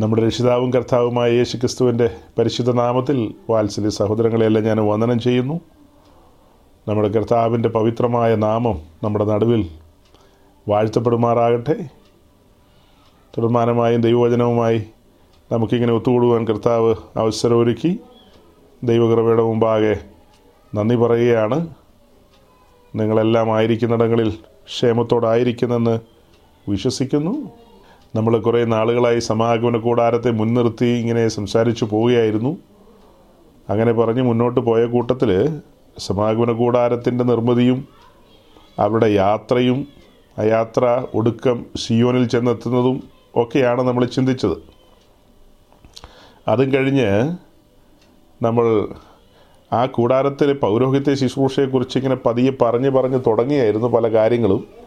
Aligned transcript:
നമ്മുടെ 0.00 0.26
രക്ഷിതാവും 0.26 0.72
കർത്താവുമായ 0.72 1.32
യേശു 1.32 1.56
ക്രിസ്തുവിന്റെ 1.56 2.10
പരിശുദ്ധ 2.38 2.70
നാമത്തിൽ 2.70 3.34
വാത്സല്യ 3.50 3.90
സഹോദരങ്ങളെയെല്ലാം 3.90 4.64
ഞാൻ 4.64 4.80
വന്ദനം 4.80 5.20
ചെയ്യുന്നു. 5.20 5.60
നമ്മുടെ 6.88 7.08
കർത്താവിന്റെ 7.08 7.68
പവിത്രമായ 7.68 8.34
നാമം 8.34 8.78
നമ്മുടെ 9.04 9.24
നടുവിൽ 9.24 9.68
വാഴ്ത്തപ്പെടുമാറാകട്ടെ. 10.68 11.88
തുടർമാനമായും 13.38 14.00
ദൈവവചനവുമായി 14.00 14.86
നമുക്കിങ്ങനെ 15.52 15.92
ഒത്തുകൂടുവാൻ 15.92 16.46
കർത്താവ് 16.46 16.94
അവസരമൊരുക്കി. 17.16 18.00
ദൈവകൃപയുടെ 18.84 19.42
മുമ്പാകെ 19.42 19.96
നന്ദി 20.74 20.96
പറയുകയാണ്. 20.96 21.66
നിങ്ങളെല്ലാം 22.96 23.56
ആയിരിക്കുന്നിടങ്ങളിൽ 23.56 24.30
ക്ഷേമത്തോടായിരിക്കുന്നെന്ന് 24.64 26.00
വിശ്വസിക്കുന്നു. 26.68 27.63
നമ്മൾ 28.16 28.38
കുറേ 28.38 28.64
നാളുകളായി 28.64 29.18
സമാഗമന 29.18 29.76
കൂടാരത്തെ 29.76 30.30
മുൻനിർത്തി 30.30 30.84
ഇങ്ങനെ 30.84 31.28
സംസാരിച്ചു 31.28 31.84
പോവുകയായിരുന്നു. 31.84 32.58
അങ്ങനെ 33.70 33.92
പറഞ്ഞ് 33.92 34.22
മുന്നോട്ട് 34.22 34.60
പോയ 34.60 34.86
കൂട്ടത്തിൽ 34.86 35.60
സമാഗമന 35.98 36.52
കൂടാരത്തിന്റെ 36.52 37.24
നിർമ്മിതിയും 37.24 37.88
അവരുടെ 38.78 39.06
യാത്രയും 39.06 39.86
ആ 40.38 40.44
യാത്ര 40.44 41.06
ഒടുക്കം 41.14 41.64
സിയോനിൽ 41.76 42.28
ചെന്നെത്തുന്നതും 42.28 43.02
ഒക്കെയാണ് 43.36 43.82
നമ്മൾ 43.82 44.04
ചിന്തിച്ചത്. 44.04 44.56
അതും 46.48 46.72
കഴിഞ്ഞ് 46.74 47.10
നമ്മൾ 48.42 48.88
ആ 49.72 49.86
കൂടാരത്തിലെ 49.86 50.52
പൗരോഹിത്യ 50.54 51.14
ശുശ്രൂഷയെക്കുറിച്ച് 51.14 51.98
ഇങ്ങനെ 51.98 52.16
പതിയെ 52.26 52.50
പറഞ്ഞ് 52.62 52.90
പറഞ്ഞ് 52.90 53.20
തുടങ്ങിയായിരുന്നു 53.26 53.88
പല 53.88 54.08
കാര്യങ്ങളും. 54.08 54.83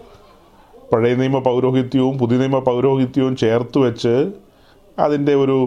പഴയ 0.91 1.15
നിയമ 1.15 1.37
പൗരോഹിത്യവും 1.39 2.17
പുതിയ 2.17 2.37
നിയമ 2.37 2.59
പൗരോഹിത്യവും 2.59 3.35
ചേർത്ത് 3.35 3.77
വെച്ച് 3.77 4.13
അതിന്റെ 4.99 5.35
ഒരു 5.35 5.57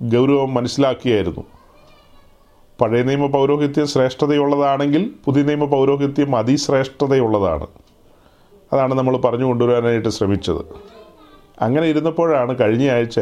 ഗൗരവം 0.00 0.54
മനസ്സിലാക്കിയായിരുന്നു. 0.54 1.44
പഴയ 2.80 3.02
നിയമ 3.02 3.26
പൗരോഹിത്യം 3.26 3.86
ശ്രേഷ്ഠതയുള്ളതാണെങ്കിൽ 3.86 5.10
പുതിയ 5.24 5.42
നിയമ 5.42 5.64
പൗരോഹിത്യം 5.64 6.36
അതിശ്രേഷ്ഠതയുള്ളതാണ്. 6.36 7.66
അതാണ് 8.72 8.94
നമ്മൾ 8.94 9.16
പറഞ്ഞു 9.16 9.44
കൊണ്ടുവരാനായിട്ട് 9.44 10.08
ശ്രമിച്ചത്. 10.08 10.62
അങ്ങനെ 11.60 11.86
ഇരുന്നപ്പോഴാണ് 11.86 12.52
കഴിഞ്ഞ 12.58 12.90
ആഴ്ച 12.90 13.20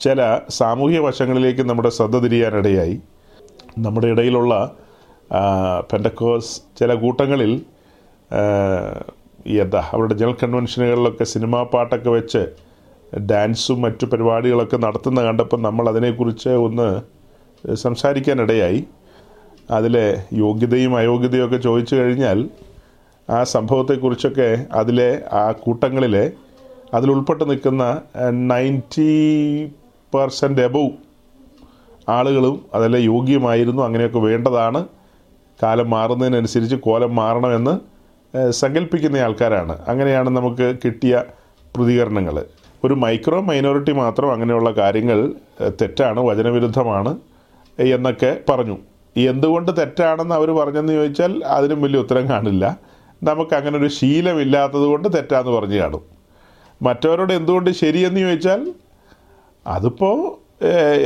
ചില 0.00 0.40
സാമൂഹ്യ 0.48 0.98
വശങ്ങളിലേക്ക് 0.98 1.62
നമ്മുടെ 1.68 1.88
ശ്രദ്ധ 1.88 2.16
തിരിയാനിടയായി. 2.18 3.00
നമ്മുടെ 3.78 4.06
ഇടയിലുള്ള 4.06 4.54
പെൻഡക്കോസ് 5.92 6.52
ചില 6.78 6.94
കൂട്ടങ്ങളിൽ 6.94 7.52
ഈ 9.46 9.60
എന്താ 9.60 9.88
അവരുടെ 9.92 10.14
ജനറൽ 10.14 10.36
കൺവെൻഷനുകളിലൊക്കെ 10.42 11.24
സിനിമാ 11.24 11.62
പാട്ടൊക്കെ 11.62 12.10
വെച്ച് 12.10 12.48
ഡാൻസും 13.20 13.80
മറ്റു 13.80 14.06
പരിപാടികളൊക്കെ 14.06 14.76
നടത്തുന്ന 14.76 15.22
കണ്ടപ്പോൾ 15.22 15.60
നമ്മൾ 15.60 15.88
അതിനെക്കുറിച്ച് 15.88 16.48
ഒന്ന് 16.48 17.00
സംസാരിക്കാനിടയായി. 17.74 18.84
അതിലെ 19.70 20.24
യോഗ്യതയും 20.32 20.96
അയോഗ്യതയും 20.96 21.44
ഒക്കെ 21.44 21.56
ചോദിച്ചു 21.56 21.94
കഴിഞ്ഞാൽ 21.94 22.48
ആ 23.30 23.44
സംഭവത്തെക്കുറിച്ചൊക്കെ 23.44 24.66
അതിലെ 24.72 25.22
ആ 25.32 25.52
കൂട്ടങ്ങളിലെ 25.52 26.32
അതിലുൾപ്പെട്ട് 26.94 27.50
നിൽക്കുന്ന 27.50 28.02
നയന്റി 28.30 29.10
പെർസെന്റ് 30.14 30.62
എബവ് 30.62 30.90
ആളുകളും 32.08 32.64
അതെല്ലാം 32.74 33.02
യോഗ്യമായിരുന്നു. 33.02 33.82
അങ്ങനെയൊക്കെ 33.82 34.18
വേണ്ടതാണ്. 34.18 34.86
കാലം 35.62 35.90
മാറുന്നതിനനുസരിച്ച് 35.90 36.76
കോലം 36.76 37.14
മാറണമെന്ന് 37.14 37.89
സങ്കല്പിക്കുന്ന 38.50 39.16
ആൾക്കാരാണ്. 39.16 39.78
അങ്ങനെയാണ് 39.88 40.30
നമുക്ക് 40.30 40.74
കിട്ടിയ 40.84 41.22
പ്രതികരണങ്ങൾ. 41.76 42.44
ഒരു 42.84 42.94
മൈക്രോ 42.94 43.40
മൈനോറിറ്റി 43.40 43.92
മാത്രം 43.92 44.32
അങ്ങനെയുള്ള 44.32 44.70
കാര്യങ്ങൾ 44.70 45.32
തെറ്റാണ് 45.80 46.20
വചനവിരുദ്ധമാണ് 46.20 47.18
എന്നൊക്കെ 47.78 48.36
പറഞ്ഞു. 48.48 48.78
എന്തുകൊണ്ട് 49.16 49.76
തെറ്റാണെന്ന് 49.78 50.34
അവർ 50.34 50.50
പറഞ്ഞെന്ന് 50.50 50.92
ചോദിച്ചാൽ 50.92 51.44
അതിനും 51.44 51.82
വലിയ 51.82 51.98
ഉത്തരം 52.00 52.28
കാണില്ല. 52.28 52.76
നമുക്ക് 53.22 53.54
അങ്ങനെ 53.54 53.78
ഒരു 53.78 53.88
ശീലമില്ലാത്തത് 53.88 54.82
കൊണ്ട് 54.82 55.08
തെറ്റാന്ന് 55.16 55.50
പറഞ്ഞു 55.50 55.78
കാണും. 55.78 56.02
മറ്റവരോട് 56.82 57.32
എന്തുകൊണ്ട് 57.32 57.70
ശരിയെന്ന് 57.70 58.20
ചോദിച്ചാൽ 58.20 58.72
അതിപ്പോൾ 59.66 60.18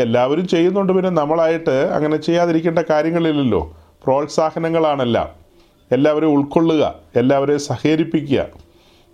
എല്ലാവരും 0.04 0.46
ചെയ്യുന്നുണ്ട്. 0.48 0.92
പിന്നെ 0.92 1.10
നമ്മളായിട്ട് 1.10 1.70
അങ്ങനെ 1.70 2.16
ചെയ്യാതിരിക്കേണ്ട 2.16 2.78
കാര്യങ്ങളില്ലല്ലോ. 2.90 3.76
പ്രോത്സാഹനങ്ങളാണെല്ലാം. 4.04 5.43
എല്ലാവരെയും 5.92 6.32
ഉൾക്കൊള്ളുക 6.32 6.94
എല്ലാവരെയും 7.16 7.58
സഹകരിപ്പിക്കുക 7.58 8.46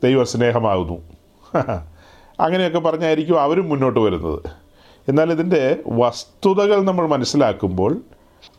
ദൈവസ്നേഹമാകുന്നു 0.04 0.98
അങ്ങനെയൊക്കെ 2.40 2.78
പറഞ്ഞായിരിക്കും 2.78 3.40
അവരും 3.40 3.68
മുന്നോട്ട് 3.68 4.00
വരുന്നത്. 4.00 4.48
എന്നാൽ 5.08 5.32
ഇതിന്റെ 5.32 5.76
വസ്തുതകൾ 5.86 6.82
നമ്മൾ 6.82 7.06
മനസ്സിലാക്കുമ്പോൾ 7.06 8.00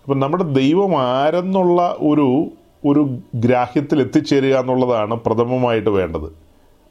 അപ്പം 0.03 0.19
നമ്മുടെ 0.19 0.43
ദൈവം 0.43 0.97
ആരെന്നുള്ള 0.97 1.97
ഒരു 1.99 2.45
ഒരു 2.85 3.19
ഗ്രാഹ്യത്തിൽ 3.35 3.99
എത്തിച്ചേരുക 4.01 4.55
എന്നുള്ളതാണ് 4.59 5.15
പ്രഥമമായിട്ട് 5.15 5.89
വേണ്ടത്. 5.89 6.31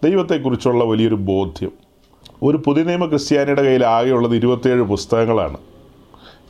ദൈവത്തെക്കുറിച്ചുള്ള 0.04 0.84
വലിയൊരു 0.84 1.14
ബോധ്യം. 1.14 1.70
ഒരു 2.42 2.56
പുതിയനിയമ 2.56 3.06
ക്രിസ്ത്യാനിയുടെ 3.06 3.62
കയ്യിൽ 3.62 3.86
ആകെയുള്ളത് 3.86 4.36
ഇരുപത്തിയേഴ് 4.36 4.82
പുസ്തകങ്ങളാണ്. 4.82 5.58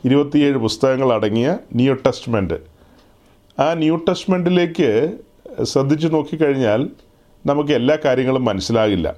ഇരുപത്തിയേഴ് 0.05 0.57
പുസ്തകങ്ങൾ 0.57 1.13
അടങ്ങിയ 1.13 1.57
ന്യൂ 1.75 1.93
ടെസ്റ്റ്മെന്റ് 1.93 2.70
ആ 3.59 3.73
ന്യൂ 3.73 3.95
ടെസ്റ്റ്മെന്റിലേക്ക് 3.95 5.17
ശ്രദ്ധിച്ചു 5.63 6.07
നോക്കിക്കഴിഞ്ഞാൽ 6.07 6.89
നമുക്ക് 7.45 7.71
എല്ലാ 7.71 7.97
കാര്യങ്ങളും 8.05 8.45
മനസ്സിലാകില്ല. 8.45 9.15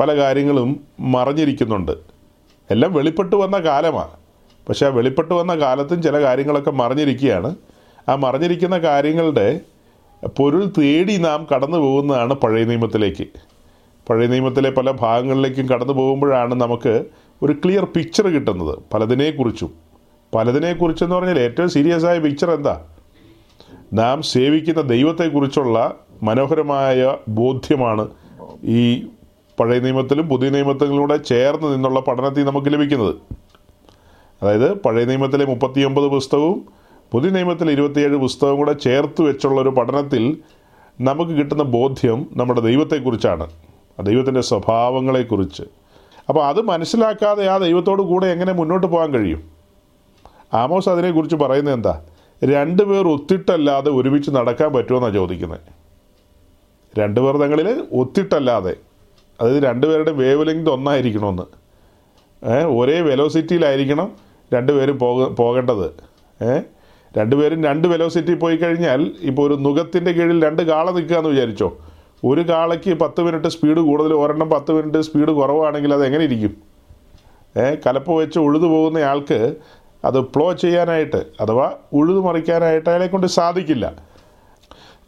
പല 0.00 0.16
കാര്യങ്ങളും 0.16 0.80
മറഞ്ഞിരിക്കുന്നുണ്ട്. 1.00 1.92
എല്ലാം 2.70 2.92
വെളിപ്പെട്ട് 2.92 3.36
വന്ന 3.36 3.58
കാലമാണ് 3.58 4.10
പക്ഷേ 4.68 4.86
ആ 4.86 4.88
വെളിപ്പെട്ട് 4.88 5.34
വന്ന 5.34 5.54
കാലത്തും 5.54 6.02
ചില 6.02 6.20
കാര്യങ്ങളൊക്കെ 6.20 6.70
മറഞ്ഞിരിക്കുകയാണ്. 6.70 7.56
ആ 8.08 8.14
മറഞ്ഞിരിക്കുന്ന 8.14 8.78
കാര്യങ്ങളുടെ 8.78 9.60
പൊരുൾ 10.26 10.72
തേടി 10.78 11.16
നാം 11.16 11.46
കടന്നു 11.54 11.76
പോകുന്നതാണ് 11.76 12.34
പഴയ 12.34 12.64
നിയമത്തിലേക്ക്. 12.64 13.26
പഴയ 14.08 14.26
നിയമത്തിലെ 14.26 14.70
പല 14.70 14.90
ഭാഗങ്ങളിലേക്കും 14.90 15.68
കടന്നു 15.68 15.92
പോകുമ്പോഴാണ് 15.92 16.54
നമുക്ക് 16.54 17.04
ഒരു 17.42 17.52
ക്ലിയർ 17.52 17.84
പിക്ചർ 17.84 18.28
കിട്ടുന്നത്. 18.28 18.78
പലതിനെക്കുറിച്ചും. 18.94 19.74
പലതിനെക്കുറിച്ചെന്ന് 20.34 21.16
പറഞ്ഞാൽ 21.16 21.38
ഏറ്റവും 21.38 21.68
സീരിയസ് 21.68 22.04
ആയ 22.04 22.18
പിക്ചർ 22.18 22.50
എന്താ? 22.50 22.82
നാം 23.92 24.22
സേവിക്കുന്ന 24.22 24.80
ദൈവത്തെക്കുറിച്ചുള്ള 24.80 25.96
മനോഹരമായ 26.22 27.16
ബോധ്യമാണ് 27.28 28.08
ഈ 28.64 29.06
പഴയ 29.60 29.78
നിയമത്തിലും 29.78 30.28
പുതിയ 30.28 30.50
നിയമത്തിലൂടെ 30.50 31.16
ചേർന്ന് 31.16 31.74
നിന്നുള്ള 31.74 32.00
പഠനത്തിൽ 32.00 32.44
നമുക്ക് 32.44 32.72
ലഭിക്കുന്നത്. 32.72 33.14
അതായത് 34.42 34.74
പഴയ 34.74 35.04
നിയമത്തിലെ 35.04 35.44
മുപ്പത്തിയൊമ്പത് 35.44 36.04
പുസ്തകവും 36.04 36.64
പുതിയ 37.12 37.30
നിയമത്തിലെ 37.30 37.72
ഇരുപത്തിയേഴ് 37.72 38.16
പുസ്തകവും 38.16 38.56
കൂടെ 38.56 38.72
ചേർത്ത് 38.72 39.22
വെച്ചുള്ള 39.22 39.60
ഒരു 39.60 39.68
പഠനത്തിൽ 39.68 40.38
നമുക്ക് 41.00 41.30
കിട്ടുന്ന 41.30 41.62
ബോധ്യം 41.62 42.26
നമ്മുടെ 42.32 42.60
ദൈവത്തെക്കുറിച്ചാണ്. 42.60 43.50
ആ 44.00 44.02
ദൈവത്തിന്റെ 44.02 44.40
സ്വഭാവങ്ങളെക്കുറിച്ച്. 44.40 45.62
അപ്പോൾ 46.28 46.44
അത് 46.44 46.60
മനസ്സിലാക്കാതെ 46.62 47.48
ആ 47.48 47.56
ദൈവത്തോട് 47.58 48.02
കൂടെ 48.02 48.26
എങ്ങനെ 48.26 48.52
മുന്നോട്ട് 48.52 48.86
പോകാൻ 48.86 49.10
കഴിയും? 49.10 49.42
ആമോസ് 50.54 50.88
അതിനെക്കുറിച്ച് 50.88 51.36
പറയുന്നത് 51.36 51.74
എന്താ? 51.74 52.02
രണ്ടുപേർ 52.44 53.08
ഒത്തിട്ടല്ലാതെ 53.08 53.90
ഒരുമിച്ച് 53.90 54.30
നടക്കാൻ 54.30 54.72
പറ്റുമെന്നാണ് 54.72 55.14
ചോദിക്കുന്നത് 55.14 55.60
രണ്ടുപേർ 56.98 57.36
തങ്ങളിൽ 57.36 57.86
ഒത്തിട്ടല്ലാതെ 57.92 58.76
അതായത് 59.40 59.62
രണ്ടുപേരുടെ 59.62 60.10
വേവ് 60.10 60.46
ലെങ്ത് 60.46 60.70
ഒന്നായിരിക്കണമെന്ന് 60.70 61.42
ഒരേ 62.66 63.00
വെലോസിറ്റിയിലായിരിക്കണം 63.00 64.12
രണ്ടുപേരും 64.54 64.98
പോക 64.98 65.28
പോകേണ്ടത്. 65.28 65.92
ഏ 66.42 66.60
രണ്ടുപേരും 67.18 67.64
രണ്ട് 67.64 67.88
വെലോസിറ്റി 67.88 68.34
പോയി 68.34 68.56
കഴിഞ്ഞാൽ 68.56 69.10
ഇപ്പോൾ 69.20 69.46
ഒരു 69.46 69.54
നുഖത്തിന്റെ 69.54 70.12
കീഴിൽ 70.12 70.44
രണ്ട് 70.44 70.62
കാള 70.62 70.90
നിൽക്കുക 70.90 71.16
എന്ന് 71.16 71.30
വിചാരിച്ചോ? 71.30 71.78
ഒരു 72.24 72.40
കാളയ്ക്ക് 72.40 72.94
പത്ത് 72.94 73.20
മിനിറ്റ് 73.20 73.48
സ്പീഡ് 73.48 73.76
കൂടുതൽ 73.76 74.14
ഒരെണ്ണം 74.14 74.50
പത്ത് 74.50 74.72
മിനിറ്റ് 74.72 74.98
സ്പീഡ് 74.98 75.28
കുറവാണെങ്കിൽ 75.28 75.94
അത് 75.94 76.06
എങ്ങനെ 76.06 76.24
ഇരിക്കും? 76.24 76.56
ഏഹ് 77.56 77.76
കലപ്പ 77.86 78.12
വെച്ച് 78.12 78.38
ഉഴുതു 78.38 78.66
പോകുന്ന 78.66 78.98
ആൾക്ക് 78.98 79.56
അത് 80.04 80.20
പ്ലോ 80.20 80.52
ചെയ്യാനായിട്ട് 80.52 81.16
അഥവാ 81.16 81.72
ഉഴുതു 81.92 82.20
മറിക്കാനായിട്ട് 82.20 82.90
അയാളെ 82.90 83.06
കൊണ്ട് 83.06 83.26
സാധിക്കില്ല. 83.26 83.92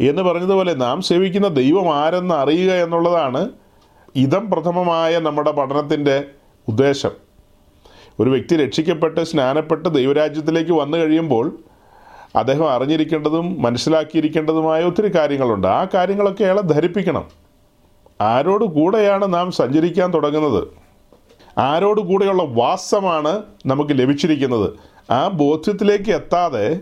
എന്ന് 0.00 0.22
പറഞ്ഞതുപോലെ 0.22 0.74
നാം 0.74 1.02
സേവിക്കുന്ന 1.02 1.48
ദൈവം 1.48 1.94
ആരെന്ന് 1.94 2.34
അറിയുക 2.34 2.72
എന്നുള്ളതാണ് 2.72 3.48
ഇതം 4.14 4.50
പ്രഥമമായ 4.50 5.18
നമ്മുടെ 5.18 5.50
പഠനത്തിന്റെ 5.50 6.24
ഉദ്ദേശം. 6.68 7.10
ഒരു 8.20 8.30
വ്യക്തി 8.30 8.56
രക്ഷിക്കപ്പെട്ട് 8.56 9.24
സ്നാനപ്പെട്ട് 9.24 9.94
ദൈവരാജ്യത്തിലേക്ക് 9.94 10.72
വന്നു 10.72 10.96
കഴിയുമ്പോൾ 10.96 11.58
അദ്ദേഹം 12.36 12.70
അറിഞ്ഞിരിക്കേണ്ടതും 12.70 13.62
മനസ്സിലാക്കിയിരിക്കേണ്ടതുമായ 13.62 14.82
ഒത്തിരി 14.82 15.14
കാര്യങ്ങളുണ്ട്. 15.14 15.66
ആ 15.66 15.86
കാര്യങ്ങളൊക്കെ 15.94 16.44
അയാളെ 16.44 16.62
ധരിപ്പിക്കണം. 16.62 17.24
ആരോട് 18.20 18.64
കൂടെയാണ് 18.64 19.34
നാം 19.34 19.52
സഞ്ചരിക്കാൻ 19.52 20.14
തുടങ്ങുന്നത്? 20.14 20.83
ആരോട് 21.58 22.00
കൂടെയുള്ള 22.00 22.42
വാസമാണ് 22.42 23.42
നമുക്ക് 23.66 23.90
ലഭിച്ചിരിക്കുന്നത്. 23.92 24.70
ആ 25.12 25.28
ബോധ്യത്തിലേക്ക് 25.28 26.10
എത്താതെ 26.10 26.80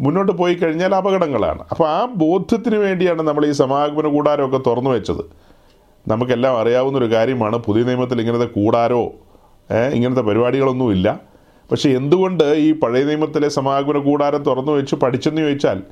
മുന്നോട്ട് 0.00 0.32
പോയി 0.32 0.54
കഴിഞ്ഞാൽ 0.54 0.94
അപകടങ്ങളാണ്. 0.94 1.62
അപ്പോൾ 1.70 1.88
ആ 1.88 2.04
ബോധ്യത്തിന് 2.04 2.76
വേണ്ടിയാണ് 2.76 3.22
നമ്മൾ 3.22 3.46
ഈ 3.46 3.50
സമാഗമന 3.50 4.06
കൂടാരമൊക്കെ 4.06 4.60
തുറന്നു 4.66 4.90
വെച്ചത്. 4.90 5.24
നമുക്കെല്ലാം 6.08 6.58
അറിയാവുന്ന 6.58 6.98
ഒരു 6.98 7.12
കാര്യമാണ് 7.12 7.56
പുതിയ 7.56 7.82
നിയമത്തിൽ 7.82 8.20
ഇങ്ങനത്തെ 8.20 8.46
കൂടാരോ 8.46 9.12
ഇങ്ങനത്തെ 9.94 10.22
പരിപാടികളൊന്നുമില്ല 10.22 11.20
പക്ഷേ 11.70 11.90
എന്തുകൊണ്ട് 11.90 12.44
ഈ 12.44 12.72
പഴയ 12.72 13.04
നിയമത്തിലെ 13.04 13.48
സമാഗമന 13.48 13.98
കൂടാരം 13.98 14.42
തുറന്നു 14.42 14.72
വെച്ച് 14.72 14.94
പഠിച്ചെന്ന് 14.94 15.42
ചോദിച്ചാൽ 15.42 15.82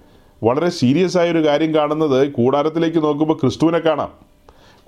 വളരെ 0.42 0.68
സീരിയസ് 0.68 1.18
ആയൊരു 1.18 1.46
കാര്യം 1.46 1.74
കാണുന്നത് 1.74 2.28
കൂടാരത്തിലേക്ക് 2.28 3.04
നോക്കുമ്പോൾ 3.04 3.34
ക്രിസ്തുവിനെ 3.34 3.78
കാണാം. 3.78 4.08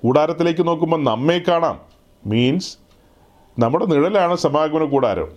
കൂടാരത്തിലേക്ക് 0.03 0.67
നോക്കുമ്പോൾ 0.67 1.03
നമ്മെ 1.03 1.41
കാണാം. 1.47 1.79
മീൻസ് 2.25 2.88
നമ്മുടെ 3.59 3.85
നിഴലാണ് 3.85 4.35
സമാഗമന 4.35 4.83
കൂടാരം. 4.83 5.27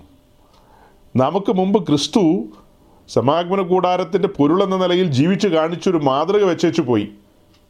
നമുക്ക് 1.17 1.53
മുമ്പ് 1.53 1.87
ക്രിസ്തു 1.87 2.45
സമാഗമന 3.09 3.63
കൂടാരത്തിന്റെ 3.63 4.29
പൊരുളെന്ന 4.29 4.77
നിലയിൽ 4.77 5.07
ജീവിച്ച് 5.07 5.49
കാണിച്ചൊരു 5.49 5.97
മാതൃക 5.97 6.45
വെച്ചേച്ചു 6.45 6.83
പോയി. 6.83 7.09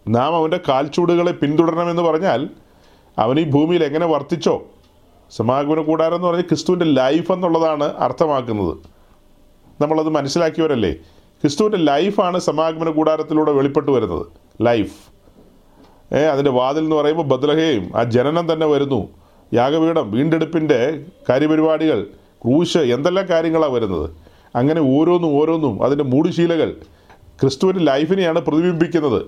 നാം 0.09 0.37
അവന്റെ 0.37 0.61
കാൽച്ചൂടുകളെ 0.69 1.33
പിന്തുടരണമെന്ന് 1.33 2.03
പറഞ്ഞാൽ 2.03 2.49
അവൻ 3.19 3.41
ഈ 3.41 3.45
ഭൂമിയിൽ 3.45 3.85
എങ്ങനെ 3.85 4.07
വർത്തിച്ചോ? 4.07 4.63
സമാഗമന 5.31 5.81
കൂടാരം 5.81 6.15
എന്ന് 6.15 6.27
പറഞ്ഞാൽ 6.27 6.43
ക്രിസ്തുവിന്റെ 6.43 6.87
ലൈഫ് 6.87 7.33
എന്നുള്ളതാണ് 7.33 7.85
അർത്ഥമാക്കുന്നത്. 7.85 8.77
നമ്മളത് 9.83 10.09
മനസ്സിലാക്കിയവരല്ലേ? 10.09 10.93
ക്രിസ്തുവിന്റെ 11.43 11.79
ലൈഫാണ് 11.79 12.39
സമാഗമന 12.39 12.91
കൂടാരത്തിലൂടെ 12.91 13.53
വെളിപ്പെട്ട് 13.53 13.91
വരുന്നത്. 13.91 14.27
ലൈഫ്. 14.63 15.13
ഏ 16.15 16.19
അതിന്റെ 16.19 16.51
വാതിൽ 16.51 16.81
എന്ന് 16.81 16.97
പറയുമ്പോൾ 16.97 17.23
ബദ്ലഹയും 17.23 17.93
ആ 17.97 18.03
ജനനം 18.03 18.53
തന്നെ 18.53 18.67
വരുന്നു. 18.67 19.22
യാഗപീഠം 19.53 20.11
വീണ്ടെടുപ്പിന്റെ 20.11 21.05
കാര്യപരിപാടികൾ 21.29 22.07
ക്രൂശ് 22.45 22.79
എന്തെല്ലാം 22.79 23.27
കാര്യങ്ങളാണ് 23.31 23.73
വരുന്നത്? 23.73 24.11
അങ്ങനെ 24.57 24.81
ഓരോന്നും 24.81 25.41
ഓരോന്നും 25.41 25.85
അതിന്റെ 25.85 26.05
മൂടുശീലകൾ 26.05 26.77
ക്രിസ്തുവിന്റെ 27.41 27.85
ലൈഫിനെയാണ് 27.85 28.41
പ്രതിബിംബിക്കുന്നത്. 28.41 29.23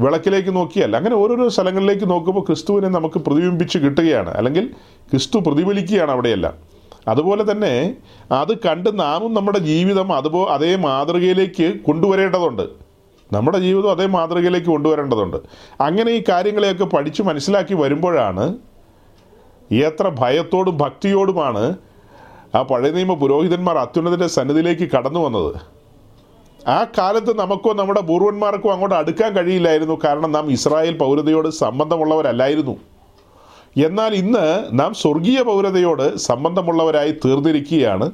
വിളക്കിലേക്ക് 0.00 0.56
നോക്കിയാൽ 0.56 0.96
അങ്ങനെ 0.96 1.16
ഓരോരോ 1.16 1.48
സ്ഥലങ്ങളിലേക്ക് 1.48 2.10
നോക്കുമ്പോൾ 2.10 2.40
ക്രിസ്തുവിനെ 2.40 2.88
നമുക്ക് 2.88 3.18
പ്രതിബിംബിച്ച് 3.18 3.78
കിട്ടുകയാണ്. 3.78 4.30
അല്ലെങ്കിൽ 4.30 4.66
ക്രിസ്തു 5.10 5.38
പ്രതിഫലിക്കുകയാണ് 5.38 6.10
അവിടെയെല്ലാം. 6.10 6.54
അതുപോലെ 7.08 7.52
തന്നെ 7.52 7.96
അത് 8.32 8.58
കണ്ട് 8.58 8.98
നാമും 8.98 9.34
നമ്മുടെ 9.34 9.58
ജീവിതം 9.58 10.12
അതുപോ 10.12 10.44
അതേ 10.44 10.76
മാതൃകയിലേക്ക് 10.76 11.80
കൊണ്ടുവരേണ്ടതുണ്ട്. 11.80 12.62
നമ്മുടെ 13.32 13.58
ജീവിതം 13.58 13.90
അതേ 13.90 14.06
മാതൃകയിലേക്ക് 14.06 14.66
കൊണ്ടുവരേണ്ടതുണ്ട്. 14.66 15.36
അങ്ങനെ 15.80 16.10
ഈ 16.12 16.22
കാര്യങ്ങളെയൊക്കെ 16.28 16.84
പഠിച്ച് 16.84 17.22
മനസ്സിലാക്കി 17.22 17.74
വരുമ്പോഴാണ് 17.74 18.54
എത്ര 19.72 20.08
ഭയത്തോടും 20.18 20.76
ഭക്തിയോടുമാണ് 20.76 21.76
ആ 22.54 22.62
പഴയ 22.62 22.90
നിയമ 22.90 23.14
പുരോഹിതന്മാർ 23.14 23.78
അത്യുന്നതിന്റെ 23.78 24.26
സന്നിധിയിലേക്ക് 24.26 24.90
കടന്നു 24.90 25.20
വന്നത്. 25.20 25.56
ആ 26.68 26.86
കാലത്ത് 26.98 27.38
നമുക്കോ 27.38 27.72
നമ്മുടെ 27.72 28.00
പൂർവന്മാർക്കോ 28.00 28.70
അങ്ങോട്ട് 28.70 28.94
അടുക്കാൻ 28.94 29.32
കഴിയില്ലായിരുന്നു. 29.32 29.98
കാരണം 30.04 30.32
നാം 30.32 30.50
ഇസ്രായേൽ 30.50 30.98
പൗരതയോട് 30.98 31.48
സംബന്ധമുള്ളവരല്ലായിരുന്നു. 31.48 32.76
എന്നാൽ 33.86 34.14
ഇന്ന് 34.14 34.64
നാം 34.72 34.94
സ്വർഗീയ 34.94 35.42
പൗരതയോട് 35.42 36.16
സംബന്ധമുള്ളവരായി 36.16 37.10
തീർന്നിരിക്കുകയാണ്. 37.10 38.10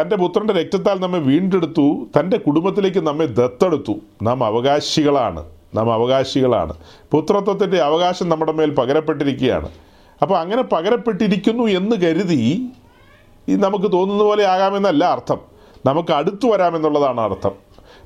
തന്റെ 0.00 0.16
പുത്രന്റെ 0.16 0.54
രക്തത്താൽ 0.54 1.00
നമ്മെ 1.00 1.18
വീണ്ടെടുത്തു. 1.18 2.06
തന്റെ 2.18 2.38
കുടുംബത്തിലേക്ക് 2.38 3.06
നമ്മെ 3.06 3.26
ദത്തെടുത്തു. 3.26 3.94
നാം 4.22 4.44
അവകാശികളാണ്. 4.44 5.44
നാം 5.74 5.92
അവകാശികളാണ്. 5.92 6.72
പുത്രത്വത്തിന്റെ 7.10 7.78
അവകാശം 7.78 8.28
നമ്മുടെ 8.28 8.52
മേൽ 8.52 8.74
പകരപ്പെട്ടിരിക്കുകയാണ്. 8.74 9.68
അപ്പോൾ 10.22 10.38
അങ്ങനെ 10.38 10.62
പകരപ്പെട്ടിരിക്കുന്നു 10.62 11.66
എന്ന് 11.66 11.96
കരുതി 11.96 12.68
ഈ 13.48 13.56
നമുക്ക് 13.56 13.92
തോന്നുന്ന 13.92 14.22
പോലെ 14.22 14.46
ആകാമെന്നല്ല 14.46 15.04
അർത്ഥം. 15.04 15.38
നമുക്ക് 15.86 16.12
അടുത്തു 16.12 16.46
വരാമെന്നുള്ളതാണ് 16.46 17.20
അർത്ഥം. 17.20 17.50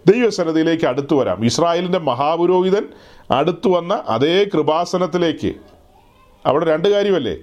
ദൈവസന്നതിയിലേക്ക് 0.07 0.85
അടുത്തു 0.85 1.17
വരാം. 1.17 1.45
ഇസ്രായേലിന്റെ 1.45 1.99
മഹാപുരോഹിതൻ 1.99 2.85
അടുത്തു 3.31 3.69
വന്ന 3.69 4.03
അതേ 4.09 4.45
കൃപാസനത്തിലേക്ക്. 4.45 5.55
അവിടെ 6.47 6.65
രണ്ട് 6.65 6.89
കാര്യമല്ലേ? 6.89 7.37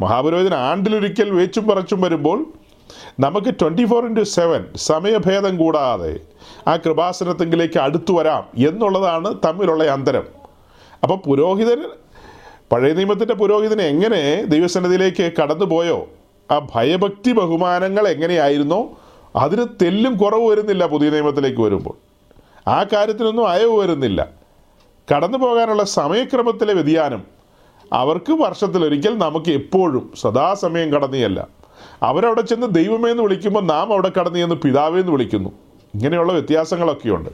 മഹാപുരോഹിതൻ 0.00 0.54
ആണ്ടിലൊരിക്കൽ 0.54 1.30
വേച്ചും 1.30 1.68
പറച്ചും 1.68 2.00
വരുമ്പോൾ 2.00 2.46
നമുക്ക് 3.20 3.54
ട്വന്റി 3.54 3.84
ഫോർ 3.84 4.06
ഇന്റു 4.06 4.22
സെവൻ 4.22 4.64
സമയഭേദം 4.76 5.56
കൂടാതെ 5.56 6.20
ആ 6.68 6.76
കൃപാസനത്തെങ്കിലേക്ക് 6.76 7.78
അടുത്തു 7.78 8.12
വരാം 8.12 8.68
എന്നുള്ളതാണ് 8.68 9.34
തമ്മിലുള്ള 9.46 9.84
അന്തരം. 9.84 10.24
അപ്പോൾ 11.02 11.16
പുരോഹിതൻ 11.28 11.82
പഴയ 12.72 12.92
നിയമത്തിന്റെ 12.92 13.34
പുരോഹിതനെ 13.34 13.84
എങ്ങനെ 13.84 14.44
ദൈവസന്നിധിയിലേക്ക് 14.44 15.32
കടന്നുപോയോ? 15.42 16.08
ആ 16.50 16.58
ഭയഭക്തി 16.74 17.32
ബഹുമാനങ്ങൾ 17.32 18.08
എങ്ങനെയായിരുന്നോ? 18.08 19.00
അതിന് 19.36 19.66
തെല്ലും 19.82 20.16
കുറവ് 20.16 20.48
വരുന്നില്ല 20.48 20.86
പുതിയ 20.86 21.10
നിയമത്തിലേക്ക് 21.10 21.60
വരുമ്പോൾ. 21.60 21.94
ആ 22.70 22.84
കാര്യത്തിനൊന്നും 22.92 23.48
അയവ് 23.48 23.78
വരുന്നില്ല. 23.78 24.28
കടന്നു 25.14 25.38
പോകാനുള്ള 25.38 25.84
സമയക്രമത്തിലെ 25.84 26.74
വ്യതിയാനം. 26.74 27.22
അവർക്ക് 27.92 28.32
വർഷത്തിലൊരിക്കൽ 28.32 29.18
നമുക്ക് 29.18 29.50
എപ്പോഴും 29.50 30.12
സദാസമയം 30.20 30.92
കടന്നിയല്ല. 30.92 31.48
അവരവിടെ 32.02 32.40
ചെന്ന് 32.40 32.66
ദൈവമേ 32.70 33.10
എന്ന് 33.10 33.22
വിളിക്കുമ്പോൾ 33.22 33.60
നാം 33.60 33.92
അവിടെ 33.92 34.10
കടന്നു 34.20 34.38
ചെന്ന് 34.38 34.54
പിതാവേ 34.54 35.00
എന്ന് 35.00 35.12
വിളിക്കുന്നു. 35.12 35.50
ഇങ്ങനെയുള്ള 35.94 36.32
വ്യത്യാസങ്ങളൊക്കെയുണ്ട്. 36.32 37.30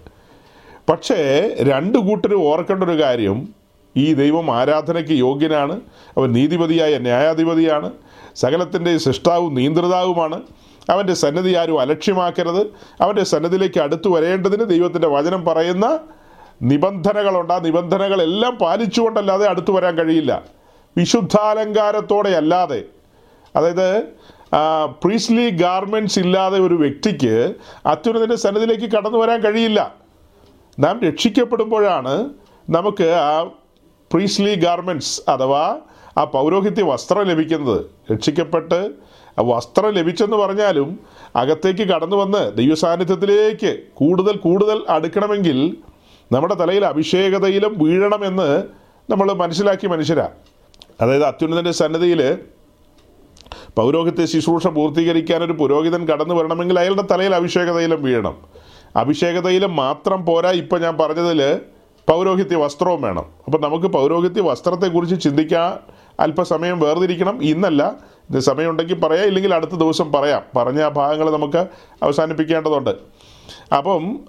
പക്ഷേ 0.90 1.50
രണ്ട് 1.61 1.99
കൂട്ടരും 1.99 2.43
ഓർക്കേണ്ട 2.43 2.84
ഒരു 2.84 3.02
കാര്യം. 3.02 3.62
ഈ 3.97 4.15
ദൈവം 4.15 4.56
ആരാധനയ്ക്ക് 4.56 5.12
യോഗ്യനാണ്. 5.12 5.81
അവൻ 6.17 6.33
നീതിപതിയായ 6.33 6.99
ന്യായാധിപതിയാണ്. 6.99 7.93
സകലത്തിന്റെ 8.35 8.99
സൃഷ്ടാവും 8.99 9.55
നിയന്ത്രിതാവുമാണ്. 9.55 10.43
അവന്റെ 10.91 11.15
സന്നദ്ധി 11.15 11.55
ആരും 11.55 11.81
അലക്ഷ്യമാക്കരുത്. 11.81 12.67
അവന്റെ 13.00 13.25
സന്നദ്ധിയിലേക്ക് 13.25 13.81
അടുത്തു 13.81 14.09
വരേണ്ടതിന് 14.09 14.65
ദൈവത്തിന്റെ 14.65 15.09
വചനം 15.09 15.44
പറയുന്ന 15.44 15.99
നിബന്ധനകളുണ്ട്. 16.62 17.53
ആ 17.53 17.59
നിബന്ധനകളെല്ലാം 17.59 18.56
പാലിച്ചുകൊണ്ടല്ലാതെ 18.56 19.47
അടുത്തു 19.47 19.73
വരാൻ 19.73 19.99
കഴിയില്ല. 19.99 20.43
വിശുദ്ധാലങ്കാരത്തോടെ 20.97 22.31
അല്ലാതെ 22.31 22.83
അതായത് 23.56 24.03
പ്രീസ്ലി 25.03 25.50
ഗാർമെന്റ്സ് 25.50 26.19
ഇല്ലാതെ 26.19 26.59
ഒരു 26.59 26.75
വ്യക്തിക്ക് 26.75 27.55
അത്യുന്നതിന്റെ 27.87 28.37
സന്നദ്ധിയിലേക്ക് 28.37 28.94
കടന്നു 28.94 29.19
വരാൻ 29.19 29.41
കഴിയില്ല. 29.41 29.94
നാം 30.79 31.00
രക്ഷിക്കപ്പെടുമ്പോഴാണ് 31.00 32.29
നമുക്ക് 32.71 33.05
ആ 33.05 33.50
പ്രീസ്ലി 34.12 34.55
ഗാർമെന്റ്സ് 34.55 35.31
അഥവാ 35.31 35.79
ആ 36.19 36.25
പൗരോഹിത്യ 36.25 36.82
വസ്ത്രം 36.82 37.23
ലഭിക്കുന്നത്. 37.23 37.87
രക്ഷിക്കപ്പെട്ട് 38.12 38.91
വസ്ത്രം 39.41 39.91
ലഭിച്ചെന്ന് 39.91 40.37
പറഞ്ഞാലും 40.37 41.00
അകത്തേക്ക് 41.37 41.85
കടന്നു 41.88 42.17
വന്ന് 42.17 42.56
ദൈവസാന്നിധ്യത്തിലേക്ക് 42.56 43.79
കൂടുതൽ 43.94 44.37
കൂടുതൽ 44.37 44.82
അടുക്കണമെങ്കിൽ 44.88 45.76
നമ്മുടെ 46.32 46.55
തലയിൽ 46.55 46.85
അഭിഷേകതയിലും 46.85 47.85
വീഴണമെന്ന് 47.85 48.64
നമ്മൾ 49.11 49.32
മനസ്സിലാക്കി 49.32 49.87
മനുഷ്യരാ. 49.87 50.29
അതായത് 51.00 51.25
അത്യുന്നതന്റെ 51.25 51.73
സന്നദ്ധിയിൽ 51.73 52.38
പൗരോഹിത്യ 53.77 54.27
ശുശ്രൂഷ 54.27 54.67
പൂർത്തീകരിക്കാൻ 54.67 55.43
ഒരു 55.43 55.53
പുരോഹിതൻ 55.53 56.08
കടന്നു 56.08 56.34
വരണമെങ്കിൽ 56.34 56.79
അയാളുടെ 56.79 57.03
തലയിൽ 57.03 57.34
അഭിഷേകതയിലും 57.34 58.03
വീഴണം. 58.03 58.36
അഭിഷേകതയിലും 58.96 59.77
മാത്രം 59.77 60.27
പോരാ 60.27 60.51
ഇപ്പം 60.51 60.82
ഞാൻ 60.82 60.98
പറഞ്ഞതിൽ 60.98 61.60
പൗരോഹിത്യ 62.09 62.56
വസ്ത്രവും 62.56 63.03
വേണം. 63.03 63.25
അപ്പം 63.44 63.61
നമുക്ക് 63.61 63.87
പൗരോഹിത്യ 63.87 64.41
വസ്ത്രത്തെക്കുറിച്ച് 64.41 65.21
ചിന്തിക്കാൻ 65.21 65.79
അല്പസമയം 66.21 66.81
വേർതിരിക്കണം. 66.81 67.43
ഇന്നല്ല. 67.43 67.94
ഇത് 68.31 68.39
സമയമുണ്ടെങ്കിൽ 68.39 69.01
പറയാം. 69.01 69.25
ഇല്ലെങ്കിൽ 69.25 69.55
അടുത്ത 69.55 69.71
ദിവസം 69.71 70.13
പറയാം. 70.13 70.43
പറഞ്ഞ 70.56 70.82
ആ 70.82 70.89
ഭാഗങ്ങൾ 70.89 71.31
നമുക്ക് 71.31 71.67
അവസാനിപ്പിക്കേണ്ടതുണ്ട്. 72.03 72.91
അപ്പം 73.75 74.21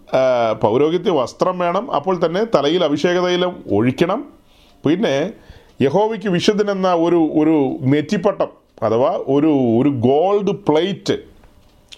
പൗരോഹിത്യ 0.61 1.11
വസ്ത്രം 1.11 1.59
വേണം. 1.59 1.91
അപ്പോൾ 1.91 2.25
തന്നെ 2.25 2.47
തലയിൽ 2.55 2.83
അഭിഷേകതയിലും 2.83 3.63
ഒഴിക്കണം. 3.71 4.25
പിന്നെ 4.85 5.33
യഹോവയ്ക്ക് 5.81 6.27
വിശുദ്ധൻ 6.27 6.71
എന്ന 6.71 6.93
ഒരു 6.93 7.15
ഒരു 7.15 7.85
നെറ്റിപ്പട്ടം 7.85 8.47
അഥവാ 8.83 9.23
ഒരു 9.27 9.47
ഒരു 9.81 9.89
ഗോൾഡ് 9.89 10.51
പ്ലേറ്റ് 10.51 11.17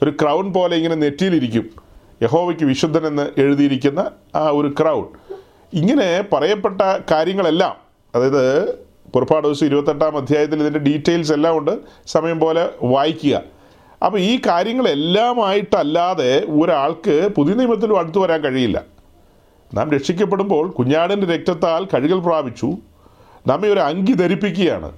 ഒരു 0.04 0.14
ക്രൗൺ 0.22 0.54
പോലെ 0.54 0.76
ഇങ്ങനെ 0.76 0.96
നെറ്റിയിലിരിക്കും. 0.96 1.70
യഹോവയ്ക്ക് 2.24 2.64
വിശുദ്ധൻ 2.64 3.08
എന്ന് 3.08 3.30
എഴുതിയിരിക്കുന്ന 3.38 4.12
ആ 4.36 4.50
ഒരു 4.50 4.76
ക്രൗൺ. 4.82 5.06
ഇങ്ങനെ 5.74 6.26
പറയപ്പെട്ട 6.34 6.82
കാര്യങ്ങളെല്ലാം 7.12 7.76
അതായത് 8.16 8.72
പുറപ്പാട് 9.14 9.48
ദിവസം 9.48 9.66
ഇരുപത്തെട്ടാം 9.66 10.18
അധ്യായത്തിൽ 10.18 10.60
ഇതിന്റെ 10.60 10.80
ഡീറ്റെയിൽസ് 10.80 11.34
എല്ലാം 11.34 11.58
ഉണ്ട് 11.58 11.80
സമയം 12.08 12.40
പോലെ 12.40 12.70
വായിക്കുക. 12.84 13.42
അപ്പോൾ 14.06 14.18
ഈ 14.18 14.42
കാര്യങ്ങളെല്ലാമായിട്ടല്ലാതെ 14.48 16.46
ഒരാൾക്ക് 16.50 17.30
പുതിയ 17.36 17.54
നിയമത്തിലും 17.54 18.00
അടുത്തു 18.00 18.20
വരാൻ 18.20 18.42
കഴിയില്ല. 18.42 18.84
നാം 19.74 19.92
രക്ഷിക്കപ്പെടുമ്പോൾ 19.92 20.70
കുഞ്ഞാടിന്റെ 20.70 21.28
രക്തത്താൽ 21.28 21.86
കഴുകൽ 21.86 22.20
പ്രാപിച്ചു. 22.20 22.78
നമ്മെ 23.48 23.70
ഒരു 23.70 23.80
അങ്കി 23.80 24.14
ധരിപ്പിക്കുകയാണ്. 24.14 24.92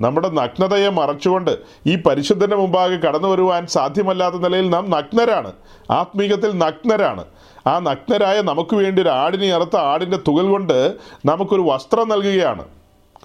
നമ്മുടെ 0.00 0.28
നഗ്നതയെ 0.28 0.88
മറച്ചുകൊണ്ട് 0.88 1.58
ഈ 1.86 1.96
പരിശുദ്ധന്റെ 1.96 2.56
മുമ്പാകെ 2.56 2.96
കടന്നു 2.96 3.28
വരുവാൻ 3.28 3.66
സാധ്യമല്ലാത്ത 3.66 4.34
നിലയിൽ 4.34 4.70
നാം 4.70 4.90
നഗ്നരാണ്. 4.90 5.52
ആത്മീകത്തിൽ 5.90 6.58
നഗ്നരാണ്. 6.58 7.24
ആ 7.66 7.78
നഗ്നരായ 7.78 8.42
നമുക്ക് 8.42 8.76
വേണ്ടി 8.76 9.02
ഒരു 9.02 9.08
ആടിനെ 9.08 9.54
അറുത്ത 9.54 9.76
ആടിന്റെ 9.76 10.16
തുകൽ 10.16 10.48
കൊണ്ട് 10.48 10.94
നമുക്കൊരു 11.24 11.60
വസ്ത്രം 11.60 12.08
നൽകുകയാണ്. 12.08 12.64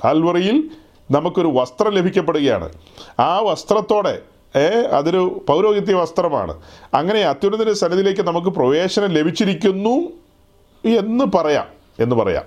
കാൽവറിയിൽ 0.05 0.69
നമുക്കൊരു 1.11 1.47
വസ്ത്രം 1.47 1.91
ലഭിക്കപ്പെടുകയാണ്. 1.91 2.69
ആ 3.19 3.39
വസ്ത്രത്തോടെ 3.39 4.19
അതൊരു 4.91 5.45
പൗരോഹിത്യ 5.47 5.93
വസ്ത്രമാണ്. 5.93 6.57
അങ്ങനെ 6.93 7.21
അത്യുന്നതിന്റെ 7.21 7.73
സന്നിധിയിലേക്ക് 7.73 8.21
നമുക്ക് 8.21 8.47
പ്രവേശനം 8.47 9.07
ലഭിച്ചിരിക്കുന്നു 9.07 9.97
എന്ന് 10.85 11.37
പറയാം 11.37 11.67
എന്ന് 11.99 12.15
പറയാം. 12.15 12.43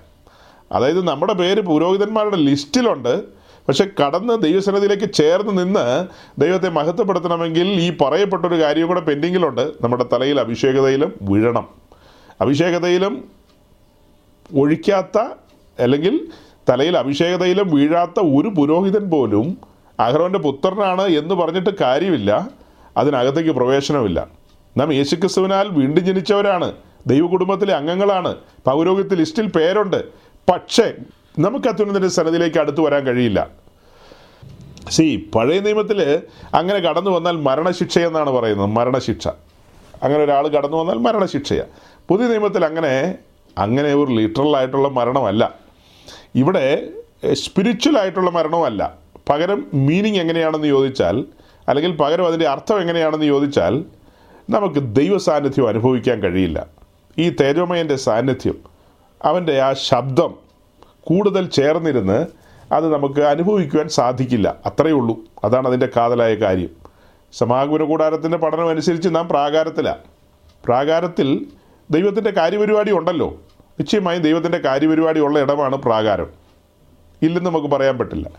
അതായത് 0.71 1.07
നമ്മുടെ 1.07 1.33
പേര് 1.33 1.61
പുരോഹിതന്മാരുടെ 1.61 2.35
ലിസ്റ്റിലുണ്ട്. 2.35 3.23
പക്ഷെ 3.67 3.89
കടന്ന് 4.01 4.41
ദൈവസന്നിധിയിലേക്ക് 4.41 5.13
ചേർന്ന് 5.13 5.63
നിന്ന് 5.63 6.07
ദൈവത്തെ 6.41 6.69
മഹത്വപ്പെടുത്തണമെങ്കിൽ 6.69 7.67
ഈ 7.67 7.97
പറയപ്പെട്ടൊരു 8.01 8.61
കാര്യം 8.61 8.87
കൂടെ 8.87 8.99
പെൻഡിങ്ങിലുണ്ട്. 8.99 9.71
നമ്മുടെ 9.81 10.05
തലയിൽ 10.13 10.39
അഭിഷേകതയിലും 10.39 11.13
വീഴണം. 11.21 11.82
അഭിഷേകതയിലും 12.43 13.31
ഒഴിക്കാത്ത 14.57 15.17
അല്ലെങ്കിൽ 15.79 16.27
തലയിൽ 16.69 16.97
അഭിഷേകതയിലും 16.97 17.75
വീഴാത്ത 17.75 18.19
ഒരു 18.19 18.49
പുരോഹിതൻ 18.49 19.09
പോലും 19.09 19.57
അഹ്റോന്റെ 19.99 20.39
പുത്രനാണ് 20.39 21.01
എന്ന് 21.01 21.35
പറഞ്ഞിട്ട് 21.35 21.69
കാര്യമില്ല. 21.81 22.49
അതിനകത്തേക്ക് 22.97 23.49
പ്രവേശനമില്ല. 23.49 24.27
നാം 24.77 24.93
യേശുക്രിസ്തുവിനാൽ 24.93 25.67
വീണ്ടും 25.67 26.05
ജനിച്ചവരാണ്. 26.05 26.73
ദൈവകുടുംബത്തിലെ 27.07 27.73
അംഗങ്ങളാണ്. 27.73 28.35
പൗരോഹിത്യ 28.65 29.15
ലിസ്റ്റിൽ 29.15 29.47
പേരുണ്ട്. 29.47 30.03
പക്ഷേ 30.51 30.93
നമുക്ക് 31.39 31.67
അത്യുന്നതിന്റെ 31.67 32.07
സന്നദ്ധിയിലേക്ക് 32.07 32.57
അടുത്ത് 32.57 32.81
വരാൻ 32.81 33.03
കഴിയില്ല. 33.03 33.47
സി 34.89 35.29
പഴയ 35.35 35.59
നിയമത്തിൽ 35.59 36.21
അങ്ങനെ 36.53 36.79
കടന്നു 36.79 37.09
വന്നാൽ 37.09 37.31
മരണശിക്ഷയെന്നാണ് 37.31 38.29
പറയുന്നത്. 38.29 38.67
മരണശിക്ഷ. 38.67 39.27
അങ്ങനെ 40.03 40.23
ഒരാൾ 40.23 40.47
കടന്നു 40.47 40.77
വന്നാൽ 40.77 40.95
മരണശിക്ഷയാണ് 40.95 41.67
പുതിയ 42.07 42.27
നിയമത്തിൽ 42.27 42.65
അങ്ങനെ 42.65 43.15
അങ്ങനെ 43.57 43.93
ഒരു 43.93 44.11
ലിറ്ററലായിട്ടുള്ള 44.11 44.87
മരണമല്ല. 44.87 45.53
ഇവിടെ 46.35 46.89
സ്പിരിച്വൽ 47.33 47.99
ആയിട്ടുള്ള 47.99 48.31
മരണമല്ല 48.31 48.93
പകരം 49.29 49.67
മീനിങ് 49.73 50.17
എങ്ങനെയാണെന്ന് 50.17 50.67
ചോദിച്ചാൽ 50.67 51.25
അല്ലെങ്കിൽ 51.67 51.95
പകരം 51.97 52.27
അതിന്റെ 52.27 52.47
അർത്ഥം 52.47 52.81
എങ്ങനെയാണെന്ന് 52.81 53.25
ചോദിച്ചാൽ 53.25 53.85
നമുക്ക് 54.49 54.95
ദൈവ 54.95 55.17
സാന്നിധ്യം 55.17 55.67
അനുഭവിക്കാൻ 55.67 56.19
കഴിയില്ല. 56.19 56.67
ഈ 57.17 57.29
തേജോമയന്റെ 57.29 57.95
സാന്നിധ്യം 57.95 58.57
അവന്റെ 59.23 59.61
ആ 59.61 59.73
ശബ്ദം 59.73 60.33
കൂടുതൽ 61.01 61.47
ചേർന്നിരുന്ന് 61.47 62.27
അത് 62.71 62.93
നമുക്ക് 62.93 63.21
അനുഭവിക്കുവാൻ 63.21 63.87
സാധിക്കില്ല. 63.87 64.55
അത്രയേ 64.65 64.93
ഉള്ളൂ. 64.93 65.19
അതാണ് 65.43 65.67
അതിന്റെ 65.67 65.89
കാതലായ 65.97 66.35
കാര്യം. 66.35 66.69
സമാഗമന 67.33 67.83
കൂടാരത്തിന്റെ 67.83 68.37
പഠനം 68.37 68.69
അനുസരിച്ച് 68.69 69.09
നാം 69.11 69.27
പ്രാകാരത്തിലാണ് 69.27 69.97
പ്രാകാരത്തിൽ 70.65 71.45
ദൈവത്തിന്റെ 71.91 72.31
കാര്യപരിപാടി 72.31 72.91
ഉണ്ടല്ലോ. 72.91 73.37
നിശ്ചയമായും 73.79 74.21
ദൈവത്തിന്റെ 74.21 74.57
കാര്യപരിപാടി 74.57 75.19
ഉള്ള 75.19 75.39
ഇടമാണ് 75.39 75.75
പ്രാകാരം. 75.75 76.27
ഇല്ലെന്ന് 77.21 77.49
നമുക്ക് 77.49 77.67
പറയാൻ 77.67 77.97
പറ്റില്ല. 77.97 78.29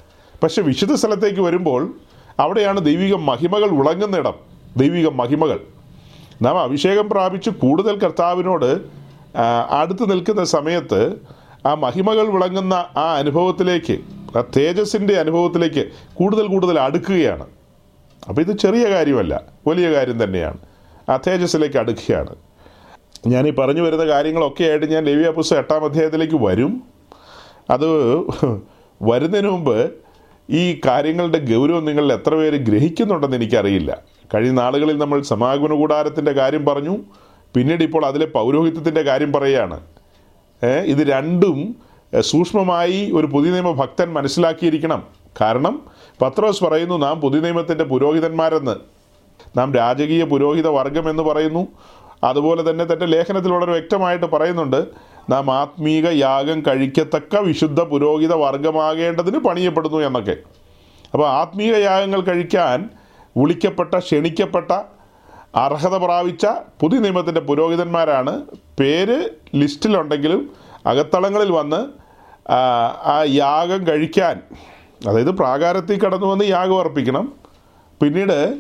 പക്ഷെ 0.42 0.62
വിശുദ്ധ 0.62 0.94
സ്ഥലത്തേക്ക് 0.94 1.40
വരുമ്പോൾ 1.40 1.94
അവിടെയാണ് 2.40 2.84
ദൈവിക 2.84 3.14
മഹിമകൾ 3.14 3.70
ഉളങ്ങുന്ന 3.70 4.16
ഇടം. 4.16 4.34
ദൈവിക 4.76 5.08
മഹിമകൾ. 5.08 5.60
നാം 6.42 6.60
അഭിഷേകം 6.60 7.08
പ്രാപിച്ച് 7.08 7.50
കൂടുതൽ 7.50 7.98
കർത്താവിനോട് 7.98 8.80
അടുത്ത് 9.70 10.10
നിൽക്കുന്ന 10.10 10.44
സമയത്ത് 10.44 11.14
ആ 11.66 11.74
മഹിമകൾ 11.74 12.28
വിളങ്ങുന്ന 12.28 12.74
ആ 12.96 13.14
അനുഭവത്തിലേക്ക് 13.18 13.98
ആ 14.38 14.44
തേജസ്സിന്റെ 14.56 15.14
അനുഭവത്തിലേക്ക് 15.14 15.88
കൂടുതൽ 16.14 16.46
കൂടുതൽ 16.46 16.80
അടുക്കുകയാണ്. 16.80 17.46
അപ്പോൾ 18.28 18.40
ഇത് 18.40 18.58
ചെറിയ 18.58 18.90
കാര്യമല്ല 18.90 19.42
വലിയ 19.66 19.92
കാര്യം 19.92 20.24
തന്നെയാണ്. 20.24 20.58
ആ 21.10 21.16
തേജസ്സിലേക്ക് 21.16 21.76
അടുക്കുകയാണ്. 21.76 22.34
ഞാൻ 23.26 23.48
ഈ 23.48 23.50
പറഞ്ഞു 23.50 23.82
വരുന്ന 23.82 24.04
കാര്യങ്ങളൊക്കെ 24.06 24.64
ആയിട്ട് 24.64 24.86
ഞാൻ 24.86 25.04
ലേവിയ 25.04 25.30
പുസ്തകം 25.30 25.58
എട്ടാം 25.58 25.84
അധ്യായത്തിലേക്ക് 25.84 26.44
വരും. 26.44 26.82
അത് 27.70 27.86
വരുന്നതിന് 29.02 29.48
മുമ്പ് 29.48 29.90
ഈ 30.50 30.80
കാര്യങ്ങളുടെ 30.86 31.38
ഗൗരവം 31.38 31.84
നിങ്ങൾ 31.84 32.12
എത്ര 32.12 32.34
പേര് 32.34 32.56
ഗ്രഹിക്കുന്നുണ്ടെന്ന് 32.56 33.36
എനിക്കറിയില്ല. 33.36 34.02
കഴിഞ്ഞ 34.34 34.50
നാളുകളിൽ 34.50 34.98
നമ്മൾ 34.98 35.22
സമാഗമന 35.22 35.74
കൂടാരത്തിന്റെ 35.74 36.32
കാര്യം 36.32 36.64
പറഞ്ഞു. 36.64 36.96
പിന്നീട് 37.54 37.84
ഇപ്പോൾ 37.84 38.06
അതിലെ 38.06 38.26
പൗരോഹിത്യത്തിന്റെ 38.26 39.02
കാര്യം 39.02 39.32
പറയുകയാണ്. 39.32 39.80
ഇത് 40.64 41.08
രണ്ടും 41.08 41.76
സൂക്ഷ്മമായി 42.20 43.10
ഒരു 43.14 43.26
പുതിയ 43.26 43.50
നിയമ 43.50 43.70
ഭക്തൻ 43.72 44.12
മനസ്സിലാക്കിയിരിക്കണം. 44.12 45.02
കാരണം 45.40 45.82
പത്രോസ് 46.22 46.64
പറയുന്നു 46.64 46.98
നാം 46.98 47.20
പുതിയ 47.20 47.40
നിയമത്തിന്റെ 47.40 47.84
പുരോഹിതന്മാരെന്ന്. 47.84 48.76
നാം 49.58 49.74
രാജകീയ 49.74 50.24
പുരോഹിത 50.24 50.66
വർഗം 50.66 51.10
എന്ന് 51.10 51.22
പറയുന്നു. 51.22 51.66
അതുപോലെ 52.24 52.70
തന്നെ 52.70 52.84
തന്റെ 52.84 53.06
ലേഖനത്തിൽ 53.06 53.52
വളരെ 53.52 53.72
വ്യക്തമായിട്ട് 53.72 54.26
പറയുന്നുണ്ട് 54.26 54.86
നാം 55.30 55.50
ആത്മീക 55.50 56.08
യാഗം 56.08 56.62
കഴിക്കത്തക്ക 56.66 57.36
വിശുദ്ധ 57.38 57.80
പുരോഹിത 57.82 58.34
വർഗമാകേണ്ടതിന് 58.34 59.38
പണിയപ്പെടുന്നു 59.38 59.98
എന്നൊക്കെ. 59.98 60.36
അപ്പോൾ 61.12 61.28
ആത്മീക 61.28 61.76
യാഗങ്ങൾ 61.76 62.20
കഴിക്കാൻ 62.20 62.90
വിളിക്കപ്പെട്ട 63.36 63.98
ക്ഷണിക്കപ്പെട്ട 63.98 64.72
അർഹത 65.54 65.96
പ്രാപിച്ച 65.96 66.46
പുതിയ 66.80 66.98
നിയമത്തിന്റെ 66.98 67.40
പുരോഹിതന്മാരാണ്. 67.40 68.42
പേര് 68.80 69.30
ലിസ്റ്റിലുണ്ടെങ്കിലും 69.54 70.52
അകത്തളങ്ങളിൽ 70.86 71.52
വന്ന് 71.52 72.04
ആ, 72.52 73.24
യാഗം 73.28 73.86
കഴിക്കാൻ 73.86 74.40
അതായത് 75.08 75.30
പ്രാകാരത്തിൽ 75.30 76.00
കടന്നു 76.00 76.26
വന്ന് 76.26 76.44
യാഗം 76.44 76.80
അർപ്പിക്കണം. 76.80 77.32
പിന്നീട് 78.02 78.58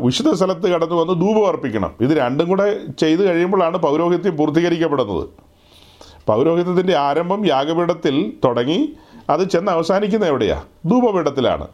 വിശുദ്ധ 0.00 0.32
സ്ഥലത്ത് 0.32 0.70
കടന്നു 0.70 0.94
വന്ന് 0.94 1.12
ധൂപം 1.12 1.48
അർപ്പിക്കണം. 1.48 1.94
ഇത് 2.00 2.10
രണ്ടും 2.10 2.48
കൂടെ 2.48 2.80
ചെയ്തു 3.00 3.22
കഴിയുമ്പോഴാണ് 3.22 3.78
പൗരോഹിത്യം 3.78 4.36
പൂർത്തീകരിക്കപ്പെടുന്നത്. 4.36 5.28
പൗരോഹിത്യത്തിന്റെ 6.26 6.96
ആരംഭം 6.96 7.46
യാഗപീഠത്തിൽ 7.46 8.32
തുടങ്ങി 8.44 8.92
അത് 9.30 9.48
ചെന്ന് 9.48 9.72
അവസാനിക്കുന്ന 9.72 10.26
എവിടെയാണ് 10.26 10.90
ധൂപപീഠത്തിലാണ്. 10.90 11.68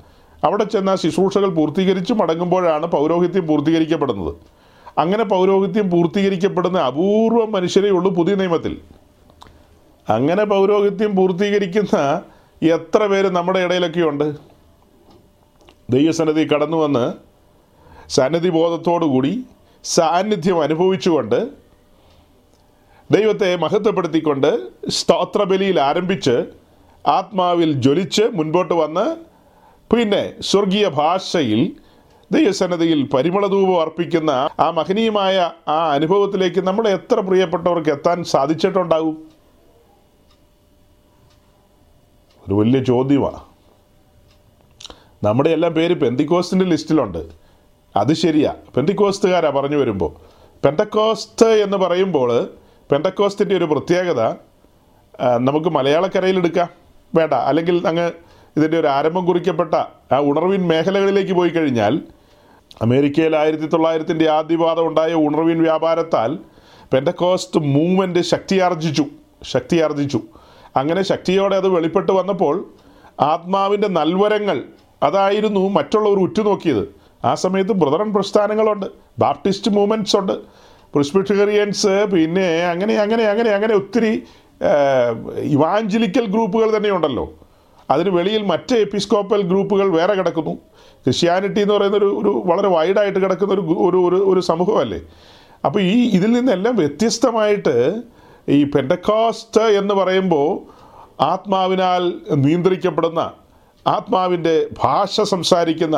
അവിടെ 0.44 0.64
ചെന്ന് 0.64 0.96
ശുശ്രൂഷകൾ 0.96 1.48
പൂർത്തീകരിച്ച് 1.48 2.12
മടങ്ങുമ്പോഴാണ് 2.12 2.86
പൗരോഹിത്യം 2.86 3.46
പൂർത്തീകരിക്കപ്പെടുന്നത്. 3.46 4.34
അങ്ങനെ 4.98 5.24
പൗരോഹിത്യം 5.24 5.90
പൂർത്തീകരിക്കപ്പെടുന്ന 5.90 6.78
അപൂർവം 6.78 7.52
മനുഷ്യരേ 7.52 7.90
ഉള്ളൂ 7.90 8.10
പുതിയ 8.10 8.34
നിയമത്തിൽ. 8.34 8.78
അങ്ങനെ 10.08 10.44
പൗരോഹിത്യം 10.44 11.16
പൂർത്തീകരിക്കുന്ന 11.16 12.22
എത്ര 12.62 13.06
പേര് 13.06 13.28
നമ്മുടെ 13.28 13.58
ഇടയിലൊക്കെയുണ്ട്? 13.58 14.34
ദൈവസന്നിധി 15.90 16.48
കടന്നു 16.54 16.76
വന്ന് 16.76 17.12
സന്നിധി 18.08 18.48
ബോധത്തോടുകൂടി 18.48 19.46
സാന്നിധ്യം 19.84 20.62
അനുഭവിച്ചുകൊണ്ട് 20.62 21.38
ദൈവത്തെ 23.10 23.56
മഹത്വപ്പെടുത്തിക്കൊണ്ട് 23.56 24.50
സ്തോത്രബലിയിൽ 24.88 25.80
ആരംഭിച്ച് 25.80 26.36
ആത്മാവിൽ 27.04 27.72
ജ്വലിച്ച് 27.80 28.24
മുൻപോട്ട് 28.32 28.74
വന്ന് 28.74 29.06
പിന്നെ 29.92 30.22
സ്വർഗീയ 30.40 30.88
ഭാഷയിൽ 30.88 31.60
ദൈവസന്നതിയിൽ 32.30 33.00
പരിമളധൂപം 33.14 33.80
അർപ്പിക്കുന്ന 33.80 34.30
ആ 34.60 34.70
മഹനീയമായ 34.70 35.50
ആ 35.68 35.92
അനുഭവത്തിലേക്ക് 35.92 36.60
നമ്മളെ 36.60 36.90
എത്ര 36.90 37.20
പ്രിയപ്പെട്ടവർക്ക് 37.20 37.88
എത്താൻ 37.88 38.24
സാധിച്ചിട്ടുണ്ടാകും 38.24 39.16
ഒരു 42.46 42.54
വലിയ 42.54 42.80
ചോദ്യമാണ് 42.82 43.40
നമ്മുടെ 45.24 45.50
എല്ലാം 45.50 45.74
പേര് 45.74 45.94
പെന്തിക്കോസിന്റെ 46.00 46.64
ലിസ്റ്റിലുണ്ട്. 46.64 47.45
അത് 47.96 48.12
ശരിയാ. 48.14 48.54
പെന്തിക്കോസ്റ്റുകാരാ 48.76 49.50
പറഞ്ഞു 49.50 49.76
വരുമ്പോൾ 49.76 50.12
പെന്തക്കോസ്റ്റ് 50.64 51.46
എന്ന് 51.46 51.76
പറയുമ്പോൾ 51.76 52.48
പെന്തക്കോസ്റ്റിന്റെ 52.92 53.56
ഒരു 53.56 53.64
പ്രത്യേകത 53.64 54.22
നമുക്ക് 55.36 55.68
മലയാളക്കരയിൽ 55.68 56.36
എടുക്കാം. 56.36 56.68
വേണ്ട. 57.14 57.34
അല്ലെങ്കിൽ 57.34 57.88
അങ്ങ് 57.88 58.12
ഇതിന്റെ 58.56 58.80
ഒരു 58.80 58.86
ആരംഭം 58.86 59.26
കുറിക്കപ്പെട്ട 59.26 59.74
ആ 60.14 60.18
ഉണർവിൻ 60.20 60.68
മേഖലകളിലേക്ക് 60.68 61.32
പോയി 61.32 61.48
കഴിഞ്ഞാൽ 61.48 62.00
അമേരിക്കയിൽ 62.82 63.36
ആയിരത്തി 63.36 63.66
തൊള്ളായിരത്തിന്റെ 63.66 64.30
ആദ്യപാദം 64.30 64.86
ഉണ്ടായ 64.86 65.14
ഉണർവിൻ 65.14 65.62
വ്യാപാരത്താൽ 65.62 66.38
പെൻഡക്കോസ്റ്റ് 66.92 67.60
മൂവ്മെന്റ് 67.60 68.18
ശക്തിയാർജിച്ചു. 68.18 69.04
ശക്തിയാർജിച്ചു. 69.42 70.20
അങ്ങനെ 70.76 71.02
ശക്തിയോടെ 71.02 71.56
അത് 71.56 71.68
വെളിപ്പെട്ട് 71.68 72.12
വന്നപ്പോൾ 72.12 72.66
ആത്മാവിന്റെ 73.20 73.88
നൽവരങ്ങൾ 73.88 74.62
അതായിരുന്നു 75.02 75.68
മറ്റുള്ളവർ 75.68 76.18
ഉറ്റുനോക്കിയത്. 76.18 76.95
ആ 77.26 77.32
സമയത്ത് 77.44 77.74
ബ്രദറൻ 77.82 78.08
പ്രസ്ഥാനങ്ങളുണ്ട് 78.16 78.86
ബാപ്റ്റിസ്റ്റ് 79.18 79.70
മൂവ്മെന്റ്സ് 79.70 80.16
ഉണ്ട്. 80.16 80.36
പ്രിസ്പിറ്റേറിയൻസ് 80.94 81.94
പിന്നെ 82.12 82.48
അങ്ങനെ 82.72 82.94
അങ്ങനെ 83.04 83.24
അങ്ങനെ 83.32 83.50
അങ്ങനെ 83.56 83.74
ഒത്തിരി 83.74 84.12
ഇവാഞ്ചലിക്കൽ 85.56 86.24
ഗ്രൂപ്പുകൾ 86.34 86.68
തന്നെയുണ്ടല്ലോ. 86.76 87.24
അതിന് 87.90 88.10
വെളിയിൽ 88.10 88.42
മറ്റ് 88.42 88.74
എപ്പിസ്കോപ്പൽ 88.74 89.40
ഗ്രൂപ്പുകൾ 89.42 89.88
വേറെ 89.98 90.14
കിടക്കുന്നു. 90.14 90.54
ക്രിസ്ത്യാനിറ്റി 91.04 91.60
എന്ന് 91.60 91.74
പറയുന്ന 91.74 91.96
ഒരു 91.96 92.08
ഒരു 92.20 92.30
വളരെ 92.46 92.68
വൈഡായിട്ട് 92.68 93.18
കിടക്കുന്ന 93.24 93.52
ഒരു 93.54 93.64
ഒരു 93.86 93.98
ഒരു 94.08 94.18
ഒരു 94.30 94.40
സമൂഹമല്ലേ? 94.40 95.00
അപ്പോൾ 95.64 95.80
ഈ 95.92 95.96
ഇതിൽ 96.16 96.30
നിന്നെല്ലാം 96.32 96.74
വ്യത്യസ്തമായിട്ട് 96.76 97.74
ഈ 98.56 98.58
പെൻഡക്കോസ്റ്റ് 98.64 99.64
എന്ന് 99.80 99.94
പറയുമ്പോൾ 99.94 100.50
ആത്മാവിനാൽ 101.22 102.02
നിയന്ത്രിക്കപ്പെടുന്ന 102.34 103.20
ആത്മാവിന്റെ 103.86 104.54
ഭാഷ 104.82 105.20
സംസാരിക്കുന്ന 105.20 105.96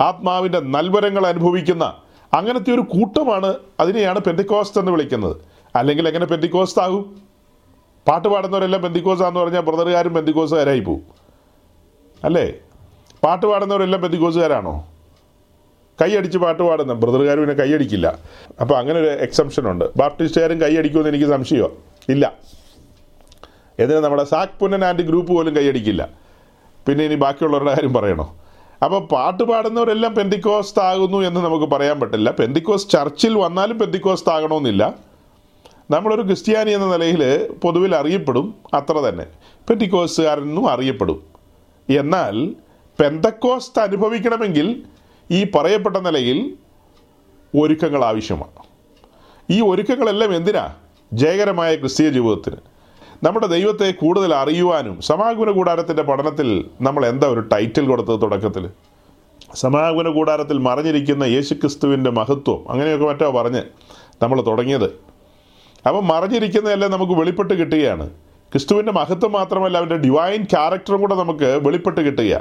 ആത്മാവിന്റെ 0.00 0.60
നൽവരങ്ങൾ 0.60 1.26
അനുഭവിക്കുന്ന 1.26 1.94
അങ്ങനത്തെ 2.34 2.74
ഒരു 2.74 2.80
കൂട്ടമാണ് 2.80 3.54
അതിനെയാണ് 3.80 4.18
പെന്തിക്കോസ്റ്റ് 4.18 4.80
എന്ന് 4.80 4.92
വിളിക്കുന്നത്. 4.92 5.36
അല്ലെങ്കിൽ 5.76 6.06
എങ്ങനെ 6.06 6.26
പെന്തിക്കോസ്റ്റ് 6.26 6.82
ആകും? 6.82 7.22
പാട്ട് 8.08 8.28
പാടുന്നവരെല്ലാം 8.28 8.82
പെന്തിക്കോസാന്ന് 8.82 9.40
പറഞ്ഞാൽ 9.40 9.60
ബ്രദറുകാരും 9.60 10.14
പെന്തിക്കോസുകാരായി 10.14 10.80
പോവും. 10.80 11.02
അല്ലേ? 12.24 12.52
പാട്ട് 13.24 13.46
പാടുന്നവരെല്ലാം 13.46 14.02
പെന്തിക്കോസുകാരാണോ 14.02 14.88
കൈയടിച്ച് 16.00 16.38
പാട്ട് 16.38 16.62
പാടുന്ന 16.62 16.92
ബ്രദറുകാരും 16.92 17.40
പിന്നെ 17.40 17.64
കൈയടിക്കില്ല. 17.64 18.18
അപ്പോൾ 18.60 18.78
അങ്ങനെ 18.78 18.98
ഒരു 19.00 19.06
എക്സംഷൻ 19.06 19.70
ഉണ്ട്. 19.70 19.84
ബാപ്റ്റിസ്റ്റുകാരും 19.96 20.60
കൈയടിക്കുമെന്ന് 20.60 21.08
എനിക്ക് 21.08 21.26
സംശയമോ? 21.26 21.70
ഇല്ല. 22.08 22.32
എന്തിനാ 23.78 24.00
നമ്മുടെ 24.00 24.24
സാക് 24.24 24.58
പുന്നൻ 24.60 24.84
ആൻഡ് 24.84 25.00
ഗ്രൂപ്പ് 25.00 25.32
പോലും 25.32 25.56
കൈയടിക്കില്ല? 25.56 26.08
പിന്നെ 26.88 27.04
ഇനി 27.04 27.14
ബാക്കിയുള്ളവരുടെ 27.14 27.70
കാര്യം 27.70 27.94
പറയണോ? 27.94 28.36
അപ്പോൾ 28.84 29.06
പാട്ട് 29.06 29.42
പാടുന്നവരെല്ലാം 29.42 30.14
പെന്തിക്കോസ്ത് 30.14 30.80
ആകുന്നു 30.80 31.18
എന്ന് 31.18 31.40
നമുക്ക് 31.40 31.64
പറയാൻ 31.64 32.00
പറ്റില്ല. 32.00 32.30
പെന്തിക്കോസ് 32.30 32.90
ചർച്ചിൽ 32.90 33.34
വന്നാലും 33.34 33.78
പെന്തിക്കോസ്ത് 33.78 34.30
ആകണമെന്നില്ല 34.30 34.94
നമ്മളൊരു 35.90 36.22
ക്രിസ്ത്യാനി 36.22 36.70
എന്ന 36.70 36.96
നിലയിൽ 36.96 37.52
പൊതുവിൽ 37.62 37.94
അറിയപ്പെടും 37.94 38.54
അത്ര 38.74 38.98
തന്നെ. 38.98 39.26
പെന്തിക്കോസുകാരെന്നും 39.68 40.68
അറിയപ്പെടും. 40.68 41.22
എന്നാൽ 41.90 42.54
പെന്തക്കോസ്ത് 43.00 43.80
അനുഭവിക്കണമെങ്കിൽ 43.80 44.82
ഈ 45.30 45.46
പറയപ്പെട്ട 45.54 45.96
നിലയിൽ 45.96 46.56
ഒരുക്കങ്ങൾ 47.60 48.04
ആവശ്യമാണ്. 48.04 48.62
ഈ 49.50 49.60
ഒരുക്കങ്ങളെല്ലാം 49.60 50.36
എന്തിനാ? 50.36 50.74
ജയകരമായ 51.12 51.76
ക്രിസ്തീയ 51.76 52.10
ജീവിതത്തിന്. 52.10 52.56
നമ്മുടെ 53.24 53.46
ദൈവത്തെ 53.46 53.90
കൂടുതൽ 53.90 54.34
അറിയുവാനും 54.34 55.00
സമാഗമന 55.00 55.50
കൂടാരത്തിന്റെ 55.50 56.02
പഠനത്തിൽ 56.02 56.64
നമ്മൾ 56.80 57.06
എന്താ 57.06 57.28
ഒരു 57.28 57.40
ടൈറ്റിൽ 57.40 57.86
കൊടുത്തത് 57.86 58.22
തുടക്കത്തിൽ 58.22 58.70
സമാഗമന 59.54 60.08
കൂടാരത്തിൽ 60.08 60.58
മറഞ്ഞിരിക്കുന്ന 60.58 61.24
യേശുക്രിസ്തുവിന്റെ 61.24 62.10
മഹത്വം. 62.10 62.70
അങ്ങനെയൊക്കെ 62.70 63.06
മറ്റോ 63.06 63.30
പറഞ്ഞ് 63.30 63.62
നമ്മൾ 64.22 64.42
തുടങ്ങിയത്. 64.46 64.84
അപ്പം 65.86 66.08
മറിഞ്ഞിരിക്കുന്നതല്ലേ 66.08 66.88
നമുക്ക് 66.88 67.12
വെളിപ്പെട്ട് 67.12 67.54
കിട്ടുകയാണ്. 67.54 68.10
ക്രിസ്തുവിന്റെ 68.52 68.92
മഹത്വം 68.92 69.32
മാത്രമല്ല 69.32 69.78
അവന്റെ 69.78 69.96
ഡിവൈൻ 69.96 70.44
ക്യാരക്ടറും 70.44 71.00
കൂടെ 71.00 71.14
നമുക്ക് 71.14 71.60
വെളിപ്പെട്ട് 71.62 72.00
കിട്ടുക. 72.00 72.40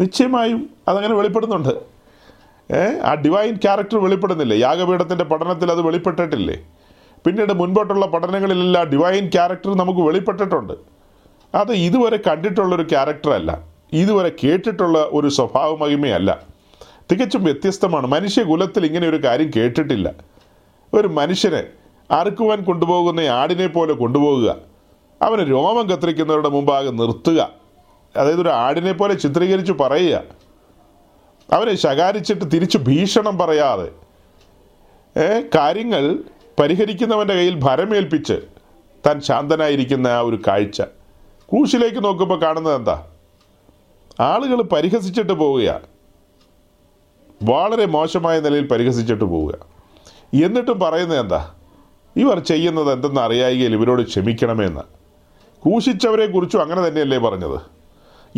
നിശ്ചയമായും 0.00 0.70
അതങ്ങനെ 0.88 1.14
വെളിപ്പെടുന്നുണ്ട്. 1.14 1.74
ആ 3.04 3.14
ഡിവൈൻ 3.14 3.54
ക്യാരക്ടർ 3.56 3.98
വെളിപ്പെടുന്നില്ലേ? 3.98 4.56
യാഗപീഠത്തിന്റെ 4.56 5.24
പഠനത്തിൽ 5.24 5.70
അത് 5.70 5.80
വെളിപ്പെട്ടിട്ടില്ലേ? 5.80 6.58
പിന്നീട് 7.24 7.52
മുൻപോട്ടുള്ള 7.52 8.06
പഠനങ്ങളിലെല്ലാം 8.06 8.86
ഡിവൈൻ 8.86 9.26
ക്യാരക്ടർ 9.26 9.74
നമുക്ക് 9.74 10.00
വെളിപ്പെട്ടിട്ടുണ്ട്. 10.00 10.72
അത് 11.54 11.72
ഇതുവരെ 11.72 12.16
കണ്ടിട്ടുള്ളൊരു 12.16 12.82
ക്യാരക്ടറല്ല 12.82 13.58
ഇതുവരെ 13.92 14.32
കേട്ടിട്ടുള്ള 14.44 15.08
ഒരു 15.12 15.28
സ്വഭാവ 15.28 15.76
മഹിമയല്ല 15.76 16.38
തികച്ചും 17.12 17.44
വ്യത്യസ്തമാണ്. 17.44 18.06
മനുഷ്യകുലത്തിൽ 18.06 18.86
ഇങ്ങനെ 18.86 19.08
ഒരു 19.08 19.24
കാര്യം 19.24 19.50
കേട്ടിട്ടില്ല. 19.56 20.12
ഒരു 20.94 21.08
മനുഷ്യനെ 21.08 21.64
അറുക്കുവാൻ 22.10 22.64
കൊണ്ടുപോകുന്ന 22.64 23.20
ആടിനെ 23.20 23.66
പോലെ 23.66 23.92
കൊണ്ടുപോകുക. 23.92 24.56
അവന് 25.22 25.50
രോമം 25.50 25.86
കത്തിരിക്കുന്നവരുടെ 25.90 26.48
മുമ്പാകെ 26.48 26.90
നിർത്തുക. 26.90 27.50
അതായത് 28.16 28.40
ഒരു 28.40 28.48
ആടിനെ 28.48 28.92
പോലെ 28.92 29.14
ചിത്രീകരിച്ച് 29.14 29.72
പറയുക. 29.72 30.22
അവനെ 31.52 31.74
ശകാരിച്ചിട്ട് 31.76 32.52
തിരിച്ച് 32.52 32.78
ഭീഷണം 32.78 33.38
പറയാതെ. 33.38 33.88
കാര്യങ്ങൾ 35.54 36.18
പരിഹരിക്കുന്നവന്റെ 36.60 37.34
കയ്യിൽ 37.34 37.60
ഭരമേൽപ്പിച്ച് 37.62 38.32
താൻ 39.06 39.20
ശാന്തനായിരിക്കുന്ന 39.20 40.06
ആ 40.06 40.20
ഒരു 40.20 40.38
കാഴ്ച. 40.46 40.82
ക്രൂശിലേക്ക് 41.52 42.04
നോക്കുമ്പോൾ 42.04 42.42
കാണുന്നത് 42.42 42.74
എന്താ? 42.74 43.06
ആളുകൾ 44.20 44.62
പരിഹസിച്ചിട്ട് 44.62 45.32
പോവുക 45.32 45.80
വളരെ 47.42 47.86
മോശമായ 47.86 48.40
നിലയിൽ 48.40 48.66
പരിഹസിച്ചിട്ട് 48.66 49.24
പോവുക 49.24 49.58
എന്നിട്ടും 50.44 50.80
പറയുന്നത് 50.80 51.20
എന്താ? 51.20 51.54
ഇവർ 52.16 52.38
ചെയ്യുന്നത് 52.38 52.92
എന്തെന്ന് 52.92 53.20
അറിയായികയിൽ 53.20 53.74
ഇവരോട് 53.74 54.02
ക്ഷമിക്കണമെന്ന്. 54.02 54.80
ക്രൂശിച്ചവരെക്കുറിച്ചും 55.64 56.62
അങ്ങനെ 56.62 56.88
തന്നെയല്ലേ 56.88 57.18
പറഞ്ഞത്? 57.18 57.60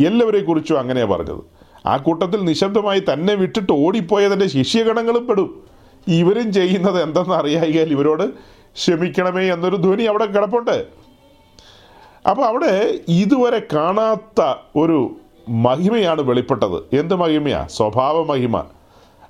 എല്ലാവരെക്കുറിച്ചും 0.06 0.78
അങ്ങനെയാണ് 0.78 1.10
പറഞ്ഞത്. 1.10 1.42
ആ 1.86 1.96
കൂട്ടത്തിൽ 1.96 2.44
നിശബ്ദമായി 2.44 3.02
തന്നെ 3.12 3.34
വിട്ടിട്ട് 3.34 3.72
ഓടിപ്പോയതിന്റെ 3.72 4.46
ശിഷ്യഗണങ്ങളും 4.46 5.26
പെടും. 5.26 5.77
ഇവരും 6.08 6.52
ചെയ്യുന്നത് 6.52 7.02
എന്തെന്ന് 7.02 7.34
അറിയായികയിൽ 7.34 7.92
ഇവരോട് 7.92 8.30
ക്ഷമിക്കണമേ 8.72 9.52
എന്നൊരു 9.52 9.76
ധ്വനി 9.76 10.02
അവിടെ 10.02 10.24
കിടപ്പുണ്ട്. 10.24 10.86
അപ്പോൾ 12.30 12.46
അവിടെ 12.46 12.98
ഇതുവരെ 13.08 13.58
കാണാത്ത 13.58 14.54
ഒരു 14.76 15.16
മഹിമയാണ് 15.48 16.20
വെളിപ്പെട്ടത്. 16.20 16.96
എന്ത് 17.00 17.14
മഹിമയാ? 17.14 17.66
സ്വഭാവ 17.66 18.24
മഹിമ. 18.24 18.64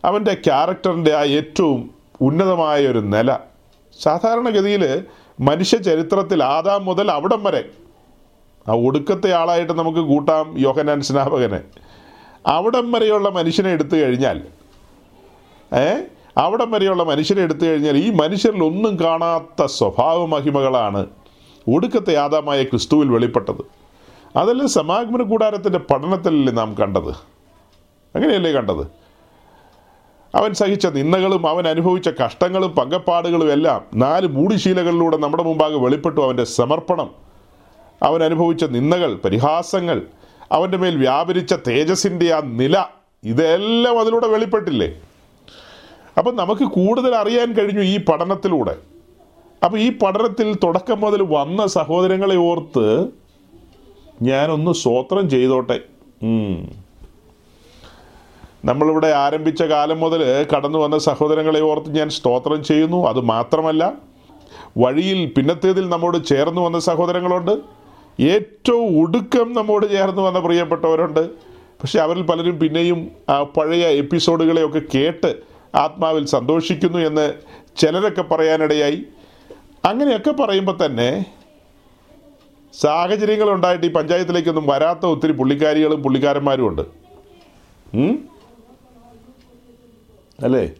അവന്റെ 0.04 0.34
ക്യാരക്ടറിന്റെ 0.34 1.14
ആ 1.14 1.22
ഏറ്റവും 1.22 1.90
ഉന്നതമായ 2.20 2.86
ഒരു 2.86 2.98
നില. 2.98 3.38
സാധാരണഗതിയിൽ 4.02 5.04
മനുഷ്യ 5.40 5.76
ചരിത്രത്തിൽ 5.76 6.44
ആദാം 6.44 6.84
മുതൽ 6.84 7.10
അവിടം 7.10 7.44
വരെ 7.44 7.64
ആ 8.68 8.72
ഒടുക്കത്തെ 8.72 9.32
ആളായിട്ട് 9.32 9.72
നമുക്ക് 9.72 9.98
കൂട്ടാം 9.98 10.54
യോഹനാൻ 10.58 11.00
സ്നാപകനെ. 11.00 11.60
അവിടം 12.46 12.92
വരെയുള്ള 12.92 13.28
മനുഷ്യനെ 13.28 13.70
എടുത്തു 13.70 13.96
കഴിഞ്ഞാൽ 13.96 14.42
ഏ 15.74 15.96
അവിടം 16.38 16.70
വരെയുള്ള 16.70 17.02
മനുഷ്യരെ 17.02 17.42
എടുത്തു 17.42 17.64
കഴിഞ്ഞാൽ 17.64 17.96
ഈ 17.96 18.10
മനുഷ്യരിൽ 18.10 18.64
ഒന്നും 18.64 19.00
കാണാത്ത 19.00 19.64
സ്വഭാവ 19.64 20.26
മഹിമകളാണ് 20.26 21.06
ഒടുക്കത്തെ 21.68 22.16
ആദാമായ 22.16 22.62
ക്രിസ്തുവിൽ 22.62 23.08
വെളിപ്പെട്ടത്. 23.08 23.62
അതല്ലേ 24.36 24.66
സമാഗമന 24.66 25.22
കൂടാരത്തിന്റെ 25.22 25.78
പഠനത്തിലല്ലേ 25.78 26.52
നാം 26.52 26.74
കണ്ടത്? 26.74 27.10
അങ്ങനെയല്ലേ 28.16 28.52
കണ്ടത്? 28.52 28.86
അവൻ 30.34 30.54
സഹിച്ച 30.54 30.86
നിന്ദകളും 30.86 31.48
അവൻ 31.48 31.68
അനുഭവിച്ച 31.68 32.08
കഷ്ടങ്ങളും 32.08 32.70
പങ്കപ്പാടുകളും 32.70 33.52
എല്ലാം 33.52 33.84
നാല് 33.94 34.26
മൂടിശീലകളിലൂടെ 34.26 35.16
നമ്മുടെ 35.16 35.42
മുമ്പാകെ 35.42 35.76
വെളിപ്പെട്ടു. 35.76 36.20
അവന്റെ 36.20 36.44
സമർപ്പണം 36.44 37.10
അവൻ 38.02 38.24
അനുഭവിച്ച 38.24 38.64
നിന്ദകൾ 38.64 39.14
പരിഹാസങ്ങൾ 39.14 40.02
അവന്റെ 40.52 40.76
മേൽ 40.76 40.96
വ്യാപരിച്ച 40.96 41.54
തേജസ്സിന്റെ 41.54 42.34
ആ 42.34 42.40
നില 42.44 42.84
ഇതെല്ലാം 43.24 44.00
അതിലൂടെ 44.00 44.26
വെളിപ്പെട്ടില്ലേ? 44.26 45.00
അപ്പം 46.18 46.36
നമുക്ക് 46.36 46.64
കൂടുതൽ 46.64 47.14
അറിയാൻ 47.14 47.52
കഴിഞ്ഞു 47.52 47.80
ഈ 47.80 47.96
പഠനത്തിലൂടെ. 48.04 48.74
അപ്പോൾ 49.64 49.78
ഈ 49.78 49.88
പഠനത്തിൽ 49.98 50.56
തുടക്കം 50.64 51.00
മുതൽ 51.00 51.22
വന്ന 51.22 51.66
സഹോദരങ്ങളെ 51.66 52.36
ഓർത്ത് 52.36 53.08
ഞാനൊന്ന് 54.22 54.72
സ്വോത്രം 54.72 55.30
ചെയ്തോട്ടെ. 55.30 55.78
നമ്മളിവിടെ 58.64 59.06
ആരംഭിച്ച 59.06 59.62
കാലം 59.62 60.00
മുതൽ 60.00 60.46
കടന്നു 60.56 60.78
വന്ന 60.78 60.98
സഹോദരങ്ങളെ 60.98 61.60
ഓർത്ത് 61.60 61.90
ഞാൻ 61.96 62.08
സ്തോത്രം 62.10 62.64
ചെയ്യുന്നു. 62.64 63.08
അത് 63.08 63.20
മാത്രമല്ല 63.20 63.92
വഴിയിൽ 64.78 65.32
പിന്നത്തേതിൽ 65.36 65.88
നമ്മോട് 65.88 66.26
ചേർന്ന് 66.26 66.60
വന്ന 66.60 66.78
സഹോദരങ്ങളുണ്ട്. 66.78 67.54
ഏറ്റവും 68.20 69.02
ഒടുക്കം 69.02 69.52
നമ്മോട് 69.52 69.86
ചേർന്ന് 69.90 70.22
വന്ന 70.22 70.38
പ്രിയപ്പെട്ടവരുണ്ട്. 70.38 71.30
പക്ഷെ 71.80 71.98
അവരിൽ 71.98 72.22
പലരും 72.22 72.58
പിന്നെയും 72.58 73.10
ആ 73.28 73.42
പഴയ 73.42 73.84
എപ്പിസോഡുകളെയൊക്കെ 73.86 74.82
കേട്ട് 74.94 75.57
ആത്മാവിൽ 75.78 76.24
സന്തോഷിക്കുന്നു 76.26 76.98
എന്ന് 76.98 77.34
ചിലരൊക്കെ 77.76 78.22
പറയാനിടയായി. 78.22 79.02
അങ്ങനെയൊക്കെ 79.84 80.30
പറയുമ്പോൾ 80.30 80.86
തന്നെ 80.86 81.24
സാഹചര്യങ്ങൾ 82.80 83.50
ഉണ്ടായിട്ട് 83.50 83.86
ഈ 83.86 83.90
പഞ്ചായത്തിലേക്കൊന്നും 83.90 84.66
വരാത്ത 84.66 85.06
ഒത്തിരി 85.06 85.32
പുള്ളിക്കാരികളും 85.32 86.02
പുള്ളിക്കാരന്മാരും 86.02 86.68
ഉണ്ട്? 86.68 86.82
അല്ലേ? 90.44 90.70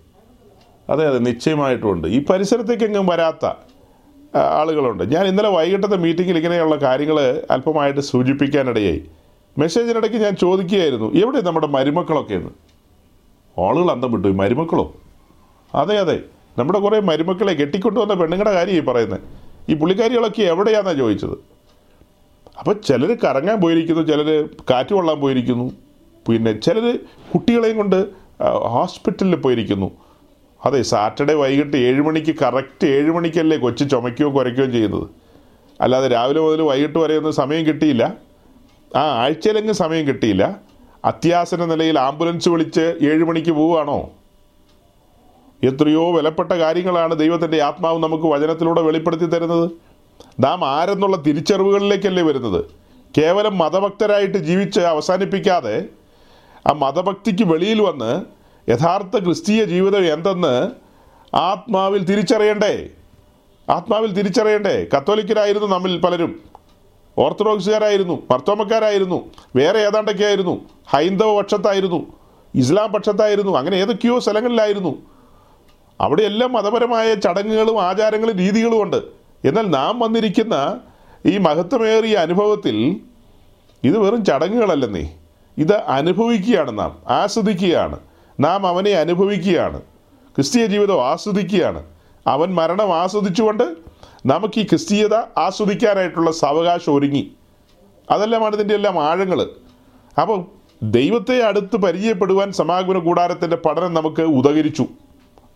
അതെ 0.91 1.09
അതെ 1.09 1.19
നിശ്ചയമായിട്ടുമുണ്ട് 1.19 2.09
ഈ 2.09 2.25
പരിസരത്തേക്കെങ്ങും 2.25 3.07
വരാത്ത 3.07 3.47
ആളുകളുണ്ട്. 4.37 5.15
ഞാൻ 5.15 5.27
ഇന്നലെ 5.27 5.49
വൈകിട്ടത്തെ 5.49 5.97
മീറ്റിങ്ങിൽ 5.97 6.37
ഇങ്ങനെയുള്ള 6.37 6.77
കാര്യങ്ങൾ 6.77 7.43
അല്പമായിട്ട് 7.51 8.01
സൂചിപ്പിക്കാനിടയായി. 8.01 9.01
മെസ്സേജിനിടയ്ക്ക് 9.59 10.17
ഞാൻ 10.17 10.37
ചോദിക്കുകയായിരുന്നു 10.37 11.15
എവിടെ 11.15 11.41
നമ്മുടെ 11.41 11.67
മരുമക്കളൊക്കെ 11.67 12.35
എന്ന് 12.35 12.51
ആളുകൾ 13.67 13.91
അന്തം 13.91 14.13
വിട്ടു. 14.13 14.29
മരുമക്കളോ? 14.29 14.95
അതെ 15.75 15.97
അതെ. 15.99 16.21
നമ്മുടെ 16.59 16.79
കുറേ 16.79 17.01
മരുമക്കളെ 17.01 17.53
കെട്ടിക്കൊണ്ടുവന്ന 17.53 18.15
പെണ്ണുങ്ങളുടെ 18.15 18.55
കാര്യമായി 18.55 18.81
പറയുന്നത് 18.81 19.21
ഈ 19.69 19.75
പുള്ളിക്കാരികളൊക്കെ 19.75 20.43
എവിടെയാണെന്നാണ് 20.43 20.99
ചോദിച്ചത്? 20.99 21.37
അപ്പോൾ 22.59 22.75
ചിലർ 22.89 23.17
കറങ്ങാൻ 23.25 23.61
പോയിരിക്കുന്നു 23.61 24.03
ചിലർ 24.03 24.49
കാറ്റ് 24.71 24.95
കൊള്ളാൻ 24.95 25.21
പോയിരിക്കുന്നു. 25.21 25.73
പിന്നെ 26.29 26.53
ചിലർ 26.61 26.99
കുട്ടികളെയും 27.35 27.77
കൊണ്ട് 27.77 28.07
ഹോസ്പിറ്റലിൽ 28.67 29.37
പോയിരിക്കുന്നു. 29.37 29.91
അതെ 30.65 30.83
സാറ്റർഡേ 30.83 31.35
വൈകിട്ട് 31.35 31.77
ഏഴ് 31.77 32.01
മണിക്ക് 32.01 32.35
കറക്റ്റ് 32.43 32.87
ഏഴ് 32.87 33.11
മണിക്കല്ലേ 33.11 33.57
കൊച്ചു 33.57 33.85
ചുമയ്ക്കുകയോ 33.85 34.39
കുരയ്ക്കുകയോ 34.39 34.71
ചെയ്യുന്നത്? 34.71 35.09
അല്ലാതെ 35.81 36.09
രാവിലെ 36.09 36.41
മുതൽ 36.41 36.63
വൈകിട്ട് 36.63 36.99
വരെ 36.99 37.17
ഒന്നും 37.17 37.33
സമയം 37.33 37.67
കിട്ടിയില്ല. 37.67 38.15
ആ 38.97 39.01
ആഴ്ചയിലെങ്കിലും 39.01 39.77
സമയം 39.77 40.07
കിട്ടിയില്ല. 40.07 40.61
അത്യാസന 41.05 41.65
നിലയിൽ 41.65 41.99
ആംബുലൻസ് 41.99 42.49
വിളിച്ച് 42.49 42.81
ഏഴ് 42.81 43.25
മണിക്ക് 43.25 43.51
പോവുകയാണോ? 43.51 44.11
എത്രയോ 45.63 46.17
വിലപ്പെട്ട 46.17 46.53
കാര്യങ്ങളാണ് 46.53 47.19
ദൈവത്തിന്റെ 47.19 47.63
ആത്മാവ് 47.63 48.03
നമുക്ക് 48.03 48.25
വചനത്തിലൂടെ 48.25 48.81
വെളിപ്പെടുത്തി 48.81 49.25
തരുന്നത്. 49.25 49.71
നാം 50.41 50.65
ആരെന്നുള്ള 50.65 51.17
തിരിച്ചറിവുകളിലേക്കല്ലേ 51.17 52.23
വരുന്നത്? 52.23 52.65
കേവലം 53.19 53.59
മതഭക്തരായിട്ട് 53.59 54.39
ജീവിച്ച് 54.39 54.81
അവസാനിപ്പിക്കാതെ 54.81 55.85
ആ 56.67 56.73
മതഭക്തിക്ക് 56.73 57.45
വെളിയിൽ 57.45 57.81
വന്ന് 57.81 58.23
യഥാർത്ഥ 58.71 59.19
ക്രിസ്തീയ 59.19 59.65
ജീവിതം 59.65 60.13
എന്തെന്ന് 60.13 60.71
ആത്മാവിൽ 61.37 62.05
തിരിച്ചറിയണ്ടേ? 62.05 62.89
ആത്മാവിൽ 63.69 64.13
തിരിച്ചറിയണ്ടേ? 64.13 64.87
കത്തോലിക്കരായിരുന്നു 64.97 65.69
നമ്മിൽ 65.69 66.01
പലരും. 66.01 66.48
ഓർത്തഡോക്സുകാരായിരുന്നു 67.19 68.23
പർത്തോമക്കാരായിരുന്നു 68.31 69.31
വേറെ 69.57 69.79
ഏതാണ്ടൊക്കെ 69.79 70.25
ആയിരുന്നു 70.25 70.61
ഹൈന്ദവ 70.89 71.41
പക്ഷത്തായിരുന്നു 71.41 72.07
ഇസ്ലാം 72.55 72.93
പക്ഷത്തായിരുന്നു 72.93 73.59
അങ്ങനെ 73.59 73.77
ഏതൊക്കെയോ 73.77 74.19
സ്ഥലങ്ങളിലായിരുന്നു. 74.19 75.03
അവിടെയെല്ലാം 76.01 76.53
മതപരമായ 76.53 77.15
ചടങ്ങുകളും 77.15 77.83
ആചാരങ്ങളും 77.83 78.37
രീതികളും 78.37 78.83
ഉണ്ട്. 78.83 79.03
എന്നാൽ 79.45 79.63
നാം 79.63 80.01
വന്നിരിക്കുന്ന 80.01 80.81
ഈ 81.27 81.39
മഹത്വമേറിയ 81.39 82.17
അനുഭവത്തിൽ 82.17 83.01
ഇത് 83.85 83.99
വെറും 83.99 84.25
ചടങ്ങുകളല്ലെന്നേ. 84.25 85.15
ഇത് 85.59 85.75
അനുഭവിക്കുകയാണ് 85.75 86.79
നാം 86.79 86.99
ആസ്വദിക്കുകയാണ്. 87.09 87.99
നാം 88.41 88.67
അവനെ 88.67 88.91
അനുഭവിക്കുകയാണ്. 88.91 89.81
ക്രിസ്തീയ 90.37 90.67
ജീവിതം 90.67 91.07
ആസ്വദിക്കുകയാണ്. 91.07 91.85
അവൻ 92.27 92.55
മരണം 92.55 92.97
ആസ്വദിച്ചുകൊണ്ട് 92.97 93.89
നമുക്ക് 94.27 94.61
ഈ 94.61 94.63
ക്രിസ്തീയത 94.63 95.15
ആസ്വദിക്കാനായിട്ടുള്ള 95.15 96.31
സാവകാശം 96.31 96.95
ഒരുങ്ങി. 96.95 97.31
അതെല്ലാമാണ് 98.11 98.55
ഇതിന്റെ 98.55 98.75
എല്ലാം 98.75 99.05
ആഴങ്ങൾ 99.05 99.47
അപ്പം 100.21 100.47
ദൈവത്തെ 100.83 101.43
അടുത്ത് 101.43 101.77
പരിചയപ്പെടുവാൻ 101.77 102.53
സമാഗമന 102.53 102.99
കൂടാരത്തിന്റെ 102.99 103.57
പഠനം 103.57 103.95
നമുക്ക് 103.95 104.23
ഉദകരിച്ചു. 104.23 104.87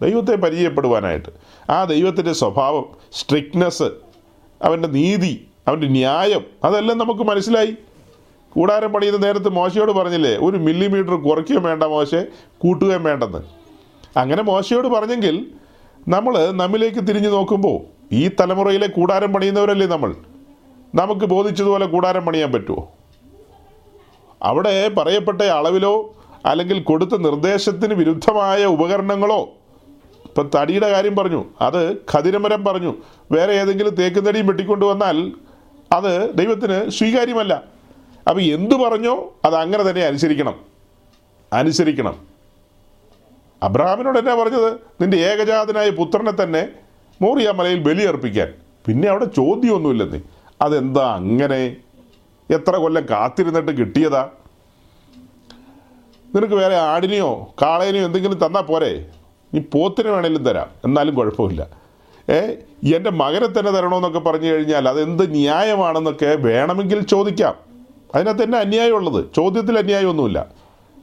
ദൈവത്തെ 0.03 0.37
പരിചയപ്പെടുവാനായിട്ട്. 0.37 1.29
ആ 1.71 1.85
ദൈവത്തിന്റെ 1.85 2.33
സ്വഭാവം 2.33 2.85
സ്ട്രിക്ട്നെസ് 3.13 3.91
അവന്റെ 4.63 4.89
നീതി 4.89 5.47
അവന്റെ 5.69 5.87
ന്യായം 5.87 6.45
അതെല്ലാം 6.65 6.99
നമുക്ക് 6.99 7.21
മനസ്സിലായി. 7.21 7.77
കൂടാരം 8.51 8.93
പണിയുന്ന 8.93 9.27
നേരത്ത് 9.27 9.49
മോശയോട് 9.49 9.93
പറഞ്ഞില്ലേ 9.93 10.37
ഒരു 10.37 10.57
മില്ലിമീറ്റർ 10.57 11.15
കുറയ്ക്കുകയും 11.15 11.63
വേണ്ട 11.63 11.83
മോശെ 11.83 12.27
കൂട്ടുകയും 12.59 13.05
വേണ്ടെന്ന്. 13.05 13.39
അങ്ങനെ 14.19 14.43
മോശയോട് 14.43 14.89
പറഞ്ഞെങ്കിൽ 14.89 15.47
നമ്മൾ 16.09 16.51
നമ്മിലേക്ക് 16.51 17.09
തിരിഞ്ഞു 17.09 17.29
നോക്കുമ്പോൾ 17.29 17.92
ഈ 18.13 18.31
തലമുറയിലെ 18.41 18.87
കൂടാരം 18.87 19.33
പണിയുന്നവരല്ലേ 19.33 19.87
നമ്മൾ? 19.87 20.15
നമുക്ക് 20.95 21.27
ബോധിച്ചതുപോലെ 21.27 21.87
കൂടാരം 21.87 22.25
പണിയാൻ 22.27 22.53
പറ്റുമോ 22.53 22.93
അവിടെ 24.43 24.89
പറയപ്പെട്ട 24.89 25.43
അളവിലോ 25.43 26.15
അല്ലെങ്കിൽ 26.47 26.83
കൊടുത്ത 26.83 27.17
നിർദ്ദേശത്തിന് 27.17 27.95
വിരുദ്ധമായ 27.95 28.65
ഉപകരണങ്ങളോ 28.65 29.49
ഇപ്പം 30.27 30.51
തടിയുടെ 30.55 30.91
കാര്യം 30.91 31.17
പറഞ്ഞു 31.17 31.45
അത് 31.61 31.93
ഖതിരമരം 31.93 32.65
പറഞ്ഞു 32.65 32.95
വേറെ 33.33 33.53
ഏതെങ്കിലും 33.53 33.95
തേക്കും 33.95 34.25
തടിയും 34.25 34.47
വെട്ടിക്കൊണ്ടു 34.47 34.85
വന്നാൽ 34.85 35.33
അത് 35.93 36.35
ദൈവത്തിന് 36.35 36.91
സ്വീകാര്യമല്ല. 36.91 37.65
അപ്പോൾ 38.29 38.41
എന്തു 38.41 38.75
പറഞ്ഞോ 38.75 39.33
അത് 39.45 39.55
അങ്ങനെ 39.55 39.91
തന്നെ 39.91 40.03
അനുസരിക്കണം. 40.03 40.61
അനുസരിക്കണം. 41.53 42.17
അബ്രഹാമിനോട് 43.63 44.19
എന്നാ 44.19 44.35
പറഞ്ഞത്? 44.35 44.73
നിന്റെ 45.01 45.17
ഏകജാതനായ 45.17 45.91
പുത്രനെ 45.91 46.43
തന്നെ 46.43 46.69
മോറിയ 47.23 47.51
മലയിൽ 47.51 47.79
ബലിയർപ്പിക്കാൻ. 47.79 48.55
പിന്നെ 48.87 49.09
അവിടെ 49.09 49.25
ചോദ്യമൊന്നുമില്ലെന്ന്. 49.25 50.21
അതെന്താ 50.63 51.15
അങ്ങനെ? 51.15 51.77
എത്ര 52.51 52.77
കൊല്ലം 52.77 53.07
കാത്തിരുന്നിട്ട് 53.11 53.73
കിട്ടിയതാ? 53.73 54.31
നിനക്ക് 56.35 56.55
വേറെ 56.55 56.75
ആടിനെയോ 56.77 57.55
കാളേനെയോ 57.63 58.05
എന്തെങ്കിലും 58.05 58.47
തന്നാൽ 58.47 58.61
പോരെ? 58.61 59.07
നീ 59.55 59.61
പോത്തിന് 59.61 60.09
വേണേലും 60.09 60.45
തരാം. 60.45 60.67
എന്നാലും 60.85 61.15
കുഴപ്പമില്ല. 61.15 61.67
ഏ 62.31 62.39
എന്റെ 62.97 63.11
മകനെ 63.11 63.47
തന്നെ 63.47 63.73
തരണമെന്നൊക്കെ 63.73 64.19
പറഞ്ഞു 64.19 64.53
കഴിഞ്ഞാൽ 64.53 64.89
അതെന്ത് 64.89 65.31
ന്യായമാണെന്നൊക്കെ 65.31 66.27
വേണമെങ്കിൽ 66.27 67.01
ചോദിക്കാം. 67.01 67.55
അതിനകത്ത് 68.15 68.43
തന്നെ 68.43 68.59
അന്യായമുള്ളത്? 68.59 69.25
ചോദ്യത്തിൽ 69.37 69.79
അന്യായമൊന്നുമില്ല. 69.79 70.47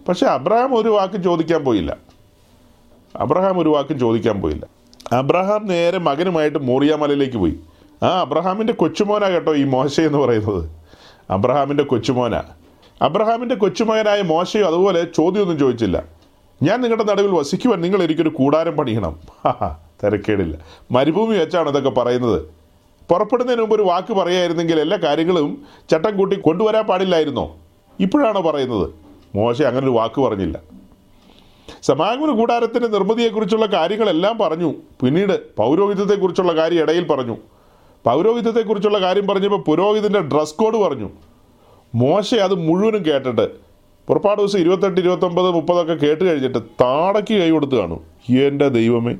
പക്ഷേ 0.08 0.26
അബ്രഹാം 0.26 0.76
ഒരു 0.76 0.90
വാക്ക് 0.90 1.24
ചോദിക്കാൻ 1.24 1.64
പോയില്ല. 1.64 1.98
അബ്രഹാം 3.16 3.60
ഒരു 3.60 3.70
വാക്കും 3.70 4.00
ചോദിക്കാൻ 4.00 4.42
പോയില്ല. 4.42 4.79
അബ്രഹാം 5.12 5.68
നേരെ 5.68 5.98
മകനുമായിട്ട് 5.98 6.60
മോറിയാമലയിലേക്ക് 6.60 7.38
പോയി. 7.38 7.56
ആ 8.04 8.22
അബ്രഹാമിന്റെ 8.22 8.74
കൊച്ചുമോനാ 8.74 9.30
കേട്ടോ 9.30 9.56
ഈ 9.56 9.64
മോശ 9.64 10.00
എന്ന് 10.00 10.18
പറയുന്നത്. 10.18 10.70
അബ്രഹാമിന്റെ 11.30 11.84
കൊച്ചുമോനാ. 11.84 12.44
അബ്രഹാമിന്റെ 13.02 13.56
കൊച്ചുമകനായ 13.56 14.22
മോശയും 14.22 14.68
അതുപോലെ 14.68 15.08
ചോദ്യമൊന്നും 15.16 15.60
ചോദിച്ചില്ല. 15.60 16.04
ഞാൻ 16.64 16.82
നിങ്ങളുടെ 16.82 17.04
നടുവിൽ 17.04 17.32
വസിക്കുവാൻ 17.32 17.82
നിങ്ങൾ 17.82 18.04
എനിക്കൊരു 18.04 18.30
കൂടാരം 18.30 18.78
പണിയണം. 18.78 19.20
തിരക്കേടില്ല. 20.04 20.58
മരുഭൂമി 20.92 21.38
വെച്ചാണ് 21.38 21.70
ഇതൊക്കെ 21.70 21.90
പറയുന്നത്. 21.90 22.42
പുറപ്പെടുന്നതിന് 23.10 23.62
മുമ്പ് 23.62 23.76
ഒരു 23.76 23.84
വാക്ക് 23.84 24.14
പറയായിരുന്നെങ്കിൽ 24.14 24.80
എല്ലാ 24.80 24.98
കാര്യങ്ങളും 25.04 25.64
ചട്ടം 25.92 26.18
കൂട്ടി 26.18 26.36
കൊണ്ടുവരാൻ 26.36 26.84
പാടില്ലായിരുന്നോ? 26.84 27.58
ഇപ്പോഴാണോ 28.00 28.42
പറയുന്നത്? 28.42 28.90
മോശ 29.36 29.62
അങ്ങനെ 29.62 29.84
ഒരു 29.84 29.92
വാക്ക് 29.92 30.22
പറഞ്ഞില്ല. 30.22 30.79
സമാഗമന 31.84 32.32
കൂടാരത്തിന്റെ 32.32 32.88
നിർമ്മിതിയെക്കുറിച്ചുള്ള 32.88 33.66
കാര്യങ്ങളെല്ലാം 33.66 34.38
പറഞ്ഞു. 34.38 34.74
പിന്നീട് 35.02 35.56
പൗരോഹിത്യത്തെക്കുറിച്ചുള്ള 35.56 36.56
കാര്യം 36.56 36.82
ഇടയിൽ 36.82 37.08
പറഞ്ഞു. 37.08 37.38
പൗരോഹിത്യത്തെക്കുറിച്ചുള്ള 38.06 39.02
കാര്യം 39.02 39.28
പറഞ്ഞപ്പോൾ 39.28 39.62
പുരോഹിതന്റെ 39.62 40.20
ഡ്രസ് 40.20 40.56
കോഡ് 40.56 40.78
പറഞ്ഞു. 40.78 41.10
മോശ 41.96 42.36
അത് 42.36 42.54
മുഴുവനും 42.54 43.06
കേട്ടിട്ട് 43.06 43.70
പുറപ്പാട് 44.08 44.40
ദിവസം 44.40 44.60
ഇരുപത്തെട്ട് 44.60 45.02
ഇരുപത്തൊമ്പത് 45.02 45.52
മുപ്പതൊക്കെ 45.52 45.94
കേട്ട് 45.94 46.24
കഴിഞ്ഞിട്ട് 46.24 46.58
താടയ്ക്ക് 46.58 47.34
കൈ 47.34 47.50
കൊടുത്ത് 47.50 47.76
കാണും. 47.76 48.02
എന്റെ 48.38 48.68
ദൈവമേ. 48.68 49.16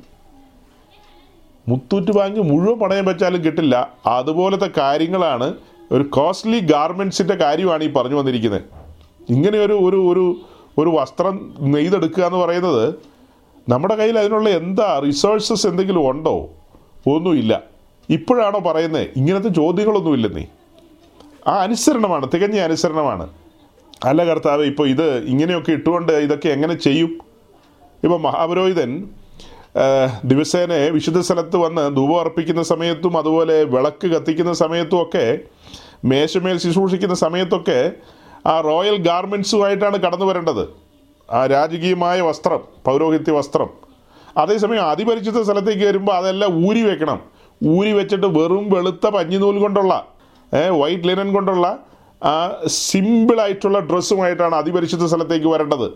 മുത്തൂറ്റ് 1.68 2.12
ബാങ്ക് 2.12 2.40
മുഴുവൻ 2.40 2.78
പണയം 2.78 3.04
വെച്ചാലും 3.04 3.44
കിട്ടില്ല. 3.44 3.92
അതുപോലത്തെ 4.06 4.70
കാര്യങ്ങളാണ് 4.78 5.54
ഒരു 5.92 6.02
കോസ്റ്റ്ലി 6.02 6.58
ഗാർമെൻസിന്റെ 6.58 7.34
കാര്യമാണ് 7.34 7.84
ഈ 7.84 7.92
പറഞ്ഞു 7.92 8.16
വന്നിരിക്കുന്നത്. 8.16 8.62
ഇങ്ങനെ 9.28 9.58
ഒരു 9.58 9.72
ഒരു 9.72 9.96
ഒരു 9.96 10.36
ഒരു 10.78 10.90
വസ്ത്രം 10.90 11.54
നെയ്തെടുക്കുക 11.60 12.24
എന്ന് 12.24 12.38
പറയുന്നത് 12.38 12.94
നമ്മുടെ 13.68 13.94
കയ്യിൽ 13.94 14.18
അതിനുള്ള 14.18 14.48
എന്താ 14.48 15.00
റിസോഴ്സസ് 15.04 15.66
എന്തെങ്കിലും 15.66 16.10
ഉണ്ടോ? 16.10 16.48
ഒന്നുമില്ല. 17.06 17.62
ഇപ്പോഴാണോ 18.10 18.58
പറയുന്നത് 18.58 19.08
ഇങ്ങനത്തെ 19.16 19.48
ചോദ്യങ്ങളൊന്നുമില്ലെന്നേ 19.48 20.46
ആ 21.46 21.52
അനുസരണമാണ് 21.62 22.28
തികഞ്ഞ 22.34 22.58
അനുസരണമാണ്. 22.58 23.30
അല്ല 24.04 24.24
കർത്താവ് 24.24 24.62
ഇപ്പോൾ 24.62 24.88
ഇത് 24.88 25.24
ഇങ്ങനെയൊക്കെ 25.24 25.72
ഇട്ടുകൊണ്ട് 25.72 26.12
ഇതൊക്കെ 26.12 26.48
എങ്ങനെ 26.48 26.74
ചെയ്യും? 26.74 27.20
ഇപ്പോൾ 28.04 28.20
മഹാപുരോഹിതൻ 28.20 29.08
ദിവസേനെ 30.24 30.88
വിശുദ്ധ 30.88 31.20
സ്ഥലത്ത് 31.20 31.56
വന്ന് 31.56 31.96
ധൂപം 31.96 32.20
അർപ്പിക്കുന്ന 32.20 32.62
സമയത്തും 32.62 33.18
അതുപോലെ 33.18 33.64
വിളക്ക് 33.64 34.06
കത്തിക്കുന്ന 34.06 34.52
സമയത്തും 34.52 35.02
ഒക്കെ 35.02 35.38
മേശമേൽ 36.04 36.58
ശുശ്രൂഷിക്കുന്ന 36.58 37.14
സമയത്തൊക്കെ 37.14 37.92
ആ 38.46 38.60
റോയൽ 38.60 38.96
ഗാർമെൻസുമായിട്ടാണ് 38.96 39.96
കടന്നു 39.96 40.26
വരേണ്ടത്. 40.26 40.68
ആ 41.32 41.46
രാജകീയമായ 41.46 42.20
വസ്ത്രം 42.20 42.60
പൗരോഹിത്യ 42.86 43.32
വസ്ത്രം. 43.32 43.70
അതേസമയം 44.36 44.84
അതിപരിചിത 44.90 45.42
സ്ഥലത്തേക്ക് 45.42 45.84
വരുമ്പോൾ 45.84 46.12
അതെല്ലാം 46.12 46.68
ഊരി 46.68 46.82
വെക്കണം. 46.82 47.20
ഊരി 47.66 47.92
വെച്ചിട്ട് 47.92 48.26
വെറും 48.26 48.70
വെളുത്ത 48.70 49.06
പഞ്ഞിനൂൽ 49.06 49.58
കൊണ്ടുള്ള 49.58 50.06
വൈറ്റ് 50.70 51.04
ലിനൻ 51.04 51.32
കൊണ്ടുള്ള 51.32 51.78
സിമ്പിളായിട്ടുള്ള 52.66 53.78
ഡ്രസ്സുമായിട്ടാണ് 53.78 54.54
അതിപരിശുദ്ധ 54.54 55.06
സ്ഥലത്തേക്ക് 55.06 55.46
വരേണ്ടത്. 55.46 55.92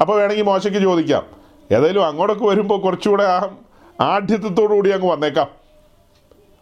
അപ്പോൾ 0.00 0.18
വേണമെങ്കിൽ 0.18 0.44
മോശയ്ക്ക് 0.44 0.80
ചോദിക്കാം. 0.80 1.22
ഏതായാലും 1.72 2.06
അങ്ങോട്ടൊക്കെ 2.06 2.44
വരുമ്പോൾ 2.44 2.80
കുറച്ചുകൂടെ 2.80 3.24
ആ 3.24 3.48
ആഢ്യത്വത്തോടു 4.00 4.74
കൂടി 4.74 4.90
അങ്ങ് 4.90 5.10
വന്നേക്കാം. 5.10 5.59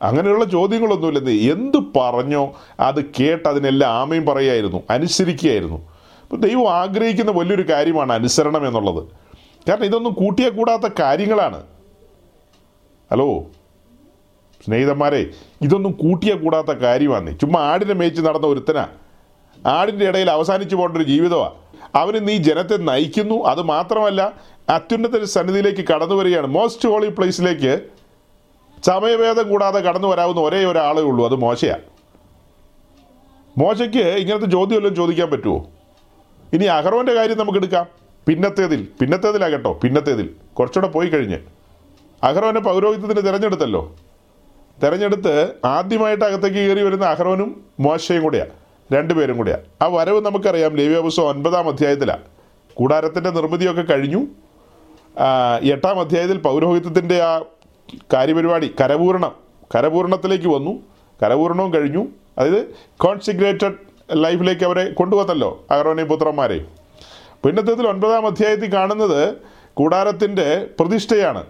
അങ്ങനെയുള്ള 0.02 0.44
ചോദ്യങ്ങളൊന്നുമില്ലെന്ന് 0.44 1.30
എന്ത് 1.30 1.98
പറഞ്ഞോ 1.98 2.54
അത് 2.80 3.04
കേട്ട് 3.04 3.48
അതിനെല്ലാം 3.48 3.92
ആമയും 3.92 4.26
പറയായിരുന്നു 4.26 4.82
അനുസരിക്കുകയായിരുന്നു. 4.90 5.88
അപ്പോൾ 6.22 6.36
ദൈവം 6.36 6.72
ആഗ്രഹിക്കുന്ന 6.72 7.30
വലിയൊരു 7.30 7.68
കാര്യമാണ് 7.68 8.12
അനുസരണം 8.12 8.66
എന്നുള്ളത്. 8.66 9.04
കാരണം 9.68 9.84
ഇതൊന്നും 9.84 10.12
കൂട്ടിയാൽ 10.12 10.50
കൂടാത്ത 10.50 10.92
കാര്യങ്ങളാണ്. 11.00 11.62
ഹലോ? 13.10 13.42
സ്നേഹിതന്മാരെ 14.64 15.26
ഇതൊന്നും 15.62 15.92
കൂട്ടിയാൽ 15.92 16.38
കൂടാത്ത 16.38 16.66
കാര്യമാണ് 16.66 17.40
ചുമ്മാ 17.40 17.60
ആടിനെ 17.60 17.94
മേച്ച് 17.94 18.22
നടന്ന 18.22 18.46
ഒരുത്തനാ. 18.46 18.88
ആടിന്റെ 19.66 20.08
ഇടയിൽ 20.08 20.30
അവസാനിച്ചു 20.30 20.76
പോകേണ്ട 20.76 20.96
ഒരു 20.96 21.04
ജീവിതമാണ് 21.04 21.52
അവന് 21.94 22.28
നീ 22.28 22.36
ജനത്തെ 22.36 22.76
നയിക്കുന്നു 22.76 23.44
അത് 23.44 23.62
മാത്രമല്ല 23.62 24.32
അത്യുന്നത 24.68 25.22
സന്നിധിയിലേക്ക് 25.22 25.88
കടന്നു 25.88 26.14
വരികയാണ്. 26.14 26.46
മോസ്റ്റ് 26.46 26.88
ഹോളി 26.88 27.08
പ്ലേസിലേക്ക് 27.08 27.80
സമയഭേദം 28.86 29.48
കൂടാതെ 29.48 29.80
കടന്നു 29.80 30.08
വരാവുന്ന 30.08 30.40
ഒരേ 30.40 30.64
ഒരാളേ 30.64 31.02
ഉള്ളൂ. 31.02 31.24
അത് 31.24 31.34
മോശയാണ് 31.34 31.82
മോശയ്ക്ക് 33.58 33.98
ഇങ്ങനത്തെ 33.98 34.46
ചോദ്യമല്ലോ 34.46 34.90
ചോദിക്കാൻ 34.90 35.30
പറ്റുമോ 35.30 35.66
ഇനി 36.52 36.64
അഹറോന്റെ 36.64 37.14
കാര്യം 37.14 37.38
നമുക്ക് 37.38 37.58
എടുക്കാം. 37.58 37.86
പിന്നത്തേതിൽ 38.26 38.88
പിന്നത്തേതിലാ 39.00 39.48
കേട്ടോ 39.48 39.72
പിന്നത്തേതിൽ. 39.82 40.30
കുറച്ചുകൂടെ 40.58 40.92
പോയി 40.92 41.08
കഴിഞ്ഞ്. 41.08 41.38
അഹറോനെ 42.22 42.60
പൗരോഹിത്യത്തിന് 42.60 43.26
തിരഞ്ഞെടുത്തല്ലോ. 43.26 43.96
തിരഞ്ഞെടുത്ത് 44.82 45.54
ആദ്യമായിട്ട് 45.64 46.24
അകത്തേക്ക് 46.24 46.56
കയറി 46.56 46.82
വരുന്ന 46.82 47.04
അഹ്റോനും 47.04 47.64
മോശയും 47.80 48.22
കൂടെയാണ് 48.22 48.50
രണ്ടുപേരും 48.92 49.36
കൂടെയാണ് 49.36 49.62
ആ 49.82 49.86
വരവ് 49.86 50.20
നമുക്കറിയാം 50.20 50.76
ലേവ്യ 50.76 51.00
പുസ്തകം 51.00 51.28
ഒൻപതാം 51.28 51.68
അധ്യായത്തിലാണ് 51.68 52.22
കൂടാരത്തിന്റെ 52.74 53.30
നിർമ്മിതിയൊക്കെ 53.30 53.82
കഴിഞ്ഞു. 53.82 54.26
എട്ടാം 55.62 56.00
അധ്യായത്തിൽ 56.00 56.38
പൗരോഹിത്യത്തിന്റെ 56.38 57.22
ആ 57.22 57.42
കാര്യപരിപാടി 58.12 58.74
കരപൂരണം. 58.80 59.32
കരപൂരണത്തിലേക്ക് 59.74 60.48
വന്നു. 60.48 60.82
കരപൂരണവും 61.22 61.74
കഴിഞ്ഞു. 61.74 62.06
അതായത് 62.38 62.74
കോൺസിഗ്രേറ്റഡ് 62.96 63.74
ലൈഫിലേക്ക് 64.12 64.64
അവരെ 64.64 64.90
കൊണ്ടുവന്നല്ലോ 64.90 65.64
അഹ്റോനെയും 65.70 66.08
പുത്രന്മാരെ. 66.08 66.64
പിന്നത്തത്തിൽ 67.44 67.88
ഒൻപതാം 67.88 68.26
അധ്യായത്തിൽ 68.26 68.74
കാണുന്നത് 68.74 69.34
കൂടാരത്തിന്റെ 69.74 70.66
പ്രതിഷ്ഠയാണ്. 70.80 71.44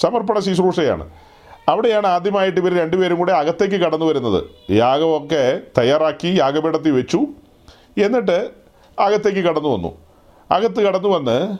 സമർപ്പണ 0.00 0.38
ശുശ്രൂഷയാണ്. 0.38 1.10
അവിടെയാണ് 1.68 2.06
ആദ്യമായിട്ട് 2.06 2.60
ഇവർ 2.60 2.78
രണ്ടുപേരും 2.78 3.18
കൂടെ 3.18 3.32
അകത്തേക്ക് 3.32 3.74
കടന്നു 3.74 4.06
വരുന്നത്. 4.06 4.72
യാഗമൊക്കെ 4.72 5.60
തയ്യാറാക്കി 5.78 6.36
യാഗപീഠത്തിൽ 6.40 6.90
വെച്ചു. 6.90 7.20
എന്നിട്ട് 8.02 8.50
അകത്തേക്ക് 8.98 9.38
കടന്നു 9.38 9.68
വന്നു. 9.68 9.98
അകത്ത് 10.50 10.80
കടന്നു 10.80 11.08
വന്ന് 11.08 11.58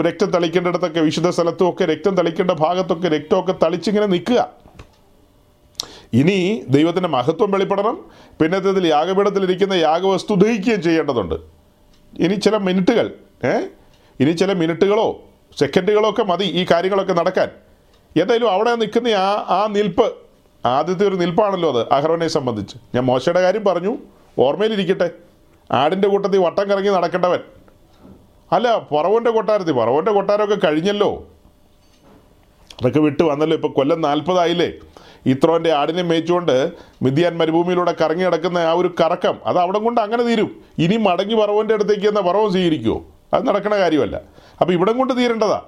രക്തം 0.00 0.30
തളിക്കേണ്ടിടത്തൊക്കെ 0.30 1.00
വിശുദ്ധ 1.00 1.28
സ്ഥലത്തും 1.28 1.68
ഒക്കെ 1.68 1.84
രക്തം 1.84 2.14
തളിക്കേണ്ട 2.14 2.50
ഭാഗത്തൊക്കെ 2.50 3.08
രക്തമൊക്കെ 3.08 3.54
തളിച്ചിങ്ങനെ 3.62 4.06
നിൽക്കുക. 4.06 4.48
ഇനി 6.12 6.64
ദൈവത്തിന്റെ 6.68 7.08
മഹത്വം 7.08 7.50
വെളിപ്പെടണം. 7.50 8.04
പിന്നത്തേതിൽ 8.40 8.86
യാഗപീഠത്തിലിരിക്കുന്ന 8.86 9.72
യാഗവസ്തു 9.72 10.34
ദഹിക്കുകയും 10.34 10.82
ചെയ്യേണ്ടതുണ്ട്. 10.82 11.34
ഇനി 12.18 12.34
ചില 12.34 12.56
മിനിറ്റുകൾ 12.56 13.14
ഏ? 13.44 13.60
ഇനി 14.20 14.32
ചില 14.32 14.52
മിനിറ്റുകളോ 14.52 15.20
സെക്കൻഡുകളോ 15.58 16.10
ഒക്കെ 16.10 16.22
മതി 16.22 16.44
ഈ 16.44 16.66
കാര്യങ്ങളൊക്കെ 16.70 17.12
നടക്കാൻ. 17.12 17.48
എന്തായാലും 18.20 18.50
അവിടെ 18.50 18.74
നിൽക്കുന്ന 18.74 19.08
ആ 19.08 19.46
ആ 19.48 19.68
നിൽപ്പ് 19.70 20.14
ആദ്യത്തെ 20.66 21.08
ഒരു 21.08 21.16
നിൽപ്പാണല്ലോ 21.16 21.78
അത് 21.78 21.92
അഹ്റോനെ 21.92 22.28
സംബന്ധിച്ച്. 22.28 22.76
ഞാൻ 22.94 23.04
മോശയുടെ 23.04 23.40
കാര്യം 23.40 23.64
പറഞ്ഞു. 23.64 23.98
ഓർമ്മയിലിരിക്കട്ടെ. 24.38 25.10
ആടിന്റെ 25.72 26.08
കൂട്ടത്തിൽ 26.08 26.38
വട്ടം 26.38 26.70
കറങ്ങി 26.70 26.90
നടക്കേണ്ടവൻ. 26.90 27.38
അല്ല 28.52 28.78
പറവന്റെ 28.78 29.30
കൊട്ടാരത്തിൽ 29.30 29.72
പറവന്റെ 29.72 30.12
കൊട്ടാരമൊക്കെ 30.12 30.66
കഴിഞ്ഞല്ലോ. 30.66 31.28
അതൊക്കെ 32.78 33.00
വിട്ട് 33.00 33.22
വന്നല്ലോ 33.22 33.56
ഇപ്പോൾ 33.56 33.68
കൊല്ലം 33.68 34.00
നാൽപ്പതായില്ലേ? 34.00 34.72
ഇത്രോന്റെ 35.26 35.70
ആടിനെ 35.72 36.02
മേയിച്ചുകൊണ്ട് 36.02 36.72
മിഥിയാൻ 37.02 37.36
മരുഭൂമിയിലൂടെ 37.36 37.94
കറങ്ങി 38.00 38.24
നടക്കുന്ന 38.24 38.58
ആ 38.58 38.72
ഒരു 38.72 38.94
കറക്കം 39.00 39.36
അത് 39.46 39.58
അവിടെ 39.58 39.78
കൊണ്ട് 39.78 40.00
അങ്ങനെ 40.00 40.22
തീരും. 40.22 40.62
ഇനി 40.78 40.96
മടങ്ങി 40.96 41.34
പറവന്റെ 41.34 41.74
അടുത്തേക്ക് 41.74 42.06
എന്ന 42.06 42.20
പറവൻ 42.20 42.50
സ്വീകരിക്കുമോ 42.50 43.04
അത് 43.34 43.48
നടക്കുന്ന 43.48 43.76
കാര്യമല്ല. 43.76 44.16
അപ്പോൾ 44.60 44.72
ഇവിടം 44.72 44.98
കൊണ്ട് 44.98 45.16
തീരേണ്ടതാ. 45.16 45.62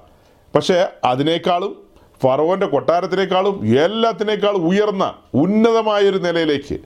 പക്ഷേ 0.54 0.86
അതിനേക്കാളും 1.04 1.82
ഫറവോന്റെ 2.22 2.66
കൊട്ടാരത്തിനേക്കാളും 2.66 3.66
എല്ലാത്തിനേക്കാളും 3.84 4.68
ഉയർന്ന 4.68 5.14
ഉന്നതമായൊരു 5.34 6.18
നിലയിലേക്ക് 6.18 6.78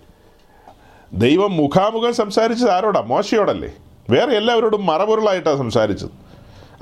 ദൈവം 1.13 1.57
മുഖാമുഖം 1.57 2.15
സംസാരിച്ചത് 2.15 2.71
ആരോടാ? 2.71 3.01
മോശയോടല്ലേ? 3.01 3.71
വേറെ 4.11 4.33
എല്ലാവരോടും 4.37 4.87
മറപൊരുളായിട്ടാണ് 4.87 5.57
സംസാരിച്ചത്. 5.57 6.11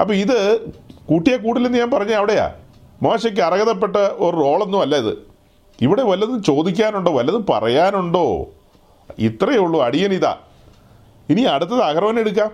അപ്പോൾ 0.01 0.15
ഇത് 0.15 0.61
കൂട്ടിയെ 1.07 1.37
കൂടില്ലെന്ന് 1.37 1.79
ഞാൻ 1.79 1.91
പറഞ്ഞ 1.91 2.13
അവിടെയാ. 2.13 2.55
മോശയ്ക്ക് 3.03 3.41
അർഹതപ്പെട്ട 3.41 3.97
ഒരു 3.97 4.37
റോളൊന്നും 4.37 4.81
അല്ല 4.81 4.97
ഇത്. 4.97 5.19
ഇവിടെ 5.81 6.03
വല്ലതും 6.03 6.43
ചോദിക്കാനുണ്ടോ? 6.43 7.13
വല്ലതും 7.13 7.47
പറയാനുണ്ടോ? 7.51 8.47
ഇത്രയേ 9.19 9.59
ഉള്ളൂ 9.59 9.83
അടിയൻ 9.83 10.13
ഇതാ. 10.13 10.37
ഇനി 11.31 11.43
അടുത്തത് 11.43 11.83
അഹ്റോൻ 11.83 12.19
എടുക്കാം. 12.21 12.51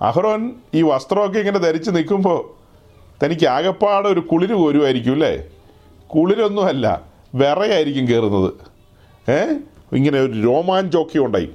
അഹ്റോൻ 0.00 0.54
ഈ 0.74 0.82
വസ്ത്രമൊക്കെ 0.82 1.38
ഇങ്ങനെ 1.38 1.58
ധരിച്ച് 1.58 1.90
നിൽക്കുമ്പോൾ 1.90 2.50
തനിക്ക് 3.24 3.46
ആകപ്പാടെ 3.46 4.08
ഒരു 4.08 4.20
കുളിര് 4.20 4.54
കോരുമായിരിക്കും 4.54 5.12
അല്ലേ? 5.12 5.44
കുളിരൊന്നുമല്ല 6.06 7.02
വിറയായിരിക്കും 7.34 8.08
കയറുന്നത് 8.08 8.52
ഏ? 9.30 9.38
ഇങ്ങനെ 9.92 10.20
ഒരു 10.20 10.32
രോമാഞ്ചമൊക്കെ 10.32 11.18
ഉണ്ടായി. 11.18 11.50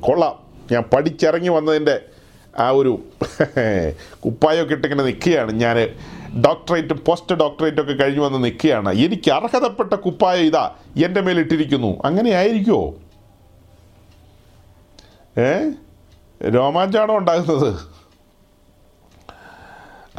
കൊള്ളാം. 0.00 0.45
ഞാൻ 0.72 0.82
പഠിച്ചിറങ്ങി 0.82 1.48
വന്നതിന്റെ 1.48 2.00
ആ 2.58 2.70
ഒരു 2.70 2.98
കുപ്പായൊക്കെ 4.24 4.74
ഇട്ടിങ്ങനെ 4.74 5.04
നിൽക്കുകയാണ്. 5.04 5.52
ഞാൻ 5.52 5.76
ഡോക്ടറേറ്റും 6.46 7.00
പോസ്റ്റ് 7.06 7.34
ഡോക്ടറേറ്റും 7.34 7.82
ഒക്കെ 7.82 7.92
കഴിഞ്ഞു 7.92 8.20
വന്ന് 8.20 8.44
നിൽക്കുകയാണ്. 8.44 8.94
എനിക്ക് 8.94 9.30
അർഹതപ്പെട്ട 9.30 9.94
കുപ്പായം 9.94 10.44
ഇതാ 10.44 10.74
എന്റെ 11.04 11.20
മേലിട്ടിരിക്കുന്നു 11.20 12.00
അങ്ങനെ 12.04 12.30
ആയിരിക്കുമോ 12.30 12.94
ഏ? 15.38 15.70
രോമാഞ്ചാണോ 16.48 17.16
ഉണ്ടാകുന്നത്? 17.16 17.80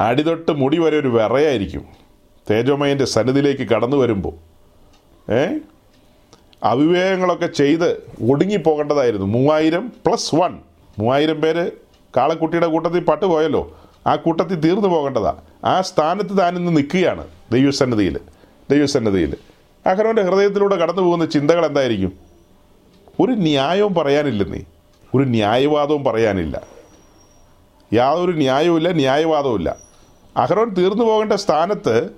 അടിതൊട്ട് 0.00 0.52
മുടി 0.52 0.78
വരെ 0.78 0.98
ഒരു 0.98 1.08
വിറയായിരിക്കും. 1.08 1.86
തേജോമയന്റെ 2.50 3.04
സന്നിധിയിലേക്ക് 3.04 3.62
കടന്നു 3.62 3.96
വരുമ്പോൾ 3.96 4.34
ഏ? 5.32 5.58
അവിവേകങ്ങളൊക്കെ 6.62 7.46
ചെയ്ത് 7.46 8.02
ഒടുങ്ങിപ്പോകേണ്ടതായിരുന്നു. 8.30 9.26
മൂവായിരം 9.26 9.92
പ്ലസ് 10.06 10.34
വൺ 10.34 10.58
മൂവായിരം 10.98 11.40
പേര് 11.40 11.70
കാളക്കുട്ടിയുടെ 12.16 12.66
കൂട്ടത്തിൽ 12.66 13.04
പട്ടുപോയല്ലോ. 13.04 13.76
ആ 14.06 14.16
കൂട്ടത്തിൽ 14.16 14.60
തീർന്നു 14.60 14.88
പോകേണ്ടതാ. 14.88 15.36
ആ 15.64 15.80
സ്ഥാനത്ത് 15.80 16.38
താൻ 16.38 16.56
ഇന്ന് 16.56 16.76
നിൽക്കുകയാണ് 16.76 17.26
ദൈവസന്നിധിയിൽ. 17.52 18.20
ദൈവസന്നിധിയിൽ. 18.70 19.36
അഹരോന്റെ 19.86 20.22
ഹൃദയത്തിലൂടെ 20.22 20.76
കടന്നു 20.76 21.02
പോകുന്ന 21.02 21.26
ചിന്തകൾ 21.26 21.66
എന്തായിരിക്കും? 21.66 22.12
ഒരു 23.20 23.32
ന്യായവും 23.32 23.94
പറയാനില്ല 23.94 24.44
നീ. 24.44 24.58
ഒരു 25.14 25.24
ന്യായവാദവും 25.24 26.04
പറയാനില്ല. 26.04 26.62
യാതൊരു 27.92 28.32
ന്യായവുമില്ല 28.32 28.92
ന്യായവാദവുമില്ല. 28.92 29.76
അഹ്റോൻ 30.36 30.74
തീർന്നു 30.74 31.04
പോകേണ്ട 31.04 31.32
സ്ഥാനത്ത് 31.32 32.10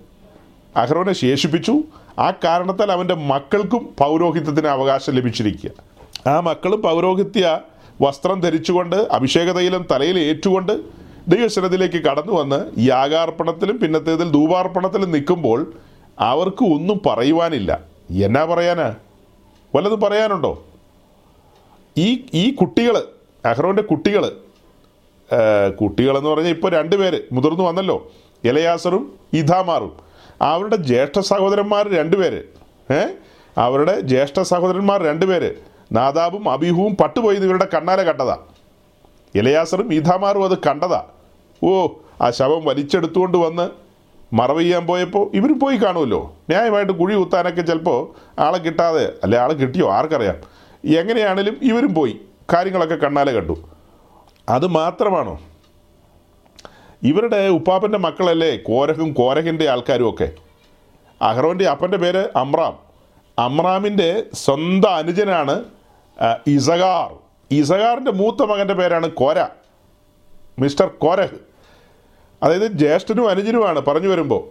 അഹ്റോനെ 0.76 1.12
ശേഷിപ്പിച്ചു. 1.12 1.82
ആ 2.20 2.32
കാരണത്താൽ 2.44 2.92
അവന്റെ 2.92 3.14
മക്കൾക്കും 3.14 3.88
പൗരോഹിത്യത്തിന് 3.98 4.68
അവകാശം 4.68 5.12
ലഭിച്ചിരിക്കുക. 5.12 5.70
ആ 6.28 6.40
മക്കളും 6.40 6.82
പൗരോഹിത്യ 6.82 7.60
വസ്ത്രം 8.02 8.40
ധരിച്ചുകൊണ്ട് 8.40 8.96
അഭിഷേകതയിലും 8.96 9.86
തലയിൽ 9.90 10.18
ഏറ്റുകൊണ്ട് 10.18 10.72
ദൈവശനത്തിലേക്ക് 11.28 11.94
കടന്നു 11.94 12.32
വന്ന് 12.32 12.80
യാഗാർപ്പണത്തിലും 12.80 13.78
പിന്നത്തേതിൽ 13.78 14.30
ധൂപാർപ്പണത്തിലും 14.30 15.10
നിൽക്കുമ്പോൾ 15.10 15.72
അവർക്ക് 16.18 16.64
ഒന്നും 16.64 17.00
പറയുവാനില്ല. 17.06 17.80
എന്നാ 18.10 18.44
പറയാനാ? 18.44 18.94
വല്ലതും 19.74 20.00
പറയാനുണ്ടോ? 20.00 20.64
ഈ 21.98 22.24
ഈ 22.34 22.54
കുട്ടികൾ 22.54 23.02
അഹ്റോന്റെ 23.44 23.82
കുട്ടികൾ 23.82 24.32
കുട്ടികളെന്ന് 25.80 26.30
പറഞ്ഞാൽ 26.30 26.50
ഇപ്പോൾ 26.50 26.72
രണ്ടുപേര് 26.72 27.22
മുതിർന്നു 27.32 27.64
വന്നല്ലോ. 27.64 28.10
ഇലയാസറും 28.44 29.12
ഇഥാമാറും 29.32 30.09
അവരുടെ 30.42 30.76
ജ്യേഷ്ഠ 30.76 31.20
സഹോദരന്മാർ 31.20 31.94
രണ്ടുപേര്. 31.94 32.42
ഏ? 32.92 33.06
അവരുടെ 33.58 34.00
ജ്യേഷ്ഠ 34.00 34.40
സഹോദരന്മാർ 34.40 35.02
രണ്ടുപേര്. 35.02 35.54
നാദാബും 35.92 36.50
അബിഹുവും 36.50 36.96
പട്ടുപോയി 36.96 37.36
ഇവരുടെ 37.36 37.68
കണ്ണാലെ 37.74 38.02
കണ്ടതാ. 38.02 38.38
ഇലയാസറും 39.34 39.94
ഈഥാമാറും 39.94 40.44
അത് 40.44 40.58
കണ്ടതാ. 40.58 41.04
ഓ 41.64 41.86
ആ 42.22 42.30
ശവം 42.30 42.64
വലിച്ചെടുത്തുകൊണ്ട് 42.64 43.38
വന്ന് 43.38 43.70
മറവ് 44.32 44.60
ചെയ്യാൻ 44.60 44.86
പോയപ്പോൾ 44.86 45.30
ഇവർ 45.34 45.58
പോയി 45.58 45.76
കാണുമല്ലോ. 45.76 46.36
ന്യായമായിട്ട് 46.48 46.92
കുഴി 46.92 47.14
കുത്താനൊക്കെ 47.14 47.62
ചിലപ്പോൾ 47.62 48.14
ആളെ 48.40 48.58
കിട്ടാതെ 48.58 49.12
അല്ലെ 49.24 49.38
ആളെ 49.38 49.54
കിട്ടിയോ? 49.54 49.92
ആർക്കറിയാം. 49.92 50.36
എങ്ങനെയാണേലും 50.98 51.56
ഇവരും 51.62 51.94
പോയി. 51.94 52.20
കാര്യങ്ങളൊക്കെ 52.54 52.94
കണ്ണാലെ 52.94 53.32
കണ്ടു. 53.32 53.56
അത് 54.48 54.66
മാത്രമാണോ? 54.66 55.40
ഇവരുടെ 57.02 57.48
ഉപ്പാപ്പന്റെ 57.48 57.98
മക്കളല്ലേ? 57.98 58.56
കോരഹും 58.56 59.12
കോരഹിന്റെ 59.12 59.68
ആൾക്കാരും 59.68 60.10
ഒക്കെ. 60.10 60.32
അഹ്റോന്റെ 61.22 61.66
അപ്പന്റെ 61.68 61.98
പേര് 61.98 62.28
അമ്രാം. 62.36 62.78
അമ്രാമിന്റെ 63.38 64.22
സ്വന്തം 64.34 64.94
അനുജനാണ് 64.94 65.64
ഇസഗാർ 66.46 67.16
ഇസഗാറിന്റെ 67.50 68.10
മൂത്ത 68.10 68.42
മകന്റെ 68.42 68.74
പേരാണ് 68.74 69.10
കോര. 69.10 69.46
Mister 70.58 70.86
Korah. 70.86 71.38
അതായത് 72.42 72.66
ജ്യേഷ്ഠനും 72.66 73.30
അനുജനുമാണ് 73.30 73.80
പറഞ്ഞു 73.80 74.08
വരുമ്പോൾ 74.08 74.42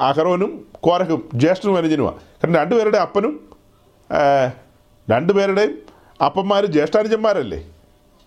അഹ്റോനും 0.00 0.66
കോരഹും 0.80 1.28
ജ്യേഷ്ഠനും 1.34 1.76
അനുജനുമാണ് 1.76 2.16
കാരണം 2.16 2.54
രണ്ടുപേരുടെ 2.54 2.98
അപ്പനും 2.98 3.50
രണ്ടുപേരുടെയും 5.10 5.78
അപ്പന്മാർ 6.20 6.66
ജ്യേഷ്ഠാനുജന്മാരല്ലേ? 6.66 7.58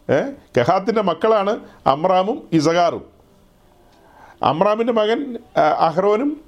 ഏഹ് 0.10 0.36
കെഹാത്തിന്റെ 0.58 1.02
മക്കളാണ് 1.02 1.60
അമ്രാമും 1.88 2.50
ഇസഗാറും 2.52 3.19
അമ്രാമിന്റെ 4.44 4.94
മകൻ 4.94 5.38
അഹ്റോനും 5.80 6.42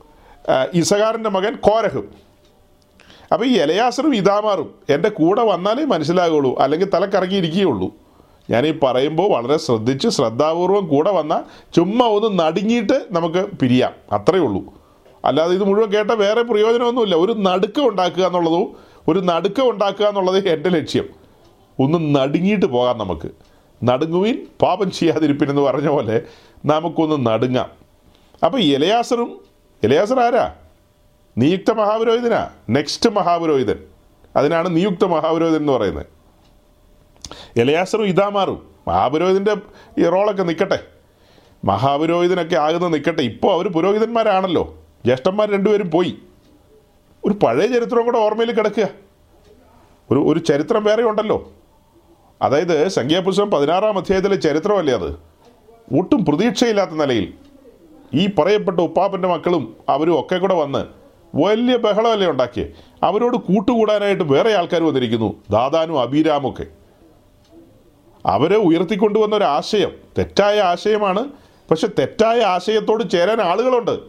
ഇസഹാറിന്റെ 0.73 1.29
മകൻ 1.29 1.55
കോരഹും. 1.55 2.09
അപ്പോൾ 3.33 3.45
ഈ 3.45 3.53
എലയാസറും 3.57 4.15
ഇതാമാറും 4.15 4.75
എന്റെ 4.89 5.09
കൂടെ 5.09 5.43
വന്നാലേ 5.43 5.85
മനസ്സിലാകുള്ളൂ 5.85 6.59
അല്ലെങ്കിൽ 6.59 6.89
തലക്കറങ്ങിയിരിക്കുകയുള്ളൂ. 6.89 7.93
ഞാനീ 8.49 8.71
പറയുമ്പോൾ 8.83 9.29
വളരെ 9.29 9.57
ശ്രദ്ധിച്ച് 9.57 10.09
ശ്രദ്ധാപൂർവം 10.09 10.87
കൂടെ 10.87 11.11
വന്നാൽ 11.11 11.43
ചുമ്മാ 11.75 12.05
ഒന്ന് 12.07 12.39
നടുങ്ങിയിട്ട് 12.39 13.07
നമുക്ക് 13.11 13.45
പിരിയാം 13.59 13.93
അത്രയേ 14.11 14.41
ഉള്ളൂ. 14.41 14.73
അല്ലാതെ 15.25 15.53
ഇത് 15.53 15.63
മുഴുവൻ 15.63 15.89
കേട്ട 15.93 16.11
വേറെ 16.11 16.41
പ്രയോജനമൊന്നുമില്ല. 16.41 17.15
ഒരു 17.15 17.33
നടുക്കം 17.33 17.87
ഉണ്ടാക്കുക 17.87 18.23
എന്നുള്ളതും 18.25 18.75
ഒരു 19.07 19.19
നടുക്കം 19.19 19.69
ഉണ്ടാക്കുക 19.69 20.05
എന്നുള്ളത് 20.05 20.47
എന്റെ 20.47 20.69
ലക്ഷ്യം. 20.69 21.05
ഒന്ന് 21.79 22.15
നടുങ്ങിയിട്ട് 22.15 22.65
പോകാം 22.65 22.97
നമുക്ക്. 22.97 23.29
നടുങ്ങുവിൻ 23.83 24.47
പാപം 24.61 24.91
ചെയ്യാതിരിപ്പിൻ 24.91 25.49
എന്ന് 25.49 25.61
പറഞ്ഞ 25.61 25.87
പോലെ 25.87 26.21
നമുക്കൊന്ന് 26.65 27.25
നടുങ്ങാം. 27.25 27.80
അപ്പോൾ 28.45 28.57
ഇലയാസറും 28.57 29.41
ഇലയാസർ 29.83 30.19
ആരാ? 30.19 30.53
നിയുക്ത 31.37 31.71
മഹാപുരോഹിതനാ. 31.71 32.49
നെക്സ്റ്റ് 32.69 33.09
മഹാപുരോഹിതൻ. 33.09 33.79
അതിനാണ് 34.35 34.75
നിയുക്ത 34.75 35.05
മഹാപുരോഹിതൻ 35.05 35.57
എന്ന് 35.57 35.73
പറയുന്നത്. 35.73 36.05
എലയാസറും 37.59 38.05
ഇതാമാറും. 38.05 38.71
മഹാപുരോഹിതന്റെ 38.87 39.55
ഈ 39.99 40.03
റോളൊക്കെ 40.03 40.43
നിൽക്കട്ടെ 40.43 40.79
മഹാപുരോഹിതനൊക്കെ 41.65 42.55
ആകുന്ന 42.55 42.87
നിൽക്കട്ടെ 42.87 43.21
ഇപ്പോൾ 43.21 43.53
അവർ 43.53 43.67
പുരോഹിതന്മാരാണല്ലോ. 43.67 44.75
ജ്യേഷ്ഠന്മാർ 45.05 45.51
രണ്ടുപേരും 45.51 45.91
പോയി. 45.91 46.17
ഒരു 47.25 47.33
പഴയ 47.33 47.67
ചരിത്രം 47.67 48.05
കൂടെ 48.05 48.17
ഓർമ്മയിൽ 48.17 48.51
കിടക്കുക. 48.51 48.87
ഒരു 50.11 50.19
ഒരു 50.19 50.39
ചരിത്രം 50.39 50.83
വേറെ 50.83 51.03
ഉണ്ടല്ലോ. 51.03 51.51
അതായത് 52.41 52.87
സംഖ്യാപുസ്തകം 52.87 53.51
പതിനാറാം 53.51 53.97
അധ്യായത്തിലെ 53.97 54.35
ചരിത്രമല്ലേ 54.35 54.93
അത്? 54.93 55.15
ഒട്ടും 55.99 56.25
പ്രതീക്ഷയില്ലാത്ത 56.25 56.91
നിലയിൽ. 56.91 57.33
ഈ 58.13 58.29
പറയപ്പെട്ട 58.39 58.79
ഉപ്പാപ്പന്റെ 58.79 59.27
മക്കളും 59.27 59.77
അവരും 59.89 60.19
ഒക്കെ 60.19 60.35
കൂടെ 60.35 60.53
വന്ന് 60.53 60.85
വലിയ 61.35 61.77
ബഹളമല്ലേ 61.77 62.27
ഉണ്ടാക്കിയേ? 62.27 62.69
അവരോട് 63.03 63.37
കൂട്ടുകൂടാനായിട്ട് 63.37 64.23
വേറെ 64.23 64.53
ആൾക്കാർ 64.53 64.83
വന്നിരിക്കുന്നു 64.83 65.43
ദാദാനും 65.49 66.01
അബീരാമൊക്കെ 66.01 66.65
അവരെ 68.25 68.57
ഉയർത്തിക്കൊണ്ടുവന്ന 68.57 69.35
ഒരു 69.35 69.43
ആശയം 69.43 69.91
തെറ്റായ 70.17 70.59
ആശയമാണ്. 70.59 71.29
പക്ഷെ 71.71 71.87
തെറ്റായ 71.87 72.41
ആശയത്തോട് 72.41 73.09
ചേരാൻ 73.09 73.41
ആളുകളുണ്ട്. 73.41 73.99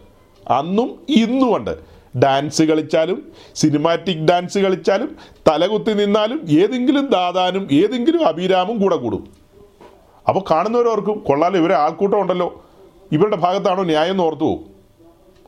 അന്നും 0.49 1.07
ഇന്നുമുണ്ട്. 1.09 1.79
ഡാൻസ് 2.19 2.62
കളിച്ചാലും 2.62 3.33
സിനിമാറ്റിക് 3.55 4.19
ഡാൻസ് 4.19 4.59
കളിച്ചാലും 4.59 5.17
തലകുത്തി 5.49 5.93
നിന്നാലും 5.93 6.47
ഏതെങ്കിലും 6.51 7.07
ദാദാനും 7.07 7.69
ഏതെങ്കിലും 7.73 8.27
അഭിരാമും 8.27 8.83
കൂടെ 8.83 8.97
കൂടും. 8.97 9.33
അപ്പോൾ 10.29 10.41
കാണുന്നവരോർക്കും 10.51 11.19
കൊള്ളാലോ 11.19 11.61
ഇവരെ 11.61 11.75
ആൾക്കൂട്ടം 11.75 12.21
ഉണ്ടല്ലോ. 12.21 12.62
ഇവരുടെ 13.12 13.37
ഭാഗത്താണോ 13.37 13.83
ന്യായം 13.83 14.11
എന്ന് 14.11 14.25
ഓർത്തു 14.25 14.61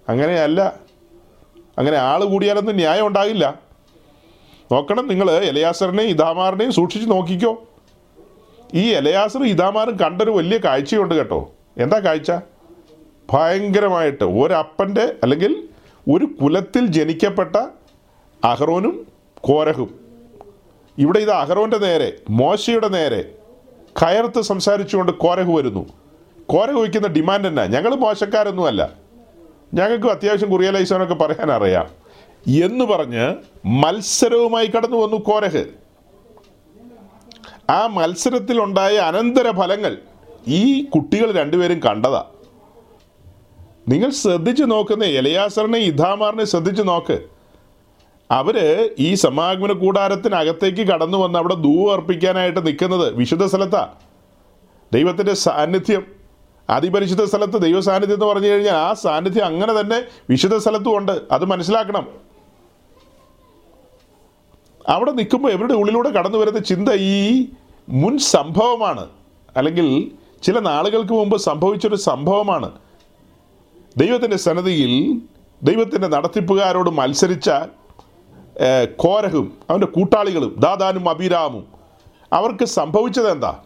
അങ്ങനെയല്ല. 0.08 0.74
അങ്ങനെ 1.78 1.96
ആൾ 1.96 2.24
കൂടിയാലൊന്നും 2.24 2.76
ന്യായം 2.76 3.06
ഉണ്ടാകില്ല. 3.06 3.60
നോക്കണം 4.72 5.08
നിങ്ങൾ 5.08 5.30
ഇലയാസറിനെയും 5.30 6.08
ഇതാമാറിനെയും 6.08 6.72
സൂക്ഷിച്ച് 6.72 7.10
നോക്കിക്കോ. 7.10 7.64
ഈ 8.74 8.88
എലയാസറും 8.88 9.46
ഇതാമാറും 9.46 9.96
കണ്ടൊരു 9.96 10.30
വലിയ 10.30 10.58
കാഴ്ചയുണ്ട് 10.58 11.14
കേട്ടോ. 11.14 11.50
എന്താ 11.78 11.98
കാഴ്ച? 11.98 12.32
ഭയങ്കരമായിട്ട് 13.32 14.24
ഒരപ്പന്റെ 14.24 15.14
അല്ലെങ്കിൽ 15.22 15.68
ഒരു 16.10 16.24
കുലത്തിൽ 16.24 16.86
ജനിക്കപ്പെട്ട 16.86 17.56
അഹ്റോനും 18.44 19.06
കോരഹും. 19.40 20.00
ഇവിടെ 20.98 21.18
ഇത് 21.18 21.30
അഹ്റോന്റെ 21.30 21.78
നേരെ 21.78 22.12
മോശയുടെ 22.30 22.88
നേരെ. 22.88 23.22
കയർത്ത് 24.02 24.40
സംസാരിച്ചുകൊണ്ട് 24.40 25.12
കോരഹ് 25.12 25.50
വരുന്നു. 25.50 26.03
കോരഹു 26.46 26.72
കുഴിക്കുന്ന 26.72 27.08
ഡിമാൻഡ് 27.08 27.48
തന്നെ 27.48 27.66
ഞങ്ങൾ 27.66 27.94
മോശക്കാരൊന്നുമല്ല. 27.94 28.92
ഞങ്ങൾക്കും 29.74 30.10
അത്യാവശ്യം 30.10 30.50
കുറിയലൈസോനൊക്കെ 30.50 31.14
പറയാൻ 31.14 31.52
അറിയാം 31.52 32.04
എന്ന് 32.64 32.84
പറഞ്ഞ് 32.84 33.34
മത്സരവുമായി 33.66 34.66
കടന്നു 34.66 34.96
വന്നു 34.96 35.16
കോരഹ്. 35.16 35.64
ആ 37.70 37.86
മത്സരത്തിലുണ്ടായ 37.86 38.96
അനന്തര 38.96 39.50
ഫലങ്ങൾ 39.50 39.98
ഈ 40.48 40.84
കുട്ടികൾ 40.84 41.32
രണ്ടുപേരും 41.32 41.80
കണ്ടതാ. 41.80 42.24
നിങ്ങൾ 43.88 44.10
ശ്രദ്ധിച്ചു 44.10 44.64
നോക്കുന്ന 44.64 45.04
എലയാസറിനെ 45.04 45.78
ഇഥാമാറിനെ 45.78 46.44
ശ്രദ്ധിച്ചു 46.44 46.82
നോക്ക്. 46.82 47.20
അവർ 48.30 48.90
ഈ 48.98 49.14
സമാഗമന 49.14 49.72
കൂടാരത്തിനകത്തേക്ക് 49.72 50.80
കടന്നു 50.80 51.18
വന്ന് 51.18 51.38
അവിടെ 51.38 51.54
ദൂവർപ്പിക്കാനായിട്ട് 51.54 52.66
നിൽക്കുന്നത് 52.66 53.14
വിശുദ്ധ 53.14 53.44
സ്ഥലത്താ. 53.44 53.92
ദൈവത്തിന്റെ 54.92 55.34
സാന്നിധ്യം 55.34 56.23
അതിപരിശുദ്ധ 56.70 57.24
സ്ഥലത്ത് 57.24 57.62
ദൈവ 57.62 57.80
സാന്നിധ്യം 57.80 58.16
എന്ന് 58.16 58.26
പറഞ്ഞു 58.26 58.48
കഴിഞ്ഞാൽ 58.48 58.74
ആ 58.74 58.92
സാന്നിധ്യം 58.92 59.44
അങ്ങനെ 59.44 59.80
തന്നെ 59.80 60.02
വിശുദ്ധ 60.30 60.56
സ്ഥലത്തും 60.56 60.96
ഉണ്ട്. 60.96 61.20
അത് 61.32 61.44
മനസ്സിലാക്കണം. 61.44 62.06
അവിടെ 64.88 65.10
നിൽക്കുമ്പോൾ 65.10 65.52
ഇവരുടെ 65.52 65.74
ഉള്ളിലൂടെ 65.74 66.10
കടന്നു 66.10 66.38
വരുന്ന 66.38 66.58
ചിന്ത 66.58 66.88
ഈ 66.88 67.46
മുൻ 67.88 68.18
സംഭവമാണ്. 68.18 69.08
അല്ലെങ്കിൽ 69.56 70.10
ചില 70.42 70.58
നാളുകൾക്ക് 70.58 71.12
മുമ്പ് 71.12 71.36
സംഭവിച്ചൊരു 71.36 71.96
സംഭവമാണ്. 71.96 72.70
ദൈവത്തിന്റെ 73.96 74.36
സന്നദ്ധിയിൽ 74.36 75.20
ദൈവത്തിന്റെ 75.62 76.08
നടത്തിപ്പുകാരോട് 76.08 76.90
മത്സരിച്ച 76.90 77.50
കോരഹും 78.96 79.58
അവന്റെ 79.70 79.86
കൂട്ടാളികളും 79.86 80.56
ദാദാനും 80.58 81.08
അഭിരാമും 81.08 81.64
അവർക്ക് 82.32 82.64
സംഭവിച്ചത് 82.64 83.30
എന്താ? 83.30 83.62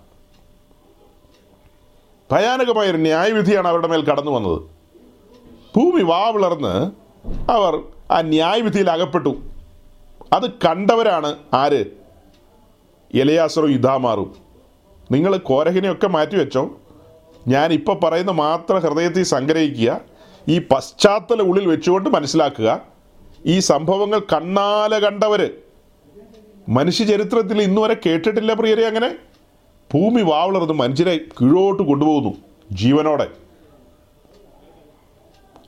ഭയാനകമായൊരു 2.33 2.97
ന്യായവിധിയാണ് 2.97 3.69
അവരുടെ 3.69 3.89
മേൽ 3.89 4.05
കടന്നു 4.05 4.31
വന്നത്. 4.31 4.63
ഭൂമി 5.77 6.03
വാവിളർന്ന് 6.03 6.91
അവർ 7.51 7.83
ആ 8.11 8.21
ന്യായവിധിയിൽ 8.21 8.91
അകപ്പെട്ടു. 8.91 9.37
അത് 10.33 10.51
കണ്ടവരാണ് 10.51 11.37
ആര്? 11.55 11.85
എലയാസറും 13.15 13.71
ഇതാമാറും. 13.71 14.37
നിങ്ങൾ 15.13 15.37
കോരഹിനെയൊക്കെ 15.37 16.07
മാറ്റിവെച്ചോ? 16.07 16.71
ഞാൻ 17.49 17.73
ഇപ്പോൾ 17.73 17.99
പറയുന്ന 17.99 18.31
മാത്രം 18.31 18.79
ഹൃദയത്തിൽ 18.79 19.23
സംഗ്രഹിക്കുക 19.23 20.01
ഈ 20.49 20.59
പശ്ചാത്തല 20.59 21.43
ഉള്ളിൽ 21.43 21.69
വെച്ചുകൊണ്ട് 21.69 22.11
മനസ്സിലാക്കുക. 22.11 22.81
ഈ 23.47 23.59
സംഭവങ്ങൾ 23.59 24.19
കണ്ണാല 24.19 24.99
കണ്ടവർ 24.99 25.51
മനുഷ്യ 26.69 27.05
ചരിത്രത്തിൽ 27.05 27.63
ഇന്നുവരെ 27.63 27.97
കേട്ടിട്ടില്ല 28.07 28.55
പ്രിയരെ 28.55 28.87
അങ്ങനെ? 28.87 29.15
ഭൂമി 29.95 30.23
വാവളർന്ന് 30.23 30.73
മനുഷ്യരെ 30.73 31.17
കീഴോട്ട് 31.17 31.83
കൊണ്ടുപോകുന്നു 31.83 32.35
ജീവനോടെ. 32.73 33.29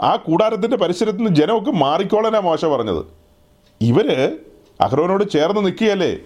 ആ 0.01 0.17
കൂടാരത്തിന്റെ 0.17 0.77
പരിസരത്ത് 0.77 1.19
നിന്ന് 1.19 1.35
ജനമൊക്കെ 1.35 1.71
മാറിക്കോളനാ 1.71 2.41
മോശ 2.41 2.65
പറഞ്ഞത്. 2.65 3.07
ഇവർ 3.81 4.39
അഹ്റോനോട് 4.81 5.31
ചേർന്ന് 5.31 5.65
നിൽക്കുകയല്ലേ? 5.65 6.19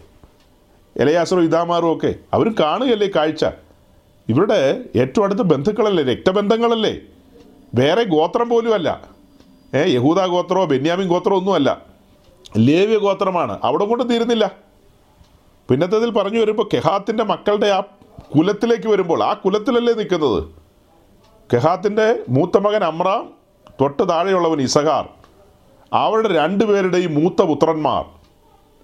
എലയാസറും 0.97 1.45
ഇതാമാറും 1.45 1.97
ഒക്കെ. 1.97 2.15
അവർ 2.33 2.53
കാണുകയല്ലേ 2.61 3.09
കാഴ്ച? 3.17 3.45
ഇവരുടെ 4.29 4.85
ഏറ്റവും 4.97 5.25
അടുത്ത 5.25 5.41
ബന്ധുക്കളല്ലേ? 5.41 6.15
രക്തബന്ധങ്ങളല്ലേ? 6.15 7.01
വേറെ 7.75 8.05
ഗോത്രം 8.05 8.49
പോലുമല്ല. 8.49 9.09
ഏ 9.75 9.95
യഹൂദ 9.95 10.27
ഗോത്രമോ 10.27 10.65
ബെന്യാമിൻ 10.65 11.09
ഗോത്രമോ 11.09 11.39
ഒന്നുമല്ല. 11.39 11.83
ലേവ്യ 12.59 12.99
ഗോത്രമാണ് 12.99 13.59
അവിടെ 13.65 13.85
കൊണ്ട് 13.85 14.11
തീരുന്നില്ല. 14.11 14.64
പിന്നത്തതിൽ 15.69 16.11
പറഞ്ഞു 16.11 16.41
വരുമ്പോൾ 16.41 16.69
കെഹാത്തിന്റെ 16.75 17.25
മക്കളുടെ 17.25 17.67
ആ 17.67 17.81
കുലത്തിലേക്ക് 18.37 18.89
വരുമ്പോൾ 18.89 19.23
ആ 19.23 19.33
കുലത്തിലല്ലേ 19.33 19.95
നിൽക്കുന്നത്? 19.95 20.43
കെഹാത്തിന്റെ 21.53 22.23
മൂത്ത 22.29 22.59
മകൻ 22.59 22.85
അമ്രാം 22.85 23.35
തൊട്ട് 23.81 24.09
താഴെയുള്ളവൻ 24.09 24.61
ഇസഹാർ 24.61 25.09
അവരുടെ 25.93 26.35
രണ്ടുപേരുടെയും 26.35 27.15
മൂത്ത 27.15 27.43
പുത്രന്മാർ. 27.43 28.05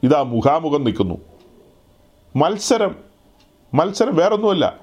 ഇതാ 0.03 0.23
മുഖാമുഖം 0.23 0.85
നിൽക്കുന്നു. 0.85 1.19
മത്സരം 2.37 2.97
മത്സരം 3.75 4.16
വേറൊന്നുമല്ല. 4.16 4.81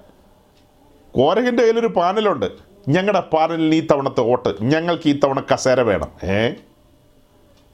കോരകിന്റെ 1.11 1.63
കയ്യിലൊരു 1.63 1.87
പാനലുണ്ട്. 1.87 2.45
ഞങ്ങളുടെ 2.89 3.19
പാനലിന് 3.19 3.75
ഈ 3.75 3.87
തവണത്തെ 3.91 4.21
വോട്ട് 4.21 4.55
ഞങ്ങൾക്ക് 4.61 5.09
ഈ 5.09 5.19
തവണ 5.19 5.43
കസേര 5.53 5.81
വേണം. 5.81 6.29
ഏ? 6.29 6.53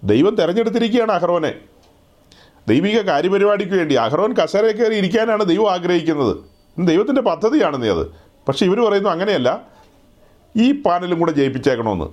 ദൈവം 0.03 0.35
തിരഞ്ഞെടുത്തിരിക്കുകയാണ് 0.35 1.11
അഹ്റോനെ 1.11 1.53
ദൈവിക 2.67 3.01
കാര്യപരിപാടിക്ക് 3.01 3.71
വേണ്ടി 3.71 3.95
അഹ്റോൻ 3.95 4.33
കസേര 4.33 4.65
കയറി 4.65 4.95
ഇരിക്കാനാണ് 4.95 5.43
ദൈവം 5.43 5.71
ആഗ്രഹിക്കുന്നത്. 5.71 6.37
ദൈവത്തിന്റെ 6.79 7.21
പദ്ധതിയാണ് 7.21 7.83
നീ 7.83 7.89
അത്. 7.89 8.07
പക്ഷേ 8.47 8.65
ഇവർ 8.65 8.89
പറയുന്നു 8.89 9.09
അങ്ങനെയല്ല. 9.09 9.61
ഈ 10.57 10.81
പാനലും 10.81 11.19
കൂടെ 11.19 11.31
ജയിപ്പിച്ചേക്കണമെന്ന്. 11.31 12.05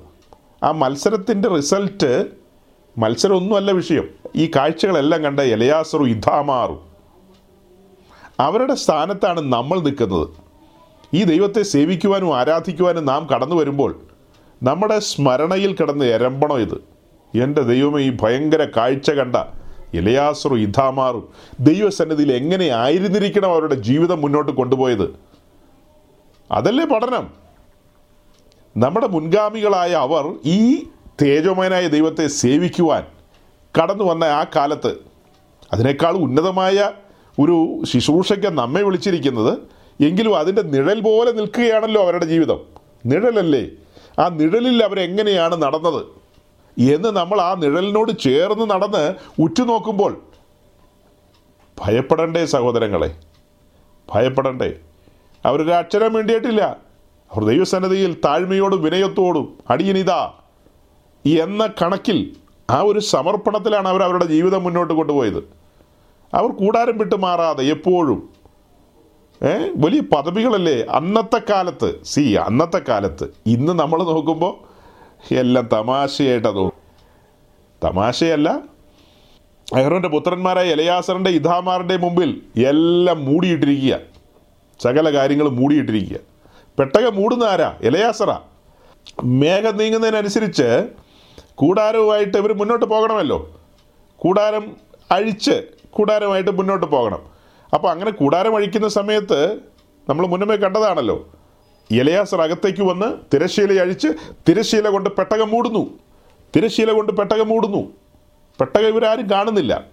ആ 0.64 0.70
മത്സരത്തിന്റെ 0.70 1.48
റിസൾട്ട് 1.48 2.26
മത്സരമൊന്നുമല്ല 2.98 3.72
വിഷയം. 3.72 4.08
ഈ 4.36 4.50
കാഴ്ചകളെല്ലാം 4.56 5.22
കണ്ട 5.22 5.40
ഇലയാസറു 5.40 6.04
ഇഥാമാറും. 6.04 6.80
അവരുടെ 8.40 8.74
സ്ഥാനത്താണ് 8.74 9.52
നമ്മൾ 9.52 9.80
നിൽക്കുന്നത്. 9.80 10.28
ഈ 11.14 11.24
ദൈവത്തെ 11.24 11.62
സേവിക്കുവാനും 11.62 12.38
ആരാധിക്കുവാനും 12.38 13.04
നാം 13.04 13.28
കടന്നു 13.34 13.54
വരുമ്പോൾ 13.54 14.00
നമ്മുടെ 14.62 14.98
സ്മരണയിൽ 14.98 15.74
കിടന്ന് 15.74 16.04
എരമ്പണം 16.04 16.58
ഇത്? 16.58 16.82
എന്റെ 17.42 17.62
ദൈവമേ 17.62 18.02
ഈ 18.02 18.16
ഭയങ്കര 18.22 18.66
കാഴ്ച 18.76 19.10
കണ്ട 19.10 19.36
ഇലയാസറും 19.94 20.58
ഇഥാമാറും 20.58 21.28
ദൈവസന്നിധിയിൽ 21.60 22.32
എങ്ങനെ 22.32 22.68
ആയിരുന്നിരിക്കണം 22.68 23.50
അവരുടെ 23.50 23.74
ജീവിതം 23.74 24.20
മുന്നോട്ട് 24.20 24.52
കൊണ്ടുപോയത്? 24.52 25.14
അതല്ലേ 26.50 26.84
പഠനം? 26.84 27.30
നമ്മുടെ 28.76 29.06
മുൻഗാമികളായ 29.06 29.92
അവർ 29.92 30.34
ഈ 30.46 30.84
തേജോമയനായ 31.22 31.88
ദൈവത്തെ 31.88 32.26
സേവിക്കുവാൻ 32.26 33.04
കടന്നു 33.82 34.04
വന്ന 34.04 34.24
ആ 34.24 34.44
കാലത്ത് 34.56 34.96
അതിനേക്കാൾ 35.72 36.12
ഉന്നതമായ 36.12 36.92
ഒരു 37.38 37.82
ശുശ്രൂഷയ്ക്ക് 37.84 38.46
നമ്മെ 38.46 38.82
വിളിച്ചിരിക്കുന്നത് 38.82 39.58
എങ്കിലും 40.02 40.38
അതിന്റെ 40.38 40.62
നിഴൽ 40.62 41.00
പോലെ 41.00 41.32
നിൽക്കുകയാണല്ലോ 41.32 42.02
അവരുടെ 42.02 42.24
ജീവിതം. 42.24 42.60
നിഴലല്ലേ? 43.06 43.66
ആ 44.18 44.28
നിഴലിൽ 44.28 44.84
അവരെങ്ങനെയാണ് 44.84 45.62
നടന്നത്? 45.62 46.19
എന്ന് 46.78 47.08
നമ്മൾ 47.08 47.40
ആ 47.40 47.54
നിഴലിനോട് 47.54 48.18
ചേർന്ന് 48.18 48.70
നടന്ന് 48.70 49.14
ഉറ്റുനോക്കുമ്പോൾ 49.42 50.20
ഭയപ്പെടണ്ടേ 51.78 52.44
സഹോദരങ്ങളെ 52.44 53.16
ഭയപ്പെടണ്ടേ. 54.12 54.72
അവരൊരു 55.44 55.70
അക്ഷരം 55.70 56.12
വേണ്ടിയിട്ടില്ല 56.12 56.62
അവർ 57.32 57.44
ദൈവസന്നതിയിൽ 57.44 58.16
താഴ്മയോടും 58.24 58.82
വിനയത്തോടും 58.82 59.58
അടിയനിതാ 59.70 60.32
എന്ന 61.26 61.66
കണക്കിൽ 61.66 62.36
ആ 62.70 62.80
ഒരു 62.80 62.98
സമർപ്പണത്തിലാണ് 62.98 63.88
അവർ 63.88 64.02
അവരുടെ 64.02 64.24
ജീവിതം 64.24 64.64
മുന്നോട്ട് 64.64 64.94
കൊണ്ടുപോയത്. 64.94 65.38
അവർ 66.34 66.50
കൂടാരം 66.50 66.98
വിട്ട് 66.98 67.16
മാറാതെ 67.16 67.64
എപ്പോഴും 67.64 68.30
വലിയ 69.76 70.00
പദവികളല്ലേ 70.00 70.84
അന്നത്തെ 70.90 71.40
കാലത്ത്. 71.50 72.04
സി 72.04 72.20
അന്നത്തെ 72.20 72.80
കാലത്ത്. 72.88 73.34
ഇന്ന് 73.46 73.72
നമ്മൾ 73.72 74.02
നോക്കുമ്പോൾ 74.02 74.69
എല്ലാം 75.30 75.68
തമാശയായിട്ടാ 75.72 76.50
തോന്നും. 76.50 76.72
തമാശയല്ല. 77.84 78.58
അഹ്റോന്റെ 79.74 80.08
പുത്രന്മാരായ 80.08 80.68
എലയാസറിന്റെ 80.68 81.30
ഇഥാമാറിന്റെ 81.30 81.96
മുമ്പിൽ 81.96 82.42
എല്ലാം 82.66 83.24
മൂടിയിട്ടിരിക്കുക. 83.24 83.98
സകല 84.82 85.18
കാര്യങ്ങളും 85.18 85.56
മൂടിയിട്ടിരിക്കുക. 85.56 86.16
പെട്ടക 86.78 87.08
മൂടുന്ന 87.08 87.44
ആരാ? 87.44 87.78
എലയാസറ. 87.82 88.36
മേഘം 89.24 89.76
നീങ്ങുന്നതിനനുസരിച്ച് 89.76 90.88
കൂടാരവുമായിട്ട് 91.54 92.38
ഇവർ 92.38 92.52
മുന്നോട്ട് 92.52 92.86
പോകണമല്ലോ. 92.86 93.60
കൂടാരം 94.16 94.76
അഴിച്ച് 95.10 95.62
കൂടാരമായിട്ട് 95.90 96.50
മുന്നോട്ട് 96.50 96.86
പോകണം. 96.86 97.22
അപ്പോൾ 97.74 97.88
അങ്ങനെ 97.88 98.10
കൂടാരം 98.10 98.56
അഴിക്കുന്ന 98.56 98.88
സമയത്ത് 98.88 99.58
നമ്മൾ 100.08 100.26
മുന്നമേ 100.26 100.56
കണ്ടതാണല്ലോ. 100.56 101.28
ഇലയാസർ 101.90 102.42
അകത്തേക്ക് 102.42 102.82
വന്ന് 102.82 103.18
തിരശ്ശീല 103.34 103.80
അഴിച്ച് 103.80 104.08
തിരശ്ശീല 104.48 104.88
കൊണ്ട് 104.88 105.10
പെട്ടകം 105.10 105.48
മൂടുന്നു. 105.48 105.98
തിരശീല 106.56 106.92
കൊണ്ട് 106.92 107.12
പെട്ടകം 107.12 107.48
മൂടുന്നു. 107.48 107.92
പെട്ടകം 108.60 108.86
ഇവരാരും 108.86 109.30
കാണുന്നില്ല. 109.30 109.84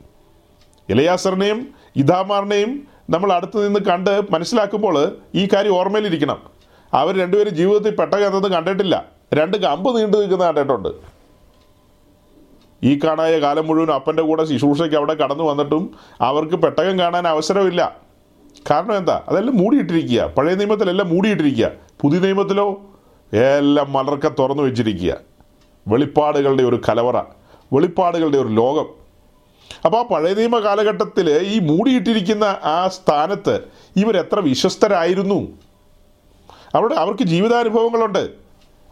ഇലയാസറിനെയും 0.90 1.74
ഇതാമാറിനെയും 1.96 2.88
നമ്മൾ 3.10 3.34
അടുത്ത് 3.34 3.68
നിന്ന് 3.68 3.80
കണ്ട് 3.80 4.22
മനസ്സിലാക്കുമ്പോൾ 4.32 5.18
ഈ 5.36 5.48
കാര്യം 5.54 5.76
ഓർമ്മയിലിരിക്കണം. 5.76 6.42
അവർ 6.94 7.18
രണ്ടുപേരും 7.18 7.56
ജീവിതത്തിൽ 7.56 7.96
പെട്ടകം 7.96 8.26
എന്നത് 8.26 8.52
കണ്ടിട്ടില്ല. 8.52 9.06
രണ്ട് 9.34 9.58
കമ്പ് 9.58 9.98
നീണ്ടു 9.98 10.18
നിൽക്കുന്ന 10.18 10.46
കണ്ടിട്ടുണ്ട്. 10.46 10.90
ഈ 12.84 13.00
കാണായ 13.04 13.40
കാലം 13.40 13.68
മുഴുവൻ 13.68 13.92
അപ്പന്റെ 13.92 14.24
കൂടെ 14.24 14.46
ശുശ്രൂഷയ്ക്ക് 14.46 14.96
അവിടെ 14.96 15.14
കടന്നു 15.14 15.44
വന്നിട്ടും 15.44 15.96
അവർക്ക് 16.22 16.56
പെട്ടകം 16.56 17.00
കാണാൻ 17.00 17.28
അവസരമില്ല. 17.28 17.98
കാരണം 18.72 18.98
എന്താ? 18.98 19.22
അതെല്ലാം 19.28 19.58
മൂടിയിട്ടിരിക്കുക. 19.58 20.24
പഴയ 20.38 20.56
നിയമത്തിലെല്ലാം 20.56 21.10
മൂടിയിട്ടിരിക്കുക. 21.10 21.87
പുതിയ 22.02 22.20
നിയമത്തിലോ 22.20 22.82
എല്ലാം 23.34 23.94
മലർക്ക 23.94 24.28
തുറന്നു 24.28 24.64
വെച്ചിരിക്കുക. 24.64 25.18
വെളിപ്പാടുകളുടെ 25.88 26.64
ഒരു 26.64 26.82
കലവറ 26.90 27.18
വെളിപ്പാടുകളുടെ 27.74 28.38
ഒരു 28.38 28.48
ലോകം. 28.48 28.86
അപ്പോൾ 29.86 29.98
ആ 29.98 30.02
പഴയ 30.02 30.34
നിയമ 30.34 30.60
കാലഘട്ടത്തിൽ 30.60 31.32
ഈ 31.32 31.60
മൂടിയിട്ടിരിക്കുന്ന 31.60 32.44
ആ 32.44 32.88
സ്ഥാനത്ത് 32.88 33.60
ഇവരെത്ര 33.96 34.40
വിശ്വസ്തരായിരുന്നു? 34.40 35.48
അവിടെ 36.76 36.96
അവർക്ക് 36.96 37.24
ജീവിതാനുഭവങ്ങളുണ്ട്. 37.24 38.30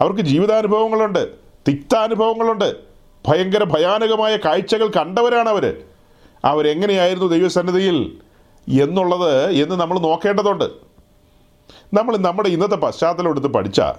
അവർക്ക് 0.02 0.22
ജീവിതാനുഭവങ്ങളുണ്ട്. 0.22 1.28
തിക്താനുഭവങ്ങളുണ്ട്. 1.68 2.76
ഭയങ്കര 3.28 3.64
ഭയാനകമായ 3.64 4.38
കാഴ്ചകൾ 4.38 4.88
കണ്ടവരാണ് 4.88 5.50
അവർ 5.50 5.82
അവരെങ്ങനെയായിരുന്നു 6.46 7.28
ദൈവസന്നിധിയിൽ 7.28 8.18
എന്നുള്ളത് 8.82 9.52
എന്ന് 9.52 9.76
നമ്മൾ 9.76 10.00
നോക്കേണ്ടതുണ്ട്. 10.00 10.85
നമ്മൾ 11.94 12.18
നമ്മുടെ 12.18 12.50
ഇന്നത്തെ 12.50 12.76
പശ്ചാത്തലം 12.76 13.30
എടുത്ത് 13.30 13.48
പഠിച്ചാൽ 13.48 13.94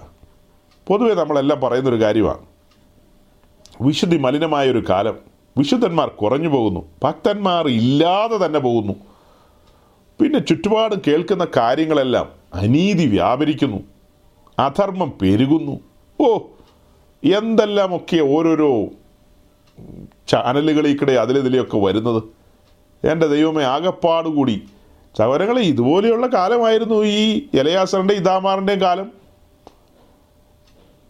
പൊതുവെ 0.87 1.13
നമ്മളെല്ലാം 1.13 1.61
പറയുന്നൊരു 1.61 2.03
കാര്യമാണ്. 2.03 2.45
വിശുദ്ധി 3.81 4.17
മലിനമായൊരു 4.17 4.83
കാലം. 4.89 5.17
വിശുദ്ധന്മാർ 5.57 6.07
കുറഞ്ഞു 6.07 6.49
പോകുന്നു. 6.49 6.85
ഭക്തന്മാർ 7.03 7.67
ഇല്ലാതെ 7.67 8.45
തന്നെ 8.45 8.59
പോകുന്നു. 8.59 8.93
പിന്നെ 10.21 10.39
ചുറ്റുപാടും 10.39 11.01
കേൾക്കുന്ന 11.07 11.47
കാര്യങ്ങളെല്ലാം 11.57 12.29
അനീതി 12.53 13.07
വ്യാപരിക്കുന്നു. 13.07 13.77
അധർമ്മം 14.59 15.13
പെരുകുന്നു. 15.21 15.79
ഓ 16.21 16.37
എന്തെല്ലാമൊക്കെ 17.33 18.21
ഓരോരോ 18.21 18.85
ചാനലുകളിൽ 20.27 21.11
അതിലിതിലെയൊക്കെ 21.11 21.77
വരുന്നത്. 21.77 22.23
എന്റെ 23.07 23.27
ദൈവമേ 23.27 23.63
ആകപ്പാടുകൂടി. 23.63 24.63
ചവരങ്ങളെ 25.17 25.61
ഇതുപോലെയുള്ള 25.61 26.27
കാലമായിരുന്നു 26.27 27.03
ഈ 27.03 27.47
ഇലയാസറിന്റെയും 27.53 28.19
ഇതാമാറിന്റെയും 28.19 28.81
കാലം. 28.81 29.11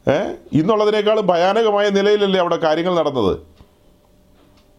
ഏ? 0.08 0.34
ഇന്നുള്ളതിനേക്കാളും 0.54 1.28
ഭയാനകമായ 1.28 1.90
നിലയിലല്ലേ 1.90 2.40
അവിടെ 2.40 2.56
കാര്യങ്ങൾ 2.56 2.96
നടന്നത്. 2.96 3.38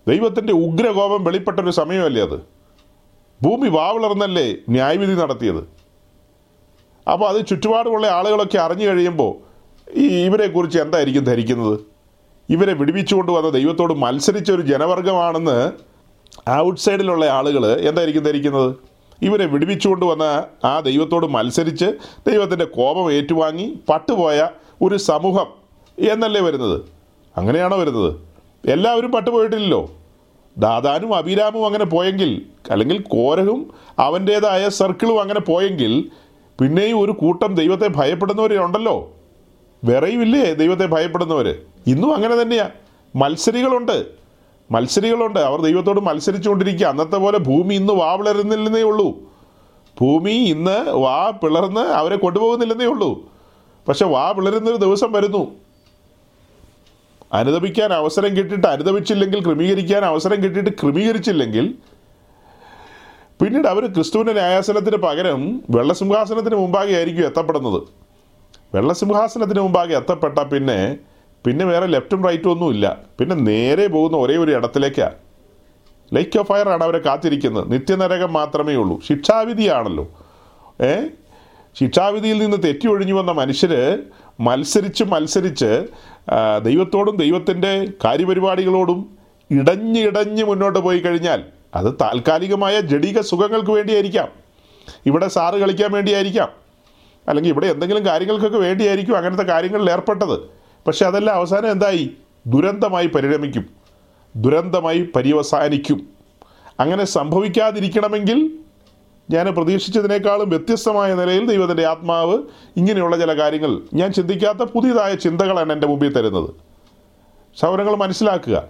ദൈവത്തിന്റെ 0.09 0.53
ഉഗ്രകോപം 0.53 1.24
വെളിപ്പെട്ടൊരു 1.24 1.70
സമയമല്ലേ 1.70 2.22
അത്? 2.22 2.41
ഭൂമി 3.43 3.68
വാവിളർന്നല്ലേ 3.68 4.57
ന്യായവിധി 4.68 5.12
നടത്തിയത്? 5.12 5.59
അപ്പോൾ 7.11 7.29
അത് 7.29 7.47
ചുറ്റുപാടുമുള്ള 7.47 8.07
ആളുകളൊക്കെ 8.07 8.59
അറിഞ്ഞു 8.59 8.87
കഴിയുമ്പോൾ 8.87 9.49
ഈ 9.95 10.24
ഇവരെക്കുറിച്ച് 10.24 10.79
എന്തായിരിക്കും 10.79 11.24
ധരിക്കുന്നത്? 11.24 11.81
ഇവരെ 12.51 12.74
വിടുവിച്ചുകൊണ്ട് 12.74 13.33
വന്ന 13.33 13.51
ദൈവത്തോട് 13.51 13.93
മത്സരിച്ച 13.95 14.53
ഒരു 14.53 14.62
ജനവർഗമാണെന്ന് 14.62 15.72
ഔട്ട്സൈഡിലുള്ള 16.51 17.26
ആളുകൾ 17.26 17.66
എന്തായിരിക്കും 17.66 18.22
ധരിക്കുന്നത്? 18.22 18.98
ഇവരെ 19.23 19.47
വിടുവിച്ചുകൊണ്ട് 19.47 20.05
വന്ന 20.05 20.45
ആ 20.64 20.81
ദൈവത്തോട് 20.81 21.27
മത്സരിച്ച് 21.27 21.85
ദൈവത്തിന്റെ 22.31 22.64
കോപം 22.64 23.12
ഏറ്റുവാങ്ങി 23.12 23.79
പട്ടുപോയ 23.89 24.49
ഒരു 24.83 24.97
സമൂഹം 24.97 25.47
എന്നല്ലേ 25.99 26.41
വരുന്നത്? 26.41 26.81
അങ്ങനെയാണോ 27.37 27.77
വരുന്നത്? 27.77 28.14
എല്ലാവരും 28.69 29.12
പട്ടുപോയിട്ടില്ലല്ലോ. 29.12 29.91
ദാദാനും 30.59 31.14
അഭിരാമും 31.14 31.66
അങ്ങനെ 31.66 31.85
പോയെങ്കിൽ 31.85 32.47
അല്ലെങ്കിൽ 32.71 33.03
കോരഹും 33.03 33.73
അവന്റേതായ 33.99 34.69
സർക്കിളും 34.69 35.21
അങ്ങനെ 35.21 35.41
പോയെങ്കിൽ 35.41 36.11
പിന്നെയും 36.61 37.01
ഒരു 37.01 37.12
കൂട്ടം 37.12 37.55
ദൈവത്തെ 37.55 37.89
ഭയപ്പെടുന്നവരുണ്ടല്ലോ 37.89 39.12
വേറെയുമില്ലേ 39.85 40.55
ദൈവത്തെ 40.55 40.87
ഭയപ്പെടുന്നവർ 40.87 41.62
ഇന്നും 41.87 42.14
അങ്ങനെ 42.14 42.43
തന്നെയാണ് 42.43 42.71
മത്സരികളുണ്ട്. 43.16 44.18
മത്സരികളുണ്ട്. 44.71 45.39
അവർ 45.39 45.61
ദൈവത്തോട് 45.61 46.01
മത്സരിച്ചുകൊണ്ടിരിക്കുക. 46.01 46.87
അന്നത്തെ 46.87 47.16
പോലെ 47.16 47.39
ഭൂമി 47.39 47.75
ഇന്ന് 47.75 47.93
വാ 47.93 48.16
പിളരുന്നില്ലെന്നേ 48.16 48.83
ഉള്ളൂ. 48.83 49.19
ഭൂമി 50.01 50.31
ഇന്ന് 50.31 50.91
വാ 50.91 51.31
പിളർന്ന് 51.31 51.81
അവരെ 51.81 52.16
കൊണ്ടുപോകുന്നില്ലെന്നേ 52.16 52.87
ഉള്ളൂ. 52.87 53.33
പക്ഷെ 53.89 54.05
വാ 54.05 54.33
പിളരുന്നൊരു 54.33 54.77
ദിവസം 54.77 55.12
വരുന്നു. 55.12 55.55
അനുദപിക്കാൻ 57.33 57.93
അവസരം 57.93 58.37
കിട്ടിയിട്ട് 58.37 58.66
അനുദപിച്ചില്ലെങ്കിൽ 58.66 59.45
ക്രമീകരിക്കാൻ 59.45 60.05
അവസരം 60.05 60.43
കിട്ടിയിട്ട് 60.43 60.71
ക്രമീകരിച്ചില്ലെങ്കിൽ 60.71 61.75
പിന്നീട് 63.43 63.69
അവർ 63.69 63.87
ക്രിസ്തുവിന്റെ 63.87 64.33
ന്യായാസനത്തിന് 64.33 64.97
പകരം 64.97 65.62
വെള്ളസിംഹാസനത്തിന് 65.71 66.55
മുമ്പാകെ 66.55 66.95
ആയിരിക്കും 66.95 67.27
എത്തപ്പെടുന്നത്. 67.27 67.83
വെള്ളസിംഹാസനത്തിന് 68.75 69.61
മുമ്പാകെ 69.61 69.97
എത്തപ്പെട്ട 69.97 70.39
പിന്നെ 70.39 70.97
പിന്നെ 71.47 71.64
വേറെ 71.64 71.86
ലെഫ്റ്റും 71.86 72.24
റൈറ്റും 72.24 72.51
ഒന്നും 72.51 72.70
ഇല്ല. 72.70 72.99
പിന്നെ 73.18 73.36
നേരെ 73.36 73.86
പോകുന്ന 73.86 74.16
ഒരേ 74.16 74.36
ഒരു 74.36 74.51
ഇടത്തിലേക്കാണ് 74.51 75.14
ലൈക്ക് 76.14 76.39
ഓഫ് 76.39 76.49
ഫയർ 76.49 76.68
ആണ് 76.68 76.84
അവരെ 76.84 76.99
കാത്തിരിക്കുന്നത്. 76.99 77.72
നിത്യനരകം 77.72 78.32
മാത്രമേ 78.32 78.74
ഉള്ളൂ. 78.74 79.01
ശിക്ഷാവിധിയാണല്ലോ. 79.09 80.09
ഏ? 80.82 80.97
ശിക്ഷാവിധിയിൽ 81.80 82.39
നിന്ന് 82.39 82.57
തെറ്റി 82.64 82.89
ഒഴിഞ്ഞു 82.89 83.14
വന്ന 83.14 83.32
മനുഷ്യർ 83.32 83.99
മത്സരിച്ച് 84.41 85.05
മത്സരിച്ച് 85.05 85.86
ദൈവത്തോടും 86.62 87.16
ദൈവത്തിന്റെ 87.16 87.86
കാര്യപരിപാടികളോടും 88.05 89.18
ഇടഞ്ഞ് 89.51 90.01
ഇടഞ്ഞ് 90.01 90.45
മുന്നോട്ട് 90.45 90.78
പോയി 90.78 90.99
കഴിഞ്ഞാൽ 90.99 91.43
അത് 91.74 91.95
താൽക്കാലികമായ 92.01 92.80
ജഡിക 92.80 93.20
സുഖങ്ങൾക്ക് 93.20 93.70
വേണ്ടിയായിരിക്കാം. 93.70 94.28
ഇവിടെ 95.07 95.28
സാറ് 95.28 95.55
കളിക്കാൻ 95.55 95.93
വേണ്ടിയായിരിക്കാം. 95.93 96.49
അല്ലെങ്കിൽ 97.28 97.51
ഇവിടെ 97.51 97.66
എന്തെങ്കിലും 97.66 98.07
കാര്യങ്ങൾക്കൊക്കെ 98.07 98.59
വേണ്ടിയായിരിക്കും 98.59 99.16
അങ്ങനത്തെ 99.16 99.43
കാര്യങ്ങളിൽ 99.43 99.91
ഏർപ്പെട്ടത്. 99.91 100.58
പക്ഷെ 100.87 101.07
അതെല്ലാം 101.07 101.37
അവസാനം 101.37 101.70
എന്തായി? 101.70 102.11
ദുരന്തമായി 102.47 103.07
പരിണമിക്കും. 103.07 103.66
ദുരന്തമായി 104.37 105.09
പര്യവസാനിക്കും. 105.16 106.09
അങ്ങനെ 106.81 107.05
സംഭവിക്കാതിരിക്കണമെങ്കിൽ 107.05 108.59
ഞാൻ 109.31 109.47
പ്രതീക്ഷിച്ചതിനേക്കാളും 109.47 110.49
വ്യത്യസ്തമായ 110.49 111.14
നിലയിൽ 111.14 111.47
ദൈവത്തിന്റെ 111.47 111.87
ആത്മാവ് 111.87 112.39
ഇങ്ങനെയുള്ള 112.76 113.16
ചില 113.16 113.33
കാര്യങ്ങൾ 113.33 113.81
ഞാൻ 113.95 114.12
ചിന്തിക്കാത്ത 114.12 114.59
പുതിയതായ 114.59 115.14
ചിന്തകളാണ് 115.14 115.72
എന്റെ 115.72 115.87
മുമ്പിൽ 115.87 116.12
തരുന്നത്. 116.12 116.51
സൗരങ്ങൾ 117.61 117.95
മനസ്സിലാക്കുക. 117.97 118.64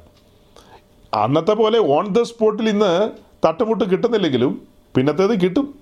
അന്നത്തെ 1.14 1.52
പോലെ 1.52 1.78
ഓൺ 1.78 2.08
ദ 2.08 2.22
സ്പോട്ടിൽ 2.22 2.68
ഇന്ന് 2.68 3.10
തട്ടുമുട്ട് 3.46 3.84
കിട്ടുന്നില്ലെങ്കിലും 3.84 4.62
പിന്നത്തേത് 4.94 5.40
കിട്ടും. 5.40 5.74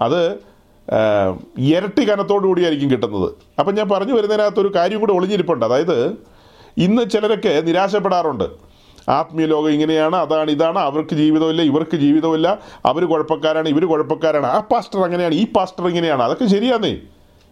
അത് 0.00 0.51
ഇരട്ടി 1.58 2.04
കനത്തോടു 2.04 2.46
കൂടിയായിരിക്കും 2.46 2.90
കിട്ടുന്നത്. 2.90 3.32
അപ്പം 3.58 3.74
ഞാൻ 3.74 3.88
പറഞ്ഞു 3.88 4.14
വരുന്നതിനകത്ത് 4.14 4.60
ഒരു 4.60 4.72
കാര്യം 4.76 5.00
കൂടെ 5.00 5.12
ഒളിഞ്ഞിരിപ്പുണ്ട്. 5.12 5.64
അതായത് 5.64 6.16
ഇന്ന് 6.76 7.10
ചിലരൊക്കെ 7.10 7.60
നിരാശപ്പെടാറുണ്ട്. 7.60 8.44
ആത്മീയ 9.08 9.46
ലോകം 9.46 9.68
ഇങ്ങനെയാണ് 9.68 10.16
അതാണ് 10.16 10.50
ഇതാണ് 10.50 10.78
അവർക്ക് 10.78 11.14
ജീവിതമില്ല 11.14 11.62
ഇവർക്ക് 11.62 11.96
ജീവിതമില്ല 11.96 12.58
അവർ 12.86 13.04
കുഴപ്പക്കാരാണ് 13.04 13.68
ഇവർ 13.68 13.84
കുഴപ്പക്കാരാണ് 13.84 14.46
ആ 14.46 14.60
പാസ്റ്റർ 14.60 15.00
അങ്ങനെയാണ് 15.00 15.34
ഈ 15.34 15.46
പാസ്റ്റർ 15.52 15.88
ഇങ്ങനെയാണ്. 15.88 16.22
അതൊക്കെ 16.22 16.44
ശരിയാന്നേ. 16.44 16.96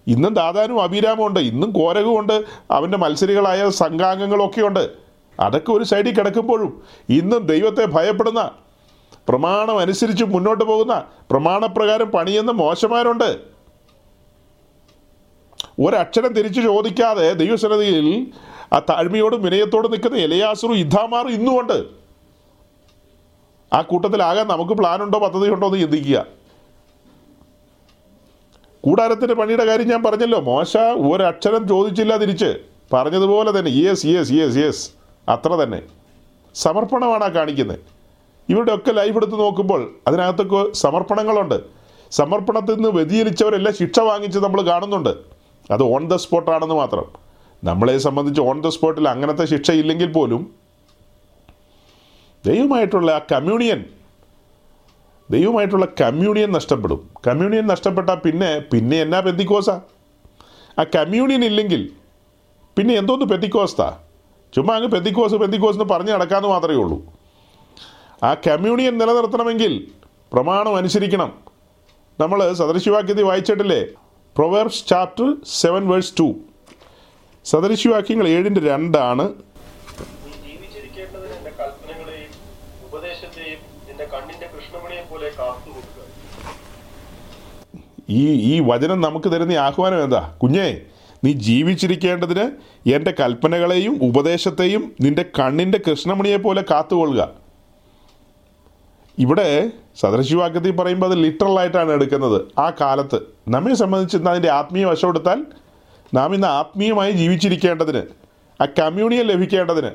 ഇന്നും 0.07 0.35
ദാദാനും 0.35 0.83
അഭിരാമും 0.83 1.27
ഉണ്ട് 1.27 1.41
ഇന്നും 1.41 1.71
കോരകും 1.71 2.21
ഉണ്ട് 2.21 2.45
അവന്റെ 2.71 2.99
മത്സരികളായ 2.99 3.71
സംഘാംഗങ്ങളൊക്കെ 3.71 4.61
ഉണ്ട്. 4.61 4.91
അതൊക്കെ 5.41 5.73
ഒരു 5.73 5.85
സൈഡിൽ 5.85 6.15
കിടക്കുമ്പോഴും 6.15 6.83
ഇന്നും 7.09 7.47
ദൈവത്തെ 7.47 7.85
ഭയപ്പെടുന്ന 7.85 8.51
പ്രമാണം 9.29 9.79
അനുസരിച്ച് 9.79 10.25
മുന്നോട്ട് 10.25 10.65
പോകുന്ന 10.65 11.05
പ്രമാണപ്രകാരം 11.31 12.11
പണിയെന്ന് 12.11 12.53
മോശമാരുണ്ട് 12.53 13.41
ഒരക്ഷരം 15.81 16.33
തിരിച്ചു 16.33 16.61
ചോദിക്കാതെ 16.61 17.33
ദൈവസന്നതിയിൽ 17.33 18.27
ആ 18.73 18.79
താഴ്മയോടും 18.79 19.43
വിനയത്തോടും 19.43 19.91
നിൽക്കുന്ന 19.91 20.17
എലയാസുറും 20.17 20.75
ഇദ്ധാമാറും 20.75 21.31
ഇന്നുമുണ്ട്. 21.31 21.85
ആ 23.73 23.81
കൂട്ടത്തിലാകാൻ 23.81 24.49
നമുക്ക് 24.49 24.73
പ്ലാനുണ്ടോ 24.73 25.19
പദ്ധതിയുണ്ടോ 25.19 25.67
എന്ന് 25.67 25.79
ചിന്തിക്കുക. 25.79 26.27
കൂടാരത്തിന്റെ 28.85 29.35
പണിയുടെ 29.35 29.65
കാര്യം 29.65 29.89
ഞാൻ 29.89 30.03
പറഞ്ഞല്ലോ. 30.03 30.41
മോശ 30.41 30.77
ഒരക്ഷരം 30.77 31.69
ചോദിച്ചില്ല 31.69 32.17
തിരിച്ച്. 32.17 32.59
പറഞ്ഞതുപോലെ 32.93 33.59
തന്നെ 33.59 33.71
യെസ് 33.71 34.07
യെസ് 34.07 34.33
യെസ് 34.33 34.57
യെസ് 34.57 34.91
അത്ര 35.29 35.53
തന്നെ. 35.53 35.83
സമർപ്പണമാണ് 36.55 37.25
ആ 37.25 37.29
കാണിക്കുന്നത്. 37.29 38.00
ഇവരുടെ 38.51 38.75
ഒക്കെ 38.75 38.93
ലൈഫ് 38.93 39.17
എടുത്ത് 39.17 39.41
നോക്കുമ്പോൾ 39.41 39.83
അതിനകത്തൊക്കെ 40.09 40.73
സമർപ്പണങ്ങളുണ്ട്. 40.73 41.59
സമർപ്പണത്തിൽ 42.11 42.75
നിന്ന് 42.75 42.89
വ്യതിചലിച്ചവരെല്ലാം 42.89 43.75
ശിക്ഷ 43.75 43.99
വാങ്ങിച്ച് 44.01 44.39
നമ്മൾ 44.39 44.61
കാണുന്നുണ്ട്. 44.63 45.13
അത് 45.71 45.83
ഓൺ 45.83 46.09
ദ 46.09 46.15
സ്പോട്ടാണെന്ന് 46.15 46.75
മാത്രം. 46.75 47.05
നമ്മളെ 47.65 47.99
സംബന്ധിച്ച് 47.99 48.41
ഓൺ 48.41 48.61
ദ 48.61 48.69
സ്പോട്ടിൽ 48.69 49.09
അങ്ങനത്തെ 49.09 49.45
ശിക്ഷ 49.45 49.71
ഇല്ലെങ്കിൽ 49.71 50.13
പോലും 50.13 50.55
ദൈവമായിട്ടുള്ള 52.47 53.11
ആ 53.11 53.21
കമ്മ്യൂണിയൻ 53.33 53.85
ദൈവമായിട്ടുള്ള 55.31 55.87
കമ്മ്യൂണിയൻ 56.01 56.53
നഷ്ടപ്പെടും. 56.53 57.11
കമ്മ്യൂണിയൻ 57.27 57.67
നഷ്ടപ്പെട്ടാൽ 57.67 58.15
പിന്നെ 58.15 58.59
പിന്നെ 58.73 59.01
എന്നാ 59.01 59.21
പെന്തിക്കോസ? 59.21 59.71
ആ 60.79 60.83
കമ്മ്യൂണിയൻ 60.97 61.45
ഇല്ലെങ്കിൽ 61.45 61.91
പിന്നെ 62.79 62.95
എന്തോന്ന് 62.95 63.27
പെന്തിക്കോസ്താ? 63.27 63.99
ചുമ്മാ 64.55 64.75
അങ്ങ് 64.75 64.89
പെന്തിക്കോസ് 64.89 65.35
പെന്തിക്കോസ് 65.35 65.77
എന്ന് 65.81 65.95
പറഞ്ഞ് 65.95 66.13
നടക്കാമെന്ന് 66.13 66.49
മാത്രമേ 66.49 66.77
ഉള്ളൂ. 66.77 67.20
ആ 68.23 68.35
കമ്മ്യൂണിയൻ 68.35 68.99
നിലനിർത്തണമെങ്കിൽ 68.99 69.89
പ്രമാണം 70.33 70.77
അനുസരിക്കണം. 70.77 71.39
നമ്മൾ 72.21 72.53
സദൃശിവാക്യത്തിൽ 72.53 73.23
വായിച്ചിട്ടില്ലേ? 73.23 73.85
Proverbs 74.37 74.87
chapter 74.87 75.37
seven 75.45 75.89
verse 75.89 76.15
two 76.19 76.35
സദൃശിവാക്യങ്ങൾ 77.45 78.29
ഏഴിന്റെ 78.29 78.61
രണ്ടാണ്. 78.61 79.33
ഈ 88.09 88.55
ഈ 88.55 88.61
വചനം 88.61 89.01
നമുക്ക് 89.01 89.33
തരുന്ന 89.33 89.53
ആഹ്വാനം 89.53 90.05
എന്താ? 90.05 90.37
കുഞ്ഞേ 90.43 90.81
നീ 91.25 91.33
ജീവിച്ചിരിക്കേണ്ടതിന് 91.33 92.51
എന്റെ 92.95 93.15
കൽപ്പനകളെയും 93.21 93.99
ഉപദേശത്തെയും 94.03 94.93
നിന്റെ 95.01 95.25
കണ്ണിന്റെ 95.39 95.81
കൃഷ്ണമണിയെ 95.91 96.37
പോലെ 96.37 96.65
കാത്തുകൊള്ളുക. 96.71 97.50
ഇവിടെ 99.21 99.71
സദൃശിവാക്യത്തിൽ 100.01 100.77
പറയുമ്പോൾ 100.77 101.13
അത് 101.13 101.19
ലിറ്ററലായിട്ടാണ് 101.19 101.91
എടുക്കുന്നത്. 101.91 102.43
ആ 102.59 102.73
കാലത്ത് 102.81 103.21
നമ്മെ 103.49 103.75
സംബന്ധിച്ച് 103.75 104.17
ഇന്ന് 104.17 104.31
അതിന്റെ 104.31 104.51
ആത്മീയ 104.51 104.85
വശം 104.85 105.09
എടുത്താൽ 105.09 105.45
നാം 106.15 106.35
ഇന്ന് 106.35 106.47
ആത്മീയമായി 106.47 107.13
ജീവിച്ചിരിക്കേണ്ടതിന് 107.13 108.03
ആ 108.63 108.67
കമ്മ്യൂണിയൻ 108.79 109.27
ലഭിക്കേണ്ടതിന് 109.27 109.91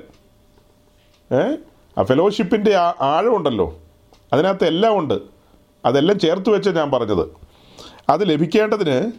ആ 1.99 2.03
ഫെലോഷിപ്പിന്റെ 2.03 2.75
ആ 2.75 2.93
ആഴമുണ്ടല്ലോ. 3.01 3.79
അതിനകത്ത് 4.33 4.65
എല്ലാം 4.65 4.99
ഉണ്ട്. 4.99 5.19
അതെല്ലാം 5.85 6.19
ചേർത്ത് 6.19 6.49
വെച്ച 6.49 6.69
ഞാൻ 6.69 6.91
പറഞ്ഞത്. 6.91 7.27
അത് 8.09 8.29
ലഭിക്കേണ്ടതിന് 8.29 9.11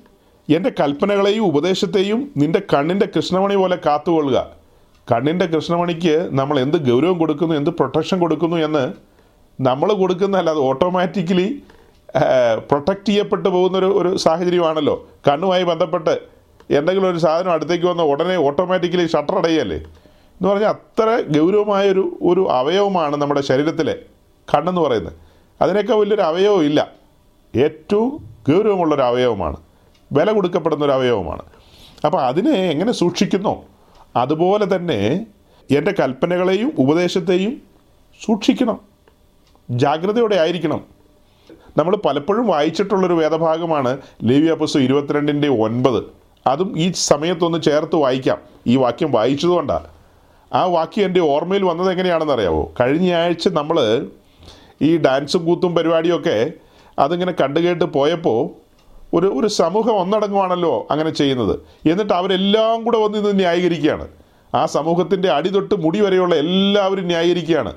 എന്റെ 0.52 0.72
കൽപ്പനകളെയും 0.80 1.44
ഉപദേശത്തെയും 1.44 2.32
നിന്റെ 2.36 2.62
കണ്ണിന്റെ 2.74 3.08
കൃഷ്ണമണി 3.16 3.54
പോലെ 3.54 3.78
കാത്തുകൊള്ളുക. 3.86 4.50
കണ്ണിന്റെ 5.12 5.46
കൃഷ്ണമണിക്ക് 5.46 6.28
നമ്മൾ 6.32 6.60
എന്ത് 6.60 6.76
ഗൗരവം 6.76 7.18
കൊടുക്കുന്നു 7.18 7.54
എന്ത് 7.54 7.70
പ്രൊട്ടക്ഷൻ 7.70 8.18
കൊടുക്കുന്നു 8.18 8.56
എന്ന് 8.56 8.92
നമ്മൾ 9.60 9.92
കൊടുക്കുന്നതല്ല 9.92 10.50
അത് 10.50 10.58
ഓട്ടോമാറ്റിക്കലി 10.58 11.62
പ്രൊട്ടക്റ്റ് 12.70 13.08
ചെയ്യപ്പെട്ടു 13.08 13.48
പോകുന്നൊരു 13.48 13.86
ഒരു 13.86 14.16
സാഹചര്യമാണല്ലോ. 14.16 15.08
കണ്ണുമായി 15.28 15.64
ബന്ധപ്പെട്ട് 15.64 16.18
എന്തെങ്കിലും 16.70 17.10
ഒരു 17.10 17.18
സാധനം 17.18 17.52
അടുത്തേക്ക് 17.52 17.86
വന്ന 17.86 18.02
ഉടനെ 18.02 18.36
ഓട്ടോമാറ്റിക്കലി 18.36 19.06
ഷട്ടർ 19.06 19.38
അടയല്ലേ? 19.38 19.76
എന്ന് 19.76 20.48
പറഞ്ഞാൽ 20.48 20.68
അത്ര 20.68 21.24
ഗൗരവമായൊരു 21.38 22.18
ഒരു 22.22 22.48
അവയവമാണ് 22.50 23.16
നമ്മുടെ 23.16 23.40
ശരീരത്തിലെ 23.40 23.98
കണ്ണെന്ന് 24.54 24.80
പറയുന്നത്. 24.80 25.12
അതിനേക്കാൾ 25.62 25.94
വലിയൊരു 25.94 26.22
അവയവം 26.22 26.62
ഇല്ല. 26.64 26.92
ഏറ്റവും 27.56 28.24
ഗൗരവമുള്ളൊരു 28.48 29.02
അവയവമാണ്. 29.02 29.56
വില 30.12 30.32
കൊടുക്കപ്പെടുന്ന 30.32 30.84
ഒരു 30.84 30.92
അവയവമാണ്. 30.92 31.42
അപ്പോൾ 32.04 32.22
അതിനെ 32.22 32.50
എങ്ങനെ 32.50 32.92
സൂക്ഷിക്കുന്നോ? 32.92 33.64
അതുപോലെ 34.16 34.76
തന്നെ 34.76 35.26
എന്റെ 35.70 35.94
കൽപ്പനകളെയും 36.00 36.72
ഉപദേശത്തെയും 36.78 37.62
സൂക്ഷിക്കണം. 38.26 38.95
ജാഗ്രതയോടെ 39.70 40.36
ആയിരിക്കണം. 40.36 40.84
നമ്മൾ 41.76 41.96
പലപ്പോഴും 41.96 42.46
വായിച്ചിട്ടുള്ളൊരു 42.46 43.14
വേദഭാഗമാണ് 43.14 43.98
ലേവ്യ 44.24 44.54
പുസ്തകം 44.54 44.82
ഇരുപത്തിരണ്ടിന്റെ 44.82 45.48
ഒൻപത്. 45.48 46.04
അതും 46.46 46.78
ഈ 46.78 46.92
സമയത്തൊന്ന് 46.94 47.62
ചേർത്ത് 47.62 47.96
വായിക്കാം. 47.96 48.38
ഈ 48.66 48.76
വാക്യം 48.76 49.12
വായിച്ചതുകൊണ്ടാണ് 49.12 49.84
ആ 50.54 50.64
വാക്യം 50.64 51.04
എന്റെ 51.04 51.20
ഓർമ്മയിൽ 51.20 51.62
വന്നത് 51.62 51.90
എങ്ങനെയാണെന്ന് 51.90 52.32
അറിയാവോ 52.32 52.72
കഴിഞ്ഞ 52.80 53.14
ആഴ്ച 53.14 53.48
നമ്മൾ 53.48 54.06
ഈ 54.82 54.96
ഡാൻസും 54.96 55.44
കൂത്തും 55.44 55.74
പരിപാടിയൊക്കെ 55.74 56.50
അതിങ്ങനെ 56.98 57.32
കണ്ടുകേട്ട് 57.32 57.84
പോയപ്പോൾ 57.84 58.66
ഒരു 59.16 59.26
ഒരു 59.26 59.46
സമൂഹം 59.46 59.96
ഒന്നടങ്ങുവാണല്ലോ 59.96 60.86
അങ്ങനെ 60.90 61.10
ചെയ്യുന്നത്. 61.10 61.60
എന്നിട്ട് 61.90 62.12
അവരെല്ലാം 62.12 62.84
കൂടെ 62.84 62.98
വന്ന് 62.98 63.38
ന്യായീകരിക്കുകയാണ്. 63.38 64.08
ആ 64.54 64.66
സമൂഹത്തിന്റെ 64.66 65.30
അടി 65.30 65.48
തൊട്ട് 65.48 65.74
മുടി 65.74 66.00
വരെയുള്ള 66.00 66.34
എല്ലാവരും 66.34 67.06
ന്യായീകരിക്കുകയാണ്. 67.06 67.72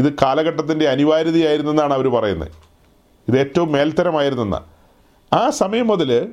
ഇത് 0.00 0.12
കാലഘട്ടത്തിന്റെ 0.22 0.88
അനിവാര്യതയായിരുന്നെന്നാണ് 0.88 1.94
അവർ 1.94 2.08
പറയുന്നത്. 2.08 2.48
ഇത് 3.28 3.38
ഏറ്റവും 3.38 3.72
മേൽത്തരമായിരുന്നെന്ന. 3.72 4.60
ആ 5.32 5.50
സമയം 5.50 5.86
മുതൽ 5.86 6.28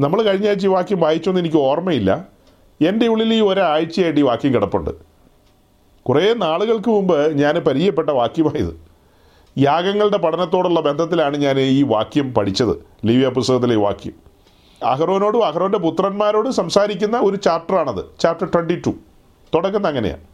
നമ്മൾ 0.00 0.22
കഴിഞ്ഞ 0.22 0.48
ആഴ്ച 0.48 0.64
ഈ 0.64 0.68
വാക്യം 0.68 1.00
വായിച്ചോന്ന് 1.00 1.40
എനിക്ക് 1.40 1.56
ഓർമ്മയില്ല. 1.56 2.26
എന്റെ 2.86 3.06
ഉള്ളിൽ 3.06 3.34
ഈ 3.34 3.40
ഒരാഴ്ചയായിട്ട് 3.40 4.20
ഈ 4.20 4.22
വാക്യം 4.22 4.54
കിടപ്പുണ്ട്. 4.54 4.90
കുറേ 6.02 6.34
നാളുകൾക്ക് 6.34 6.88
മുമ്പ് 6.88 7.38
ഞാൻ 7.38 7.54
പരിചയപ്പെട്ട 7.54 8.10
വാക്യമായത്. 8.10 8.80
യാഗങ്ങളുടെ 9.58 10.16
പഠനത്തോടുള്ള 10.16 10.80
ബന്ധത്തിലാണ് 10.80 11.36
ഞാൻ 11.36 11.60
ഈ 11.60 11.82
വാക്യം 11.82 12.34
പഠിച്ചത്. 12.34 12.84
ലിവ്യ 13.06 13.28
പുസ്തകത്തിലെ 13.28 13.74
ഈ 13.74 13.78
വാക്യം. 13.78 14.12
അഹ്റോനോടും 14.82 15.44
അഹ്റോന്റെ 15.44 15.78
പുത്രന്മാരോടും 15.78 16.52
സംസാരിക്കുന്ന 16.52 17.18
ഒരു 17.18 17.36
ചാപ്റ്ററാണത്. 17.36 18.04
Chapter 18.20 18.48
twenty 18.54 18.82
two. 18.86 18.90
തുടങ്ങുന്ന 19.54 19.88
അങ്ങനെയാണ് 19.88 20.33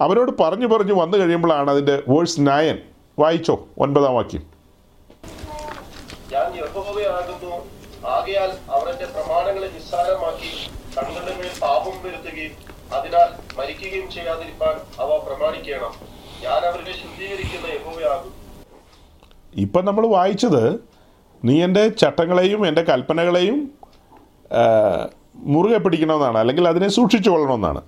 അവരോട് 0.00 0.30
പറഞ്ഞു 0.40 0.66
പറഞ്ഞു 0.66 0.94
വന്നു 1.00 1.16
കഴിയുമ്പോഴാണ് 1.18 1.70
അതിന്റെ 1.70 2.02
വേഴ്സ് 2.08 2.40
നയൻ 2.40 2.78
വായിച്ചോ 3.18 3.54
ഒൻപതാം 3.78 4.14
വാക്യം. 4.14 4.42
ഞാൻ 6.32 6.48
യഹോവയാകുന്നു. 6.60 7.52
ആകയാൽ 8.14 8.50
അവർ 8.70 8.86
എന്റെ 8.92 9.06
പ്രമാണങ്ങളെ 9.14 9.68
നിസ്സാരമാക്കി 9.76 10.50
തങ്ങളുടെ 10.96 11.32
മേൽ 11.38 11.50
പാപം 11.62 11.94
വരുത്തുകയും 12.04 12.54
അതിനാൽ 12.96 13.28
മരിക്കുകയും 13.58 14.10
ചെയ്യാതിരിക്കാൻ 14.10 14.74
അവ 15.04 15.10
പ്രമാണിക്കണം. 15.26 15.94
ഞാൻ 16.44 16.62
ശുദ്ധീകരിക്കുന്ന 17.02 17.66
യഹോവയാകും 17.76 18.32
ഇപ്പം 19.64 19.84
നമ്മൾ 19.84 20.06
വായിച്ചത് 20.06 20.62
നീ 21.44 21.54
എന്റെ 21.64 21.88
ചട്ടങ്ങളെയും 21.88 22.66
എന്റെ 22.68 22.82
കൽപ്പനകളെയും 22.82 23.58
മുറുകെ 25.36 25.78
പിടിക്കണമെന്നാണ് 25.78 26.38
അല്ലെങ്കിൽ 26.38 26.68
അതിനെ 26.68 26.88
സൂക്ഷിച്ചു 26.88 27.30
കൊള്ളണമെന്നാണ്. 27.30 27.80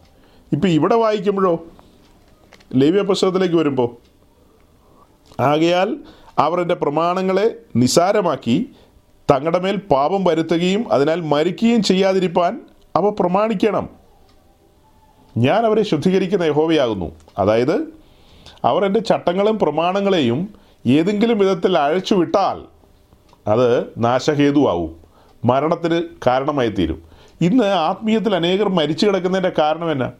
ഇപ്പം 0.53 0.69
ഇവിടെ 0.69 0.95
വായിക്കുമ്പോഴോ 0.95 1.53
ലേവ്യ 2.77 3.03
പുസ്തകത്തിലേക്ക് 3.03 3.55
വരുമ്പോൾ 3.55 3.97
ആകയാൽ 5.43 5.97
അവർ 6.39 6.61
എന്റെ 6.61 6.75
പ്രമാണങ്ങളെ 6.75 7.57
നിസാരമാക്കി 7.77 8.71
തങ്ങളുടെ 9.31 9.59
മേൽ 9.59 9.77
പാപം 9.77 10.25
വരുത്തുകയും 10.25 10.93
അതിനാൽ 10.93 11.21
മരിക്കുകയും 11.21 11.83
ചെയ്യാതിരിപ്പാൻ 11.83 12.61
അവ 12.97 13.11
പ്രമാണിക്കണം. 13.11 13.89
ഞാൻ 15.37 15.67
അവരെ 15.67 15.83
ശുദ്ധീകരിക്കുന്ന 15.83 16.43
യഹോവയാകുന്നു. 16.43 17.15
അതായത് 17.39 17.87
അവർ 18.65 18.85
എന്റെ 18.85 19.01
ചട്ടങ്ങളും 19.01 19.59
പ്രമാണങ്ങളെയും 19.59 20.55
ഏതെങ്കിലും 20.87 21.39
വിധത്തിൽ 21.39 21.79
അഴച്ചു 21.79 22.15
വിട്ടാൽ 22.15 22.63
അത് 23.51 23.93
നാശഹേതുവാകും. 23.99 24.97
മരണത്തിന് 25.45 26.03
കാരണമായി 26.27 26.69
തീരും 26.69 27.03
ഇന്ന് 27.41 27.65
ആത്മീയത്തിൽ 27.65 28.35
അനേകർ 28.35 28.69
മരിച്ചു 28.69 29.07
കിടക്കുന്നതിന്റെ 29.07 29.53
കാരണം 29.63 29.93
എന്നാ? 29.93 30.13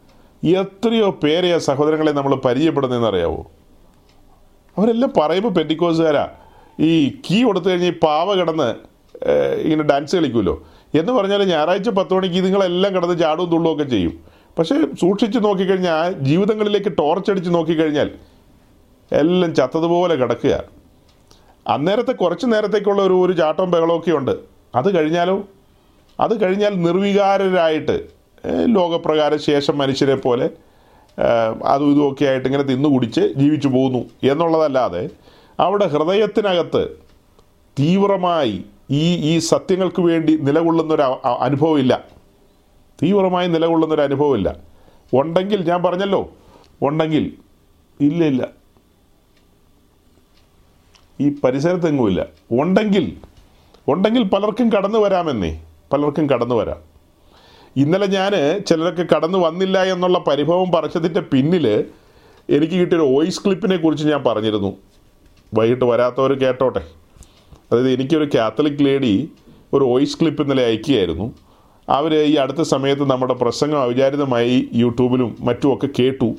എത്രയോ 0.45 1.11
പേരെ 1.11 1.55
ആ 1.55 1.59
സഹോദരങ്ങളെ 1.59 2.13
നമ്മൾ 2.13 2.35
പരിചയപ്പെടുന്നതെന്ന് 2.35 3.09
അറിയാവോ 3.09 3.51
അവരെല്ലാം 4.79 5.13
പറയുമ്പോൾ 5.17 5.49
പെന്റിക്കോസുകാരാ 5.49 6.29
ഈ 6.81 7.09
കീ 7.09 7.43
കൊടുത്തു 7.43 7.69
കഴിഞ്ഞ് 7.69 7.91
പാവ 7.91 8.35
കിടന്ന് 8.35 8.75
ഇങ്ങനെ 9.63 9.83
ഡാൻസ് 9.83 10.17
കളിക്കുമല്ലോ 10.17 10.65
എന്ന് 10.95 11.13
പറഞ്ഞാൽ 11.13 11.45
ഞായറാഴ്ച 11.45 11.89
പത്ത് 11.89 12.15
മണിക്ക് 12.15 12.35
ഇതുങ്ങളെല്ലാം 12.35 12.95
കിടന്ന് 12.95 13.19
ചാടും 13.19 13.51
തുള്ളും 13.51 13.73
ഒക്കെ 13.73 13.85
ചെയ്യും. 13.85 14.21
പക്ഷേ 14.59 14.77
സൂക്ഷിച്ച് 15.01 15.39
നോക്കിക്കഴിഞ്ഞാൽ 15.45 16.13
ജീവിതങ്ങളിലേക്ക് 16.13 16.93
ടോർച്ചടിച്ച് 16.99 17.55
നോക്കിക്കഴിഞ്ഞാൽ 17.55 18.11
എല്ലാം 19.13 19.55
ചത്തതുപോലെ 19.55 20.15
കിടക്കുക. 20.15 20.65
അന്നേരത്തെ 21.69 22.13
കുറച്ച് 22.13 22.47
നേരത്തേക്കുള്ള 22.47 23.03
ഒരു 23.03 23.15
ഒരു 23.15 23.33
ചാട്ടവും 23.33 23.71
ബഹളമൊക്കെ 23.71 24.11
ഉണ്ട്. 24.11 24.39
അത് 24.75 24.99
കഴിഞ്ഞാലോ? 24.99 25.43
അത് 26.21 26.43
കഴിഞ്ഞാൽ 26.43 26.83
നിർവികാരരായിട്ട് 26.83 28.18
ലോകപ്രകാര 28.47 29.37
ശേഷം 29.37 29.79
മനുഷ്യരെ 29.79 30.15
പോലെ 30.15 30.51
അതും 31.65 31.91
ഇതുമൊക്കെ 31.91 32.25
ആയിട്ട് 32.25 32.47
ഇങ്ങനെ 32.47 32.63
തിന്നു 32.63 32.89
കുടിച്ച് 32.89 33.21
ജീവിച്ചു 33.21 33.69
പോകുന്നു 33.69 34.05
എന്നുള്ളതല്ലാതെ 34.25 35.11
അവിടെ 35.61 35.87
ഹൃദയത്തിനകത്ത് 35.87 36.89
തീവ്രമായി 37.79 38.65
ഈ 38.91 39.15
ഈ 39.15 39.39
സത്യങ്ങൾക്ക് 39.39 40.03
വേണ്ടി 40.03 40.37
നിലകൊള്ളുന്നൊരു 40.37 41.03
അനുഭവമില്ല. 41.29 42.05
തീവ്രമായി 43.03 43.49
നിലകൊള്ളുന്നൊരു 43.49 44.01
അനുഭവമില്ല. 44.01 44.57
ഉണ്ടെങ്കിൽ 45.15 45.69
ഞാൻ 45.69 45.83
പറഞ്ഞല്ലോ 45.83 46.31
ഉണ്ടെങ്കിൽ 46.83 47.33
ഇല്ല 48.01 48.25
ഇല്ല. 48.25 48.49
ഈ 51.21 51.35
പരിസരത്തെങ്ങുമില്ല 51.45 52.27
ഉണ്ടെങ്കിൽ 52.51 53.17
ഉണ്ടെങ്കിൽ 53.89 54.23
പലർക്കും 54.23 54.73
കടന്നു 54.73 54.99
വരാമെന്നേ 54.99 55.63
പലർക്കും 55.93 56.31
കടന്നു 56.31 56.55
വരാം. 56.55 56.88
ഇന്നലെ 57.77 58.07
ഞാൻ 58.07 58.63
ചിലരൊക്കെ 58.67 59.15
കടന്നു 59.15 59.39
വന്നില്ല 59.39 59.85
എന്നുള്ള 59.85 60.19
പരിഭവം 60.19 60.71
പറിച്ചതിന്റെ 60.71 61.21
പിന്നിൽ 61.21 61.85
എനിക്ക് 62.51 62.75
കിട്ടിയൊരു 62.75 63.05
വോയിസ് 63.05 63.45
ക്ലിപ്പിനെ 63.45 63.77
കുറിച്ച് 63.77 64.09
ഞാൻ 64.09 64.25
പറഞ്ഞിരുന്നു. 64.25 64.77
വൈകിട്ട് 65.55 65.85
വരാത്തവർ 65.85 66.33
കേട്ടോട്ടെ. 66.33 66.81
അതായത് 67.73 67.91
എനിക്കൊരു 67.91 68.31
കാത്തലിക് 68.35 68.85
ലേഡി 68.85 69.31
ഒരു 69.73 69.85
വോയിസ് 69.85 70.21
ക്ലിപ്പ് 70.21 70.43
ഇന്നലെ 70.43 70.65
അയക്കുകയായിരുന്നു. 70.65 71.35
അവർ 71.89 72.15
ഈ 72.15 72.35
അടുത്ത 72.35 72.63
സമയത്ത് 72.63 73.11
നമ്മുടെ 73.11 73.35
പ്രസംഗം 73.35 73.83
അവിചാരിതമായി 73.83 74.69
യൂട്യൂബിലും 74.75 75.37
മറ്റുമൊക്കെ 75.41 75.89
കേട്ടു. 75.99 76.35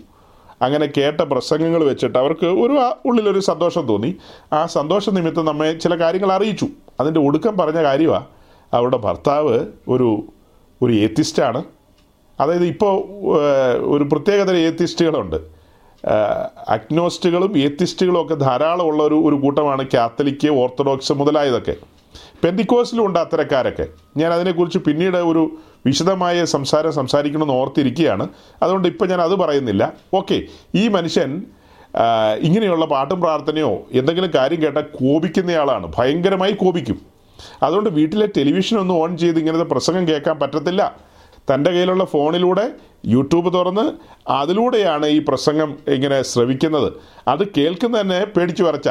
അങ്ങനെ 0.62 0.90
കേട്ട 0.98 1.22
പ്രസംഗങ്ങൾ 1.22 1.84
വെച്ചിട്ട് 1.84 2.18
അവർക്ക് 2.18 2.46
ഒരു 2.46 2.94
ഉള്ളിലൊരു 3.06 3.40
സന്തോഷം 3.40 3.88
തോന്നി. 3.88 4.16
ആ 4.54 4.66
സന്തോഷ 4.66 5.10
നിമിത്തം 5.10 5.46
നമ്മെ 5.46 5.74
ചില 5.74 5.96
കാര്യങ്ങൾ 5.96 6.32
അറിയിച്ചു. 6.32 6.68
അതിന്റെ 7.00 7.20
ഒടുക്കം 7.20 7.58
പറഞ്ഞ 7.58 7.82
കാര്യമാണ് 7.84 8.26
അവരുടെ 8.74 8.98
ഭർത്താവ് 8.98 9.60
ഒരു 9.88 10.24
ഒരു 10.82 10.94
ഏത്തിസ്റ്റാണ് 10.94 11.64
അതായത് 12.40 12.66
ഇപ്പോൾ 12.66 12.94
ഒരു 13.80 14.04
പ്രത്യേകതര 14.04 14.56
ഏത്തിസ്റ്റുകളുണ്ട് 14.56 15.60
അഗ്നോസ്റ്റുകളും 16.70 17.58
ഏത്തിസ്റ്റുകളും 17.58 18.22
ഒക്കെ 18.22 18.34
ധാരാളം 18.34 18.86
ഉള്ള 18.86 19.04
ഒരു 19.04 19.16
ഒരു 19.16 19.36
കൂട്ടമാണ് 19.36 19.88
കാത്തലിക്ക് 19.94 20.48
ഓർത്തഡോക്സ് 20.48 21.14
മുതലായതൊക്കെ. 21.14 21.76
പെന്തിക്കോസിലും 22.44 23.06
ഉണ്ട് 23.06 23.20
അത്തരക്കാരൊക്കെ. 23.20 23.88
ഞാൻ 24.18 24.34
അതിനെക്കുറിച്ച് 24.34 24.80
പിന്നീട് 24.80 25.18
ഒരു 25.18 25.52
വിശദമായ 25.86 26.46
സംസാരം 26.46 26.94
സംസാരിക്കണമെന്ന് 26.94 27.54
ഓർത്തിരിക്കുകയാണ്. 27.54 28.28
അതുകൊണ്ട് 28.64 28.88
ഇപ്പം 28.88 29.10
ഞാൻ 29.10 29.22
അത് 29.22 29.36
പറയുന്നില്ല. 29.36 29.94
ഓക്കെ 30.14 30.42
ഈ 30.76 30.88
മനുഷ്യൻ 30.88 31.42
ഇങ്ങനെയുള്ള 32.40 32.86
പാട്ടും 32.86 33.22
പ്രാർത്ഥനയോ 33.22 33.82
എന്തെങ്കിലും 33.92 34.32
കാര്യം 34.36 34.62
കേട്ടാൽ 34.62 34.82
കോപിക്കുന്നയാളാണ്. 34.82 35.94
ഭയങ്കരമായി 35.98 36.52
കോപിക്കും. 36.52 37.19
അതുകൊണ്ട് 37.64 37.90
വീട്ടിലെ 37.90 38.26
ടെലിവിഷൻ 38.38 38.78
ഒന്നും 38.78 38.96
ഓൺ 39.02 39.18
ചെയ്ത് 39.18 39.40
ഇങ്ങനത്തെ 39.40 39.64
പ്രസംഗം 39.64 40.08
കേൾക്കാൻ 40.08 40.40
പറ്റത്തില്ല. 40.40 41.10
തന്റെ 41.52 41.72
കയ്യിലുള്ള 41.72 42.06
ഫോണിലൂടെ 42.06 42.72
യൂട്യൂബ് 43.06 43.54
തുറന്ന് 43.54 43.92
അതിലൂടെയാണ് 44.32 45.06
ഈ 45.06 45.20
പ്രസംഗം 45.20 45.78
ഇങ്ങനെ 45.88 46.22
ശ്രവിക്കുന്നത്. 46.22 46.94
അത് 47.28 47.48
കേൾക്കുന്ന 47.58 48.02
തന്നെ 48.02 48.26
പേടിച്ചു 48.26 48.64
വരച്ച. 48.64 48.90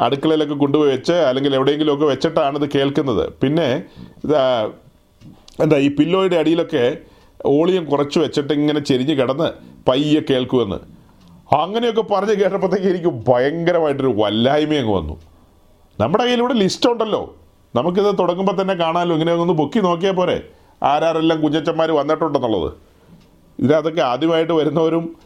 അടുക്കളയിലൊക്കെ 0.00 0.54
കൊണ്ടുപോയി 0.54 0.90
വെച്ച് 0.90 1.12
അല്ലെങ്കിൽ 1.12 1.54
എവിടെയെങ്കിലുമൊക്കെ 1.54 2.06
വെച്ചിട്ടാണ് 2.06 2.58
ഇത് 2.58 2.70
കേൾക്കുന്നത്. 2.70 3.32
പിന്നെ 3.42 3.82
എന്താ 5.60 5.76
ഈ 5.76 5.88
പില്ലോയുടെ 5.88 6.36
അടിയിലൊക്കെ 6.36 6.98
ഓളിയം 7.46 7.84
കുറച്ച് 7.84 8.18
വെച്ചിട്ട് 8.18 8.52
ഇങ്ങനെ 8.52 8.80
ചെരിഞ്ഞ് 8.80 9.14
കിടന്ന് 9.20 9.50
പയ്യെ 9.88 10.20
കേൾക്കുമെന്ന്. 10.30 10.78
അങ്ങനെയൊക്കെ 11.56 12.02
പറഞ്ഞ് 12.02 12.34
കേട്ടപ്പോഴത്തേക്ക് 12.34 12.86
എനിക്ക് 12.86 13.12
ഭയങ്കരമായിട്ടൊരു 13.28 14.14
വല്ലായ്മയങ്ങ് 14.18 14.92
വന്നു. 14.92 15.20
നമ്മുടെ 16.00 16.24
കയ്യിലൂടെ 16.24 16.54
ലിസ്റ്റ് 16.54 16.90
ഉണ്ടല്ലോ. 16.90 17.34
നമുക്കിത് 17.74 18.18
തുടങ്ങുമ്പോൾ 18.18 18.60
തന്നെ 18.60 18.74
കാണാമല്ലോ 18.74 19.14
ഇങ്ങനെ 19.14 19.34
ഒന്ന് 19.34 19.54
പൊക്കി 19.54 19.78
നോക്കിയാൽ 19.78 20.14
പോരെ. 20.14 20.48
ആരാരെല്ലാം 20.82 21.40
കുഞ്ഞച്ചന്മാർ 21.40 21.90
വന്നിട്ടുണ്ടെന്നുള്ളത്. 21.90 22.72
ഇതിനകത്തൊക്കെ 23.58 24.00
ആദ്യമായിട്ട് 24.00 24.52
വരുന്നവരും 24.52 25.16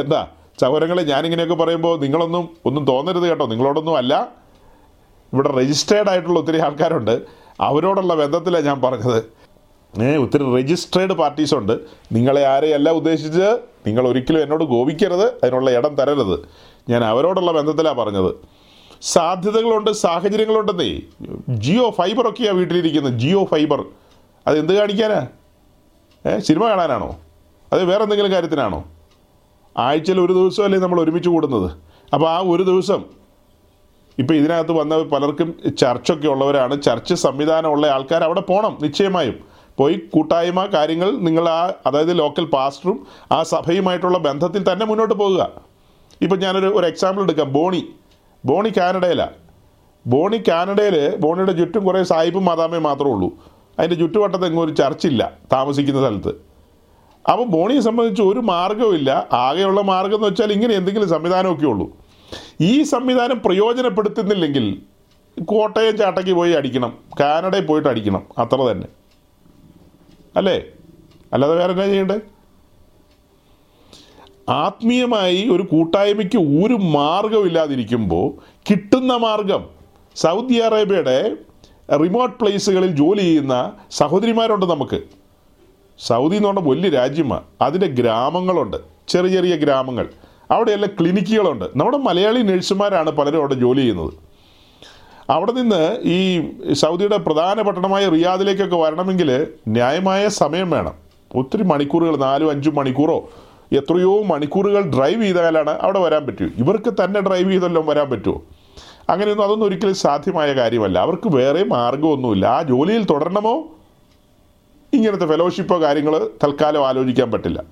എന്താ 0.00 0.28
സഹോദരങ്ങളെ 0.60 1.02
ഞാനിങ്ങനെയൊക്കെ 1.02 1.54
പറയുമ്പോൾ 1.54 2.00
നിങ്ങളൊന്നും 2.00 2.48
ഒന്നും 2.66 2.84
തോന്നരുത് 2.84 3.28
കേട്ടോ. 3.28 3.46
നിങ്ങളോടൊന്നും 3.46 3.96
അല്ല. 3.96 4.28
ഇവിടെ 5.32 5.56
രജിസ്റ്റേർഡ് 5.58 6.10
ആയിട്ടുള്ള 6.10 6.38
ഒത്തിരി 6.38 6.58
ആൾക്കാരുണ്ട്. 6.58 7.22
അവരോടുള്ള 7.60 8.14
ബന്ധത്തിലാണ് 8.14 8.64
ഞാൻ 8.64 8.82
പറഞ്ഞത്. 8.82 9.18
ഏഹ് 10.00 10.16
ഒത്തിരി 10.16 10.56
രജിസ്ട്രേഡ് 10.56 11.12
പാർട്ടീസ് 11.12 11.54
ഉണ്ട്. 11.54 11.78
നിങ്ങളെ 12.12 12.46
ആരെയല്ല 12.46 12.90
ഉദ്ദേശിച്ച് 12.90 13.58
നിങ്ങൾ 13.86 14.08
ഒരിക്കലും 14.08 14.42
എന്നോട് 14.42 14.64
കോപിക്കരുത്. 14.64 15.26
അതിനുള്ള 15.28 15.70
ഇടം 15.70 15.94
തരരുത്. 15.94 16.40
ഞാൻ 16.88 17.04
അവരോടുള്ള 17.04 17.52
ബന്ധത്തിലാണ് 17.52 17.98
പറഞ്ഞത്. 17.98 18.34
സാധ്യതകളുണ്ട് 19.02 19.90
സാഹചര്യങ്ങളുണ്ടെന്നേ. 19.90 21.00
ജിയോ 21.48 21.90
ഫൈബർ 21.90 22.28
ഒക്കെയാണ് 22.28 22.56
വീട്ടിലിരിക്കുന്നത്. 22.56 23.18
ജിയോ 23.18 23.44
ഫൈബർ. 23.44 23.84
അത് 24.46 24.58
എന്ത് 24.58 24.72
കാണിക്കാനാ? 24.72 25.26
ഏ 26.26 26.38
സിനിമ 26.38 26.68
കാണാനാണോ? 26.68 27.16
അത് 27.72 27.84
വേറെ 27.84 28.02
എന്തെങ്കിലും 28.02 28.32
കാര്യത്തിനാണോ? 28.32 28.84
ആഴ്ചയിൽ 29.78 30.20
ഒരു 30.20 30.32
ദിവസമല്ലേ 30.32 30.78
നമ്മൾ 30.78 31.00
ഒരുമിച്ച് 31.00 31.28
കൂടുന്നത്. 31.28 31.70
അപ്പോൾ 32.14 32.30
ആ 32.30 32.38
ഒരു 32.38 32.62
ദിവസം 32.62 33.04
ഇപ്പോൾ 34.18 34.34
ഇതിനകത്ത് 34.34 34.72
വന്ന 34.72 35.02
പലർക്കും 35.02 35.54
ചർച്ചൊക്കെ 35.78 36.28
ഉള്ളവരാണ്. 36.28 36.82
ചർച്ച് 36.82 37.14
സംവിധാനമുള്ള 37.14 37.86
ആൾക്കാർ 37.86 38.24
അവിടെ 38.24 38.40
പോകണം 38.40 38.78
നിശ്ചയമായും. 38.82 39.56
പോയി 39.78 40.00
കൂട്ടായ്മ 40.14 40.66
കാര്യങ്ങൾ 40.66 41.10
നിങ്ങൾ 41.10 41.48
ആ 41.48 41.72
അതായത് 41.86 42.18
ലോക്കൽ 42.18 42.44
പാസ്റ്ററും 42.44 43.06
ആ 43.32 43.42
സഭയുമായിട്ടുള്ള 43.42 44.18
ബന്ധത്തിൽ 44.18 44.72
തന്നെ 44.72 44.86
മുന്നോട്ട് 44.86 45.14
പോകുക. 45.14 45.50
ഇപ്പം 46.20 46.38
ഞാനൊരു 46.38 46.66
ഒരു 46.66 46.86
എക്സാമ്പിൾ 46.86 47.22
എടുക്കാം. 47.22 47.52
ബോണി. 47.52 47.88
ബോണി 48.46 48.68
കാനഡയിലാണ് 48.76 49.30
ബോണി 50.06 50.42
കാനഡയിൽ 50.48 51.16
ബോണിയുടെ 51.16 51.52
ചുറ്റും 51.52 51.84
കുറേ 51.84 52.02
സായിപ്പും 52.02 52.44
മാതാമയും 52.44 52.82
മാത്രമേ 52.82 53.10
ഉള്ളൂ. 53.10 53.30
അതിന്റെ 53.78 53.96
ചുറ്റുവട്ടത്ത് 53.96 54.46
എങ്ങും 54.46 54.64
ഒരു 54.64 54.72
ചർച്ചില്ല 54.72 55.32
താമസിക്കുന്ന 55.52 56.00
സ്ഥലത്ത്. 56.00 56.28
അപ്പോൾ 57.30 57.46
ബോണിയെ 57.46 57.80
സംബന്ധിച്ച് 57.80 58.22
ഒരു 58.22 58.40
മാർഗവുമില്ല 58.40 59.26
ആകെയുള്ള 59.32 59.80
മാർഗം 59.80 60.14
എന്ന് 60.14 60.28
വെച്ചാൽ 60.28 60.52
ഇങ്ങനെ 60.52 60.74
എന്തെങ്കിലും 60.74 61.08
സംവിധാനമൊക്കെ 61.08 61.66
ഉള്ളൂ. 61.66 61.90
ഈ 62.60 62.82
സംവിധാനം 62.82 63.42
പ്രയോജനപ്പെടുത്തുന്നില്ലെങ്കിൽ 63.44 64.82
കോട്ടയം 65.44 65.96
ചാട്ടയ്ക്ക് 65.96 66.32
പോയി 66.32 66.52
അടിക്കണം. 66.52 66.98
കാനഡയിൽ 67.20 67.66
പോയിട്ട് 67.66 67.88
അടിക്കണം. 67.88 68.22
അത്ര 68.38 68.56
തന്നെ. 68.62 68.88
അല്ലേ? 70.36 70.64
അല്ലാതെ 71.32 71.54
വേറെ 71.54 71.72
എന്നാ 71.72 71.86
ചെയ്യണ്ടേ? 71.86 72.20
ആത്മീയമായി 74.48 75.48
ഒരു 75.48 75.62
കൂട്ടായ്മയ്ക്ക് 75.62 76.38
ഒരു 76.38 76.74
മാർഗമില്ലാതിരിക്കുമ്പോൾ 76.74 78.40
കിട്ടുന്ന 78.70 79.16
മാർഗം 79.16 79.64
സൗദി 80.16 80.54
അറേബ്യയുടെ 80.54 81.32
റിമോട്ട് 81.92 82.38
പ്ലേസുകളിൽ 82.38 82.96
ജോലി 82.96 83.20
ചെയ്യുന്ന 83.20 83.72
സഹോദരിമാരുണ്ട് 83.90 84.66
നമുക്ക്. 84.66 85.00
സൗദി 85.98 86.36
എന്ന് 86.36 86.48
പറഞ്ഞാൽ 86.48 86.68
വലിയ 86.68 86.88
രാജ്യമാണ് 86.88 87.42
അതിന്റെ 87.60 87.86
ഗ്രാമങ്ങളുണ്ട്. 87.86 88.76
ചെറിയ 89.08 89.30
ചെറിയ 89.30 89.56
ഗ്രാമങ്ങൾ. 89.56 90.08
അവിടെയെല്ലാം 90.50 90.92
ക്ലിനിക്കുകളുണ്ട് 91.00 91.64
നമ്മുടെ 91.76 91.96
മലയാളി 91.96 92.40
നഴ്സുമാരാണ് 92.40 93.10
പലരും 93.10 93.38
അവിടെ 93.38 93.54
ജോലി 93.54 93.78
ചെയ്യുന്നത്. 93.78 94.12
അവിടെ 95.30 95.52
നിന്ന് 95.52 95.96
ഈ 96.02 96.42
സൗദിയുടെ 96.72 97.16
പ്രധാന 97.16 97.62
പട്ടണമായ 97.62 98.08
റിയാദിലേക്കൊക്കെ 98.08 98.76
വരണമെങ്കിൽ 98.76 99.46
ന്യായമായ 99.68 100.28
സമയം 100.28 100.70
വേണം. 100.70 100.94
ഒത്തിരി 101.34 101.62
മണിക്കൂറുകൾ 101.62 102.16
നാലും 102.16 102.50
അഞ്ചും 102.50 102.74
മണിക്കൂറോ 102.74 103.28
എത്രയോ 103.72 104.22
മണിക്കൂറുകൾ 104.22 104.80
ഡ്രൈവ് 104.80 105.22
ചെയ്താലാണ് 105.22 105.70
അവിടെ 105.70 105.98
വരാൻ 105.98 106.26
പറ്റൂ. 106.26 106.44
ഇവർക്ക് 106.44 106.92
തന്നെ 107.04 107.20
ഡ്രൈവ് 107.20 107.50
ചെയ്തല്ലോ 107.52 107.82
വരാൻ 107.82 108.10
പറ്റുമോ? 108.10 108.42
അങ്ങനെയൊന്നും 109.08 109.44
അതൊന്നും 109.44 109.66
ഒരിക്കലും 109.66 109.94
സാധ്യമായ 109.94 110.52
കാര്യമല്ല. 110.52 110.98
അവർക്ക് 110.98 111.28
വേറെ 111.28 111.64
മാർഗമൊന്നുമില്ല 111.64 112.46
ആ 112.46 112.62
ജോലിയിൽ 112.62 113.04
തുടരണമോ? 113.04 113.64
ഇങ്ങനത്തെ 114.92 115.26
ഫെലോഷിപ്പോ 115.26 115.80
കാര്യങ്ങൾ 115.80 116.30
തൽക്കാലം 116.44 116.86
ആലോചിക്കാൻ 116.86 117.30
പറ്റില്ല. 117.30 117.62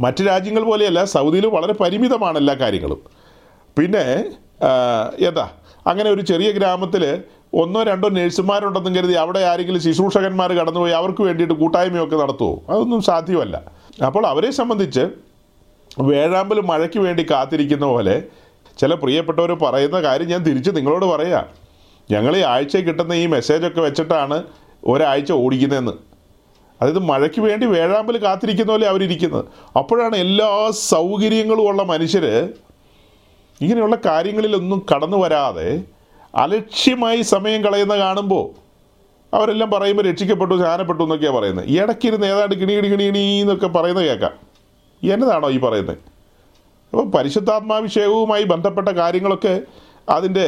മറ്റ് 0.00 0.26
രാജ്യങ്ങൾ 0.26 0.62
പോലെയല്ല 0.62 1.04
സൗദിയിൽ 1.04 1.46
വളരെ 1.46 1.72
പരിമിതമാണ് 1.72 2.38
എല്ലാ 2.38 2.54
കാര്യങ്ങളും. 2.54 3.00
പിന്നെ 3.78 4.24
എന്താ? 5.28 5.50
അങ്ങനെ 5.86 6.10
ഒരു 6.10 6.20
ചെറിയ 6.20 6.50
ഗ്രാമത്തിൽ 6.50 7.22
ഒന്നോ 7.54 7.82
രണ്ടോ 7.82 8.08
നഴ്സുമാരുണ്ടെന്നും 8.08 8.96
കരുതി 8.96 9.12
അവിടെ 9.12 9.38
ആരെങ്കിലും 9.38 9.80
ശുശ്രൂഷകന്മാർ 9.80 10.52
കടന്നുപോയി 10.52 10.92
അവർക്ക് 10.92 11.22
വേണ്ടിയിട്ട് 11.22 11.54
കൂട്ടായ്മയൊക്കെ 11.54 12.16
നടത്തുമോ 12.16 12.62
അതൊന്നും 12.68 13.02
സാധ്യമല്ല. 13.02 13.75
അപ്പോൾ 14.04 14.26
അവരെ 14.26 14.50
സംബന്ധിച്ച് 14.50 15.08
വേഴാമ്പൽ 16.00 16.60
മഴയ്ക്ക് 16.60 16.98
വേണ്ടി 16.98 17.26
കാത്തിരിക്കുന്ന 17.30 17.86
പോലെ 17.86 18.22
ചില 18.78 18.94
പ്രിയപ്പെട്ടവർ 18.94 19.52
പറയുന്ന 19.52 20.02
കാര്യം 20.02 20.28
ഞാൻ 20.28 20.42
തിരിച്ച് 20.42 20.70
നിങ്ങളോട് 20.76 21.04
പറയാം. 21.04 21.46
ഞങ്ങൾ 22.10 22.36
ഈ 22.36 22.40
ആഴ്ച 22.40 22.76
കിട്ടുന്ന 22.76 23.12
ഈ 23.12 23.26
മെസ്സേജൊക്കെ 23.26 23.80
വെച്ചിട്ടാണ് 23.80 24.44
ഒരാഴ്ച 24.84 25.32
ഓടിക്കുന്നതെന്ന്. 25.32 25.92
അതായത് 26.80 26.98
മഴയ്ക്ക് 26.98 27.40
വേണ്ടി 27.40 27.66
വേഴാമ്പൽ 27.66 28.16
കാത്തിരിക്കുന്ന 28.16 28.72
പോലെ 28.72 28.86
അവരിയ്ക്കുന്നത് 28.86 29.44
അപ്പോഴാണ് 29.76 30.16
എല്ലാ 30.16 30.70
സൗകര്യങ്ങളും 30.70 31.68
ഉള്ള 31.68 31.82
മനുഷ്യർ 31.82 32.24
ഇങ്ങനെയുള്ള 33.60 33.96
കാര്യങ്ങളിലൊന്നും 34.06 34.86
കടന്നു 34.94 35.16
വരാതെ 35.16 35.82
അലക്ഷ്യമായി 36.36 37.22
സമയം 37.22 37.64
കളയുന്ന 37.64 37.96
കാണുമ്പോൾ 37.96 38.65
അവരെല്ലാം 39.36 39.70
പറയുമ്പോൾ 39.70 40.02
രക്ഷിക്കപ്പെട്ടു 40.02 40.54
ധ്യാനപ്പെട്ടു 40.54 41.02
എന്നൊക്കെയാണ് 41.02 41.36
പറയുന്നത്. 41.36 41.66
ഇടയ്ക്കിരുന്ന് 41.68 42.26
ഏതാണ്ട് 42.26 42.54
കിണി 42.54 42.72
കിണി 42.72 43.40
എന്നൊക്കെ 43.40 43.66
പറയുന്നത് 43.66 44.06
കേൾക്കാം. 44.06 44.34
എന്നതാണോ 45.02 45.50
ഈ 45.50 45.58
പറയുന്നത്? 45.58 45.98
അപ്പോൾ 46.92 47.10
പരിശുദ്ധാത്മാഭിഷേകവുമായി 47.10 48.44
ബന്ധപ്പെട്ട 48.44 48.88
കാര്യങ്ങളൊക്കെ 48.88 49.60
അതിന്റെ 50.08 50.46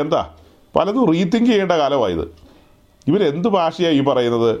എന്താ 0.00 0.28
പലതും 0.76 1.12
റീതിങ്ക് 1.12 1.46
ചെയ്യേണ്ട 1.46 1.72
കാലമായത് 1.72 2.24
ഇവരെന്ത് 3.06 3.48
ഭാഷയാണ് 3.48 3.94
ഈ 3.94 4.04
പറയുന്നത്? 4.04 4.60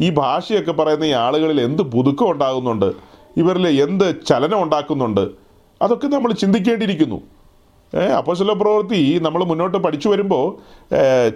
ഈ 0.00 0.10
ഭാഷയൊക്കെ 0.10 0.72
പറയുന്ന 0.72 1.04
ഈ 1.04 1.10
ആളുകളിൽ 1.10 1.60
എന്ത് 1.60 1.82
പുതുക്കം 1.82 2.30
ഉണ്ടാകുന്നുണ്ട്? 2.30 2.92
ഇവരിൽ 3.36 3.68
എന്ത് 3.82 4.26
ചലനം 4.26 4.62
ഉണ്ടാക്കുന്നുണ്ട്? 4.62 5.30
അതൊക്കെ 5.82 6.06
നമ്മൾ 6.06 6.32
ചിന്തിക്കേണ്ടിയിരിക്കുന്നു. 6.32 7.22
അപ്പോസ്തല 8.00 8.52
പ്രവൃത്തി 8.52 9.18
നമ്മൾ 9.22 9.44
മുന്നോട്ട് 9.44 9.78
പഠിച്ചു 9.78 10.08
വരുമ്പോൾ 10.08 10.46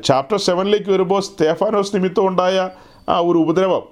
ചാപ്റ്റർ 0.05 0.39
സെവനിലേക്ക് 0.39 0.91
വരുമ്പോൾ 0.91 1.21
സ്തേഫാനോസ് 1.21 1.97
നിമിത്തം 1.97 2.29
ഉണ്ടായ 2.29 2.71
ആ 3.09 3.19
ഒരു 3.19 3.39
ഉപദ്രവം. 3.39 3.83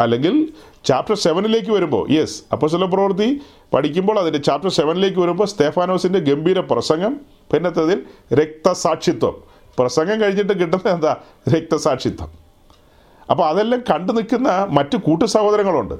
അല്ലെങ്കിൽ 0.00 0.48
ചാപ്റ്റർ 0.84 1.16
സെവനിലേക്ക് 1.16 1.70
വരുമ്പോൾ 1.70 2.10
യെസ് 2.10 2.42
അപ്പോസ്തല 2.52 2.84
പ്രവൃത്തി 2.84 3.40
പഠിക്കുമ്പോൾ 3.74 4.18
അതിന്റെ 4.18 4.38
ചാപ്റ്റർ 4.38 4.70
സെവനിലേക്ക് 4.70 5.18
വരുമ്പോൾ 5.18 5.46
സ്തേഫാനോസിന്റെ 5.46 6.18
ഗംഭീര 6.18 6.60
പ്രസംഗം 6.60 7.20
പിന്നത്തതിൽ 7.52 8.02
രക്തസാക്ഷിത്വം. 8.34 9.34
പ്രസംഗം 9.78 10.20
കഴിഞ്ഞിട്ട് 10.20 10.52
കിട്ടുന്നത് 10.52 10.94
എന്താ? 10.94 11.16
രക്തസാക്ഷിത്വം. 11.54 12.30
അപ്പോൾ 13.30 13.44
അതെല്ലാം 13.48 13.80
കണ്ടു 13.80 14.12
നിൽക്കുന്ന 14.12 14.66
മറ്റ് 14.70 14.96
കൂട്ടു 14.96 15.24
സഹോദരങ്ങളുണ്ട്. 15.24 15.94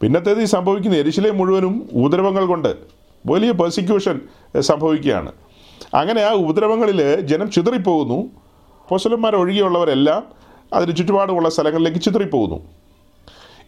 പിന്നത്തേത് 0.00 0.40
ഈ 0.42 0.44
സംഭവിക്കുന്ന 0.44 0.96
എരിശിലെ 0.96 1.30
മുഴുവനും 1.30 1.88
ഉപദ്രവങ്ങൾ 1.92 2.44
കൊണ്ട് 2.46 2.99
വലിയ 3.26 3.50
പെർസിക്യൂഷൻ 3.52 4.20
സംഭവിക്കുകയാണ്. 4.60 5.32
അങ്ങനെ 5.94 6.22
ആ 6.22 6.32
ഉപദ്രവങ്ങളിൽ 6.32 7.20
ജനം 7.20 7.50
ചിതറിപ്പോകുന്നു. 7.50 8.18
അപ്പോസ്തലന്മാർ 8.82 9.36
ഒഴികെയുള്ളവരെല്ലാം 9.36 10.22
അതിന് 10.72 10.96
ചുറ്റുപാടുമുള്ള 10.96 11.48
സ്ഥലങ്ങളിലേക്ക് 11.48 11.98
ചിതറിപ്പോകുന്നു. 11.98 12.58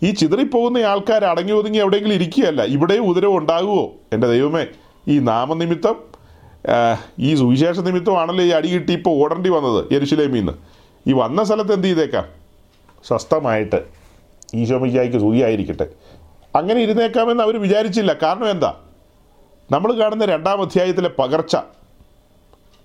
ഈ 0.02 0.10
ചിതറിപ്പോകുന്ന 0.10 0.78
ആൾക്കാർ 0.78 1.24
അടങ്ങി 1.24 1.52
ഒതുങ്ങി 1.52 1.78
എവിടെയെങ്കിലും 1.78 2.14
ഇരിക്കുകയല്ല. 2.14 2.62
ഇവിടെയും 2.62 3.04
ഉദരവ് 3.04 3.36
ഉണ്ടാകുമോ 3.36 3.92
എന്റെ 4.12 4.26
ദൈവമേ 4.26 4.66
ഈ 5.08 5.18
നാമനിമിത്തം 5.18 5.96
ഈ 7.18 7.34
സുവിശേഷ 7.34 7.78
നിമിത്തമാണല്ലോ 7.78 8.44
ഈ 8.44 8.48
അടി 8.48 8.68
കിട്ടി 8.68 8.92
ഇപ്പോൾ 8.92 9.10
ഓടേണ്ടി 9.10 9.50
വന്നത് 9.50 9.92
യരുഷലേമിൽ 9.92 10.38
നിന്ന് 10.38 10.52
ഈ 11.06 11.12
വന്ന 11.12 11.44
സ്ഥലത്ത് 11.44 11.72
എന്ത് 11.72 11.86
ചെയ്തേക്കാം? 11.86 12.24
സ്വസ്ഥമായിട്ട് 13.04 13.84
ഈശോമിക്കായിക്ക് 14.54 15.16
സുഖിയായിരിക്കട്ടെ 15.16 15.86
അങ്ങനെ 16.56 16.80
ഇരുന്നേക്കാമെന്ന് 16.80 17.42
അവർ 17.42 17.60
വിചാരിച്ചില്ല. 17.60 18.12
കാരണം 18.22 18.50
എന്താ? 18.50 18.74
നമ്മൾ 19.70 19.92
കാണുന്ന 19.92 20.24
രണ്ടാം 20.24 20.60
അധ്യായത്തിലെ 20.60 21.10
പകർച്ച. 21.18 21.56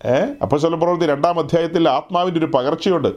ഏ? 0.05 0.25
അപ്പസ്വല 0.41 0.75
പ്രവൃത്തി 0.75 1.05
രണ്ടാം 1.05 1.39
അധ്യായത്തിൽ 1.39 1.89
ആത്മാവിന്റെ 1.89 2.39
ഒരു 2.39 2.45
പകർച്ചയുണ്ട്. 2.45 3.07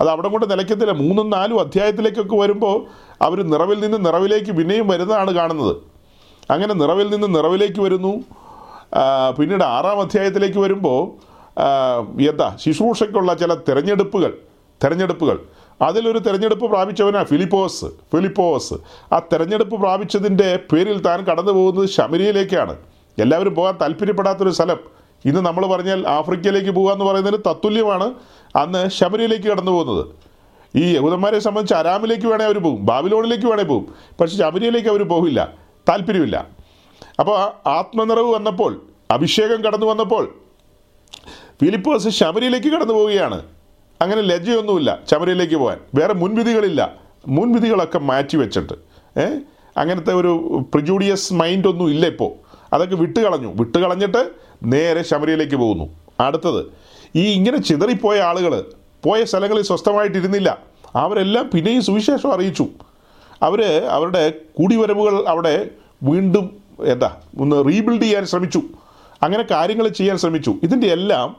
അത് 0.00 0.08
അവിടെ 0.08 0.28
കൊണ്ട് 0.28 0.50
നിലയ്ക്കത്തില്ല. 0.50 0.92
മൂന്നും 0.92 1.30
നാലും 1.30 1.60
അധ്യായത്തിലേക്കൊക്കെ 1.60 2.36
വരുമ്പോൾ 2.36 2.86
അവർ 3.22 3.42
നിറവിൽ 3.42 3.80
നിന്ന് 3.80 4.06
നിറവിലേക്ക് 4.06 4.52
പിന്നെയും 4.52 4.88
വരുന്നതാണ് 4.88 5.30
കാണുന്നത്. 5.30 5.76
അങ്ങനെ 6.50 6.74
നിറവിൽ 6.74 7.10
നിന്ന് 7.10 7.38
നിറവിലേക്ക് 7.38 7.80
വരുന്നു. 7.80 8.24
പിന്നീട് 9.38 9.64
ആറാം 9.64 10.00
അധ്യായത്തിലേക്ക് 10.00 10.58
വരുമ്പോൾ 10.58 11.10
എന്താ? 12.28 12.56
ശുശ്രൂഷയ്ക്കുള്ള 12.60 13.34
ചില 13.34 13.54
തിരഞ്ഞെടുപ്പുകൾ 13.54 14.34
തിരഞ്ഞെടുപ്പുകൾ. 14.84 15.38
അതിലൊരു 15.82 16.18
തിരഞ്ഞെടുപ്പ് 16.18 16.66
പ്രാപിച്ചവനാ 16.66 17.22
ഫിലിപ്പോസ്. 17.22 17.84
ഫിലിപ്പോസ്. 17.84 18.74
ആ 19.12 19.18
തിരഞ്ഞെടുപ്പ് 19.18 19.80
പ്രാപിച്ചതിന്റെ 19.80 20.58
പേരിൽ 20.72 21.00
താൻ 21.02 21.24
കടന്നു 21.24 21.52
പോകുന്നത് 21.52 21.88
ശമരിയിലേക്കാണ് 21.88 22.76
എല്ലാവരും 23.20 23.54
പോകാൻ 23.54 23.74
താല്പര്യപ്പെടാത്തൊരു 23.80 24.50
സ്ഥലം. 24.50 24.76
ഇന്ന് 25.24 25.40
നമ്മൾ 25.40 25.66
പറഞ്ഞാൽ 25.66 26.08
ആഫ്രിക്കയിലേക്ക് 26.08 26.70
പോകുക 26.70 26.92
എന്ന് 26.92 27.04
പറയുന്നതിന് 27.04 27.42
തത്തുല്യമാണ്. 27.50 28.14
അന്ന് 28.56 28.88
ശബരിയിലേക്ക് 28.88 29.44
കടന്നു 29.44 29.70
പോകുന്നത്. 29.70 30.06
ഈ 30.76 30.94
യഹൂദന്മാരെ 30.94 31.38
സംബന്ധിച്ച് 31.38 31.74
അരാമിലേക്ക് 31.74 32.26
വേണേൽ 32.26 32.46
അവർ 32.46 32.58
പോകും 32.58 32.86
ബാബിലോണിലേക്ക് 32.86 33.46
വേണേൽ 33.46 33.64
പോകും 33.64 33.94
പക്ഷേ 34.20 34.36
ശബരിയിലേക്ക് 34.36 34.88
അവർ 34.88 35.08
പോകില്ല 35.08 35.54
താല്പര്യമില്ല. 35.88 36.46
അപ്പോൾ 37.20 37.68
ആത്മനിറവ് 37.68 38.34
വന്നപ്പോൾ 38.34 38.82
അഭിഷേകം 39.10 39.64
കടന്നു 39.64 39.86
വന്നപ്പോൾ 39.86 40.34
ഫിലിപ്പോസ് 41.62 42.08
ശബരിയിലേക്ക് 42.08 42.66
കടന്നു 42.66 42.94
പോവുകയാണ്. 42.94 43.42
അങ്ങനെ 44.02 44.20
ലജ്ജയൊന്നുമില്ല 44.20 44.98
ശബരിയിലേക്ക് 45.10 45.54
പോകാൻ 45.54 45.78
വേറെ 45.94 46.14
മുൻവിധികളില്ല. 46.14 46.94
മുൻവിധികളൊക്കെ 47.28 47.98
മാറ്റി 47.98 48.36
വെച്ചിട്ട് 48.36 48.72
ഏഹ് 49.20 49.40
അങ്ങനത്തെ 49.76 50.14
ഒരു 50.14 50.62
പ്രിജൂഡിയസ് 50.72 51.34
മൈൻഡ് 51.34 51.68
ഒന്നും 51.68 51.90
ഇല്ല 51.90 52.06
ഇപ്പോൾ 52.06 52.39
അതൊക്കെ 52.72 52.94
വിട്ടുകളഞ്ഞു. 52.94 53.52
വിട്ടുകളഞ്ഞിട്ട് 53.54 54.30
നേരെ 54.62 55.02
ശബരിയിലേക്ക് 55.02 55.56
പോകുന്നു. 55.56 55.88
അടുത്തത് 56.20 56.66
ഈ 57.16 57.32
ഇങ്ങനെ 57.32 57.58
ചിതറിപ്പോയ 57.58 58.20
ആളുകൾ 58.20 58.64
പോയ 59.04 59.24
സ്ഥലങ്ങളിൽ 59.24 59.62
സ്വസ്ഥമായിട്ടിരുന്നില്ല. 59.62 60.58
അവരെല്ലാം 60.94 61.50
പിന്നെയും 61.54 61.82
സുവിശേഷം 61.82 62.32
അറിയിച്ചു. 62.32 62.66
അവർ 63.42 63.84
അവരുടെ 63.84 64.32
കൂടിവരവുകൾ 64.58 65.28
അവിടെ 65.28 65.70
വീണ്ടും 66.02 66.56
എന്താ 66.84 67.16
ഒന്ന് 67.38 67.64
റീബിൽഡ് 67.64 68.02
ചെയ്യാൻ 68.02 68.26
ശ്രമിച്ചു. 68.26 68.62
അങ്ങനെ 69.22 69.44
കാര്യങ്ങൾ 69.50 69.88
ചെയ്യാൻ 69.88 70.18
ശ്രമിച്ചു. 70.18 70.54
ഇതിന്റെ 70.62 70.86
എല്ലാം 70.86 71.36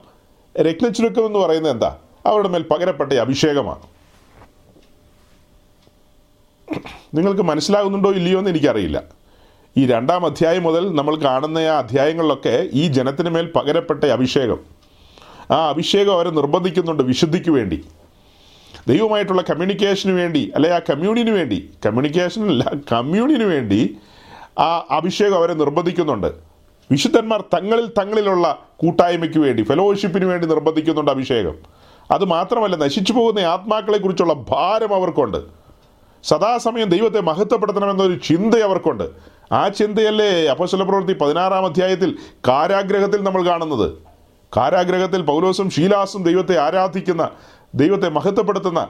രത്നച്ചുരുക്കം 0.61 1.25
എന്ന് 1.25 1.39
പറയുന്നത് 1.39 1.71
എന്താ 1.71 1.97
അവരുടെ 2.25 2.47
മേൽ 2.47 2.65
പകരപ്പെട്ട 2.71 3.13
അഭിഷേകമാണ്. 3.13 3.82
നിങ്ങൾക്ക് 7.13 7.41
മനസ്സിലാകുന്നുണ്ടോ 7.41 8.11
ഇല്ലയോ 8.11 8.39
എന്ന് 8.39 8.49
എനിക്കറിയില്ല. 8.49 9.20
ഈ 9.78 9.86
രണ്ടാം 9.86 10.26
അധ്യായം 10.26 10.63
മുതൽ 10.63 10.95
നമ്മൾ 10.95 11.15
കാണുന്ന 11.15 11.57
ആ 11.57 11.78
അധ്യായങ്ങളിലൊക്കെ 11.78 12.69
ഈ 12.74 12.88
ജനത്തിന് 12.88 13.30
മേൽ 13.30 13.51
പകരപ്പെട്ട 13.55 14.03
അഭിഷേകം. 14.03 14.59
ആ 15.51 15.69
അഭിഷേകം 15.69 16.13
അവരെ 16.13 16.30
നിർബന്ധിക്കുന്നുണ്ട് 16.30 17.03
വിശുദ്ധിക്ക് 17.03 17.49
വേണ്ടി. 17.49 17.86
ദൈവമായിട്ടുള്ള 18.88 19.41
കമ്മ്യൂണിക്കേഷന് 19.41 20.11
വേണ്ടി 20.11 20.51
അല്ലെ 20.55 20.74
ആ 20.74 20.80
കമ്മ്യൂണിന് 20.80 21.30
വേണ്ടി. 21.30 21.69
കമ്മ്യൂണിക്കേഷനല്ല 21.86 22.74
കമ്മ്യൂണിന് 22.91 23.43
വേണ്ടി 23.43 23.97
ആ 24.59 24.88
അഭിഷേകം 24.89 25.36
അവരെ 25.36 25.53
നിർബന്ധിക്കുന്നുണ്ട്. 25.53 26.34
വിശുദ്ധന്മാർ 26.91 27.41
തങ്ങളിൽ 27.41 27.88
തങ്ങളിലുള്ള 27.88 28.59
കൂട്ടായ്മയ്ക്ക് 28.78 29.38
വേണ്ടി 29.38 29.63
ഫെലോഷിപ്പിന് 29.63 30.26
വേണ്ടി 30.26 30.47
നിർബന്ധിക്കുന്നുണ്ട് 30.47 31.11
അഭിഷേകം. 31.11 31.55
അത് 32.11 32.26
മാത്രമല്ല 32.26 32.76
നശിച്ചു 32.76 33.13
പോകുന്ന 33.13 33.39
ആത്മാക്കളെക്കുറിച്ചുള്ള 33.39 34.34
ഭാരം 34.34 34.95
അവർക്കുണ്ട്. 34.95 35.38
സദാസമയം 36.24 36.89
ദൈവത്തെ 36.89 37.22
മഹത്വപ്പെടുത്തണമെന്നൊരു 37.22 38.13
ചിന്ത 38.13 38.55
അവർക്കുണ്ട് 38.55 39.30
ആ 39.52 39.68
ചിന്തയല്ലേ 39.68 40.47
അപ്പോസ്തല 40.47 40.84
പ്രവൃത്തി 40.84 41.14
പതിനാറാം 41.14 41.66
അധ്യായത്തിൽ 41.66 42.18
കാരാഗ്രഹത്തിൽ 42.47 43.24
നമ്മൾ 43.24 43.45
കാണുന്നത്? 43.45 43.93
കാരാഗ്രഹത്തിൽ 44.58 45.22
പൗലോസും 45.22 45.70
ഷീലാസും 45.70 46.24
ദൈവത്തെ 46.24 46.60
ആരാധിക്കുന്ന 46.60 47.30
ദൈവത്തെ 47.76 48.10
മഹത്വപ്പെടുത്തുന്ന 48.10 48.88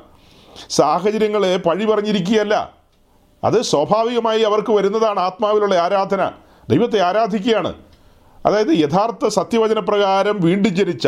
സാഹചര്യങ്ങളെ 0.70 1.57
പഴി 1.57 1.86
പറഞ്ഞിരിക്കുകയല്ല 1.86 2.74
അത് 3.43 3.62
സ്വാഭാവികമായി 3.62 4.41
അവർക്ക് 4.41 4.72
വരുന്നതാണ് 4.72 5.20
ആത്മാവിലുള്ള 5.20 5.76
ആരാധന. 5.76 6.32
ദൈവത്തെ 6.70 6.99
ആരാധിക്കുകയാണ്. 6.99 7.74
അതായത് 8.45 8.68
യഥാർത്ഥ 8.68 9.28
സത്യവചനപ്രകാരം 9.28 10.39
വീണ്ടും 10.41 10.76
ജനിച്ച 10.76 11.07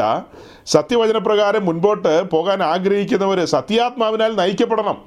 സത്യവചനപ്രകാരം 0.66 1.66
മുൻപോട്ട് 1.66 2.30
പോകാൻ 2.30 2.64
ആഗ്രഹിക്കുന്നവർ 2.64 3.46
സത്യാത്മാവിനാൽ 3.46 4.36
നയിക്കപ്പെടണം. 4.36 5.02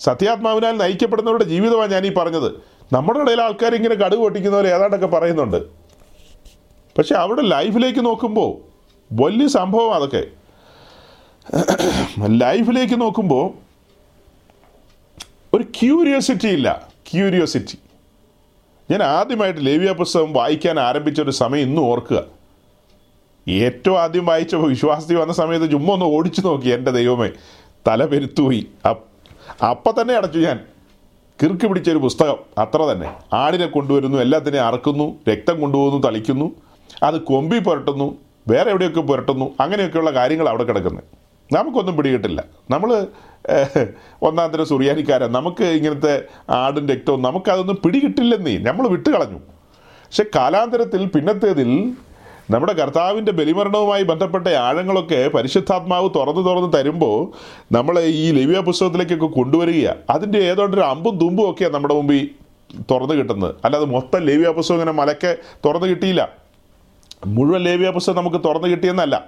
സത്യാത്മാവിനാൽ 0.00 0.76
നയിക്കപ്പെടുന്നവരുടെ 0.76 1.44
ജീവിതമാണ് 1.44 1.92
ഞാൻ 1.92 2.06
ഈ 2.06 2.14
പറഞ്ഞത്. 2.14 2.77
നമ്മുടെ 2.92 3.18
ഇടയിൽ 3.20 3.40
ആൾക്കാർ 3.40 3.74
ഇങ്ങനെ 3.74 3.94
കടുവ് 3.94 4.20
പൊട്ടിക്കുന്നവർ 4.20 4.66
ഏതാണ്ടൊക്കെ 4.66 5.06
പറയുന്നുണ്ട്. 5.06 5.56
പക്ഷെ 6.98 7.14
അവിടെ 7.14 7.42
ലൈഫിലേക്ക് 7.42 8.04
നോക്കുമ്പോൾ 8.04 8.50
വലിയ 9.12 9.48
സംഭവം 9.48 9.94
അതൊക്കെ. 9.94 10.24
ലൈഫിലേക്ക് 12.26 13.00
നോക്കുമ്പോൾ 13.00 13.52
ഒരു 15.56 15.62
ക്യൂരിയോസിറ്റി 15.62 16.48
ഇല്ല. 16.48 16.88
ക്യൂരിയോസിറ്റി. 17.12 17.78
ഞാൻ 18.90 19.02
ആദ്യമായിട്ട് 19.02 19.66
ലേവ്യ 19.66 19.92
പുസ്തകം 19.92 20.32
വായിക്കാൻ 20.32 20.80
ആരംഭിച്ച 20.80 21.20
ഒരു 21.20 21.30
സമയം 21.30 21.62
ഇന്നും 21.62 21.82
ഓർക്കുക. 21.82 22.24
ഏറ്റവും 23.48 24.00
ആദ്യം 24.00 24.26
വായിച്ചപ്പോൾ 24.26 24.68
വിശ്വാസത്തിൽ 24.68 25.16
വന്ന 25.16 25.32
സമയത്ത് 25.32 25.70
ചുമ്മാ 25.70 25.94
ഒന്ന് 25.94 26.06
ഓടിച്ചു 26.06 26.40
നോക്കി 26.40 26.68
എന്റെ 26.68 26.90
ദൈവമേ. 26.90 27.30
തല 27.88 28.04
പെരുത്തുപോയി. 28.04 28.66
അപ്പ് 29.70 30.00
തന്നെ 30.00 30.14
അടച്ചു 30.14 30.38
ഞാൻ. 30.38 30.60
കിറുക്ക് 31.42 31.66
പിടിച്ചൊരു 31.66 31.98
പുസ്തകം. 31.98 32.36
അത്ര 32.58 32.82
തന്നെ. 32.82 33.14
ആടിനെ 33.32 33.66
കൊണ്ടുവരുന്നു 33.66 34.18
എല്ലാത്തിനെയും 34.18 34.64
അറക്കുന്നു 34.64 35.18
രക്തം 35.28 35.60
കൊണ്ടുപോകുന്നു 35.60 36.08
തളിക്കുന്നു. 36.08 36.52
അത് 37.02 37.20
കൊമ്പി 37.20 37.58
പുരട്ടുന്നു 37.58 38.18
വേറെ 38.48 38.70
എവിടെയൊക്കെ 38.70 39.00
പുരട്ടുന്നു 39.00 39.54
അങ്ങനെയൊക്കെയുള്ള 39.60 40.10
കാര്യങ്ങൾ 40.10 40.48
അവിടെ 40.48 40.64
കിടക്കുന്നത് 40.64 41.04
നമുക്കൊന്നും 41.52 41.96
പിടികിട്ടില്ല. 41.96 42.44
നമ്മൾ 42.70 43.06
ഒന്നാം 44.22 44.50
തരം 44.50 44.64
സുറിയാനിക്കാരൻ 44.64 45.32
നമുക്ക് 45.32 45.64
ഇങ്ങനത്തെ 45.64 46.22
ആടും 46.50 46.88
രക്തവും 46.88 47.22
നമുക്കതൊന്നും 47.22 47.78
പിടികിട്ടില്ലെന്നേ. 47.84 48.58
നമ്മൾ 48.58 48.88
വിട്ടുകളഞ്ഞു. 48.88 49.38
പക്ഷെ 49.38 50.24
കാലാന്തരത്തിൽ 50.36 51.06
പിന്നത്തേതിൽ 51.06 51.92
നമ്മുടെ 52.50 52.72
കർത്താവിന്റെ 52.72 53.32
ബലിമരണവുമായി 53.32 54.02
ബന്ധപ്പെട്ട 54.02 54.48
ആഴങ്ങളൊക്കെ 54.48 55.28
പരിശുദ്ധാത്മാവ് 55.28 56.10
തുറന്നു 56.16 56.40
തുറന്ന് 56.40 56.72
തരുമ്പോൾ 56.72 57.32
നമ്മൾ 57.74 58.00
ഈ 58.00 58.30
ലവ്യ 58.30 58.60
പുസ്തകത്തിലേക്കൊക്കെ 58.60 59.26
കൊണ്ടുവരിക 59.26 59.88
അതിന്റെ 60.10 60.38
ഏതോണ്ടൊരു 60.38 60.82
അമ്പും 60.82 61.18
തുമ്പും 61.18 61.50
ഒക്കെയാണ് 61.50 61.74
നമ്മുടെ 61.74 61.94
മുമ്പിൽ 61.94 62.30
തുറന്നു 62.90 63.14
കിട്ടുന്നത്. 63.14 63.54
അല്ലാതെ 63.64 63.84
മൊത്തം 63.84 64.18
ലേവ്യ 64.18 64.48
പുസ്തകം 64.48 64.74
ഇങ്ങനെ 64.74 64.92
മലക്കെ 64.92 65.36
തുറന്നു 65.64 65.86
കിട്ടിയില്ല. 65.86 66.32
മുഴുവൻ 67.26 67.60
ലേവ്യ 67.60 67.90
പുസ്തകം 67.90 68.16
നമുക്ക് 68.16 68.36
തുറന്നു 68.36 68.68
കിട്ടിയെന്നല്ല. 68.68 69.24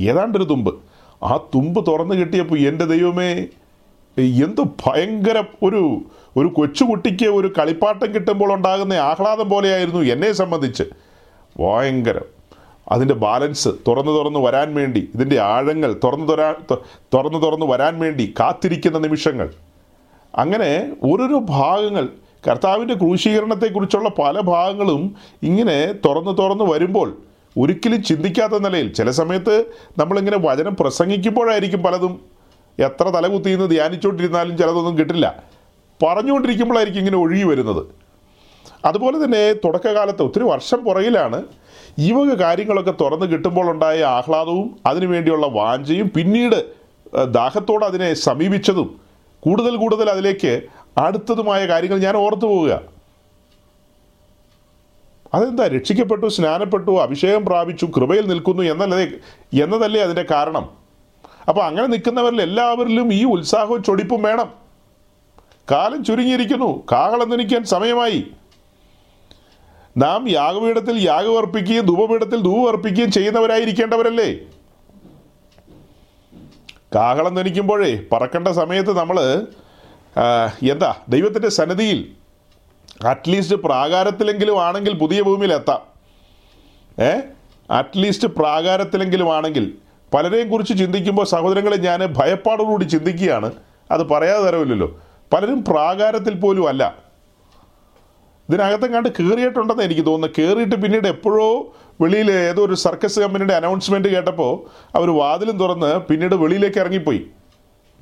ഏതാണ്ടൊരു 0.00 0.44
തുമ്പ്. 0.44 0.74
ആ 1.22 1.36
തുമ്പ് 1.36 1.86
തുറന്നു 1.86 2.14
കിട്ടിയപ്പോൾ 2.14 2.58
എന്റെ 2.58 2.84
ദൈവമേ 2.84 3.32
എന്ത് 4.18 4.60
ഭയങ്കര 4.60 5.42
ഒരു 5.62 6.02
ഒരു 6.36 6.48
കൊച്ചുകുട്ടിക്ക് 6.48 7.26
ഒരു 7.26 7.52
കളിപ്പാട്ടം 7.58 8.14
കിട്ടുമ്പോൾ 8.14 8.52
ഉണ്ടാകുന്ന 8.52 8.92
ആഹ്ലാദം 8.92 9.48
പോലെയായിരുന്നു 9.48 10.00
എന്നെ 10.00 10.32
സംബന്ധിച്ച്. 10.32 10.82
ഭയങ്കരം. 11.60 12.37
അതിന്റെ 12.88 13.14
ബാലൻസ് 13.14 13.68
തുറന്നു 13.88 14.12
തുറന്നു 14.12 14.38
വരാൻ 14.38 14.74
വേണ്ടി 14.74 15.10
ഇതിന്റെ 15.14 15.40
ആഴങ്ങൾ 15.40 16.00
തുറന്നു 16.04 16.26
തുരാ 16.26 16.54
തുറന്നു 16.92 17.38
തുറന്നു 17.38 17.66
വരാൻ 17.66 17.98
വേണ്ടി 17.98 18.34
കാത്തിരിക്കുന്ന 18.40 18.98
നിമിഷങ്ങൾ. 18.98 19.54
അങ്ങനെ 20.34 20.92
ഓരോരോ 21.02 21.38
ഭാഗങ്ങൾ 21.38 22.08
കർത്താവിന്റെ 22.48 22.94
ക്രൂശീകരണത്തെക്കുറിച്ചുള്ള 22.94 24.08
പല 24.08 24.40
ഭാഗങ്ങളും 24.40 25.16
ഇങ്ങനെ 25.42 25.92
തുറന്നു 25.92 26.30
തുറന്നു 26.30 26.64
വരുമ്പോൾ 26.64 27.16
ഒരിക്കലും 27.58 28.02
ചിന്തിക്കാത്ത 28.02 28.52
നിലയിൽ 28.52 28.92
ചില 28.92 29.10
സമയത്ത് 29.10 29.64
നമ്മളിങ്ങനെ 29.98 30.38
വചനം 30.38 30.76
പ്രസംഗിക്കുമ്പോഴായിരിക്കും 30.76 31.82
പലതും 31.82 32.20
എത്ര 32.78 33.04
തലകുത്തിന്ന് 33.04 33.70
ധ്യാനിച്ചുകൊണ്ടിരുന്നാലും 33.70 34.58
ചിലതൊന്നും 34.58 34.98
കിട്ടില്ല. 34.98 35.42
പറഞ്ഞുകൊണ്ടിരിക്കുമ്പോഴായിരിക്കും 36.02 37.00
ഇങ്ങനെ 37.00 37.18
ഒഴുകി 37.18 37.42
വരുന്നത്. 37.42 37.86
അതുപോലെ 38.84 39.24
തന്നെ 39.24 39.52
തുടക്കകാലത്ത് 39.52 40.22
ഒത്തിരി 40.22 40.44
വർഷം 40.44 40.84
പുറകിലാണ് 40.84 41.44
ഈ 41.98 42.12
വക 42.12 42.34
കാര്യങ്ങളൊക്കെ 42.34 42.90
തുറന്ന് 42.90 43.26
കിട്ടുമ്പോൾ 43.26 43.70
ഉണ്ടായ 43.70 44.04
ആഹ്ലാദവും 44.04 44.78
അതിനുവേണ്ടിയുള്ള 44.86 45.46
വാഞ്ചയും 45.46 46.10
പിന്നീട് 46.16 46.72
ദാഹത്തോട് 47.24 47.84
അതിനെ 47.84 48.14
സമീപിച്ചതും 48.14 49.00
കൂടുതൽ 49.40 49.76
കൂടുതൽ 49.76 50.10
അതിലേക്ക് 50.10 50.62
അടുത്തതുമായ 50.98 51.66
കാര്യങ്ങൾ 51.66 51.98
ഞാൻ 51.98 52.16
ഓർത്തു 52.16 52.46
പോവുക. 52.46 52.80
അതെന്താ? 55.34 55.68
രക്ഷിക്കപ്പെട്ടു 55.68 56.26
സ്നാനപ്പെട്ടു 56.26 56.90
അഭിഷേകം 56.90 57.44
പ്രാപിച്ചു 57.44 57.86
കൃപയിൽ 57.86 58.28
നിൽക്കുന്നു 58.28 58.62
എന്നല്ലേ 58.62 59.08
എന്നതല്ലേ 59.64 60.00
അതിന്റെ 60.00 60.24
കാരണം? 60.30 60.70
അപ്പോൾ 61.48 61.64
അങ്ങനെ 61.64 61.86
നിൽക്കുന്നവരിൽ 61.86 62.42
എല്ലാവരിലും 62.42 63.14
ഈ 63.14 63.24
ഉത്സാഹവും 63.24 63.82
ചൊടിപ്പും 63.82 64.22
വേണം. 64.22 64.52
കാലം 65.70 66.04
ചുരുങ്ങിയിരിക്കുന്നു. 66.04 66.82
കാഹളം 66.92 67.30
ധനിക്കാൻ 67.30 67.64
സമയമായി. 67.64 68.37
നാം 69.98 70.28
യാഗപീഠത്തിൽ 70.28 70.98
യാഗം 70.98 71.38
അർപ്പിക്കുകയും 71.38 71.86
ധൂപപീഠത്തിൽ 71.86 72.42
ധൂപം 72.42 72.68
അർപ്പിക്കുകയും 72.68 73.12
ചെയ്യുന്നവരായിരിക്കേണ്ടവരല്ലേ? 73.12 74.34
കാഹളം 76.94 77.34
ധനിക്കുമ്പോഴേ 77.34 78.04
പറക്കേണ്ട 78.12 78.48
സമയത്ത് 78.48 78.98
നമ്മൾ 78.98 79.20
എന്താ 80.70 80.94
ദൈവത്തിന്റെ 81.08 81.48
സന്നിധിയിൽ 81.48 82.12
അറ്റ്ലീസ്റ്റ് 83.06 83.56
പ്രാകാരത്തിലെങ്കിലും 83.56 84.62
ആണെങ്കിൽ 84.62 84.94
പുതിയ 84.94 85.22
ഭൂമിയിൽ 85.22 85.54
എത്താം. 85.54 85.80
ഏ? 87.02 87.20
അറ്റ്ലീസ്റ്റ് 87.70 88.28
പ്രാകാരത്തിലെങ്കിലും 88.28 89.36
ആണെങ്കിൽ. 89.36 89.72
പലരെയും 90.14 90.50
കുറിച്ച് 90.50 90.78
ചിന്തിക്കുമ്പോൾ 90.78 91.26
സഹോദരങ്ങളെ 91.26 91.76
ഞാൻ 91.76 92.06
ഭയപ്പാടോടുകൂടി 92.06 92.84
ചിന്തിക്കുകയാണ്. 92.84 93.52
അത് 93.90 94.02
പറയാതെ 94.02 94.44
തരവില്ലല്ലോ. 94.44 95.00
പലരും 95.32 95.64
പ്രാകാരത്തിൽ 95.64 96.34
പോലും 96.34 96.68
അല്ല. 96.68 97.07
ഇതിനകത്തും 98.48 98.92
കണ്ട് 98.92 99.08
കയറിയിട്ടുണ്ടെന്ന് 99.08 99.82
എനിക്ക് 99.82 100.06
തോന്നുന്നു. 100.06 100.42
കയറിയിട്ട് 100.42 100.74
പിന്നീട് 100.74 101.08
എപ്പോഴോ 101.08 101.76
വെളിയിൽ 102.00 102.30
ഏതോ 102.30 102.64
ഒരു 102.64 102.74
സർക്കസ് 102.74 103.20
കമ്പനിയുടെ 103.20 103.54
അനൗൺസ്മെന്റ് 103.54 104.08
കേട്ടപ്പോൾ 104.08 104.52
അവർ 104.96 105.10
വാതിലും 105.10 105.58
തുറന്ന് 105.58 106.00
പിന്നീട് 106.00 106.34
വെളിയിലേക്ക് 106.34 106.78
ഇറങ്ങിപ്പോയി. 106.78 107.26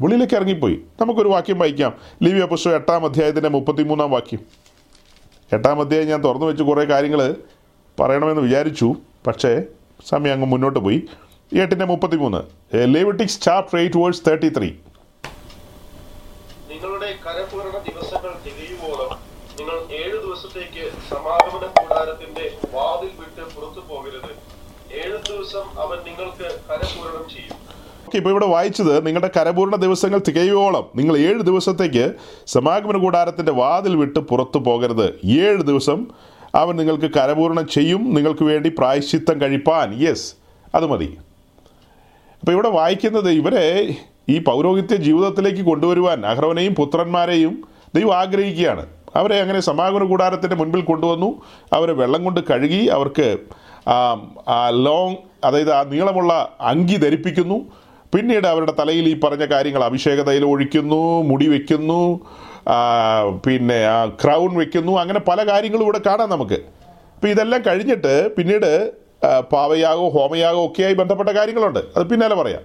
വെളിയിലേക്ക് 0.00 0.34
ഇറങ്ങിപ്പോയി. 0.34 0.80
നമുക്കൊരു 1.00 1.28
വാക്യം 1.28 1.58
വായിക്കാം. 1.58 1.92
ലിവ്യ 2.22 2.44
പുസ്തകം 2.44 2.74
എട്ടാം 2.74 3.04
അധ്യായത്തിന്റെ 3.04 3.48
മുപ്പത്തിമൂന്നാം 3.48 4.10
വാക്യം. 4.10 4.40
എട്ടാം 5.52 5.80
അധ്യായം 5.80 6.06
ഞാൻ 6.06 6.24
തുറന്നു 6.24 6.46
വെച്ച് 6.46 6.62
കുറേ 6.62 6.84
കാര്യങ്ങൾ 6.84 7.36
പറയണമെന്ന് 8.00 8.42
വിചാരിച്ചു. 8.42 8.94
പക്ഷേ 9.26 9.62
സമയം 10.06 10.32
അങ്ങ് 10.32 10.46
മുന്നോട്ട് 10.46 10.78
പോയി. 10.78 11.02
എട്ടിന്റെ 11.56 11.84
മുപ്പത്തിമൂന്ന്. 11.84 12.40
Leviticus 12.94 13.42
chapter 13.42 13.78
eight 13.78 13.96
verse 13.96 14.22
thirty 14.28 14.48
three 14.48 14.70
നിങ്ങളുടെ 16.70 17.12
ദിവസങ്ങൾ 17.92 18.32
തികയുവോളം 18.46 19.26
നിങ്ങൾ 19.58 19.76
ഏഴു 19.92 20.16
ദിവസത്തേക്ക് 20.16 20.84
സമാഗമന 21.26 21.66
കൂടാരത്തിന്റെ 21.66 22.52
വാതിൽ 22.74 23.10
വിട്ട് 23.18 23.56
പുറത്തു 23.56 23.94
പോകരുത്. 23.94 24.30
ഏഴു 24.94 25.16
ദിവസം 25.16 25.80
അവൻ 25.80 25.98
നിങ്ങൾക്ക് 26.04 26.44
കരപൂരണം 26.70 27.30
ചെയ്യും. 27.30 27.54
ഇപ്പോൾ 28.14 28.30
ഇവിടെ 28.30 28.46
വായിച്ചത് 28.46 29.06
നിങ്ങളുടെ 29.06 29.30
കരപൂർണ 29.36 29.76
ദിവസങ്ങൾ 29.76 30.20
തികയോളം 30.28 30.86
നിങ്ങൾ 30.96 31.18
ഏഴ് 31.18 31.42
ദിവസത്തേക്ക് 31.42 32.12
സമാഗമന 32.46 32.96
കൂടാരത്തിന്റെ 32.96 33.52
വാതിൽ 33.52 33.96
വിട്ട് 33.96 34.18
പുറത്തു 34.18 34.58
പോകരുത്. 34.58 35.20
ഏഴ് 35.24 35.62
ദിവസം 35.62 36.06
അവൻ 36.54 36.76
നിങ്ങൾക്ക് 36.76 37.10
കരപൂർണം 37.14 37.68
ചെയ്യും. 37.68 38.14
നിങ്ങൾക്ക് 38.14 38.44
വേണ്ടി 38.44 38.72
പ്രായശ്ചിത്തം 38.78 39.40
കഴിപ്പാൻ. 39.40 40.08
യെസ് 40.08 40.34
അത് 40.74 40.86
മതി. 40.86 41.18
അപ്പോൾ 42.40 42.52
ഇവിടെ 42.52 42.68
വായിക്കുന്നത് 42.68 43.30
ഇവരെ 43.30 43.94
ഈ 44.28 44.38
പൗരോഹിത്യ 44.38 44.96
ജീവിതത്തിലേക്ക് 44.96 45.62
കൊണ്ടുവരുവാൻ 45.62 46.26
അഹ്റവനെയും 46.26 46.74
പുത്രന്മാരെയും 46.74 47.64
ദൈവം 47.94 48.16
ആഗ്രഹിക്കുകയാണ്. 48.16 48.95
അവരെ 49.18 49.36
അങ്ങനെ 49.42 49.60
സമാഗമന 49.60 50.04
കൂടാരത്തിന്റെ 50.10 50.56
മുൻപിൽ 50.60 50.82
കൊണ്ടുവന്നു. 50.90 51.30
അവരെ 51.76 51.94
വെള്ളം 52.00 52.24
കൊണ്ട് 52.24 52.40
കഴുകി 52.50 52.82
അവർക്ക് 52.96 53.28
ലോങ് 54.86 55.16
അതായത് 55.46 55.72
ആ 55.78 55.82
നീളമുള്ള 55.92 56.32
അങ്കി 56.70 56.96
ധരിപ്പിക്കുന്നു. 57.04 57.58
പിന്നീട് 58.14 58.46
അവരുടെ 58.46 58.72
തലയിൽ 58.80 59.06
ഈ 59.08 59.14
പറഞ്ഞ 59.20 59.44
കാര്യങ്ങൾ 59.52 59.84
അഭിഷേക 59.84 60.20
തൈലം 60.28 60.48
ഒഴിക്കുന്നു 60.50 61.22
മുടി 61.30 61.48
വയ്ക്കുന്നു 61.48 62.02
പിന്നെ 63.46 63.78
ആ 63.94 63.98
ക്രൗൺ 64.22 64.50
വയ്ക്കുന്നു 64.58 64.92
അങ്ങനെ 65.02 65.20
പല 65.28 65.48
കാര്യങ്ങളും 65.48 65.84
ഇവിടെ 65.84 66.00
കാണാം 66.06 66.30
നമുക്ക്. 66.30 66.58
അപ്പോൾ 67.14 67.28
ഇതെല്ലാം 67.28 67.62
കഴിഞ്ഞിട്ട് 67.66 68.14
പിന്നീട് 68.36 68.92
പാവയാകോ 69.52 70.08
ഹോമയാകോ 70.08 70.66
ഒക്കെയായി 70.66 70.94
ബന്ധപ്പെട്ട 70.94 71.30
കാര്യങ്ങളുണ്ട്. 71.30 71.80
അത് 71.96 72.04
പിന്നാലെ 72.10 72.34
പറയാം. 72.34 72.62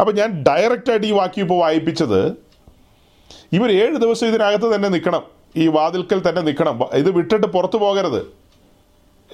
അപ്പോൾ 0.00 0.12
ഞാൻ 0.12 0.30
ഡയറക്റ്റായിട്ട് 0.48 1.06
ഈ 1.06 1.14
വാക്യം 1.20 1.44
ഇപ്പോൾ 1.44 1.58
വായിപ്പിച്ചത് 1.60 2.20
ഇവർ 3.52 3.70
ഏഴ് 3.72 3.96
ദിവസം 4.04 4.26
ഇതിനകത്ത് 4.28 4.74
തന്നെ 4.74 4.88
നിൽക്കണം. 4.88 5.35
ഈ 5.56 5.68
വാതിൽക്കൽ 5.68 6.28
തന്നെ 6.28 6.42
നിൽക്കണം. 6.42 6.80
ഇത് 6.94 7.10
വിട്ടിട്ട് 7.10 7.46
പുറത്തു 7.46 7.78
പോകരുത്. 7.78 8.36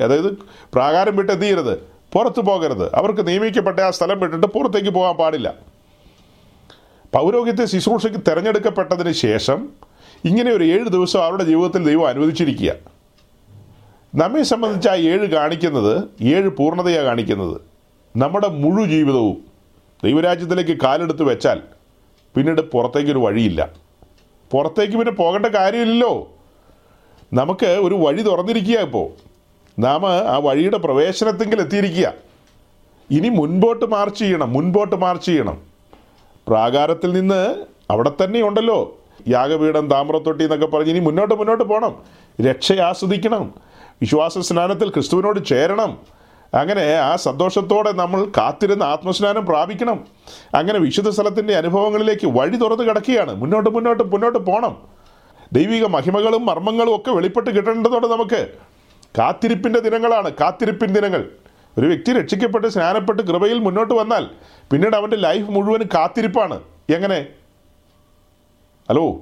അതായത് 0.02 0.38
പ്രാകാരം 0.72 1.16
വിട്ട് 1.16 1.32
എന്ത് 1.32 1.44
ചെയ്യരുത്? 1.44 1.78
പുറത്തു 2.12 2.40
പോകരുത്. 2.40 2.94
അവർക്ക് 2.94 3.28
നിയമിക്കപ്പെട്ട 3.28 3.80
ആ 3.80 3.90
സ്ഥലം 3.90 4.20
വിട്ടിട്ട് 4.20 4.46
പുറത്തേക്ക് 4.46 4.90
പോകാൻ 4.90 5.14
പാടില്ല. 5.14 5.54
പൗരോഹിത്യ 7.14 7.66
ശുശ്രൂഷയ്ക്ക് 7.66 8.18
തിരഞ്ഞെടുക്കപ്പെട്ടതിന് 8.18 9.12
ശേഷം 9.12 9.68
ഇങ്ങനെ 10.24 10.50
ഒരു 10.50 10.64
ഏഴ് 10.64 10.88
ദിവസം 10.88 11.24
അവരുടെ 11.24 11.44
ജീവിതത്തിൽ 11.44 11.84
ദൈവം 11.84 12.08
അനുവദിച്ചിരിക്കുക. 12.08 12.72
നമ്മെ 14.14 14.42
സംബന്ധിച്ച് 14.42 14.88
ആ 14.88 14.94
ഏഴ് 14.94 15.26
കാണിക്കുന്നത് 15.26 16.04
ഏഴ് 16.22 16.48
പൂർണതയാണ് 16.48 17.06
കാണിക്കുന്നത്. 17.06 17.60
നമ്മുടെ 18.16 18.48
മുഴു 18.48 18.84
ജീവിതവും 18.84 19.44
ദൈവരാജ്യത്തിലേക്ക് 20.04 20.80
കാലെടുത്ത് 20.82 21.22
വെച്ചാൽ 21.22 21.62
പിന്നീട് 22.34 22.60
പുറത്തേക്കൊരു 22.60 23.18
വഴിയില്ല. 23.18 23.81
പുറത്തേക്ക് 24.52 24.96
പിന്നെ 24.96 25.12
പോകേണ്ട 25.12 25.46
കാര്യമില്ലല്ലോ. 25.46 26.30
നമുക്ക് 27.34 27.66
ഒരു 27.66 27.94
വഴി 27.94 28.22
തുറന്നിരിക്കുക 28.22 28.78
ഇപ്പോൾ 28.78 29.06
നാം 29.78 30.06
ആ 30.06 30.38
വഴിയുടെ 30.38 30.78
പ്രവേശനത്തെങ്കിൽ 30.78 31.60
എത്തിയിരിക്കുക. 31.60 32.14
ഇനി 33.10 33.28
മുൻപോട്ട് 33.28 33.86
മാർച്ച് 33.86 34.18
ചെയ്യണം 34.18 34.52
മുൻപോട്ട് 34.52 34.96
മാർച്ച് 34.96 35.26
ചെയ്യണം. 35.26 35.60
പ്രാകാരത്തിൽ 36.46 37.12
നിന്ന് 37.12 37.64
അവിടെ 37.90 38.12
തന്നെ 38.24 38.42
ഉണ്ടല്ലോ. 38.42 38.98
യാഗപീഠം 39.28 39.88
താമ്രത്തൊട്ടി 39.90 40.44
എന്നൊക്കെ 40.44 40.66
പറഞ്ഞ് 40.66 40.90
ഇനി 40.90 41.00
മുന്നോട്ട് 41.00 41.34
മുന്നോട്ട് 41.34 41.64
പോകണം 41.64 41.96
രക്ഷ 42.46 42.72
ആസ്വദിക്കണം. 42.72 43.54
വിശ്വാസ 44.00 44.38
സ്നാനത്തിൽ 44.38 44.90
ക്രിസ്തുവിനോട് 44.90 45.46
ചേരണം. 45.46 45.98
അങ്ങനെ 46.54 46.94
ആ 46.94 47.16
സന്തോഷത്തോടെ 47.16 47.92
നമ്മൾ 47.92 48.24
കാത്തിരുന്ന് 48.24 48.84
ആത്മസ്നാനം 48.84 49.46
പ്രാപിക്കണം. 49.46 50.04
അങ്ങനെ 50.54 50.78
വിശുദ്ധ 50.78 51.08
സ്ഥലത്തിന്റെ 51.08 51.54
അനുഭവങ്ങളിലേക്ക് 51.54 52.26
വഴി 52.26 52.56
തുറന്ന് 52.56 52.84
കിടക്കുകയാണ്. 52.84 53.34
മുന്നോട്ട് 53.34 53.70
മുന്നോട്ട് 53.70 54.02
മുന്നോട്ട് 54.02 54.38
പോകണം 54.38 54.76
ദൈവിക 55.52 55.86
മഹിമകളും 55.86 56.46
മർമ്മങ്ങളും 56.46 56.96
ഒക്കെ 56.96 57.10
വെളിപ്പെട്ട് 57.10 57.50
കിട്ടേണ്ടതുണ്ട് 57.50 58.06
നമുക്ക്. 58.06 58.48
കാത്തിരിപ്പിന്റെ 59.18 59.80
ദിനങ്ങളാണ്. 59.80 60.30
കാത്തിരിപ്പിൻ 60.40 60.88
ദിനങ്ങൾ. 60.88 61.28
ഒരു 61.78 61.86
വ്യക്തി 61.86 62.12
രക്ഷിക്കപ്പെട്ട് 62.12 62.66
സ്നാനപ്പെട്ട് 62.66 63.22
കൃപയിൽ 63.22 63.58
മുന്നോട്ട് 63.58 63.94
വന്നാൽ 63.94 64.26
പിന്നീട് 64.70 64.96
അവന്റെ 64.96 65.16
ലൈഫ് 65.16 65.50
മുഴുവൻ 65.50 65.82
കാത്തിരിപ്പാണ്. 65.94 66.60
എങ്ങനെ? 66.94 67.26
ഹലോ? 68.88 69.20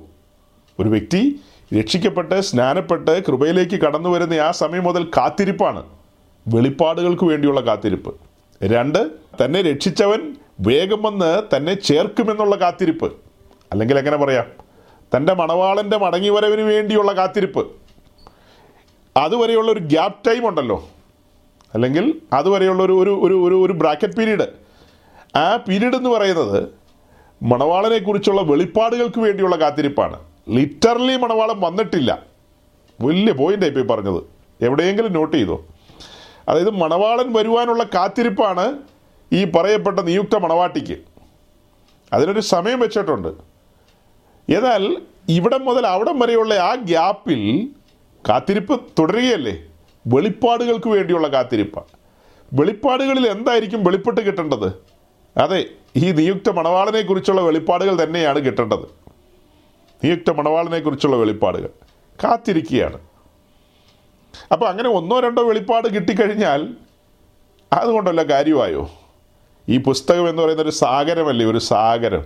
ഒരു 0.81 0.89
വ്യക്തി 0.89 1.41
രക്ഷിക്കപ്പെട്ട് 1.79 2.41
സ്നാനപ്പെട്ട് 2.41 3.25
കൃപയിലേക്ക് 3.25 3.81
കടന്നു 3.81 4.09
വരുന്ന 4.09 4.35
ആ 4.35 4.51
സമയം 4.51 4.85
മുതൽ 4.85 5.05
കാത്തിരിപ്പാണ്. 5.05 6.00
വെളിപ്പാടുകൾക്ക് 6.55 7.25
വേണ്ടിയുള്ള 7.25 7.61
കാത്തിരിപ്പ്. 7.61 8.15
രണ്ട് 8.65 9.11
തന്നെ 9.45 9.63
രക്ഷിച്ചവൻ 9.63 10.37
വേഗം 10.61 11.03
വന്ന് 11.03 11.57
തന്നെ 11.57 11.75
ചേർക്കുമെന്നുള്ള 11.75 12.57
കാത്തിരിപ്പ്. 12.57 13.13
അല്ലെങ്കിൽ 13.73 13.99
എങ്ങനെ 13.99 14.17
പറയാം? 14.17 14.45
തന്റെ 15.17 15.35
മണവാളന്റെ 15.35 15.99
മടങ്ങിവരവിന് 15.99 16.61
വേണ്ടിയുള്ള 16.61 17.13
കാത്തിരിപ്പ്. 17.13 17.73
അതുവരെയുള്ള 19.17 19.73
ഒരു 19.73 19.81
ഗ്യാപ് 19.81 20.29
ടൈം 20.29 20.49
ഉണ്ടല്ലോ. 20.49 20.89
അല്ലെങ്കിൽ 21.75 22.21
അതുവരെയുള്ള 22.33 22.83
ഒരു 22.83 22.93
ഒരു 22.93 23.11
ഒരു 23.11 23.45
ഒരു 23.45 23.67
ഒരു 23.67 23.73
ബ്രാക്കറ്റ് 23.73 24.15
പീരീഡ്. 24.15 24.47
ആ 25.37 25.57
പീരീഡ് 25.57 25.95
എന്ന് 25.95 26.11
പറയുന്നത് 26.11 26.69
മണവാളനെക്കുറിച്ചുള്ള 27.43 28.43
വെളിപ്പാടുകൾക്ക് 28.43 29.21
വേണ്ടിയുള്ള 29.21 29.57
കാത്തിരിപ്പാണ്. 29.57 30.21
ലിറ്ററലി 30.49 31.17
മണവാളം 31.17 31.61
വന്നിട്ടില്ല. 31.61 32.23
വലിയ 33.01 33.33
പോയിന്റായി 33.33 33.71
പോയി 33.71 33.85
പറഞ്ഞത്. 33.85 34.23
എവിടെയെങ്കിലും 34.61 35.13
നോട്ട് 35.13 35.37
ചെയ്തോ? 35.37 35.65
അതായത് 36.49 36.71
മണവാളൻ 36.71 37.33
വരുവാനുള്ള 37.33 37.85
കാത്തിരിപ്പാണ് 37.85 38.79
ഈ 39.33 39.45
പറയപ്പെട്ട 39.45 40.01
നിയുക്ത 40.01 40.37
മണവാട്ടിക്ക്. 40.37 40.99
അതിനൊരു 42.13 42.41
സമയം 42.41 42.81
വെച്ചിട്ടുണ്ട്. 42.81 43.29
എന്നാൽ 44.53 44.97
ഇവിടം 45.29 45.65
മുതൽ 45.65 45.87
അവിടം 45.87 46.19
വരെയുള്ള 46.19 46.55
ആ 46.55 46.75
ഗ്യാപ്പിൽ 46.75 47.69
കാത്തിരിപ്പ് 48.29 48.81
തുടരുകയല്ലേ? 48.99 49.63
വെളിപ്പാടുകൾക്ക് 50.07 50.89
വേണ്ടിയുള്ള 50.89 51.29
കാത്തിരിപ്പാണ് 51.29 51.87
വെളിപ്പാടുകളിൽ 52.53 53.27
എന്തായിരിക്കും 53.27 53.85
വെളിപ്പെട്ട് 53.85 54.21
കിട്ടേണ്ടത്? 54.21 54.83
അതെ 55.37 55.67
ഈ 55.97 56.13
നിയുക്ത 56.13 56.51
മണവാളനെ 56.51 57.03
കുറിച്ചുള്ള 57.03 57.41
വെളിപ്പാടുകൾ 57.41 58.03
തന്നെയാണ് 58.03 58.39
കിട്ടേണ്ടത്. 58.39 58.85
നിയുക്ത 60.05 60.31
മണവാളനെ 60.31 60.79
കുറിച്ചുള്ള 60.79 61.17
വെളിപ്പാടുകൾ. 61.17 61.69
കാത്തിരിക്കുകയാണ്. 62.25 63.10
അപ്പോൾ 64.53 64.69
അങ്ങനെ 64.69 64.89
ഒന്നോ 64.89 65.21
രണ്ടോ 65.21 65.43
വെളിപ്പാട് 65.43 65.89
കിട്ടിക്കഴിഞ്ഞാൽ 65.89 66.75
അതുകൊണ്ടല്ല 67.73 68.23
കാര്യമായോ? 68.23 68.91
ഈ 69.69 69.79
പുസ്തകം 69.79 70.29
എന്ന് 70.29 70.43
പറയുന്ന 70.43 70.63
ഒരു 70.63 70.71
സാഗരമല്ലേ? 70.71 71.47
ഒരു 71.47 71.59
സാഗരം. 71.59 72.25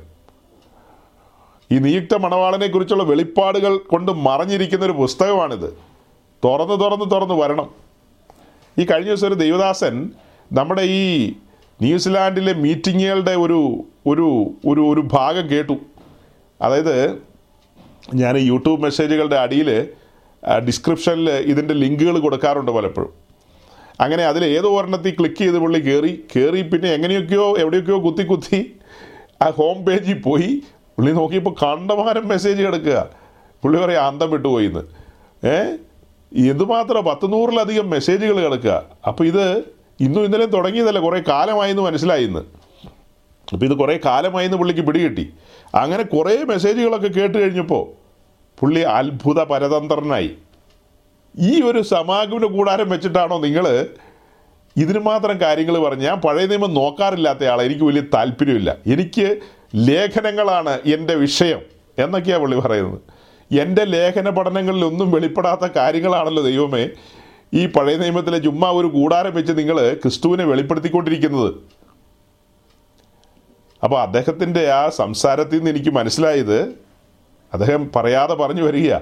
ഈ 1.72 1.79
നിയുക്ത 1.79 2.16
മണവാളനെ 2.16 2.66
കുറിച്ചുള്ള 2.66 3.03
വെളിപ്പാടുകൾ 3.03 3.77
കൊണ്ട് 3.77 4.12
മറഞ്ഞിരിക്കുന്ന 4.12 4.85
ഒരു 4.85 4.93
പുസ്തകമാണിത്. 4.93 5.79
തുറന്ന് 6.45 6.81
തുറന്ന് 6.81 7.11
തുറന്ന് 7.11 7.35
വരണം. 7.35 7.70
ഈ 8.79 8.85
കഴിഞ്ഞ 8.85 9.07
ദിവസം 9.07 9.27
ഒരു 9.27 9.35
ദേവദാസൻ 9.35 10.11
നമ്മുടെ 10.53 10.83
ഈ 10.83 11.33
ന്യൂസിലാൻഡിലെ 11.83 12.53
മീറ്റിങ്ങുകളുടെ 12.53 13.31
ഒരു 13.31 13.85
ഒരു 14.07 14.51
ഒരു 14.68 14.81
ഒരു 14.81 15.01
ഭാഗം 15.12 15.51
കേട്ടു. 15.51 15.77
അതായത് 16.62 17.18
ഞാൻ 18.14 18.37
യൂട്യൂബ് 18.37 18.83
മെസ്സേജുകളുടെ 18.83 19.37
അടിയിൽ 19.37 19.89
ഡിസ്ക്രിപ്ഷനിൽ 20.67 21.31
ഇതിന്റെ 21.45 21.75
ലിങ്കുകൾ 21.75 22.19
കൊടുക്കാറുണ്ട് 22.19 22.71
പലപ്പോഴും. 22.71 23.13
അങ്ങനെ 24.01 24.25
അതിൽ 24.25 24.45
ഏതോ 24.45 24.79
ഒരെണ്ണത്തിൽ 24.79 25.15
ക്ലിക്ക് 25.15 25.37
ചെയ്ത് 25.37 25.59
പുള്ളി 25.59 25.79
കയറി 25.81 26.25
കയറി 26.37 26.63
പിന്നെ 26.63 26.89
എങ്ങനെയൊക്കെയോ 26.89 27.57
എവിടെയൊക്കെയോ 27.59 27.99
കുത്തി 28.05 28.23
കുത്തി 28.23 28.61
ആ 29.43 29.51
ഹോം 29.51 29.85
പേജിൽ 29.85 30.23
പോയി. 30.23 30.51
പുള്ളി 30.99 31.13
നോക്കിയപ്പോൾ 31.13 31.55
കണ്ടമാനം 31.63 32.29
മെസ്സേജ് 32.29 32.63
കിടക്കുക 32.63 32.99
പുള്ളി 33.63 33.79
പറയാം 33.79 34.07
അന്തം 34.07 34.31
വിട്ടുപോയി 34.31 34.67
എന്ന് 34.67 34.83
ഏ? 35.43 35.57
എന്തുമാത്രം 36.33 37.05
പത്ത് 37.05 37.33
നൂറിലധികം 37.33 37.91
മെസ്സേജുകൾ 37.91 38.45
കിടക്കുക 38.45 38.75
അപ്പോൾ 39.07 39.25
ഇത് 39.25 39.45
ഇന്നും 40.01 40.25
ഇന്നലെ 40.25 40.47
തുടങ്ങിയതല്ല 40.47 40.99
കുറേ 40.99 41.23
കാലമായിരുന്നു 41.29 41.83
മനസ്സിലായി 41.83 42.25
ഇന്ന് 42.25 42.43
അപ്പോൾ 43.49 43.65
ഇത് 43.65 43.75
കുറേ 43.75 44.01
കാലമായിരുന്നു 44.05 44.59
പുള്ളിക്ക് 44.59 44.81
പിടികിട്ടി. 44.81 45.25
അങ്ങനെ 45.75 46.03
കുറേ 46.15 46.45
മെസ്സേജുകളൊക്കെ 46.45 47.09
കേട്ട് 47.09 47.39
കഴിഞ്ഞപ്പോൾ 47.39 48.04
പുള്ളി 48.61 48.81
അത്ഭുത 48.81 49.43
പരതന്ത്രനായി. 49.45 50.31
ഈ 51.39 51.63
ഒരു 51.63 51.83
സമാഗമന 51.83 52.45
കൂടാരം 52.45 52.91
വെച്ചിട്ടാണോ 52.91 53.39
നിങ്ങൾ 53.39 53.87
ഇതിന് 54.77 54.99
മാത്രം 54.99 55.41
കാര്യങ്ങൾ 55.41 55.79
പറഞ്ഞ് 55.79 56.05
ഞാൻ 56.05 56.21
പഴയ 56.21 56.47
നിയമം 56.47 56.75
നോക്കാറില്ലാത്ത 56.75 57.45
ആളെ 57.45 57.65
എനിക്ക് 57.65 57.85
വലിയ 57.85 58.03
താല്പര്യമില്ല. 58.15 58.77
എനിക്ക് 58.87 59.41
ലേഖനങ്ങളാണ് 59.75 60.71
എന്റെ 60.71 61.15
വിഷയം 61.15 61.61
എന്നൊക്കെയാണ് 61.99 62.41
പുള്ളി 62.41 62.61
പറയുന്നത്. 62.61 63.01
എന്റെ 63.55 63.85
ലേഖന 63.85 64.31
പഠനങ്ങളിലൊന്നും 64.31 65.11
വെളിപ്പെടാത്ത 65.11 65.73
കാര്യങ്ങളാണല്ലോ 65.77 66.43
ദൈവമേ. 66.43 66.89
ഈ 67.55 67.67
പഴയ 67.67 67.97
നിയമത്തിലെ 67.97 68.39
ചുമ്മാ 68.39 68.71
ഒരു 68.71 68.87
കൂടാരം 68.87 69.35
വെച്ച് 69.35 69.53
നിങ്ങൾ 69.59 69.93
ക്രിസ്തുവിനെ 69.93 70.45
വെളിപ്പെടുത്തിക്കൊണ്ടിരിക്കുന്നത്. 70.45 71.55
അപ്പോൾ 73.85 74.01
അദ്ദേഹത്തിന്റെ 74.03 74.71
ആ 74.71 74.89
സംസാരത്തിൽ 74.89 75.57
നിന്ന് 75.57 75.71
എനിക്ക് 75.71 75.91
മനസ്സിലായത് 75.91 76.84
അദ്ദേഹം 77.55 77.91
പറയാതെ 77.97 78.35
പറഞ്ഞു 78.35 78.63
വരിക. 78.63 78.93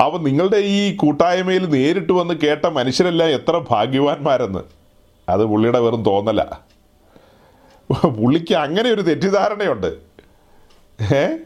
അപ്പോൾ 0.00 0.18
നിങ്ങളുടെ 0.18 0.56
ഈ 0.56 0.96
കൂട്ടായ്മയിൽ 0.96 1.66
നേരിട്ട് 1.66 2.12
വന്ന് 2.12 2.34
കേട്ട 2.34 2.66
മനുഷ്യരെല്ലാം 2.66 3.28
എത്ര 3.28 3.64
ഭാഗ്യവാന്മാരെന്ന്. 3.70 4.58
അത് 5.28 5.44
പുള്ളിയുടെ 5.44 5.80
വെറും 5.80 6.02
തോന്നല. 6.02 6.42
പുള്ളിക്ക് 8.08 8.54
അങ്ങനെ 8.54 8.90
ഒരു 8.90 9.00
തെറ്റിദ്ധാരണയുണ്ട്. 9.00 9.94
ഏ? 11.14 11.36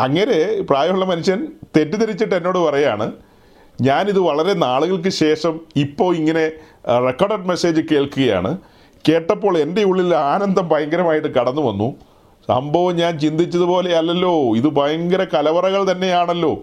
അങ്ങനെ 0.00 0.62
പ്രായമുള്ള 0.62 1.04
മനുഷ്യൻ 1.04 1.48
തെറ്റിദ്ധരിച്ചിട്ട് 1.76 2.34
എന്നോട് 2.34 2.58
പറയാണ് 2.58 3.12
ഞാനിത് 3.80 4.18
വളരെ 4.18 4.52
നാളുകൾക്ക് 4.52 5.08
ശേഷം 5.08 5.60
ഇപ്പോൾ 5.76 6.16
ഇങ്ങനെ 6.16 6.50
റെക്കോർഡഡ് 6.88 7.48
മെസ്സേജ് 7.48 7.82
കേൾക്കുകയാണ്. 7.90 8.58
കേട്ടപ്പോൾ 9.08 9.58
എന്റെ 9.58 9.84
ഉള്ളിൽ 9.84 10.14
ആനന്ദം 10.14 10.68
ഭയങ്കരമായിട്ട് 10.68 11.28
കടന്നു 11.28 11.62
വന്നു 11.62 11.96
സംഭവം 12.48 12.96
ഞാൻ 12.96 13.18
ചിന്തിച്ചതുപോലെ 13.18 13.90
അല്ലല്ലോ. 13.96 14.32
ഇത് 14.60 14.68
ഭയങ്കര 14.78 15.24
കലവറകൾ 15.34 15.92
തന്നെയാണല്ലോ. 15.92 16.54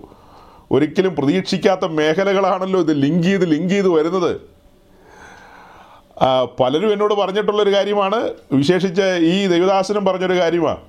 ഒരിക്കലും 0.72 1.16
പ്രതീക്ഷിക്കാത്ത 1.16 1.86
മേഖലകളാണല്ലോ 1.86 2.80
ഇത് 2.80 2.94
ലിങ്ക് 3.04 3.24
ചെയ്ത് 3.24 3.46
ലിങ്ക് 3.54 3.70
ചെയ്ത് 3.70 3.90
വരുന്നത്. 3.90 4.32
പലരും 6.60 6.94
എന്നോട് 6.94 7.14
പറഞ്ഞിട്ടുള്ളൊരു 7.14 7.72
കാര്യമാണ് 7.74 8.18
വിശേഷിച്ച് 8.54 9.06
ഈ 9.32 9.48
ദേവദാസനും 9.48 10.06
പറഞ്ഞൊരു 10.06 10.38
കാര്യമാണ് 10.40 10.82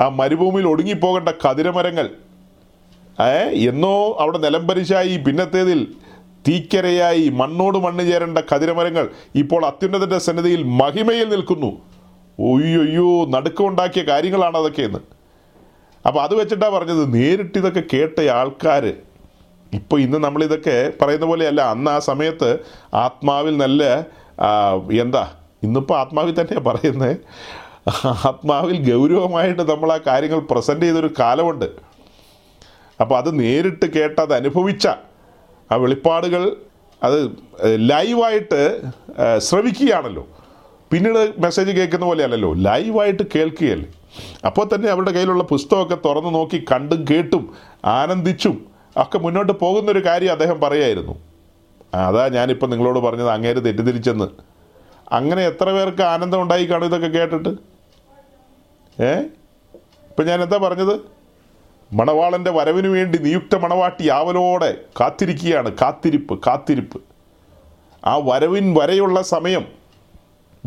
ആ 0.00 0.08
മരുഭൂമിയിൽ 0.08 0.66
ഒടുങ്ങിപ്പോകേണ്ട 0.68 1.30
കതിരമരങ്ങൾ 1.44 2.06
ഏ 3.20 3.68
എന്നോ 3.70 4.16
അവിടെ 4.22 4.38
നിലംപരിശായി 4.38 5.16
പിന്നത്തേതിൽ 5.16 5.80
തീക്കരയായി 6.48 7.28
മണ്ണോട് 7.28 7.78
മണ്ണ് 7.78 8.02
ചേരേണ്ട 8.10 8.38
കതിരമരങ്ങൾ 8.38 9.08
ഇപ്പോൾ 9.34 9.66
അത്യുന്നതന്റെ 9.66 10.18
സന്നിധിയിൽ 10.18 10.62
മഹിമയിൽ 10.62 11.28
നിൽക്കുന്നു. 11.28 11.70
ഒയ്യൊയ്യോ 12.38 13.08
നടുക്കമുണ്ടാക്കിയ 13.34 14.02
കാര്യങ്ങളാണ് 14.12 14.56
അതൊക്കെ 14.60 14.82
എന്ന് 14.82 15.00
അപ്പോൾ 16.04 16.20
അത് 16.24 16.34
വെച്ചിട്ടാണ് 16.40 16.72
പറഞ്ഞത് 16.76 17.02
നേരിട്ട് 17.14 17.56
ഇതൊക്കെ 17.60 17.82
കേട്ട 17.92 18.26
ആൾക്കാർ 18.38 18.84
ഇപ്പോൾ 19.78 19.98
ഇന്ന് 20.00 20.18
നമ്മളിതൊക്കെ 20.24 20.76
പറയുന്ന 21.00 21.26
പോലെയല്ല 21.26 21.60
അന്ന് 21.74 21.90
ആ 21.90 21.98
സമയത്ത് 22.10 22.50
ആത്മാവിൽ 23.04 23.56
നല്ല 23.64 23.82
എന്താ 25.04 25.24
ഇന്നിപ്പോൾ 25.66 25.96
ആത്മാവിൽ 26.02 26.34
തന്നെയാണ് 26.40 26.64
പറയുന്നത് 26.68 27.16
ആത്മാവിൽ 28.28 28.76
ഗൗരവമായിട്ട് 28.90 29.62
നമ്മൾ 29.72 29.90
ആ 29.96 29.98
കാര്യങ്ങൾ 30.06 30.40
പ്രസന്റ് 30.50 30.86
ചെയ്തൊരു 30.86 31.10
കാലമുണ്ട്. 31.20 31.68
അപ്പോൾ 33.00 33.16
അത് 33.20 33.30
നേരിട്ട് 33.40 33.86
കേട്ട് 33.96 34.18
അത് 34.24 34.34
അനുഭവിച്ച 34.40 34.86
ആ 35.70 35.76
വെളിപ്പാടുകൾ 35.82 36.42
അത് 37.02 37.18
ലൈവായിട്ട് 37.90 38.60
ശ്രവിക്കുകയാണല്ലോ. 39.48 40.24
പിന്നീട് 40.90 41.32
മെസ്സേജ് 41.38 41.70
കേൾക്കുന്ന 41.70 42.04
പോലെയല്ലല്ലോ. 42.04 42.52
ലൈവായിട്ട് 42.52 43.22
കേൾക്കുകയല്ലേ. 43.34 43.88
അപ്പോൾ 44.46 44.68
തന്നെ 44.74 44.88
അവരുടെ 44.88 45.10
കയ്യിലുള്ള 45.10 45.42
പുസ്തകമൊക്കെ 45.42 45.96
തുറന്നു 46.04 46.30
നോക്കി 46.30 46.64
കണ്ടും 46.72 47.04
കേട്ടും 47.10 47.54
ആനന്ദിച്ചും 47.84 48.66
ഒക്കെ 48.96 49.18
മുന്നോട്ട് 49.18 49.52
പോകുന്നൊരു 49.52 50.06
കാര്യം 50.06 50.32
അദ്ദേഹം 50.32 50.60
പറയായിരുന്നു. 50.60 51.18
അതാ 51.94 52.28
ഞാനിപ്പോൾ 52.28 52.66
നിങ്ങളോട് 52.66 52.98
പറഞ്ഞത് 52.98 53.30
അങ്ങേര് 53.30 53.64
തെറ്റിദ്ധരിച്ചെന്ന്. 53.64 54.28
അങ്ങനെ 55.12 55.42
എത്ര 55.42 55.72
പേർക്ക് 55.72 56.02
ആനന്ദം 56.02 56.42
ഉണ്ടായി 56.42 56.64
കാണും 56.64 56.86
ഇതൊക്കെ 56.86 57.06
കേട്ടിട്ട്? 57.06 57.48
ഏ? 59.02 59.12
ഇപ്പം 60.04 60.26
ഞാൻ 60.26 60.42
എന്താ 60.42 60.56
പറഞ്ഞത്? 60.56 61.00
മണവാളന്റെ 61.92 62.50
വരവിന് 62.50 62.86
വേണ്ടി 62.86 63.18
നിയുക്ത 63.18 63.56
മണവാട്ടി 63.56 64.08
ആവലോടെ 64.08 64.74
കാത്തിരിക്കുകയാണ്. 65.00 65.72
കാത്തിരിപ്പ് 65.82 66.40
കാത്തിരിപ്പ്. 66.46 67.00
ആ 68.04 68.16
വരവിൻ 68.16 68.74
വരെയുള്ള 68.78 69.22
സമയം 69.22 69.85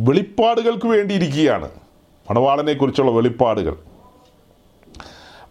വെളിപ്പാടുകൾക്ക് 0.08 0.88
വേണ്ടിയിരിക്കുകയാണ്. 0.88 1.70
മണവാളനെ 1.70 2.32
മണവാളനെക്കുറിച്ചുള്ള 2.32 3.12
വെളിപ്പാടുകൾ. 3.12 3.76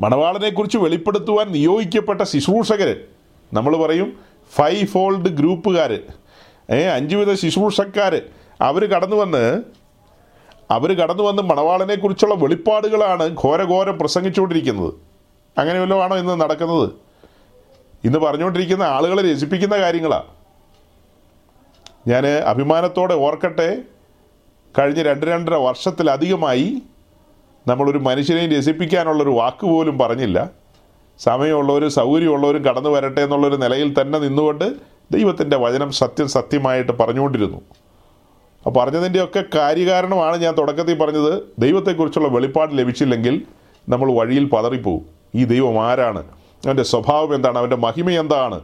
മണവാളനെക്കുറിച്ച് 0.01 0.79
വെളിപ്പെടുത്തുവാൻ 0.79 1.53
നിയോഗിക്കപ്പെട്ട 1.53 2.23
ശുശ്രൂഷകർ 2.23 2.97
നമ്മൾ 3.55 3.77
പറയും 3.77 4.21
ഫൈവ് 4.55 4.87
ഫോൾഡ് 4.87 5.29
ഗ്രൂപ്പുകാർ 5.29 5.93
ഏ 6.71 6.85
അഞ്ച് 6.85 7.17
വിധ 7.17 7.35
ശുശ്രൂഷക്കാർ 7.35 8.23
അവർ 8.61 8.85
കടന്നു 8.85 9.17
വന്ന് 9.17 9.63
അവർ 10.71 10.93
കടന്നു 10.93 11.23
വന്ന് 11.23 11.43
മണവാളനെക്കുറിച്ചുള്ള 11.43 12.35
വെളിപ്പാടുകളാണ് 12.35 13.37
ഘോരഘോരം 13.45 13.99
പ്രസംഗിച്ചുകൊണ്ടിരിക്കുന്നത്. 13.99 14.95
അങ്ങനെ 15.59 15.81
വല്ലതും 15.81 16.03
ആണോ 16.05 16.17
ഇന്ന് 16.17 16.41
നടക്കുന്നത്? 16.41 16.91
ഇന്ന് 18.05 18.19
പറഞ്ഞുകൊണ്ടിരിക്കുന്ന 18.19 18.83
ആളുകളെ 18.83 19.33
രസിപ്പിക്കുന്ന 19.33 19.79
കാര്യങ്ങളാണ് 19.79 20.29
ഞാൻ 22.09 22.27
അഭിമാനത്തോടെ 22.27 23.15
ഓർക്കട്ടെ 23.15 23.83
കഴിഞ്ഞ 24.79 25.03
രണ്ട് 25.03 25.27
രണ്ടര 25.27 25.55
വർഷത്തിലധികമായി 25.55 26.83
നമ്മളൊരു 27.67 27.99
മനുഷ്യനെ 27.99 28.57
രസിപ്പിക്കാനുള്ളൊരു 28.57 29.31
വാക്ക് 29.31 29.67
പോലും 29.67 29.99
പറഞ്ഞില്ല. 29.99 30.51
സമയമുള്ളവരും 31.19 31.91
സൗകര്യമുള്ളവരും 31.91 32.65
കടന്നു 32.65 32.91
വരട്ടെ 32.91 33.21
എന്നുള്ളൊരു 33.21 33.57
നിലയിൽ 33.57 34.01
തന്നെ 34.01 34.19
നിന്നുകൊണ്ട് 34.19 34.73
ദൈവത്തിന്റെ 35.11 35.57
വചനം 35.57 35.93
സത്യം 35.93 36.29
സത്യമായിട്ട് 36.29 36.93
പറഞ്ഞുകൊണ്ടിരുന്നു. 36.93 37.61
അപ്പോൾ 38.67 38.81
പറഞ്ഞതിന്റെയൊക്കെ 38.81 39.45
കാര്യകാരണമാണ് 39.55 40.37
ഞാൻ 40.37 40.55
തുടക്കത്തിൽ 40.59 40.99
പറഞ്ഞത്. 40.99 41.43
ദൈവത്തെക്കുറിച്ചുള്ള 41.59 42.29
വെളിപ്പാട് 42.29 42.79
ലഭിച്ചില്ലെങ്കിൽ 42.79 43.43
നമ്മൾ 43.89 44.13
വഴിയിൽ 44.13 44.45
പതറിപ്പോവും. 44.45 45.07
ഈ 45.35 45.45
ദൈവം 45.45 45.87
ആരാണ്? 45.87 46.25
അവന്റെ 46.67 46.83
സ്വഭാവം 46.83 47.35
എന്താണ്? 47.35 47.59
അവന്റെ 47.59 47.77
മഹിമ 47.77 48.11
എന്താണ്? 48.11 48.61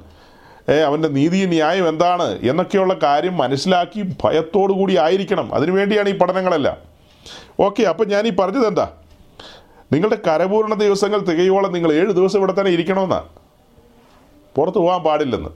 അവന്റെ 0.72 1.08
നീതി 1.08 1.46
ന്യായം 1.46 1.88
എന്താണ് 1.88 2.48
എന്നൊക്കെയുള്ള 2.48 2.94
കാര്യം 3.02 3.36
മനസ്സിലാക്കി 3.36 4.16
ഭയത്തോടു 4.24 4.72
കൂടി 4.72 4.96
ആയിരിക്കണം 4.96 5.54
അതിനുവേണ്ടിയാണ് 5.54 6.08
ഈ 6.08 6.18
പഠനങ്ങളെല്ലാം. 6.18 6.76
ഓക്കെ 7.60 7.82
അപ്പം 7.82 8.08
ഞാൻ 8.08 8.26
ഈ 8.26 8.30
പറഞ്ഞത് 8.30 8.66
എന്താ? 8.66 8.90
നിങ്ങളുടെ 9.92 10.18
കരപൂർണ 10.26 10.74
ദിവസങ്ങൾ 10.74 11.18
തികയോളം 11.18 11.72
നിങ്ങൾ 11.72 11.92
ഏഴ് 11.92 12.12
ദിവസം 12.12 12.38
ഇവിടെ 12.38 12.54
തന്നെ 12.60 12.70
ഇരിക്കണമെന്നാണ് 12.70 13.28
പുറത്തു 14.54 14.78
പോകാൻ 14.78 15.00
പാടില്ലെന്ന്. 15.00 15.50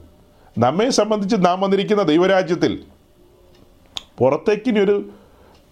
നമ്മെ 0.59 0.90
സംബന്ധിച്ച് 0.90 1.36
നാം 1.40 1.61
വന്നിരിക്കുന്ന 1.61 2.02
ദൈവരാജ്യത്തിൽ 2.02 2.84
പുറത്തേക്കിനൊരു 4.18 5.11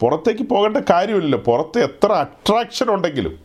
പുറത്തേക്ക് 0.00 0.42
പോകേണ്ട 0.42 0.76
കാര്യമില്ലല്ലോ. 0.90 1.38
പുറത്ത് 1.38 1.78
എത്ര 1.78 2.12
അട്രാക്ഷൻ 2.12 2.90
ഉണ്ടെങ്കിലും. 2.90 3.38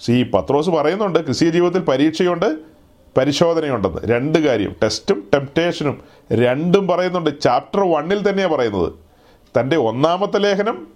സി 0.00 0.30
പത്രോസ് 0.34 0.70
പറയുന്നുണ്ട് 0.70 1.24
ക്രിസ്തീയ 1.24 1.50
ജീവിതത്തിൽ 1.50 1.80
പരീക്ഷയുണ്ട്. 1.80 2.56
പരിശോധനയുണ്ടെന്ന്. 3.16 3.98
രണ്ട് 4.08 4.38
കാര്യം. 4.38 4.76
ടെസ്റ്റും 4.82 5.28
ടെംപ്റ്റേഷനും 5.34 6.02
രണ്ടും 6.32 6.88
പറയുന്നുണ്ട്. 6.88 7.40
ചാപ്റ്റർ 7.40 7.92
വണ്ണിൽ 7.92 8.30
തന്നെയാണ് 8.30 8.52
പറയുന്നത്. 8.52 8.92
തന്റെ 9.60 9.76
ഒന്നാമത്തെ 9.76 10.38
ലേഖനം 10.38 10.86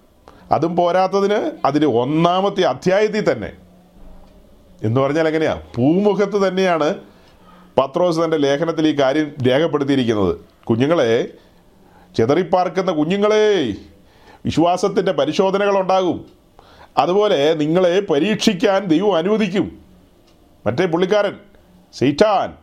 അതും 0.51 0.75
പോരാത്തതിന് 0.75 1.51
അതിന് 1.65 1.85
ഒന്നാമത്തെ 1.85 2.61
അധ്യായത്തിൽ 2.61 3.31
തന്നെ. 3.31 3.51
എന്ന് 4.83 5.01
പറഞ്ഞാൽ 5.01 5.27
എങ്ങനെയാ? 5.27 5.61
പൂമുഖത്ത് 5.75 6.47
തന്നെയാണ് 6.47 6.93
പത്രോസ് 7.77 8.19
തന്റെ 8.19 8.37
ലേഖനത്തിൽ 8.37 8.87
ഈ 8.87 8.91
കാര്യം 8.99 9.31
രേഖപ്പെടുത്തിയിരിക്കുന്നത്. 9.49 10.37
കുഞ്ഞുങ്ങളെ 10.63 11.27
ചെതറിപ്പാർക്കുന്ന 12.17 12.91
കുഞ്ഞുങ്ങളെ 12.91 13.73
വിശ്വാസത്തിന്റെ 14.45 15.11
പരിശോധനകൾ 15.11 15.79
ഉണ്ടാകും 15.79 16.25
അതുപോലെ 16.97 17.53
നിങ്ങളെ 17.53 17.99
പരീക്ഷിക്കാൻ 17.99 18.85
ദൈവം 18.85 19.15
അനുവദിക്കും. 19.15 19.79
മറ്റേ 20.65 20.85
പുള്ളിക്കാരൻ. 20.85 21.35
സീറ്റാൻ. 21.97 22.53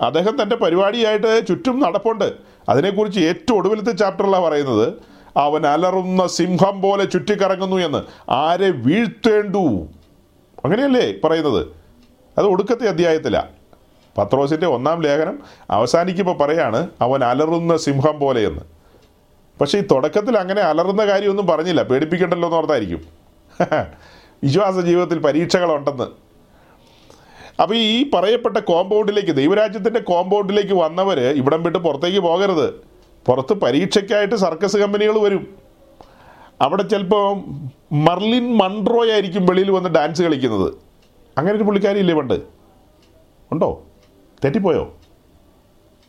അദ്ദേഹം 0.00 0.42
തന്റെ 0.42 0.56
പരിപാടിയായിട്ട് 0.56 1.46
ചുറ്റും 1.46 1.80
നടപ്പുണ്ട്. 1.80 2.32
അതിനെക്കുറിച്ച് 2.68 3.20
ഏറ്റവും 3.20 3.58
ഒടുവിലത്തെ 3.58 3.92
ചാപ്റ്ററിലാണ് 3.92 4.44
പറയുന്നത് 4.44 4.92
അവൻ 5.36 5.66
അലറുന്ന 5.66 6.26
സിംഹം 6.26 6.80
പോലെ 6.80 7.04
ചുറ്റിക്കറങ്ങുന്നു 7.04 7.76
എന്ന്. 7.76 8.30
ആരെ 8.30 8.70
വീഴ്ത്തേണ്ടു? 8.70 9.88
അങ്ങനെയല്ലേ 10.64 11.14
പറയുന്നത്. 11.24 11.66
അത് 12.38 12.46
ഒടുക്കത്തെ 12.46 12.88
അധ്യായത്തിലാണ് 12.88 13.48
പത്രോസിന്റെ 14.18 14.66
ഒന്നാം 14.66 15.00
ലേഖനം 15.00 15.38
അവസാനിക്കുമ്പോൾ 15.70 16.38
പറയാണ് 16.38 16.88
അവൻ 17.00 17.24
അലറുന്ന 17.24 17.76
സിംഹം 17.76 18.18
പോലെ 18.18 18.46
എന്ന്. 18.46 18.60
പക്ഷേ 19.60 19.78
ഈ 19.78 19.80
തുടക്കത്തിൽ 19.80 20.38
അങ്ങനെ 20.38 20.60
അലറുന്ന 20.60 21.06
കാര്യമൊന്നും 21.06 21.46
പറഞ്ഞില്ല. 21.46 21.82
പേടിപ്പിക്കണ്ടല്ലോ 21.82 22.48
എന്ന് 22.48 22.58
ഓർത്തായിരിക്കും. 22.58 23.04
വിശ്വാസ 24.44 24.74
ജീവിതത്തിൽ 24.74 25.18
പരീക്ഷകളുണ്ടെന്ന്. 25.18 26.29
അപ്പോൾ 27.62 27.74
ഈ 27.74 28.10
പറയപ്പെട്ട 28.10 28.58
കോമ്പൗണ്ടിലേക്ക് 28.58 29.36
ദൈവരാജ്യത്തിന്റെ 29.36 30.00
കോമ്പൗണ്ടിലേക്ക് 30.00 30.74
വന്നവർ 30.74 31.20
ഇവിടം 31.20 31.62
വിട്ട് 31.62 31.78
പുറത്തേക്ക് 31.78 32.18
പോകരുത്. 32.18 32.74
പുറത്ത് 33.26 33.52
പരീക്ഷയ്ക്കായിട്ട് 33.52 34.34
സർക്കസ് 34.34 34.76
കമ്പനികൾ 34.76 35.18
വരും. 35.18 35.56
അവിടെ 36.60 36.82
ചിലപ്പോൾ 36.82 37.42
മർലിൻ 37.92 38.56
മൺട്രോ 38.56 39.10
ആയിരിക്കും 39.10 39.46
വെളിയിൽ 39.46 39.70
വന്ന് 39.70 39.88
ഡാൻസ് 39.88 40.22
കളിക്കുന്നത്. 40.22 40.74
അങ്ങനെ 41.38 41.56
ഒരു 41.56 41.64
പുള്ളിക്കാരി 41.64 41.98
ഇല്ലേ 41.98 42.14
പണ്ട്? 42.14 42.34
ഉണ്ടോ? 43.52 43.82
തെറ്റിപ്പോയോ? 44.44 44.94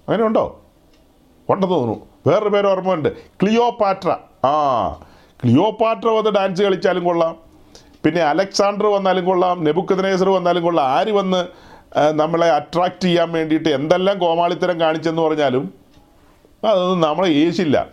അങ്ങനെ 0.10 0.24
ഉണ്ടോ? 0.24 0.62
ഉണ്ടെന്ന് 1.50 1.76
തോന്നുന്നു. 1.76 2.06
വേറൊരു 2.28 2.50
പേര് 2.50 2.68
ഓർമ്മയുണ്ട്. 2.68 3.18
ക്ലിയോപാട്ര. 3.28 4.16
ആ 4.48 4.88
ക്ലിയോപാട്ര 5.44 6.08
വന്ന് 6.10 6.30
ഡാൻസ് 6.30 6.62
കളിച്ചാലും 6.62 7.04
കൊള്ളാം. 7.04 7.51
പിന്നെ 8.06 8.22
അലക്സാണ്ടർ 8.22 8.86
വന്നാലും 8.86 9.26
കൊള്ളാം 9.26 9.64
നെബുക്കദനേസർ 9.64 10.30
വന്നാലും 10.30 10.64
കൊള്ളാം. 10.64 10.88
ആര് 10.88 11.12
വന്ന് 11.12 11.48
നമ്മളെ 12.12 12.48
അട്രാക്റ്റ് 12.52 13.04
ചെയ്യാൻ 13.04 13.32
വേണ്ടിയിട്ട് 13.32 13.70
എന്തെല്ലാം 13.70 14.20
കോമാളിത്തരം 14.20 14.80
കാണിച്ചെന്ന് 14.80 15.22
പറഞ്ഞാലും 15.22 15.74
അതൊന്നും 16.66 17.02
നമ്മളെ 17.10 17.30
ഏശില്ല. 17.30 17.88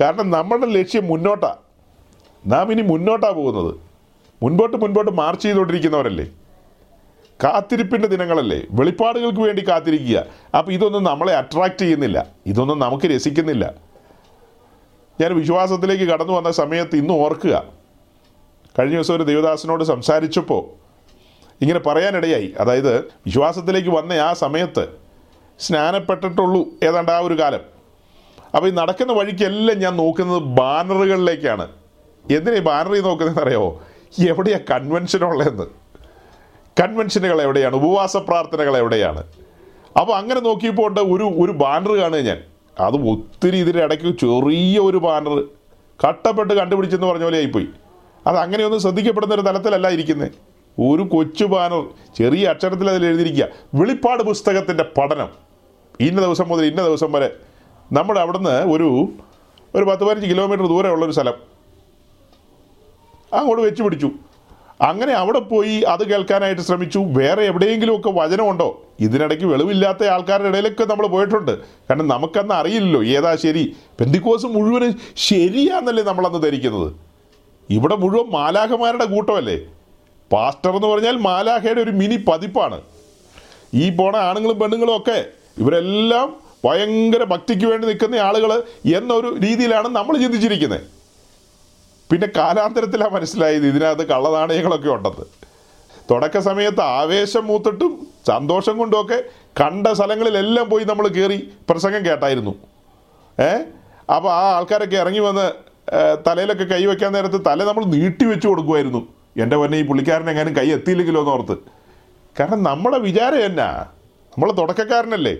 കാരണം 0.00 0.30
നമ്മുടെ 0.30 0.66
ലക്ഷ്യം 0.66 1.06
മുന്നോട്ടാണ് 1.06 1.56
നാം 2.52 2.72
ഇനി 2.72 2.82
മുന്നോട്ടാണ് 2.82 3.34
പോകുന്നത്. 3.34 3.74
മുൻപോട്ട് 4.42 4.76
മുൻപോട്ട് 4.76 5.10
മാർച്ച് 5.10 5.44
ചെയ്തുകൊണ്ടിരിക്കുന്നവരല്ലേ? 5.44 6.26
കാത്തിരിപ്പിന്റെ 7.44 8.08
ദിനങ്ങളല്ലേ? 8.08 8.62
വെളിപ്പാടുകൾക്ക് 8.72 9.40
വേണ്ടി 9.40 9.68
കാത്തിരിക്കുക. 9.68 10.24
അപ്പോൾ 10.58 10.72
ഇതൊന്നും 10.72 11.04
നമ്മളെ 11.04 11.36
അട്രാക്റ്റ് 11.36 11.78
ചെയ്യുന്നില്ല. 11.78 12.26
ഇതൊന്നും 12.46 12.78
നമുക്ക് 12.78 13.06
രസിക്കുന്നില്ല. 13.06 13.74
ഞാൻ 15.20 15.34
വിശ്വാസത്തിലേക്ക് 15.34 16.04
കടന്നു 16.04 16.32
വന്ന 16.32 16.50
സമയത്ത് 16.50 16.96
ഇന്നും 16.96 17.14
ഓർക്കുക. 17.14 17.81
കഴിഞ്ഞ 18.78 18.94
ദിവസം 18.94 19.16
ഒരു 19.16 19.22
ദേവദാസനോട് 19.22 19.84
സംസാരിച്ചപ്പോൾ 19.84 20.62
ഇങ്ങനെ 21.62 21.78
പറയാനിടയായി. 21.78 22.54
അതായത് 22.60 22.96
വിശ്വാസത്തിലേക്ക് 22.98 23.88
വന്ന 23.88 24.12
ആ 24.12 24.32
സമയത്ത് 24.32 24.88
സ്നാനപ്പെട്ടിട്ടുള്ളൂ 25.58 26.66
ഏതാണ്ട് 26.82 27.12
ആ 27.12 27.18
ഒരു 27.18 27.40
കാലം. 27.40 27.60
അപ്പോൾ 28.54 28.68
ഈ 28.68 28.70
നടക്കുന്ന 28.70 29.12
വഴിക്കെല്ലാം 29.12 29.78
ഞാൻ 29.78 29.96
നോക്കുന്നത് 29.96 30.42
ബാനറുകളിലേക്കാണ്. 30.42 31.68
എന്തിനാ 32.30 32.56
ഈ 32.56 32.60
ബാനറിൽ 32.60 33.00
നോക്കുന്നതെന്ന് 33.00 33.42
അറിയാമോ 33.42 33.82
എവിടെയാണ് 34.28 34.64
കൺവെൻഷൻ 34.70 35.24
ഉള്ളതെന്ന്. 35.24 35.62
കൺവെൻഷനുകൾ 36.82 37.42
എവിടെയാണ്? 37.42 37.76
ഉപവാസ 37.76 38.16
പ്രാർത്ഥനകൾ 38.16 38.76
എവിടെയാണ്? 38.76 39.24
അപ്പോൾ 40.00 40.16
അങ്ങനെ 40.16 40.40
നോക്കിയപ്പോൾ 40.40 41.00
ഒരു 41.00 41.24
ഒരു 41.24 41.52
ബാനർ 41.52 41.92
കാണുക 41.92 42.18
ഞാൻ. 42.18 42.40
അത് 42.80 42.94
ഒത്തിരി 42.94 43.56
ഇതിന്റെ 43.56 43.84
ഇടയ്ക്ക് 43.84 44.18
ചെറിയ 44.18 44.78
ഒരു 44.78 44.96
ബാനർ. 44.96 45.44
കട്ടപ്പെട്ട് 46.08 46.54
കണ്ടുപിടിച്ചെന്ന് 46.54 47.06
പറഞ്ഞ 47.06 47.22
പോലെ 47.22 47.38
ആയിപ്പോയി. 47.38 47.68
അത് 48.26 48.36
അങ്ങനെയൊന്നും 48.36 48.80
ശ്രദ്ധിക്കപ്പെടുന്ന 48.80 49.34
ഒരു 49.34 49.42
തലത്തിലല്ല 49.42 49.88
ഇരിക്കുന്നത് 49.88 50.30
ഒരു 50.80 51.02
കൊച്ചു 51.02 51.44
ബാനർ 51.44 51.86
ചെറിയ 52.16 52.48
അക്ഷരത്തിൽ 52.48 52.90
അതിൽ 52.90 53.06
എഴുതിയിരിക്കുക. 53.06 53.48
വെളിപ്പാട് 53.74 54.22
പുസ്തകത്തിന്റെ 54.22 54.84
പഠനം. 54.98 55.28
ഇന്ന 56.00 56.20
ദിവസം 56.20 56.48
മുതൽ 56.48 56.64
ഇന്ന 56.64 56.82
ദിവസം 56.82 57.12
വരെ. 57.12 57.36
നമ്മുടെ 57.92 58.20
അവിടുന്ന് 58.20 58.50
ഒരു 58.50 59.08
ഒരു 59.74 59.84
പത്ത് 59.84 60.04
പതിനഞ്ച് 60.04 60.28
കിലോമീറ്റർ 60.28 60.66
ദൂരമുള്ളൊരു 60.66 61.12
സ്ഥലം. 61.12 61.34
അങ്ങോട്ട് 63.32 63.62
വെച്ച് 63.62 63.82
പിടിച്ചു. 63.82 64.10
അങ്ങനെ 64.80 65.12
അവിടെ 65.12 65.38
പോയി 65.38 65.80
അത് 65.80 66.08
കേൾക്കാനായിട്ട് 66.08 66.62
ശ്രമിച്ചു. 66.62 66.98
വേറെ 66.98 67.44
എവിടെയെങ്കിലുമൊക്കെ 67.44 68.10
വചനമുണ്ടോ? 68.10 68.82
ഇതിനിടയ്ക്ക് 69.00 69.44
വെളിവില്ലാത്ത 69.44 70.04
ആൾക്കാരുടെ 70.04 70.48
ഇടയിലൊക്കെ 70.48 70.84
നമ്മൾ 70.84 71.06
പോയിട്ടുണ്ട്. 71.06 71.58
കാരണം 71.60 72.08
നമുക്കന്ന് 72.08 72.54
അറിയില്ലല്ലോ. 72.54 73.04
ഏതാ 73.04 73.36
ശരി? 73.36 73.76
പെന്തിക്കോസ് 74.00 74.46
മുഴുവനും 74.46 74.98
ശരിയാന്നല്ലേ 75.16 76.04
നമ്മളന്ന് 76.04 76.42
ധരിക്കുന്നത്. 76.42 77.11
ഇവിടെ 77.72 77.94
മുഴുവൻ 77.94 78.30
മാലാഖമാരുടെ 78.30 79.04
കൂട്ടമല്ലേ? 79.04 79.56
പാസ്റ്റർ 80.32 80.76
എന്ന് 80.76 80.88
പറഞ്ഞാൽ 80.88 81.16
മാലാഖയുടെ 81.16 81.80
ഒരു 81.80 81.90
മിനി 81.90 82.16
പതിപ്പാണ്. 82.16 82.78
ഈ 83.74 83.96
പോണ 83.96 84.16
ആണുങ്ങളും 84.16 84.58
പെണ്ണുങ്ങളും 84.58 84.96
ഒക്കെ 84.96 85.18
ഇവരെല്ലാം 85.58 86.28
ഭയങ്കര 86.64 87.22
ഭക്തിക്ക് 87.24 87.66
വേണ്ടി 87.66 87.86
നിൽക്കുന്ന 87.86 88.14
ആളുകൾ 88.14 88.50
എന്നൊരു 88.96 89.28
രീതിയിലാണ് 89.44 89.88
നമ്മൾ 89.88 90.16
ചിന്തിച്ചിരിക്കുന്നത് 90.16 90.84
പിന്നെ 92.10 92.28
കാലാന്തരത്തിലാണ് 92.36 93.12
മനസ്സിലായത് 93.12 93.66
ഇതിനകത്ത് 93.66 94.04
കള്ളനാണയങ്ങളൊക്കെ 94.08 94.88
ഉണ്ടെന്ന് 94.88 95.26
തുടക്ക 96.10 96.38
സമയത്ത് 96.38 96.80
ആവേശം 96.80 97.46
മൂത്തിട്ടും 97.46 97.92
സന്തോഷം 98.26 98.78
കൊണ്ടുമൊക്കെ 98.78 99.18
കണ്ട 99.60 99.86
സ്ഥലങ്ങളിലെല്ലാം 99.86 100.68
പോയി 100.68 100.84
നമ്മൾ 100.84 101.08
കയറി 101.08 101.38
പ്രസംഗം 101.70 102.06
കേട്ടായിരുന്നു. 102.06 102.52
ഏ? 103.40 103.50
അപ്പോൾ 104.16 104.30
ആ 104.32 104.42
ആൾക്കാരൊക്കെ 104.56 104.96
ഇറങ്ങി 104.96 105.18
വന്ന് 105.18 105.46
തലയിലൊക്കെ 106.26 106.64
കൈ 106.64 106.86
വയ്ക്കാൻ 106.86 107.12
നേരത്ത് 107.12 107.38
തല 107.46 107.64
നമ്മൾ 107.64 107.84
നീട്ടി 107.84 108.24
വെച്ച് 108.24 108.46
കൊടുക്കുമായിരുന്നു. 108.48 109.00
എന്റെ 109.42 109.56
പൊന്നെ 109.56 109.76
ഈ 109.78 109.84
പുള്ളിക്കാരൻ 109.88 110.30
എങ്ങാനും 110.30 110.56
കൈ 110.56 110.66
എത്തിയില്ലെങ്കിലോ 110.76 111.20
എന്ന് 111.20 111.32
ഓർത്ത്. 111.32 111.56
കാരണം 112.38 112.62
നമ്മുടെ 112.62 112.98
വിചാരം 112.98 113.40
എന്നാ? 113.48 113.68
നമ്മൾ 114.32 114.52
തുടക്കക്കാരനല്ലേ? 114.52 115.34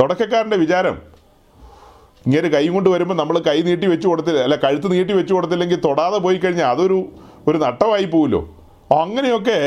തുടക്കക്കാരന്റെ 0.00 0.56
വിചാരം 0.56 0.96
ഇങ്ങനെ 2.26 2.48
കൈ 2.48 2.68
കൊണ്ട് 2.68 2.88
വരുമ്പോൾ 2.90 3.14
നമ്മൾ 3.14 3.36
കൈ 3.48 3.58
നീട്ടി 3.68 3.86
വെച്ച് 3.86 4.06
കൊടുത്തില്ല 4.08 4.40
അല്ല 4.46 4.56
കഴുത്ത് 4.56 4.92
നീട്ടി 4.92 5.12
വെച്ച് 5.12 5.32
കൊടുത്തില്ലെങ്കിൽ 5.34 5.78
തൊടാതെ 5.86 6.18
പോയി 6.18 6.38
കഴിഞ്ഞാൽ 6.38 6.66
അതൊരു 6.66 6.98
ഒരു 7.48 7.58
നട്ടമായി 7.58 8.04
പോവുമല്ലോ 8.04 8.40
അങ്ങനെയൊക്കെ 9.02 9.58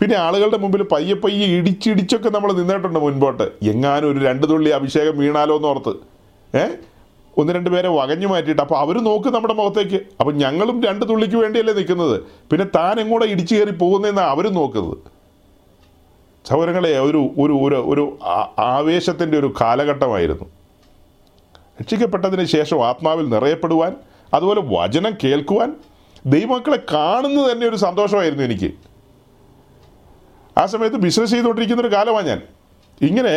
പിന്നെ 0.00 0.16
ആളുകളുടെ 0.16 0.56
മുമ്പിൽ 0.56 0.82
പയ്യെ 0.92 1.14
പയ്യെ 1.14 1.46
ഇടിച്ചിടിച്ചൊക്കെ 1.58 2.28
നമ്മൾ 2.28 2.52
നിന്നിട്ടുണ്ട് 2.52 2.98
മുൻപോട്ട്. 2.98 3.46
എങ്ങാനും 3.72 4.10
ഒരു 4.12 4.18
രണ്ട് 4.18 4.44
തുള്ളി 4.50 4.70
അഭിഷേകം 4.70 5.18
വീണാലോ 5.18 5.56
എന്ന് 5.60 5.94
ഏഹ് 6.54 6.74
ഒന്ന് 7.38 7.52
രണ്ട് 7.56 7.70
പേരെ 7.74 7.88
വകഞ്ഞു 7.98 8.28
മാറ്റിയിട്ട് 8.32 8.62
അപ്പോൾ 8.64 8.78
അവർ 8.82 8.96
നോക്ക് 9.08 9.28
നമ്മുടെ 9.36 9.54
മുഖത്തേക്ക്. 9.60 9.98
അപ്പോൾ 10.20 10.32
ഞങ്ങളും 10.42 10.76
രണ്ട് 10.86 11.04
തുള്ളിക്ക് 11.10 11.38
വേണ്ടിയല്ലേ 11.42 11.74
നിൽക്കുന്നത്. 11.78 12.16
പിന്നെ 12.50 12.66
താൻ 12.76 12.94
എങ്ങോട്ട് 13.02 13.26
ഇടിച്ചു 13.32 13.54
കയറി 13.54 13.74
പോകുന്നതെന്നാണ് 13.82 14.30
അവരും 14.34 14.54
നോക്കുന്നത്. 14.60 14.96
സൗരങ്ങളെ 16.48 16.92
ഒരു 17.06 17.20
ഒരു 17.42 17.54
ഒരു 17.64 17.78
ഒരു 17.92 18.04
ആവേശത്തിന്റെ 18.74 19.36
ഒരു 19.42 19.48
കാലഘട്ടമായിരുന്നു. 19.60 20.46
രക്ഷിക്കപ്പെട്ടതിന് 21.80 22.44
ശേഷം 22.56 22.78
ആത്മാവിൽ 22.88 23.26
നിറയപ്പെടുവാൻ 23.34 23.92
അതുപോലെ 24.36 24.60
വചനം 24.76 25.12
കേൾക്കുവാൻ 25.24 25.70
ദൈവമക്കളെ 26.34 26.78
കാണുന്നത് 26.94 27.46
തന്നെ 27.52 27.64
ഒരു 27.70 27.78
സന്തോഷമായിരുന്നു 27.86 28.44
എനിക്ക്. 28.48 28.70
ആ 30.60 30.62
സമയത്ത് 30.72 30.98
ബിസിനസ് 31.04 31.32
ചെയ്തുകൊണ്ടിരിക്കുന്ന 31.34 31.82
ഒരു 31.86 31.92
കാലമാണ് 31.94 32.26
ഞാൻ. 32.32 32.40
ഇങ്ങനെ 33.08 33.34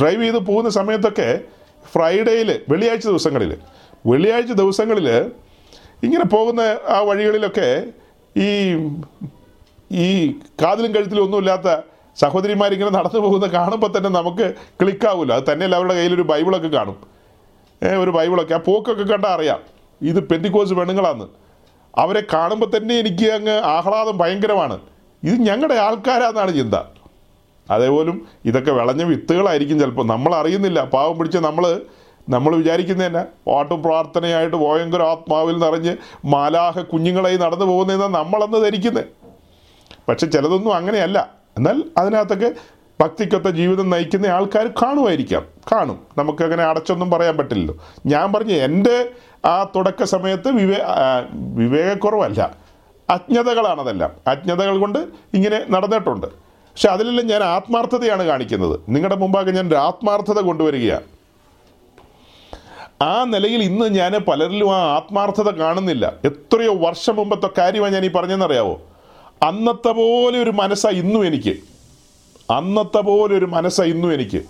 ഡ്രൈവ് 0.00 0.22
ചെയ്ത് 0.24 0.40
പോകുന്ന 0.48 0.70
സമയത്തൊക്കെ 0.78 1.30
ഫ്രൈഡേയിൽ 1.92 2.60
വെള്ളിയാഴ്ച 2.68 3.06
ദിവസങ്ങളിൽ 3.06 3.56
വെള്ളിയാഴ്ച 4.06 4.52
ദിവസങ്ങളിൽ 4.52 5.08
ഇങ്ങനെ 6.02 6.24
പോകുന്ന 6.24 6.76
ആ 6.88 7.00
വഴികളിലൊക്കെ 7.00 7.84
ഈ 8.36 8.76
ഈ 9.92 10.32
കാതിലും 10.62 10.94
കഴുത്തിലും 10.94 11.22
ഒന്നുമില്ലാത്ത 11.22 11.82
സഹോദരിമാരിങ്ങനെ 12.16 12.90
നടന്നു 12.90 13.20
പോകുന്ന 13.20 13.46
കാണുമ്പോൾ 13.46 13.96
തന്നെ 13.96 14.10
നമുക്ക് 14.10 14.54
ക്ലിക്കാവില്ല 14.82 15.32
അത് 15.32 15.44
തന്നെയല്ല 15.52 15.76
അവരുടെ 15.76 15.94
കയ്യിലൊരു 15.94 16.22
ബൈബിളൊക്കെ 16.22 16.68
കാണും. 16.68 17.06
ഒരു 18.00 18.10
ബൈബിളൊക്കെ. 18.10 18.54
ആ 18.54 18.58
പോക്കൊക്കെ 18.58 19.04
കണ്ടാൽ 19.04 19.30
അറിയാം. 19.30 19.60
ഇത് 20.02 20.28
പെന്തിക്കോസ് 20.28 20.74
പെണ്ണുങ്ങളാന്ന്. 20.74 21.24
അവരെ 21.96 22.22
കാണുമ്പോൾ 22.32 22.76
തന്നെ 22.76 22.94
എനിക്ക് 22.94 23.32
അങ്ങ് 23.32 23.56
ആഹ്ലാദം 23.64 24.18
ഭയങ്കരമാണ്. 24.18 24.80
ഇത് 25.24 25.34
ഞങ്ങളുടെ 25.34 25.74
ആൾക്കാരാന്നാണ് 25.74 26.54
ചിന്ത. 26.56 26.74
അതേപോലും 27.70 28.26
ഇതൊക്കെ 28.44 28.72
വിളഞ്ഞ 28.72 29.02
വിത്തുകളായിരിക്കും 29.02 29.78
ചിലപ്പോൾ. 29.78 30.06
നമ്മൾ 30.06 30.34
അറിയുന്നില്ല. 30.34 30.84
പാവം 30.84 31.18
പിടിച്ച് 31.18 31.38
നമ്മൾ 31.38 31.80
നമ്മൾ 32.28 32.56
വിചാരിക്കുന്നതന്നെ 32.56 33.22
പാട്ടു 33.22 33.74
പ്രാർത്ഥനയായിട്ട് 33.74 34.56
ഭയങ്കര 34.56 35.02
ആത്മാവിൽ 35.02 35.58
നിറഞ്ഞ് 35.58 35.96
മാലാഹ 36.24 36.80
കുഞ്ഞുങ്ങളായി 36.80 37.36
നടന്നു 37.36 37.64
പോകുന്നതെന്നാണ് 37.64 38.14
നമ്മളന്ന് 38.14 38.64
ധരിക്കുന്നത്. 38.64 39.04
പക്ഷെ 40.08 40.26
ചിലതൊന്നും 40.26 40.74
അങ്ങനെയല്ല. 40.74 41.30
എന്നാൽ 41.56 41.82
അതിനകത്തൊക്കെ 41.96 42.54
ഭക്തിക്കൊത്ത 43.00 43.48
ജീവിതം 43.48 43.90
നയിക്കുന്ന 43.90 44.26
ആൾക്കാർ 44.26 44.66
കാണുമായിരിക്കാം. 44.66 45.44
കാണും. 45.72 45.98
നമുക്കങ്ങനെ 46.18 46.62
അടച്ചൊന്നും 46.62 47.10
പറയാൻ 47.10 47.36
പറ്റില്ലല്ലോ. 47.36 47.76
ഞാൻ 48.06 48.32
പറഞ്ഞു 48.32 48.52
എന്റെ 48.52 49.10
ആ 49.44 49.64
തുടക്ക 49.64 50.04
സമയത്ത് 50.04 50.48
വിവേ 50.48 50.76
വിവേകക്കുറവല്ല. 51.32 52.50
അജ്ഞതകളാണതെല്ലാം. 53.10 54.10
അജ്ഞതകൾ 54.26 54.78
കൊണ്ട് 54.78 54.98
ഇങ്ങനെ 55.34 55.62
നടന്നിട്ടുണ്ട്. 55.70 56.26
പക്ഷെ 56.78 56.90
അതിലെല്ലാം 56.94 57.26
ഞാൻ 57.26 57.42
ആത്മാർത്ഥതയാണ് 57.42 58.24
കാണിക്കുന്നത്. 58.26 58.74
നിങ്ങളുടെ 58.94 59.16
മുമ്പാകെ 59.22 59.52
ഞാൻ 59.56 59.66
ഒരു 59.66 59.74
ആത്മാർത്ഥത 59.74 60.40
കൊണ്ടുവരികയാണ്. 60.48 61.06
ആ 63.02 63.24
നിലയിൽ 63.30 63.62
ഇന്ന് 63.62 63.86
ഞാൻ 63.96 64.12
പലരിലും 64.28 64.68
ആ 64.74 64.76
ആത്മാർത്ഥത 64.96 65.50
കാണുന്നില്ല. 65.60 66.12
എത്രയോ 66.30 66.74
വർഷം 66.84 67.16
മുമ്പത്തെ 67.16 67.48
കാര്യമാണ് 67.58 67.94
ഞാൻ 67.94 68.04
ഈ 68.04 68.10
പറഞ്ഞെന്നറിയാവോ 68.18 68.76
അന്നത്തെ 69.46 69.92
പോലെ 70.00 70.38
ഒരു 70.44 70.50
മനസ്സാണ് 70.50 71.00
ഇന്നും 71.02 71.26
എനിക്ക്. 71.26 71.54
അന്നത്തെ 72.58 73.02
പോലെ 73.08 73.34
ഒരു 73.40 73.48
മനസ്സാണ് 73.56 73.90
ഇന്നും 73.94 74.14
എനിക്ക്. 74.18 74.42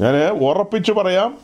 ഞാൻ 0.00 0.14
ഉറപ്പിച്ചു 0.50 0.94
പറയാം 1.00 1.34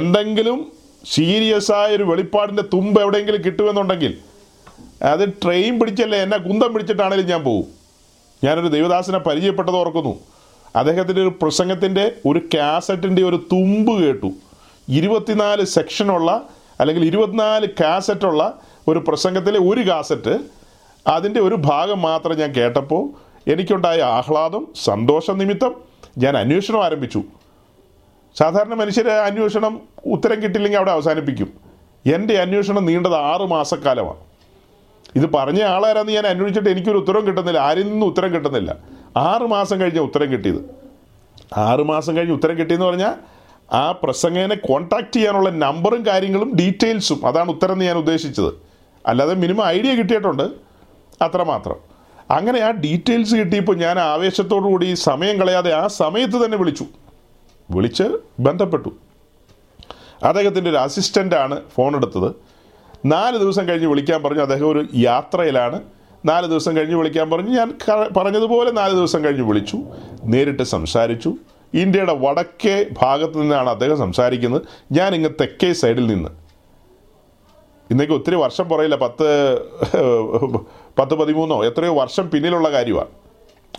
എന്തെങ്കിലും 0.00 0.72
സീരിയസ് 1.16 1.72
ആയ 1.72 1.90
ഒരു 2.00 2.02
വെളിപ്പാടിന്റെ 2.02 2.66
തുമ്പ് 2.74 3.00
എവിടെയെങ്കിലും 3.00 3.44
കിട്ടുമെന്നുണ്ടെങ്കിൽ 3.48 4.14
അത് 5.12 5.26
ട്രെയിൻ 5.44 5.78
പിടിച്ചല്ലേ 5.78 6.18
എന്നെ 6.22 6.40
കുന്തം 6.48 6.72
പിടിച്ചിട്ടാണെങ്കിലും 6.72 7.30
ഞാൻ 7.34 7.44
പോകും 7.44 7.81
ഞാനൊരു 8.44 8.68
ദൈവദാസനെ 8.68 9.18
പരിചയപ്പെട്ടത് 9.18 9.74
ഓർക്കുന്നു. 9.74 10.18
അദ്ദേഹത്തിന്റെ 10.76 11.22
ഒരു 11.22 11.32
പ്രസംഗത്തിന്റെ 11.42 12.12
ഒരു 12.26 12.38
കാസറ്റിന്റെ 12.38 13.22
ഒരു 13.22 13.36
തുമ്പ് 13.36 14.02
കേട്ടു. 14.02 14.30
ഇരുപത്തിനാല് 14.88 15.64
സെക്ഷനുള്ള 15.64 16.42
അല്ലെങ്കിൽ 16.80 17.04
ഇരുപത്തിനാല് 17.04 17.66
കാസറ്റുള്ള 17.66 18.58
ഒരു 18.88 19.04
പ്രസംഗത്തിലെ 19.08 19.58
ഒരു 19.58 19.90
കാസറ്റ് 19.90 20.38
അതിന്റെ 21.06 21.40
ഒരു 21.40 21.54
ഭാഗം 21.54 22.02
മാത്രം 22.02 22.38
ഞാൻ 22.38 22.52
കേട്ടപ്പോൾ 22.52 23.10
എനിക്കുണ്ടായ 23.50 24.00
ആഹ്ലാദം 24.00 24.68
സന്തോഷ 24.84 25.30
നിമിത്തം 25.30 25.74
ഞാൻ 26.18 26.36
അന്വേഷണം 26.36 26.84
ആരംഭിച്ചു. 26.84 27.22
സാധാരണ 28.38 28.74
മനുഷ്യരെ 28.74 29.12
അന്വേഷണം 29.12 29.80
ഉത്തരം 30.06 30.42
കിട്ടില്ലെങ്കിൽ 30.42 30.78
അവിടെ 30.78 30.92
അവസാനിപ്പിക്കും. 30.92 31.52
എന്റെ 32.14 32.38
അന്വേഷണം 32.38 32.86
നീണ്ടത് 32.86 33.16
ആറ് 33.16 33.42
മാസക്കാലമാണ്. 33.42 34.31
ഇത് 35.16 35.32
പറഞ്ഞ 35.32 35.62
ആളാരാന്ന് 35.62 36.12
ഞാൻ 36.12 36.26
അന്വേഷിച്ചിട്ട് 36.26 36.68
എനിക്കൊരു 36.68 36.98
ഉത്തരവും 36.98 37.26
കിട്ടുന്നില്ല. 37.26 37.58
ആരിൽ 37.58 37.90
നിന്നും 37.90 38.06
ഉത്തരം 38.06 38.34
കിട്ടുന്നില്ല. 38.34 38.76
ആറ് 39.16 39.42
മാസം 39.42 39.80
കഴിഞ്ഞ 39.80 39.98
ഉത്തരം 39.98 40.32
കിട്ടിയത്. 40.32 40.74
ആറ് 41.56 41.80
മാസം 41.80 42.16
കഴിഞ്ഞ് 42.16 42.34
ഉത്തരം 42.34 42.58
കിട്ടിയെന്ന് 42.58 42.86
പറഞ്ഞാൽ 42.86 43.14
ആ 43.74 43.92
പ്രസംഗനെ 43.92 44.54
കോൺടാക്ട് 44.54 45.12
ചെയ്യാനുള്ള 45.12 45.50
നമ്പറും 45.50 46.06
കാര്യങ്ങളും 46.06 46.56
ഡീറ്റെയിൽസും 46.56 47.26
അതാണ് 47.26 47.50
ഉത്തരം 47.50 47.72
എന്ന് 47.72 47.84
ഞാൻ 47.84 47.96
ഉദ്ദേശിച്ചത്. 47.96 48.54
അല്ലാതെ 49.06 49.34
മിനിമം 49.34 49.66
ഐഡിയ 49.66 49.94
കിട്ടിയിട്ടുണ്ട്. 49.94 50.42
അത്രമാത്രം 51.22 51.76
അങ്ങനെ 52.30 52.60
ആ 52.60 52.70
ഡീറ്റെയിൽസ് 52.70 53.34
കിട്ടിയപ്പോൾ 53.34 53.76
ഞാൻ 53.76 53.98
ആവേശത്തോടു 53.98 54.64
കൂടി 54.64 54.94
സമയം 54.94 55.36
കളയാതെ 55.36 55.72
ആ 55.72 55.86
സമയത്ത് 55.86 56.44
തന്നെ 56.44 56.58
വിളിച്ചു. 56.58 56.86
വിളിച്ച് 57.70 58.18
ബന്ധപ്പെട്ടു. 58.40 58.92
അദ്ദേഹത്തിന്റെ 60.24 60.70
ഒരു 60.70 60.76
അസിസ്റ്റന്റാണ് 60.76 61.60
ഫോൺ 61.76 61.96
എടുത്തത്. 61.96 62.34
നാല് 63.06 63.36
ദിവസം 63.36 63.68
കഴിഞ്ഞ് 63.68 63.86
വിളിക്കാൻ 63.86 64.22
പറഞ്ഞു 64.22 64.40
അദ്ദേഹം 64.40 64.68
ഒരു 64.72 64.86
യാത്രയിലാണ്. 64.96 65.82
നാല് 66.24 66.46
ദിവസം 66.46 66.76
കഴിഞ്ഞ് 66.76 66.94
വിളിക്കാൻ 66.94 67.30
പറഞ്ഞു. 67.30 67.50
ഞാൻ 67.50 67.78
പറഞ്ഞതുപോലെ 68.16 68.70
നാല് 68.70 68.94
ദിവസം 68.94 69.24
കഴിഞ്ഞ് 69.24 69.42
വിളിച്ചു. 69.42 69.78
നേരിട്ട് 70.24 70.62
സംസാരിച്ചു. 70.62 71.34
ഇന്ത്യയുടെ 71.74 72.14
വടക്കേ 72.14 72.86
ഭാഗത്ത് 73.02 73.42
നിന്നാണ് 73.42 73.70
അദ്ദേഹം 73.70 73.98
സംസാരിക്കുന്നത്. 73.98 74.62
ഞാൻ 74.92 75.14
ഇങ്ങ് 75.14 75.30
തെക്കേ 75.30 75.72
സൈഡിൽ 75.72 76.06
നിന്ന്. 76.06 76.28
ഇന്നേക്ക് 77.90 78.12
ഒത്തിരി 78.12 78.34
വർഷം 78.34 78.68
പുറയില്ല. 78.68 78.96
പത്ത് 78.96 79.58
പത്ത് 80.98 81.14
പതിമൂന്നോ 81.14 81.64
എത്രയോ 81.64 81.94
വർഷം 82.00 82.30
പിന്നിലുള്ള 82.30 82.70
കാര്യമാണ്. 82.70 83.08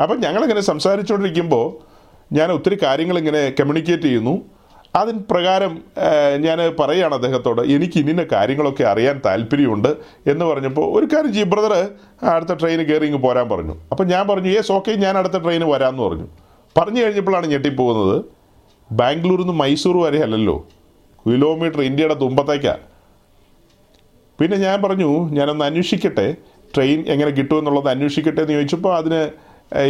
അപ്പം 0.01 0.21
ഞങ്ങളിങ്ങനെ 0.21 0.61
സംസാരിച്ചുകൊണ്ടിരിക്കുമ്പോൾ 0.61 1.73
ഞാൻ 2.33 2.51
ഒത്തിരി 2.51 2.77
കാര്യങ്ങൾ 2.83 3.17
ഇങ്ങനെ 3.17 3.39
കമ്മ്യൂണിക്കേറ്റ് 3.39 4.03
ചെയ്യുന്നു. 4.03 4.41
അതിന് 4.95 5.19
പ്രകാരം 5.31 5.81
ഞാൻ 6.39 6.75
പറയുകയാണ് 6.79 7.13
അദ്ദേഹത്തോട് 7.13 7.61
എനിക്ക് 7.61 7.97
ഇന്ന 7.99 8.25
കാര്യങ്ങളൊക്കെ 8.31 8.83
അറിയാൻ 8.83 9.21
താല്പര്യമുണ്ട് 9.25 9.97
എന്ന് 10.31 10.45
പറഞ്ഞപ്പോൾ 10.45 10.97
ഒരു 10.97 11.07
കാര്യം 11.13 11.33
ചെയ്യും 11.33 11.49
ബ്രദർ 11.49 11.73
അടുത്ത 12.33 12.53
ട്രെയിൻ 12.53 12.81
കയറി 12.89 13.05
ഇങ്ങ് 13.05 13.21
പോരാൻ 13.21 13.49
പറഞ്ഞു. 13.49 13.75
അപ്പം 13.91 14.07
ഞാൻ 14.07 14.27
പറഞ്ഞു 14.27 14.49
ഏ 14.49 14.61
ഓക്കെ 14.71 14.91
ഞാൻ 14.91 15.17
അടുത്ത 15.17 15.37
ട്രെയിന് 15.43 15.65
വരാമെന്ന് 15.65 16.03
പറഞ്ഞു. 16.03 16.27
പറഞ്ഞു 16.77 17.01
കഴിഞ്ഞപ്പോഴാണ് 17.03 17.47
ഞെട്ടിപ്പോകുന്നത്. 17.47 18.23
ബാംഗ്ലൂരിൽ 18.91 19.43
നിന്ന് 19.43 19.53
മൈസൂർ 19.53 19.97
വരെ 19.97 20.19
അല്ലല്ലോ 20.23 20.67
കിലോമീറ്റർ 21.27 21.81
ഇന്ത്യയുടെ 21.81 22.13
തുമ്പത്തേക്കാണ് 22.13 22.83
പിന്നെ 24.39 24.57
ഞാൻ 24.57 24.81
പറഞ്ഞു 24.81 25.29
ഞാനൊന്ന് 25.29 25.65
അന്വേഷിക്കട്ടെ 25.65 26.35
ട്രെയിൻ 26.75 27.05
എങ്ങനെ 27.07 27.31
കിട്ടുമെന്നുള്ളത് 27.31 27.89
അന്വേഷിക്കട്ടെ 27.89 28.41
എന്ന് 28.41 28.53
ചോദിച്ചപ്പോൾ 28.53 28.97
അതിന് 28.97 29.29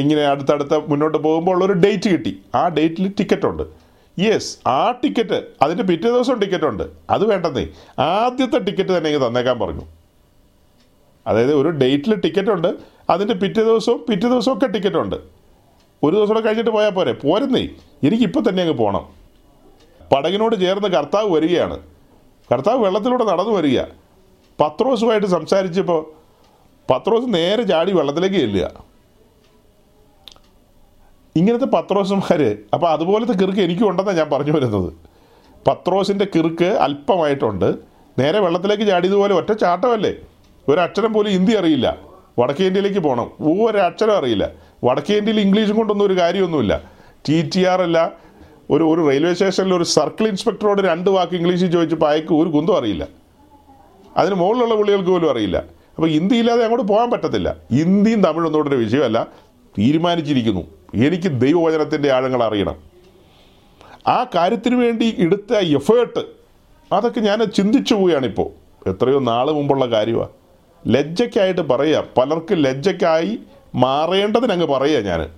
ഇങ്ങനെ 0.01 0.25
അടുത്തടുത്ത 0.25 0.73
മുന്നോട്ട് 0.87 1.17
പോകുമ്പോൾ 1.17 1.51
ഉള്ളൊരു 1.51 1.73
ഡേറ്റ് 1.73 2.09
കിട്ടി. 2.09 2.41
ആ 2.55 2.67
ഡേറ്റിൽ 2.67 3.13
ടിക്കറ്റ് 3.19 3.45
ഉണ്ട്. 3.45 3.82
യെസ് 4.19 4.57
ആ 4.67 4.91
ടിക്കറ്റ് 4.91 5.45
അതിന്റെ 5.61 5.83
പിറ്റേ 5.83 6.09
ദിവസം 6.09 6.39
ടിക്കറ്റ് 6.39 6.65
ഉണ്ട്. 6.65 6.83
അത് 7.09 7.25
വേണ്ടെന്നേ. 7.25 7.67
ആദ്യത്തെ 7.99 8.57
ടിക്കറ്റ് 8.59 8.97
തന്നെ 8.97 9.17
തന്നേക്കാൻ 9.17 9.59
പറഞ്ഞു. 9.59 9.81
അതായത് 11.27 11.53
ഒരു 11.53 11.69
ഡേറ്റിൽ 11.69 12.15
ടിക്കറ്റ് 12.15 12.49
ഉണ്ട് 12.49 12.75
അതിന്റെ 13.09 13.33
പിറ്റേ 13.33 13.63
ദിവസവും 13.63 14.05
പിറ്റേ 14.09 14.29
ദിവസവും 14.29 14.57
ഒക്കെ 14.57 14.67
ടിക്കറ്റ് 14.67 14.97
ഉണ്ട്. 14.97 15.15
ഒരു 16.03 16.15
ദിവസം 16.15 16.29
കൂടെ 16.29 16.39
കഴിഞ്ഞിട്ട് 16.39 16.71
പോയാൽ 16.71 16.89
പോരെ. 16.89 17.13
പോരുന്നേ. 17.13 17.67
എനിക്കിപ്പോൾ 18.03 18.49
തന്നെ 18.49 18.61
അങ്ങ് 18.63 18.77
പോകണം 18.77 19.09
പടകിനോട് 20.15 20.55
ചേർന്ന് 20.55 20.87
കർത്താവ് 20.87 21.31
വരികയാണ്. 21.31 21.79
കർത്താവ് 22.51 22.85
വെള്ളത്തിലൂടെ 22.85 23.23
നടന്നു 23.23 23.51
വരിക. 23.51 23.81
പത്രോസുമായിട്ട് 24.59 25.27
സംസാരിച്ചപ്പോൾ 25.27 26.11
പത്രോസ് 26.93 27.33
നേരെ 27.33 27.63
ചാടി 27.63 27.91
വെള്ളത്തിലേക്ക് 27.91 28.35
ചെല്ലുക. 28.35 28.92
ഇങ്ങനത്തെ 31.35 31.65
പത്രോസന്മാർ 31.65 32.57
അപ്പോൾ 32.73 32.87
അതുപോലത്തെ 32.87 33.33
കിറുക്ക് 33.33 33.59
എനിക്കും 33.59 33.89
ഉണ്ടെന്നാണ് 33.89 34.17
ഞാൻ 34.17 34.29
പറഞ്ഞു 34.29 34.51
വരുന്നത്. 34.51 34.93
പത്രോസിന്റെ 35.67 36.27
കിറുക്ക് 36.35 36.65
അല്പമായിട്ടുണ്ട്. 36.65 37.75
നേരെ 38.19 38.39
വെള്ളത്തിലേക്ക് 38.39 38.83
ചാടിയതുപോലെ 38.83 39.33
ഒറ്റ 39.33 39.51
ചാട്ടമല്ലേ? 39.51 40.13
ഒരക്ഷരം 40.67 41.13
പോലും 41.13 41.31
ഹിന്ദി 41.31 41.53
അറിയില്ല. 41.53 41.97
വടക്കേ 42.39 42.65
ഇന്ത്യയിലേക്ക് 42.65 42.99
പോകണം 42.99 43.31
ഒരക്ഷരം 43.61 44.17
അറിയില്ല. 44.17 44.51
വടക്കേ 44.83 45.17
ഇന്ത്യയിൽ 45.17 45.39
ഇംഗ്ലീഷും 45.39 45.75
കൊണ്ടൊന്നും 45.75 46.05
ഒരു 46.05 46.17
കാര്യമൊന്നുമില്ല. 46.19 46.81
ടി 47.29 47.49
ടി 47.55 47.63
ആർ 47.63 47.81
അല്ല 47.81 48.13
ഒരു 48.69 48.83
ഒരു 48.83 49.07
റെയിൽവേ 49.09 49.33
സ്റ്റേഷനിൽ 49.33 49.73
ഒരു 49.73 49.83
സർക്കിൾ 49.83 50.27
ഇൻസ്പെക്ടറോട് 50.27 50.81
രണ്ട് 50.81 51.09
വാക്ക് 51.09 51.33
ഇംഗ്ലീഷിൽ 51.33 51.71
ചോദിച്ചപ്പോൾ 51.71 52.09
അയക്ക് 52.09 52.33
ഒരു 52.33 52.49
കുന്തം 52.49 52.77
അറിയില്ല. 52.77 53.07
അതിന് 54.17 54.35
മുകളിലുള്ള 54.35 54.75
പുള്ളികൾക്ക് 54.75 55.09
പോലും 55.09 55.31
അറിയില്ല. 55.31 55.57
അപ്പോൾ 55.95 56.07
ഹിന്ദി 56.07 56.35
ഇല്ലാതെ 56.35 56.63
അങ്ങോട്ട് 56.63 56.87
പോകാൻ 56.87 57.11
പറ്റത്തില്ല. 57.11 57.55
ഹിന്ദിയും 57.71 58.21
തമിഴൊന്നും 58.21 58.67
ഒരു 58.67 58.75
വിഷയമല്ല. 58.75 59.27
തീരുമാനിച്ചിരിക്കുന്നു. 59.77 60.82
എനിക്ക് 60.93 61.41
ദൈവവചനത്തിന്റെ 61.41 62.11
ആഴങ്ങൾ 62.11 62.43
അറിയണം. 62.43 62.75
ആ 64.07 64.25
കാര്യത്തിന് 64.35 64.75
വേണ്ടി 64.75 65.15
എടുത്ത 65.17 65.53
എഫേർട്ട് 65.53 66.25
അതൊക്കെ 66.93 67.19
ഞാൻ 67.19 67.43
ചിന്തിച്ചു 67.43 67.93
പോവുകയാണിപ്പോൾ 67.95 68.89
എത്രയോ 68.89 69.19
നാൾ 69.19 69.51
മുമ്പുള്ള 69.51 69.85
കാര്യമാണ് 69.85 70.29
ലജ്ജയ്ക്കായിട്ട് 70.87 71.61
പറയുക 71.61 72.03
പലർക്കും 72.17 72.57
ലജ്ജയ്ക്കായി 72.57 73.39
മാറേണ്ടതിനങ്ങ് 73.75 74.67
പറയുക 74.67 74.99
ഞാൻ 74.99 75.29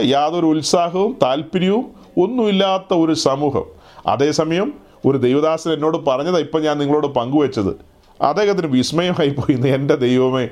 യാതൊരു 0.00 0.46
ഉത്സാഹവും 0.46 1.18
താല്പര്യവും 1.22 1.92
ഒന്നുമില്ലാത്ത 2.22 2.94
ഒരു 2.94 3.12
സമൂഹം. 3.12 3.64
അതേസമയം 4.06 4.74
ഒരു 5.06 5.18
ദൈവദാസൻ 5.18 5.72
എന്നോട് 5.72 5.96
പറഞ്ഞതാണ് 5.96 6.38
ഇപ്പം 6.38 6.62
ഞാൻ 6.62 6.78
നിങ്ങളോട് 6.78 7.06
പങ്കുവെച്ചത്. 7.06 7.72
അദ്ദേഹത്തിന് 8.22 8.66
വിസ്മയമായി 8.66 9.28
പോയി 9.28 9.68
എന്റെ 9.68 9.94
ദൈവമേ 9.94 10.48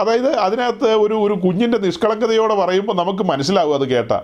അതായത് 0.00 0.36
അതിനകത്ത് 0.36 0.84
ഒരു 0.84 1.14
ഒരു 1.14 1.34
കുഞ്ഞിന്റെ 1.34 1.78
നിഷ്കളങ്കതയോടെ 1.78 2.54
പറയുമ്പോൾ 2.54 2.92
നമുക്ക് 2.92 3.22
മനസ്സിലാവും 3.22 3.74
അത് 3.74 3.88
കേട്ട. 3.88 4.20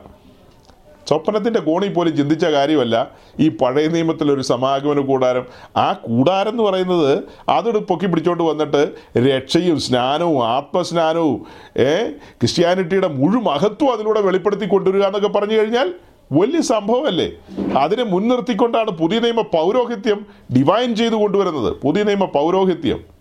സ്വപ്നത്തിന്റെ 1.09 1.61
കോണി 1.61 1.89
പോലും 1.89 2.17
ചിന്തിച്ച 2.17 2.45
കാര്യമല്ല 2.45 3.11
ഈ 3.41 3.49
പഴയ 3.49 3.87
നിയമത്തിലൊരു 3.87 4.41
സമാഗമന 4.41 5.01
കൂടാരം. 5.01 5.47
ആ 5.77 5.93
കൂടാരം 5.93 6.51
എന്ന് 6.51 6.63
പറയുന്നത് 6.63 7.23
അതൊരു 7.49 7.79
പൊക്കി 7.79 8.07
പിടിച്ചോണ്ട് 8.07 8.43
വന്നിട്ട് 8.43 8.89
രക്ഷയും 9.19 9.81
സ്നാനവും 9.81 10.47
ആത്മസ്നാനവും 10.47 11.47
ഏ 11.77 12.09
ക്രിസ്ത്യാനിറ്റിയുടെ 12.09 13.09
മുഴു 13.09 13.39
മഹത്വം 13.39 13.93
അതിലൂടെ 13.93 14.21
വെളിപ്പെടുത്തി 14.21 14.67
കൊണ്ടുവരിക 14.67 15.05
എന്നൊക്കെ 15.05 15.29
പറഞ്ഞു 15.29 15.59
കഴിഞ്ഞാൽ 15.59 15.95
വലിയ 16.33 16.61
സംഭവമല്ലേ? 16.61 17.33
അതിനെ 17.79 18.03
മുൻനിർത്തിക്കൊണ്ടാണ് 18.03 18.91
പുതിയ 18.91 19.19
നിയമ 19.19 19.41
പൗരോഹിത്യം 19.41 20.27
ഡിവൈൻ 20.57 20.97
ചെയ്തു 20.97 21.15
കൊണ്ടുവരുന്നത്. 21.15 21.77
പുതിയ 21.83 22.03
നിയമ 22.03 22.25
പൗരോഹിത്യം. 22.25 23.20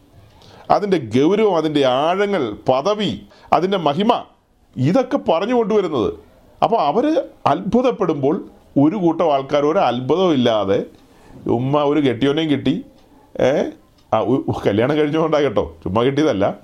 അതിന്റെ 0.72 0.98
ഗൗരവം 0.98 1.58
അതിന്റെ 1.58 1.86
ആഴങ്ങൾ 1.86 2.56
പദവി 2.70 3.22
അതിന്റെ 3.54 3.78
മഹിമ 3.78 4.12
ഇതൊക്കെ 4.78 5.18
പറഞ്ഞു 5.18 5.54
കൊണ്ടുവരുന്നത്. 5.54 6.14
അപ്പോൾ 6.64 6.80
അവർ 6.82 7.06
അത്ഭുതപ്പെടുമ്പോൾ 7.46 8.36
ഒരു 8.78 8.96
കൂട്ടം 8.96 9.34
ആൾക്കാർ 9.34 9.66
ഒരു 9.66 9.80
അത്ഭുതവും 9.80 10.34
ഇല്ലാതെ 10.34 10.86
ഉമ്മ 11.48 11.84
ഒരു 11.84 12.00
കെട്ടിയോനെയും 12.00 12.50
കിട്ടി. 12.50 12.86
ആ 14.14 14.20
കല്യാണം 14.68 14.98
കഴിഞ്ഞുകൊണ്ടാ 14.98 15.40
കേട്ടോ. 15.42 15.78
ചുമ്മാ 15.84 16.04
കിട്ടിയതല്ല. 16.04 16.56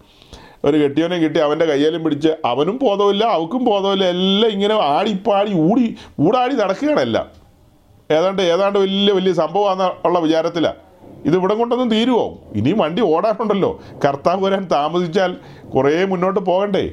ഒരു 0.65 0.77
കെട്ടിയോനെയും 0.84 1.23
കിട്ടി 1.23 1.40
അവന്റെ 1.40 1.65
കയ്യാലും 1.65 2.03
പിടിച്ച് 2.03 2.30
അവനും 2.45 2.77
ബോധമില്ല 2.77 3.23
അവക്കും 3.23 3.65
ബോധമില്ല 3.65 4.06
എല്ലാം 4.06 4.52
ഇങ്ങനെ 4.52 4.76
ആടിപ്പാടി 4.84 5.53
ഊടി 5.53 5.95
ഊടാടി 6.19 6.56
നടക്കുകയാണെല്ലാം 6.56 7.27
ഏതാണ്ട് 8.11 8.41
ഏതാണ്ട് 8.41 8.80
വലിയ 8.80 9.14
വലിയ 9.14 9.34
സംഭവമാണെന്നുള്ള 9.34 10.19
വിചാരത്തിലാണ് 10.19 10.85
ഇത് 11.26 11.35
ഇവിടെ 11.35 11.56
കൊണ്ടൊന്നും 11.56 11.89
തീരുമോ 11.89 12.26
ഇനിയും 12.56 12.77
വണ്ടി 12.77 13.02
ഓടാനുണ്ടല്ലോ 13.02 13.72
കർത്താവ് 14.06 14.45
വരാൻ 14.45 14.64
താമസിച്ചാൽ 14.72 15.31
കുറേ 15.76 16.06
മുന്നോട്ട് 16.06 16.39
പോകണ്ടേ? 16.39 16.85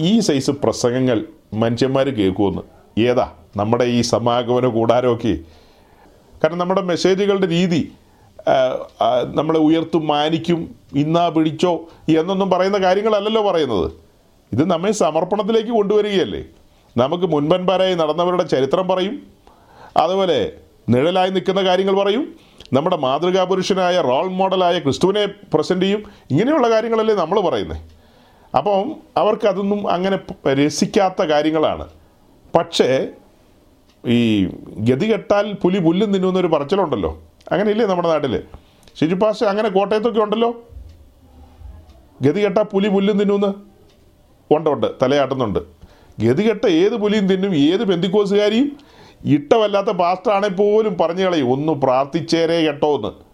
ഈ 0.00 0.20
സൈസ് 0.20 0.50
പ്രസംഗങ്ങൾ 0.50 1.24
മനുഷ്യന്മാർ 1.54 2.08
കേൾക്കുമെന്ന്. 2.08 2.62
ഏതാ? 3.00 3.26
നമ്മുടെ 3.56 3.84
ഈ 3.84 4.00
സമാഗമന 4.00 4.66
കൂടാരമൊക്കെ. 4.66 5.34
കാരണം 6.42 6.58
നമ്മുടെ 6.58 6.82
മെസ്സേജുകളുടെ 6.90 7.48
രീതി 7.48 7.92
നമ്മളെ 9.34 9.58
ഉയർത്തും 9.58 10.06
മാനിക്കും 10.06 10.60
ഇന്നാ 10.94 11.28
പിടിച്ചോ 11.28 11.72
എന്നൊന്നും 12.18 12.50
പറയുന്ന 12.50 12.78
കാര്യങ്ങളല്ലല്ലോ 12.78 13.42
പറയുന്നത്. 13.50 13.90
ഇത് 14.52 14.64
നമ്മെ 14.70 14.90
സമർപ്പണത്തിലേക്ക് 14.92 15.68
കൊണ്ടുവരികയല്ലേ? 15.68 16.42
നമുക്ക് 16.96 17.24
മുൻപൻപാരായി 17.24 17.94
നടന്നവരുടെ 17.94 18.42
ചരിത്രം 18.42 18.88
പറയും. 18.88 19.22
അതുപോലെ 19.96 20.38
നിഴലായി 20.88 21.30
നിൽക്കുന്ന 21.30 21.64
കാര്യങ്ങൾ 21.64 21.94
പറയും. 21.94 22.34
നമ്മുടെ 22.72 22.96
മാതൃകാപുരുഷനായ 22.96 24.00
റോൾ 24.00 24.28
മോഡലായ 24.28 24.78
ക്രിസ്തുവിനെ 24.78 25.26
പ്രസന്റ് 25.26 25.84
ചെയ്യും. 25.84 26.04
ഇങ്ങനെയുള്ള 26.30 26.70
കാര്യങ്ങളല്ലേ 26.70 27.14
നമ്മൾ 27.14 27.40
പറയുന്നത് 27.40 27.78
അപ്പം 28.56 28.96
അവർക്കതൊന്നും 29.16 29.90
അങ്ങനെ 29.90 30.18
രസിക്കാത്ത 30.52 31.22
കാര്യങ്ങളാണ്. 31.22 31.88
പക്ഷേ 32.56 33.08
ഈ 34.06 34.44
ഗതി 34.78 35.12
കെട്ടാൽ 35.12 35.52
പുലി 35.52 35.78
പുല്ലും 35.78 36.12
തിന്നുന്നൊരു 36.12 36.46
പറച്ചിലുണ്ടല്ലോ. 36.46 37.22
അങ്ങനെയില്ലേ 37.52 37.86
നമ്മുടെ 37.86 38.08
നാട്ടിൽ 38.08 38.42
ഷിജുപാസ് 39.00 39.44
അങ്ങനെ 39.44 39.68
കോട്ടയത്തൊക്കെ 39.68 40.20
ഉണ്ടല്ലോ. 40.20 40.68
ഗതി 42.22 42.44
കെട്ടാൽ 42.44 42.62
പുലി 42.62 42.88
പുല്ലും 42.88 43.18
തിന്നുന്ന്? 43.18 43.54
ഉണ്ട് 44.54 44.70
ഉണ്ട് 44.70 44.86
തലയാട്ടുന്നുണ്ട്. 45.02 45.58
ഗതികെട്ട 46.20 46.66
ഏത് 46.66 46.96
പുലിയും 46.96 47.26
തിന്നും 47.26 47.54
ഏത് 47.54 47.84
ബന്ധിക്കോസുകാരിയും 47.84 48.76
ഇട്ടമല്ലാത്ത 49.24 49.86
പാസ്റ്ററാണെ 49.86 50.48
പോലും 50.48 50.96
പറഞ്ഞു 50.98 51.24
കളയും. 51.24 51.52
ഒന്ന് 51.52 51.72
പ്രാർത്ഥിച്ചേരേ 51.72 52.60
കേട്ടോ 52.60 52.96
എന്ന് 52.96 53.30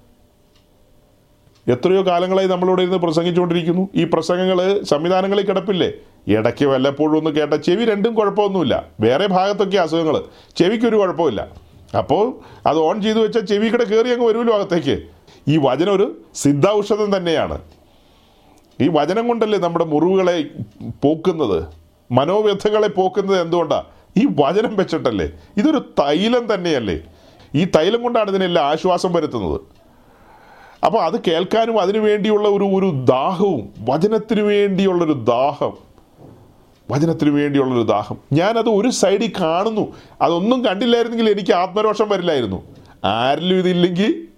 എത്രയോ 1.70 2.06
കാലങ്ങളായി 2.06 2.48
നമ്മളിവിടെ 2.48 2.82
ഇരുന്ന് 2.82 2.98
പ്രസംഗിച്ചുകൊണ്ടിരിക്കുന്നു. 2.98 3.88
ഈ 3.94 4.04
പ്രസംഗങ്ങൾ 4.04 4.82
സംവിധാനങ്ങളിൽ 4.82 5.46
കിടപ്പില്ലേ? 5.46 5.92
ഇടയ്ക്ക് 6.28 6.64
വല്ലപ്പോഴും 6.64 7.18
ഒന്ന് 7.18 7.30
കേട്ട 7.30 7.54
ചെവി 7.54 7.84
രണ്ടും 7.84 8.14
കുഴപ്പമൊന്നുമില്ല. 8.14 8.86
വേറെ 9.00 9.26
ഭാഗത്തൊക്കെ 9.26 9.76
അസുഖങ്ങൾ 9.76 10.24
ചെവിക്കൊരു 10.56 10.96
കുഴപ്പമില്ല. 10.96 11.48
അപ്പോൾ 11.98 12.32
അത് 12.66 12.78
ഓൺ 12.78 13.02
ചെയ്തു 13.02 13.18
വെച്ചാൽ 13.18 13.40
ചെവി 13.40 13.68
കൂടെ 13.68 13.84
കയറി 13.84 14.08
അങ്ങ് 14.08 14.26
വരുമല്ലോ 14.26 14.54
അകത്തേക്ക്. 14.54 15.02
ഈ 15.48 15.56
വചനം 15.56 15.94
ഒരു 15.94 16.20
സിദ്ധൌഷധം 16.34 17.16
തന്നെയാണ്. 17.16 17.60
ഈ 18.80 18.88
വചനം 18.88 19.28
കൊണ്ടല്ലേ 19.28 19.58
നമ്മുടെ 19.58 19.84
മുറിവുകളെ 19.84 20.44
പോക്കുന്നത്? 21.02 21.64
മനോവ്യഥകളെ 22.12 22.88
പോക്കുന്നത് 22.88 23.40
എന്തുകൊണ്ടാണ് 23.40 23.95
ഈ 24.16 24.26
വചനം 24.40 24.76
വെച്ചിട്ടല്ലേ? 24.76 25.30
ഇതൊരു 25.56 25.78
തൈലം 25.78 26.54
തന്നെയല്ലേ? 26.54 27.00
ഈ 27.54 27.64
തൈലം 27.64 28.02
കൊണ്ടാണ് 28.02 28.28
ഇതിനെല്ലാം 28.28 28.66
ആശ്വാസം 28.66 29.12
വരുത്തുന്നത്. 29.12 29.60
അപ്പോൾ 30.84 30.98
അത് 30.98 31.20
കേൾക്കാനും 31.28 31.80
അതിനു 31.80 31.98
വേണ്ടിയുള്ള 31.98 32.48
ഒരു 32.48 32.64
ഒരു 32.64 33.04
ദാഹവും 33.04 33.70
വചനത്തിന് 33.78 34.40
വേണ്ടിയുള്ളൊരു 34.40 35.12
ദാഹം 35.12 35.72
വചനത്തിന് 36.90 37.30
വേണ്ടിയുള്ളൊരു 37.30 37.82
ദാഹം. 37.82 38.16
ഞാനത് 38.32 38.68
ഒരു 38.68 38.90
സൈഡിൽ 38.90 39.32
കാണുന്നു. 39.40 39.94
അതൊന്നും 40.22 40.64
കണ്ടില്ലായിരുന്നെങ്കിൽ 40.64 41.30
എനിക്ക് 41.30 41.52
ആത്മരോഷം 41.52 42.08
വരില്ലായിരുന്നു. 42.08 42.62
ആരിലും 43.04 43.56
ഇതില്ലെങ്കിൽ 43.56 44.28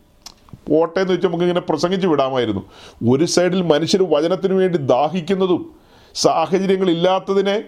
പോട്ടെ 0.69 1.01
എന്ന് 1.01 1.13
വെച്ചാൽ 1.13 1.29
നമുക്ക് 1.29 1.45
ഇങ്ങനെ 1.45 1.61
പ്രസംഗിച്ച് 1.61 2.07
വിടാമായിരുന്നു. 2.07 2.63
ഒരു 3.11 3.25
സൈഡിൽ 3.25 3.63
മനുഷ്യർ 3.63 4.03
വചനത്തിന് 4.03 4.55
വേണ്ടി 4.55 4.79
ദാഹിക്കുന്നതും 4.79 5.75
സാഹചര്യങ്ങളില്ലാത്തതിനെ 6.15 7.63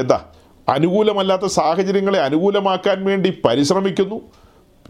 എന്താ 0.00 0.24
അനുകൂലമല്ലാത്ത 0.68 1.46
സാഹചര്യങ്ങളെ 1.46 2.20
അനുകൂലമാക്കാൻ 2.20 3.04
വേണ്ടി 3.04 3.40
പരിശ്രമിക്കുന്നു. 3.44 4.20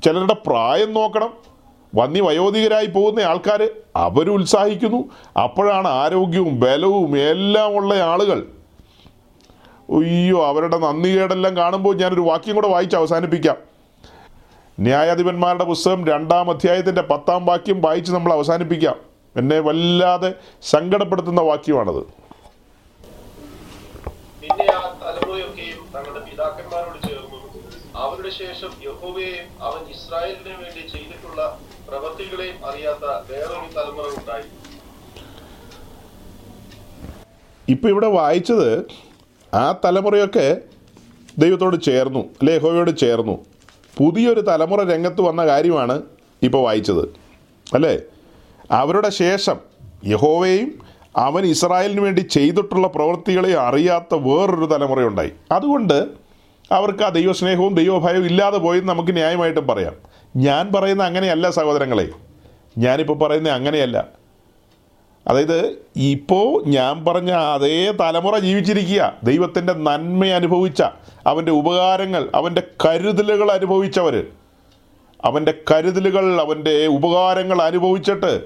ചിലരുടെ 0.04 0.36
പ്രായം 0.46 0.92
നോക്കണം. 0.92 1.34
വന്നി 1.96 2.20
വയോധികരായി 2.20 2.86
പോകുന്ന 2.86 3.20
ആൾക്കാർ 3.20 3.70
അവരുത്സാഹിക്കുന്നു 3.96 5.04
അപ്പോഴാണ് 5.42 5.88
ആരോഗ്യവും 5.88 6.60
ബലവും 6.60 7.18
എല്ലാം 7.18 7.76
ഉള്ള 7.76 7.94
ആളുകൾ. 7.94 8.46
അയ്യോ 9.90 10.46
അവരുടെ 10.46 10.78
നന്ദികേടെല്ലാം 10.78 11.56
കാണുമ്പോൾ 11.56 11.96
ഞാനൊരു 11.96 12.20
വാക്യം 12.20 12.54
കൂടെ 12.54 12.68
വായിച്ച് 12.68 12.96
അവസാനിപ്പിക്കാം. 12.96 13.56
ന്യായാധിപന്മാരുടെ 14.80 15.64
പുസ്തകം 15.64 16.06
രണ്ടാം 16.06 16.50
അധ്യായത്തിന്റെ 16.50 17.02
പത്താം 17.02 17.46
വാക്യം 17.46 17.80
വായിച്ച് 17.80 18.12
നമ്മൾ 18.12 18.32
അവസാനിപ്പിക്കാം. 18.32 18.96
എന്നെ 19.36 19.60
വല്ലാതെ 19.60 20.34
സങ്കടപ്പെടുത്തുന്ന 20.62 21.40
വാക്യമാണത്. 21.40 22.23
പിന്നെ 24.44 24.64
ആ 24.78 24.80
തലമുറയൊക്കെയും 25.02 25.80
തങ്ങളുടെ 25.92 26.20
പിതാക്കന്മാരോട് 26.26 26.98
ചേർന്നു. 27.08 27.38
അവരുടെ 28.02 28.30
ശേഷം 28.40 28.70
യഹോവയെയും 28.86 29.46
അവൻ 29.66 29.82
ഇസ്രായേലിന് 29.94 30.54
വേണ്ടി 30.62 30.82
ചെയ്തിട്ടുള്ള 30.92 31.40
പ്രവൃത്തികളെയും 31.88 32.56
അറിയാത്ത 32.68 33.04
വേറൊരു 33.30 33.68
തലമുറ 33.76 34.06
ഉണ്ടായി. 34.20 34.48
ഇപ്പൊ 37.68 37.88
ഇവിടെ 37.88 38.06
വായിച്ചത് 38.06 38.70
ആ 39.52 39.64
തലമുറയൊക്കെ 39.84 40.46
ദൈവത്തോട് 41.42 41.76
ചേർന്നു 41.88 42.22
അല്ലെ 42.40 42.54
യഹോവയോട് 42.54 42.92
ചേർന്നു. 43.02 43.36
പുതിയൊരു 43.98 44.40
തലമുറ 44.40 44.80
രംഗത്ത് 44.92 45.20
വന്ന 45.20 45.46
കാര്യമാണ് 45.46 45.96
ഇപ്പോൾ 46.42 46.62
വായിച്ചത് 46.66 47.04
അല്ലേ? 47.66 47.94
അവരുടെ 48.70 49.10
ശേഷം 49.22 49.58
യഹോവയും 50.12 50.70
അവൻ 51.16 51.44
ഇസ്രായേലിന് 51.44 52.00
വേണ്ടി 52.00 52.20
ചെയ്തിട്ടുള്ള 52.20 52.88
പ്രവൃത്തികളെ 52.88 53.54
അറിയാത്ത 53.54 54.14
വേറൊരു 54.14 54.66
തലമുറയുണ്ടായി. 54.66 55.32
അതുകൊണ്ട് 55.52 56.06
അവർക്ക് 56.72 57.02
ആ 57.02 57.08
ദൈവസ്നേഹവും 57.08 57.74
ദൈവഭയവും 57.74 58.26
ഇല്ലാതെ 58.26 58.58
പോയെന്ന് 58.58 58.88
നമുക്ക് 58.88 59.12
ന്യായമായിട്ടും 59.12 59.66
പറയാം. 59.66 59.92
ഞാൻ 60.36 60.72
പറയുന്ന 60.72 61.02
അങ്ങനെയല്ല 61.02 61.50
സഹോദരങ്ങളെ. 61.50 62.08
ഞാനിപ്പോൾ 62.78 63.18
പറയുന്നത് 63.18 63.52
അങ്ങനെയല്ല. 63.52 64.04
അതായത് 65.28 65.78
ഇപ്പോൾ 65.96 66.64
ഞാൻ 66.66 67.04
പറഞ്ഞ 67.04 67.30
അതേ 67.30 67.92
തലമുറ 68.00 68.38
ജീവിച്ചിരിക്കുക. 68.38 69.12
ദൈവത്തിന്റെ 69.22 69.72
നന്മ 69.72 70.26
അനുഭവിച്ച 70.26 70.82
അവന്റെ 71.26 71.52
ഉപകാരങ്ങൾ 71.52 72.30
അവന്റെ 72.34 72.62
കരുതലുകൾ 72.86 73.52
അനുഭവിച്ചവർ 73.52 74.26
അവന്റെ 75.24 75.54
കരുതലുകൾ 75.70 76.40
അവന്റെ 76.40 76.86
ഉപകാരങ്ങൾ 76.86 77.62
അനുഭവിച്ചിട്ട് 77.62 78.42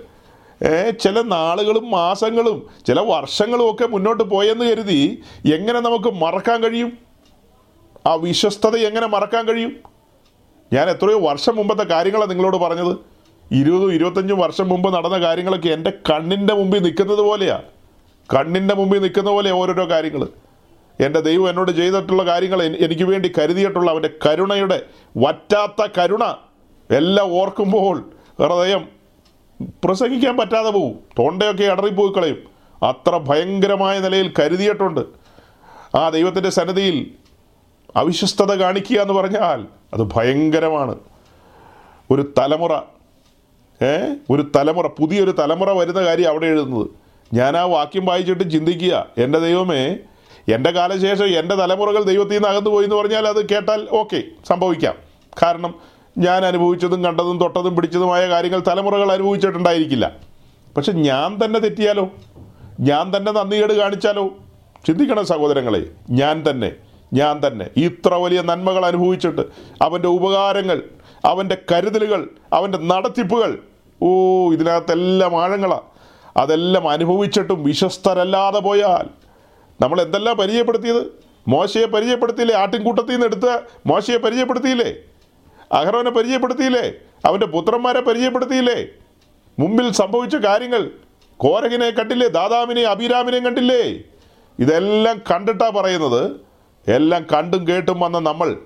ചില 1.01 1.23
നാളുകളും 1.23 1.91
മാസങ്ങളും 1.91 2.67
ചില 2.87 3.01
വർഷങ്ങളും 3.01 3.71
ഒക്കെ 3.71 3.87
മുന്നോട്ട് 3.87 4.23
പോയെന്ന് 4.23 4.65
കരുതി 4.65 5.23
എങ്ങനെ 5.55 5.81
നമുക്ക് 5.81 6.13
മറക്കാൻ 6.13 6.63
കഴിയും? 6.63 6.99
ആ 8.07 8.15
വിശ്വസ്തത 8.15 8.77
എങ്ങനെ 8.77 9.07
മറക്കാൻ 9.07 9.49
കഴിയും? 9.49 9.81
ഞാൻ 10.73 10.91
എത്രയോ 10.91 11.19
വർഷം 11.21 11.57
മുമ്പത്തെ 11.57 11.83
കാര്യങ്ങളാണ് 11.83 12.31
നിങ്ങളോട് 12.31 12.57
പറഞ്ഞത്. 12.57 12.99
ഇരുപതും 13.53 13.93
ഇരുപത്തഞ്ചും 13.93 14.39
വർഷം 14.39 14.69
മുമ്പ് 14.69 14.95
നടന്ന 14.95 15.19
കാര്യങ്ങളൊക്കെ 15.19 15.69
എന്റെ 15.69 15.91
കണ്ണിന്റെ 15.91 16.55
മുമ്പിൽ 16.55 16.83
നിൽക്കുന്നത് 16.83 17.19
പോലെയാ. 17.19 17.63
കണ്ണിന്റെ 18.35 18.75
മുമ്പിൽ 18.75 18.99
നിൽക്കുന്ന 19.03 19.31
പോലെ 19.31 19.51
ഓരോരോ 19.51 19.91
കാര്യങ്ങൾ 19.91 20.29
എന്റെ 21.01 21.21
ദൈവം 21.21 21.49
എന്നോട് 21.49 21.71
ചെയ്തിട്ടുള്ള 21.71 22.27
കാര്യങ്ങൾ 22.27 22.63
എനിക്ക് 22.63 23.03
വേണ്ടി 23.03 23.33
കരുതിയിട്ടുള്ള 23.39 23.91
അവന്റെ 23.91 24.11
കരുണയുടെ 24.27 24.83
വറ്റാത്ത 25.17 25.89
കരുണ 25.99 26.25
എല്ലാം 26.91 27.35
ഓർക്കുമ്പോൾ 27.35 28.11
ഹൃദയം 28.41 28.98
പ്രസംഗിക്കാൻ 29.85 30.37
പറ്റാതെ 30.37 30.71
പോവും. 30.71 30.99
തൊണ്ടയൊക്കെ 31.19 31.65
അടറിപ്പോയി 31.65 32.13
കളയും. 32.13 32.59
അത്ര 32.83 33.17
ഭയങ്കരമായ 33.17 34.01
നിലയിൽ 34.01 34.33
കരുതിയിട്ടുണ്ട്. 34.39 35.01
ആ 35.97 36.09
ദൈവത്തിന്റെ 36.09 36.51
സന്നദ്ധിയിൽ 36.51 37.11
അവിശ്വസ്തത 37.97 38.53
കാണിക്കുക 38.55 39.01
എന്ന് 39.01 39.15
പറഞ്ഞാൽ 39.15 39.67
അത് 39.95 40.03
ഭയങ്കരമാണ്. 40.03 40.95
ഒരു 42.11 42.33
തലമുറ 42.39 42.77
ഏ? 43.83 44.15
ഒരു 44.31 44.51
തലമുറ 44.57 44.87
പുതിയൊരു 44.87 45.31
തലമുറ 45.31 45.73
വരുന്ന 45.73 46.01
കാര്യം 46.01 46.29
അവിടെ 46.29 46.47
എഴുതുന്നത്. 46.47 46.89
ഞാൻ 47.35 47.57
ആ 47.57 47.63
വാക്യം 47.63 48.07
വായിച്ചിട്ട് 48.07 48.51
ചിന്തിക്കുക. 48.51 49.07
എന്റെ 49.19 49.39
ദൈവമേ 49.39 49.97
എന്റെ 50.55 50.71
കാലശേഷം 50.71 51.27
എന്റെ 51.27 51.55
തലമുറകൾ 51.55 52.03
ദൈവത്തിൽ 52.03 52.35
നിന്ന് 52.35 52.49
അകന്നു 52.49 52.71
പോയി 52.71 52.85
എന്ന് 52.85 52.97
പറഞ്ഞാൽ 52.97 53.29
അത് 53.29 53.49
കേട്ടാൽ 53.49 53.89
ഓക്കെ 53.91 54.23
സംഭവിക്കാം. 54.49 54.95
കാരണം 55.43 55.75
ഞാൻ 56.19 56.45
അനുഭവിച്ചതും 56.45 57.05
കണ്ടതും 57.05 57.39
തൊട്ടതും 57.39 57.77
പിടിച്ചതുമായ 57.77 58.29
കാര്യങ്ങൾ 58.29 58.61
തലമുറകൾ 58.69 59.13
അനുഭവിച്ചിട്ടുണ്ടായിരിക്കില്ല. 59.13 60.17
പക്ഷെ 60.77 60.93
ഞാൻ 60.93 61.39
തന്നെ 61.45 61.61
തെറ്റിയാലോ? 61.61 62.11
ഞാൻ 62.81 63.17
തന്നെ 63.17 63.33
നന്ദികേട് 63.33 63.73
കാണിച്ചാലോ? 63.73 64.29
ചിന്തിക്കണം 64.87 65.27
സഹോദരങ്ങളെ 65.27 65.87
ഞാൻ 66.11 66.45
തന്നെ 66.51 66.73
ഞാൻ 67.13 67.41
തന്നെ. 67.47 67.67
ഇത്ര 67.77 68.15
വലിയ 68.15 68.43
നന്മകൾ 68.43 68.87
അനുഭവിച്ചിട്ട് 68.87 69.41
അവന്റെ 69.83 70.09
ഉപകാരങ്ങൾ 70.09 70.83
അവന്റെ 71.25 71.57
കരുതലുകൾ 71.73 72.29
അവന്റെ 72.53 72.79
നടത്തിപ്പുകൾ 72.79 73.59
ഓ 74.03 74.09
ഇതിനകത്തെല്ലാം 74.53 75.43
ആഴങ്ങളാണ് 75.43 75.81
അതെല്ലാം 76.37 76.89
അനുഭവിച്ചിട്ടും 76.89 77.65
വിശ്വസ്തരല്ലാതെ 77.65 78.59
പോയാൽ 78.59 79.09
നമ്മൾ 79.81 80.01
എന്തെല്ലാം 80.01 80.37
പരിചയപ്പെടുത്തിയത്? 80.37 81.07
മോശയെ 81.49 81.87
പരിചയപ്പെടുത്തിയില്ലേ? 81.87 82.57
ആട്ടിൻകൂട്ടത്തിൽ 82.57 83.13
നിന്ന് 83.13 83.27
എടുത്ത 83.27 83.59
മോശയെ 83.87 84.17
പരിചയപ്പെടുത്തിയില്ലേ? 84.17 84.95
അഹ്റോനെ 85.73 86.11
പരിചയപ്പെടുത്തിയില്ലേ? 86.11 86.93
അവന്റെ 87.25 87.47
പുത്രന്മാരെ 87.47 88.01
പരിചയപ്പെടുത്തിയില്ലേ? 88.01 88.87
മുമ്പിൽ 89.59 89.93
സംഭവിച്ച 89.93 90.37
കാര്യങ്ങൾ. 90.37 90.91
കോരകിനെ 91.37 91.91
കണ്ടില്ലേ? 91.91 92.29
ദാദാമിനെ 92.29 92.83
അഭിരാമിനെയും 92.83 93.45
കണ്ടില്ലേ? 93.45 94.01
ഇതെല്ലാം 94.59 95.23
കണ്ടിട്ടാ 95.31 95.71
പറയുന്നത്. 95.77 96.41
എല്ലാം 96.89 97.27
കണ്ടും 97.33 97.69
കേട്ടും 97.69 98.01
വന്ന 98.01 98.19
നമ്മൾ. 98.19 98.57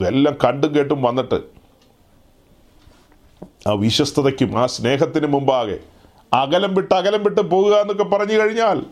ഇതെല്ലാം 0.00 0.36
കണ്ടും 0.44 0.74
കേട്ടും 0.74 1.02
വന്നിട്ട്. 1.02 1.58
ആ 3.68 3.72
വിശ്വസ്തതയ്ക്കും 3.72 4.58
ആ 4.58 4.66
സ്നേഹത്തിന് 4.66 5.26
മുമ്പാകെ 5.26 5.78
അകലം 6.32 6.74
വിട്ട് 6.74 6.94
അകലം 6.94 7.24
വിട്ട് 7.24 7.40
പോകുക 7.40 7.74
എന്നൊക്കെ 7.74 8.04
പറഞ്ഞു 8.04 8.40
കഴിഞ്ഞാൽ 8.40 8.82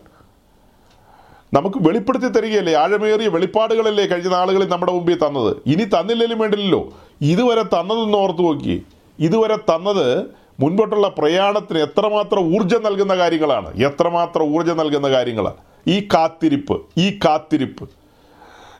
നമുക്ക് 1.53 1.77
വെളിപ്പെടുത്തി 1.77 2.25
തരികയല്ലേ? 2.25 2.73
ആഴമേറിയ 2.73 3.27
വെളിപ്പാടുകളല്ലേ 3.27 4.05
കഴിഞ്ഞ 4.05 4.27
നാളുകളിൽ 4.27 4.69
നമ്മുടെ 4.69 4.91
മുമ്പിൽ 4.91 5.17
തന്നത്? 5.27 5.57
ഇനി 5.65 5.83
തന്നില്ലെങ്കിലും 5.83 6.39
വേണ്ടില്ലല്ലോ. 6.39 6.93
ഇതുവരെ 7.21 7.63
തന്നതെന്ന് 7.63 8.17
ഓർത്തു 8.17 8.41
നോക്കി. 8.41 8.83
ഇതുവരെ 9.19 9.55
തന്നത് 9.55 10.25
മുൻപോട്ടുള്ള 10.59 11.07
പ്രയാണത്തിന് 11.07 11.79
എത്രമാത്രം 11.79 12.55
ഊർജം 12.55 12.83
നൽകുന്ന 12.83 13.17
കാര്യങ്ങളാണ്. 13.17 13.77
എത്രമാത്രം 13.77 14.55
ഊർജം 14.55 14.77
നൽകുന്ന 14.77 15.09
കാര്യങ്ങൾ 15.09 15.47
ഈ 15.87 16.07
കാത്തിരിപ്പ് 16.13 16.81
ഈ 16.97 17.19
കാത്തിരിപ്പ്. 17.25 17.89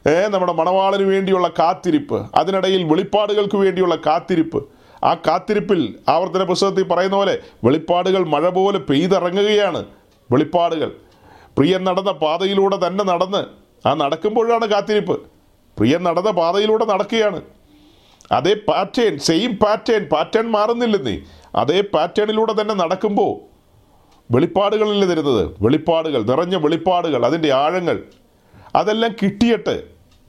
ഏ 0.06 0.26
നമ്മുടെ 0.28 0.52
മണവാളിന് 0.52 1.02
വേണ്ടിയുള്ള 1.02 1.48
കാത്തിരിപ്പ് 1.48 2.26
അതിനിടയിൽ 2.34 2.82
വെളിപ്പാടുകൾക്ക് 2.82 3.56
വേണ്ടിയുള്ള 3.56 3.96
കാത്തിരിപ്പ്. 3.96 4.68
ആ 5.04 5.14
കാത്തിരിപ്പിൽ 5.14 5.94
ആവർത്തന 6.08 6.42
പുസ്തകത്തിൽ 6.42 6.88
പറയുന്ന 6.88 7.16
പോലെ 7.16 7.38
വെളിപ്പാടുകൾ 7.64 8.24
മഴ 8.24 8.48
പോലെ 8.48 8.78
പെയ്തിറങ്ങുകയാണ് 8.78 9.84
വെളിപ്പാടുകൾ. 10.32 10.96
പ്രിയൻ 11.58 11.84
നടന്ന 11.84 12.10
പാതയിലൂടെ 12.10 12.86
തന്നെ 12.86 13.04
നടന്ന് 13.04 13.46
ആ 13.86 13.94
നടക്കുമ്പോഴാണ് 13.94 14.66
കാത്തിരിപ്പ്. 14.66 15.18
പ്രിയൻ 15.78 16.02
നടന്ന 16.02 16.30
പാതയിലൂടെ 16.30 16.84
നടക്കുകയാണ്. 16.84 17.57
അതേ 18.32 18.54
പാറ്റേൺ 18.68 19.18
സെയിം 19.18 19.56
പാറ്റേൺ 19.56 20.04
പാറ്റേൺ 20.04 20.50
മാറുന്നില്ലെന്നേ 20.50 21.20
അതേ 21.54 21.80
പാറ്റേണിലൂടെ 21.80 22.60
തന്നെ 22.60 22.74
നടക്കുമ്പോൾ 22.74 23.48
വെളിപ്പാടുകളല്ലേ 24.30 25.08
തരുന്നത്? 25.08 25.50
വെളിപ്പാടുകൾ 25.60 26.22
നിറഞ്ഞ 26.22 26.56
വെളിപ്പാടുകൾ 26.56 27.26
അതിന്റെ 27.26 27.52
ആഴങ്ങൾ. 27.52 28.02
അതെല്ലാം 28.74 29.12
കിട്ടിയിട്ട് 29.22 29.84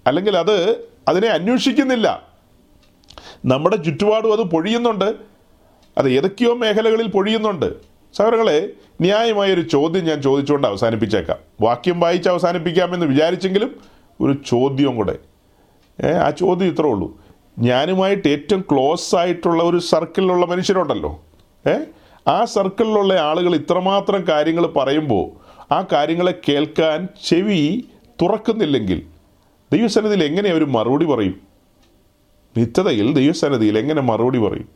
അല്ലെങ്കിൽ 0.08 0.38
അത് 0.38 0.86
അതിനെ 1.08 1.28
അന്വേഷിക്കുന്നില്ല. 1.28 2.28
നമ്മുടെ 3.46 3.76
ചുറ്റുപാടും 3.76 4.34
അത് 4.34 4.40
പൊഴിയുന്നുണ്ട്. 4.40 5.14
അത് 5.98 6.10
ഏതൊക്കെയോ 6.10 6.54
മേഖലകളിൽ 6.54 7.08
പൊഴിയുന്നുണ്ട്. 7.08 7.74
സഹോദരങ്ങളെ 8.14 8.70
ന്യായമായൊരു 9.02 9.62
ചോദ്യം 9.62 10.06
ഞാൻ 10.06 10.22
ചോദിച്ചുകൊണ്ട് 10.22 10.68
അവസാനിപ്പിച്ചേക്കാം. 10.68 11.38
വാക്യം 11.62 12.00
വായിച്ച് 12.00 12.30
അവസാനിപ്പിക്കാമെന്ന് 12.30 13.06
വിചാരിച്ചെങ്കിലും 13.06 13.76
ഒരു 14.22 14.38
ചോദ്യം 14.48 14.96
കൂടെ. 14.96 15.18
ആ 16.26 16.30
ചോദ്യം 16.30 16.68
ഇത്രേ 16.68 16.90
ഉള്ളൂ. 16.90 17.19
ഞാനുമായിട്ട് 17.60 18.28
ഏറ്റവും 18.28 18.66
ക്ലോസ് 18.72 19.16
ആയിട്ടുള്ള 19.16 19.64
ഒരു 19.64 19.78
സർക്കിളിലുള്ള 19.78 20.46
മനുഷ്യരുണ്ടല്ലോ. 20.46 21.22
ഏ? 21.68 21.76
ആ 22.28 22.46
സർക്കിളിലുള്ള 22.46 23.14
ആളുകൾ 23.14 23.56
ഇത്രമാത്രം 23.56 24.26
കാര്യങ്ങൾ 24.30 24.68
പറയുമ്പോൾ 24.68 25.50
ആ 25.74 25.88
കാര്യങ്ങളെ 25.94 26.34
കേൾക്കാൻ 26.50 27.08
ചെവി 27.28 27.84
തുറക്കുന്നില്ലെങ്കിൽ 28.22 29.02
ദൈവസന്നിധിയിൽ 29.72 30.24
എങ്ങനെ 30.24 30.50
അവർ 30.50 30.66
മറുപടി 30.66 31.06
പറയും? 31.06 31.42
നിത്യതയിൽ 32.58 33.14
ദൈവസന്നിധിയിൽ 33.14 33.78
എങ്ങനെ 33.78 34.02
മറുപടി 34.02 34.38
പറയും? 34.38 34.70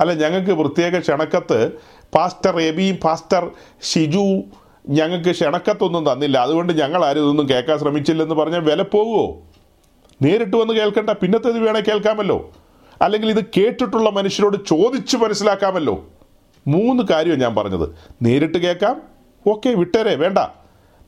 അല്ല 0.00 0.12
ഞങ്ങൾക്ക് 0.12 0.50
പ്രത്യേക 0.50 0.98
ക്ഷണക്കത്ത് 0.98 1.72
പാസ്റ്റർ 2.14 2.60
എബിയും 2.60 2.98
പാസ്റ്റർ 3.04 3.50
ഷിജു 3.82 4.42
ഞങ്ങൾക്ക് 4.88 5.30
ക്ഷണക്കത്തൊന്നും 5.30 6.12
തന്നില്ല. 6.12 6.38
അതുകൊണ്ട് 6.38 6.72
ഞങ്ങൾ 6.72 7.04
ആരും 7.04 7.20
ഇതൊന്നും 7.20 7.48
കേൾക്കാൻ 7.48 7.78
ശ്രമിച്ചില്ലെന്ന് 7.78 8.34
പറഞ്ഞാൽ 8.34 8.60
വില 8.60 8.82
പോകുമോ 8.82 9.42
നേരിട്ട് 10.22 10.56
വന്ന് 10.56 10.74
കേൾക്കണ്ട. 10.74 11.10
പിന്നത്തേത് 11.10 11.58
വേണേൽ 11.58 11.82
കേൾക്കാമല്ലോ. 11.82 12.50
അല്ലെങ്കിൽ 13.02 13.30
ഇത് 13.30 13.44
കേട്ടിട്ടുള്ള 13.56 14.10
മനുഷ്യരോട് 14.10 14.56
ചോദിച്ച് 14.66 15.16
മനസ്സിലാക്കാമല്ലോ. 15.16 16.04
മൂന്ന് 16.68 17.02
കാര്യമാണ് 17.10 17.40
ഞാൻ 17.40 17.54
പറഞ്ഞത്. 17.54 17.88
നേരിട്ട് 18.22 18.58
കേൾക്കാം. 18.58 19.02
ഓക്കെ 19.46 19.68
വിട്ടേരെ 19.68 20.14
വേണ്ട. 20.14 20.38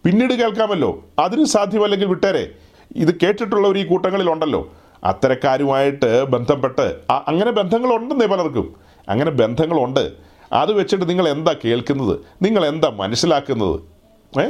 പിന്നീട് 0.05 0.35
കേൾക്കാമല്ലോ. 0.35 1.05
അതിന് 1.19 1.45
സാധ്യമല്ലെങ്കിൽ 1.45 2.07
വിട്ടേരെ. 2.07 2.51
ഇത് 2.97 3.21
കേട്ടിട്ടുള്ളവർ 3.23 3.79
ഈ 3.79 3.87
കൂട്ടങ്ങളിലുണ്ടല്ലോ. 3.87 4.73
അത്തരക്കാരുമായിട്ട് 5.05 6.25
ബന്ധപ്പെട്ട് 6.25 6.97
അങ്ങനെ 7.11 7.51
ബന്ധങ്ങളുണ്ടെന്നേ 7.51 8.27
പലർക്കും. 8.27 8.75
അങ്ങനെ 9.09 9.31
ബന്ധങ്ങളുണ്ട്. 9.31 10.13
അത് 10.53 10.73
വെച്ചിട്ട് 10.73 11.09
നിങ്ങൾ 11.09 11.29
എന്താ 11.29 11.55
കേൾക്കുന്നത്? 11.65 12.21
നിങ്ങൾ 12.43 12.67
എന്താ 12.67 12.89
മനസ്സിലാക്കുന്നത്? 12.89 13.81
ഏ? 14.41 14.47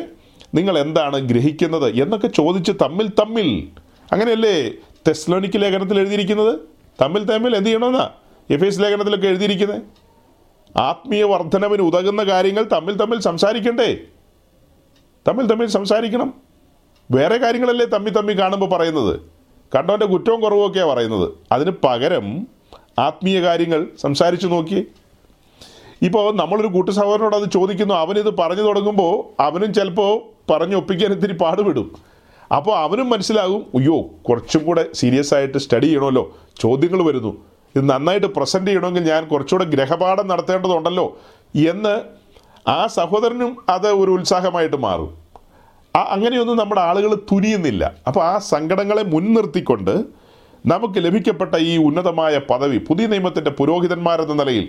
നിങ്ങൾ 0.54 0.78
എന്താണ് 0.78 1.18
ഗ്രഹിക്കുന്നത്? 1.18 2.02
എന്നൊക്കെ 2.02 2.26
ചോദിച്ച് 2.26 2.72
തമ്മിൽ 2.82 3.08
തമ്മിൽ 3.08 3.68
അങ്ങനെയല്ലേ 4.12 4.72
തെസ്ലോനിക്ക് 5.08 5.62
ലേഖനത്തിൽ 5.62 5.98
എഴുതിയിരിക്കുന്നത്? 5.98 6.58
തമ്മിൽ 7.02 7.24
തമ്മിൽ 7.24 7.56
എന്ത് 7.56 7.66
ചെയ്യണമെന്നാ? 7.66 8.10
എഫ് 8.50 8.64
എസ് 8.64 8.80
ലേഖനത്തിലൊക്കെ 8.80 9.28
എഴുതിയിരിക്കുന്നത്? 9.28 9.82
ആത്മീയ 10.76 11.22
വർധനവിന് 11.22 11.82
ഉതകുന്ന 11.82 12.24
കാര്യങ്ങൾ 12.24 12.64
തമ്മിൽ 12.64 12.94
തമ്മിൽ 12.94 13.20
സംസാരിക്കണ്ടേ? 13.20 13.98
തമ്മിൽ 15.28 15.46
തമ്മിൽ 15.46 15.66
സംസാരിക്കണം. 15.66 16.34
വേറെ 17.10 17.36
കാര്യങ്ങളല്ലേ 17.36 17.86
തമ്മിൽ 17.86 18.12
തമ്മിൽ 18.12 18.38
കാണുമ്പോൾ 18.40 18.66
പറയുന്നത്? 18.66 19.20
കണ്ടവന്റെ 19.76 20.06
കുറ്റവും 20.06 20.40
കുറവും 20.40 20.66
ഒക്കെയാണ് 20.66 20.88
പറയുന്നത്. 20.88 21.32
അതിന് 21.52 21.70
പകരം 21.70 22.46
ആത്മീയ 22.98 23.42
കാര്യങ്ങൾ 23.42 23.86
സംസാരിച്ചു 24.00 24.46
നോക്കി 24.46 24.86
ഇപ്പോൾ 26.02 26.36
നമ്മളൊരു 26.36 26.68
കൂട്ടു 26.68 26.90
സഹോദരനോട് 26.90 27.36
അത് 27.36 27.50
ചോദിക്കുന്നു. 27.50 27.94
അവനിത് 27.94 28.36
പറഞ്ഞു 28.38 28.62
തുടങ്ങുമ്പോൾ 28.62 29.42
അവനും 29.42 29.74
ചിലപ്പോൾ 29.74 30.22
പറഞ്ഞൊപ്പിക്കാൻ 30.52 31.12
ഇത്തിരി 31.12 31.32
പാടുപെടും. 31.32 32.11
അപ്പോൾ 32.52 32.78
അവനും 32.78 33.10
മനസ്സിലാകും 33.10 33.66
അയ്യോ 33.74 34.00
കുറച്ചും 34.00 34.64
കൂടെ 34.64 34.86
സീരിയസ് 34.94 35.34
ആയിട്ട് 35.34 35.58
സ്റ്റഡി 35.58 35.84
ചെയ്യണമല്ലോ. 35.84 36.36
ചോദ്യങ്ങൾ 36.60 37.02
വരുന്നു. 37.02 37.44
ഇത് 37.76 37.90
നന്നായിട്ട് 37.90 38.26
പ്രസന്റ് 38.26 38.66
ചെയ്യണമെങ്കിൽ 38.66 39.10
ഞാൻ 39.10 39.28
കുറച്ചുകൂടെ 39.28 39.64
ഗ്രഹപാഠം 39.64 40.28
നടത്തേണ്ടതുണ്ടല്ലോ. 40.28 41.18
എന്ന് 41.56 42.00
ആ 42.68 42.86
സഹോദരനും 42.86 43.56
അത് 43.68 43.88
ഒരു 43.88 44.10
ഉത്സാഹമായിട്ട് 44.10 44.76
മാറും. 44.76 45.14
ആ 45.96 46.02
അങ്ങനെയൊന്നും 46.02 46.56
നമ്മുടെ 46.56 46.80
ആളുകൾ 46.80 47.14
തുനിയുന്നില്ല. 47.14 47.92
അപ്പോൾ 48.06 48.24
ആ 48.24 48.38
സങ്കടങ്ങളെ 48.38 49.02
മുൻനിർത്തിക്കൊണ്ട് 49.02 50.04
നമുക്ക് 50.66 51.04
ലഭിക്കപ്പെട്ട 51.04 51.54
ഈ 51.56 51.76
ഉന്നതമായ 51.76 52.38
പദവി 52.38 52.78
പുതിയ 52.78 53.06
നിയമത്തിന്റെ 53.06 53.50
പുരോഹിതന്മാരെന്ന 53.50 54.32
നിലയിൽ 54.32 54.68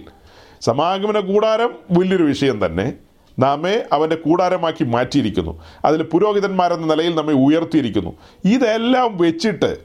സമാഗമന 0.61 1.19
കൂടാരം 1.19 1.69
വലിയൊരു 1.91 2.23
വിഷയം 2.23 2.65
തന്നെ. 2.65 2.93
നാമെ 3.39 3.85
അവന്റെ 3.93 4.15
കൂടാരമാക്കി 4.15 4.84
മാറ്റിയിരിക്കുന്നു. 4.84 5.64
അതിൽ 5.85 6.03
പുരോഹിതന്മാരെന്ന 6.03 6.85
നിലയിൽ 6.85 7.15
നമ്മെ 7.15 7.34
ഉയർത്തിയിരിക്കുന്നു. 7.34 8.14
ഇതെല്ലാം 8.45 9.18
വെച്ചിട്ട് 9.18 9.77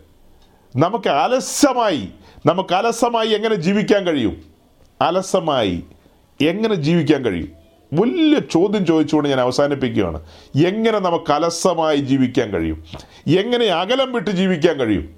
നമുക്ക് 0.77 1.09
അലസമായി 1.09 2.09
നമുക്ക് 2.47 2.75
അലസമായി 2.75 3.29
എങ്ങനെ 3.29 3.55
ജീവിക്കാൻ 3.55 4.07
കഴിയും? 4.07 4.43
അലസമായി 5.03 5.85
എങ്ങനെ 6.41 6.75
ജീവിക്കാൻ 6.75 7.25
കഴിയും? 7.25 7.49
വലിയ 7.93 8.39
ചോദ്യം 8.39 8.87
ചോദിച്ചുകൊണ്ട് 8.87 9.29
ഞാൻ 9.29 9.41
അവസാനിപ്പിക്കുകയാണ്. 9.41 10.23
എങ്ങനെ 10.67 10.99
നമുക്ക് 10.99 11.33
അലസമായി 11.33 11.97
ജീവിക്കാൻ 11.97 12.51
കഴിയും? 12.51 12.85
എങ്ങനെ 13.27 13.67
അകലം 13.67 14.13
വിട്ട് 14.13 14.31
ജീവിക്കാൻ 14.31 14.77
കഴിയും? 14.77 15.15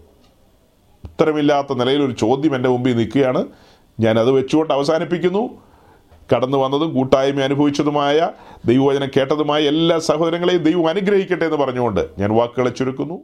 ഉത്തരമില്ലാത്ത 1.05 1.75
നിലയിൽ 1.75 2.03
ഒരു 2.03 2.13
ചോദ്യം 2.13 2.57
എന്റെ 2.57 2.69
മുമ്പിൽ 2.69 2.97
നിൽക്കുകയാണ്. 2.97 3.47
ഞാൻ 4.01 4.19
അത് 4.19 4.31
വെച്ചുകൊണ്ട് 4.31 4.75
അവസാനിപ്പിക്കുന്നു. 4.75 5.70
കടന്നു 6.33 6.59
വന്നതും 6.59 6.95
കൂട്ടായ്മ 6.95 7.41
അനുഭവിച്ചതുമായ 7.41 8.29
ദൈവവചനം 8.67 9.11
കേട്ടതുമായ 9.17 9.61
എല്ലാ 9.73 9.99
സഹോദരങ്ങളെയും 9.99 10.63
ദൈവം 10.63 10.89
അനുഗ്രഹിക്കട്ടെ 10.89 11.45
എന്ന് 11.45 11.57
പറഞ്ഞുകൊണ്ട് 11.57 12.03
ഞാൻ 12.19 12.31
വാക്കുകളെ 12.39 12.71
ചുരുക്കുന്നു. 12.71 13.19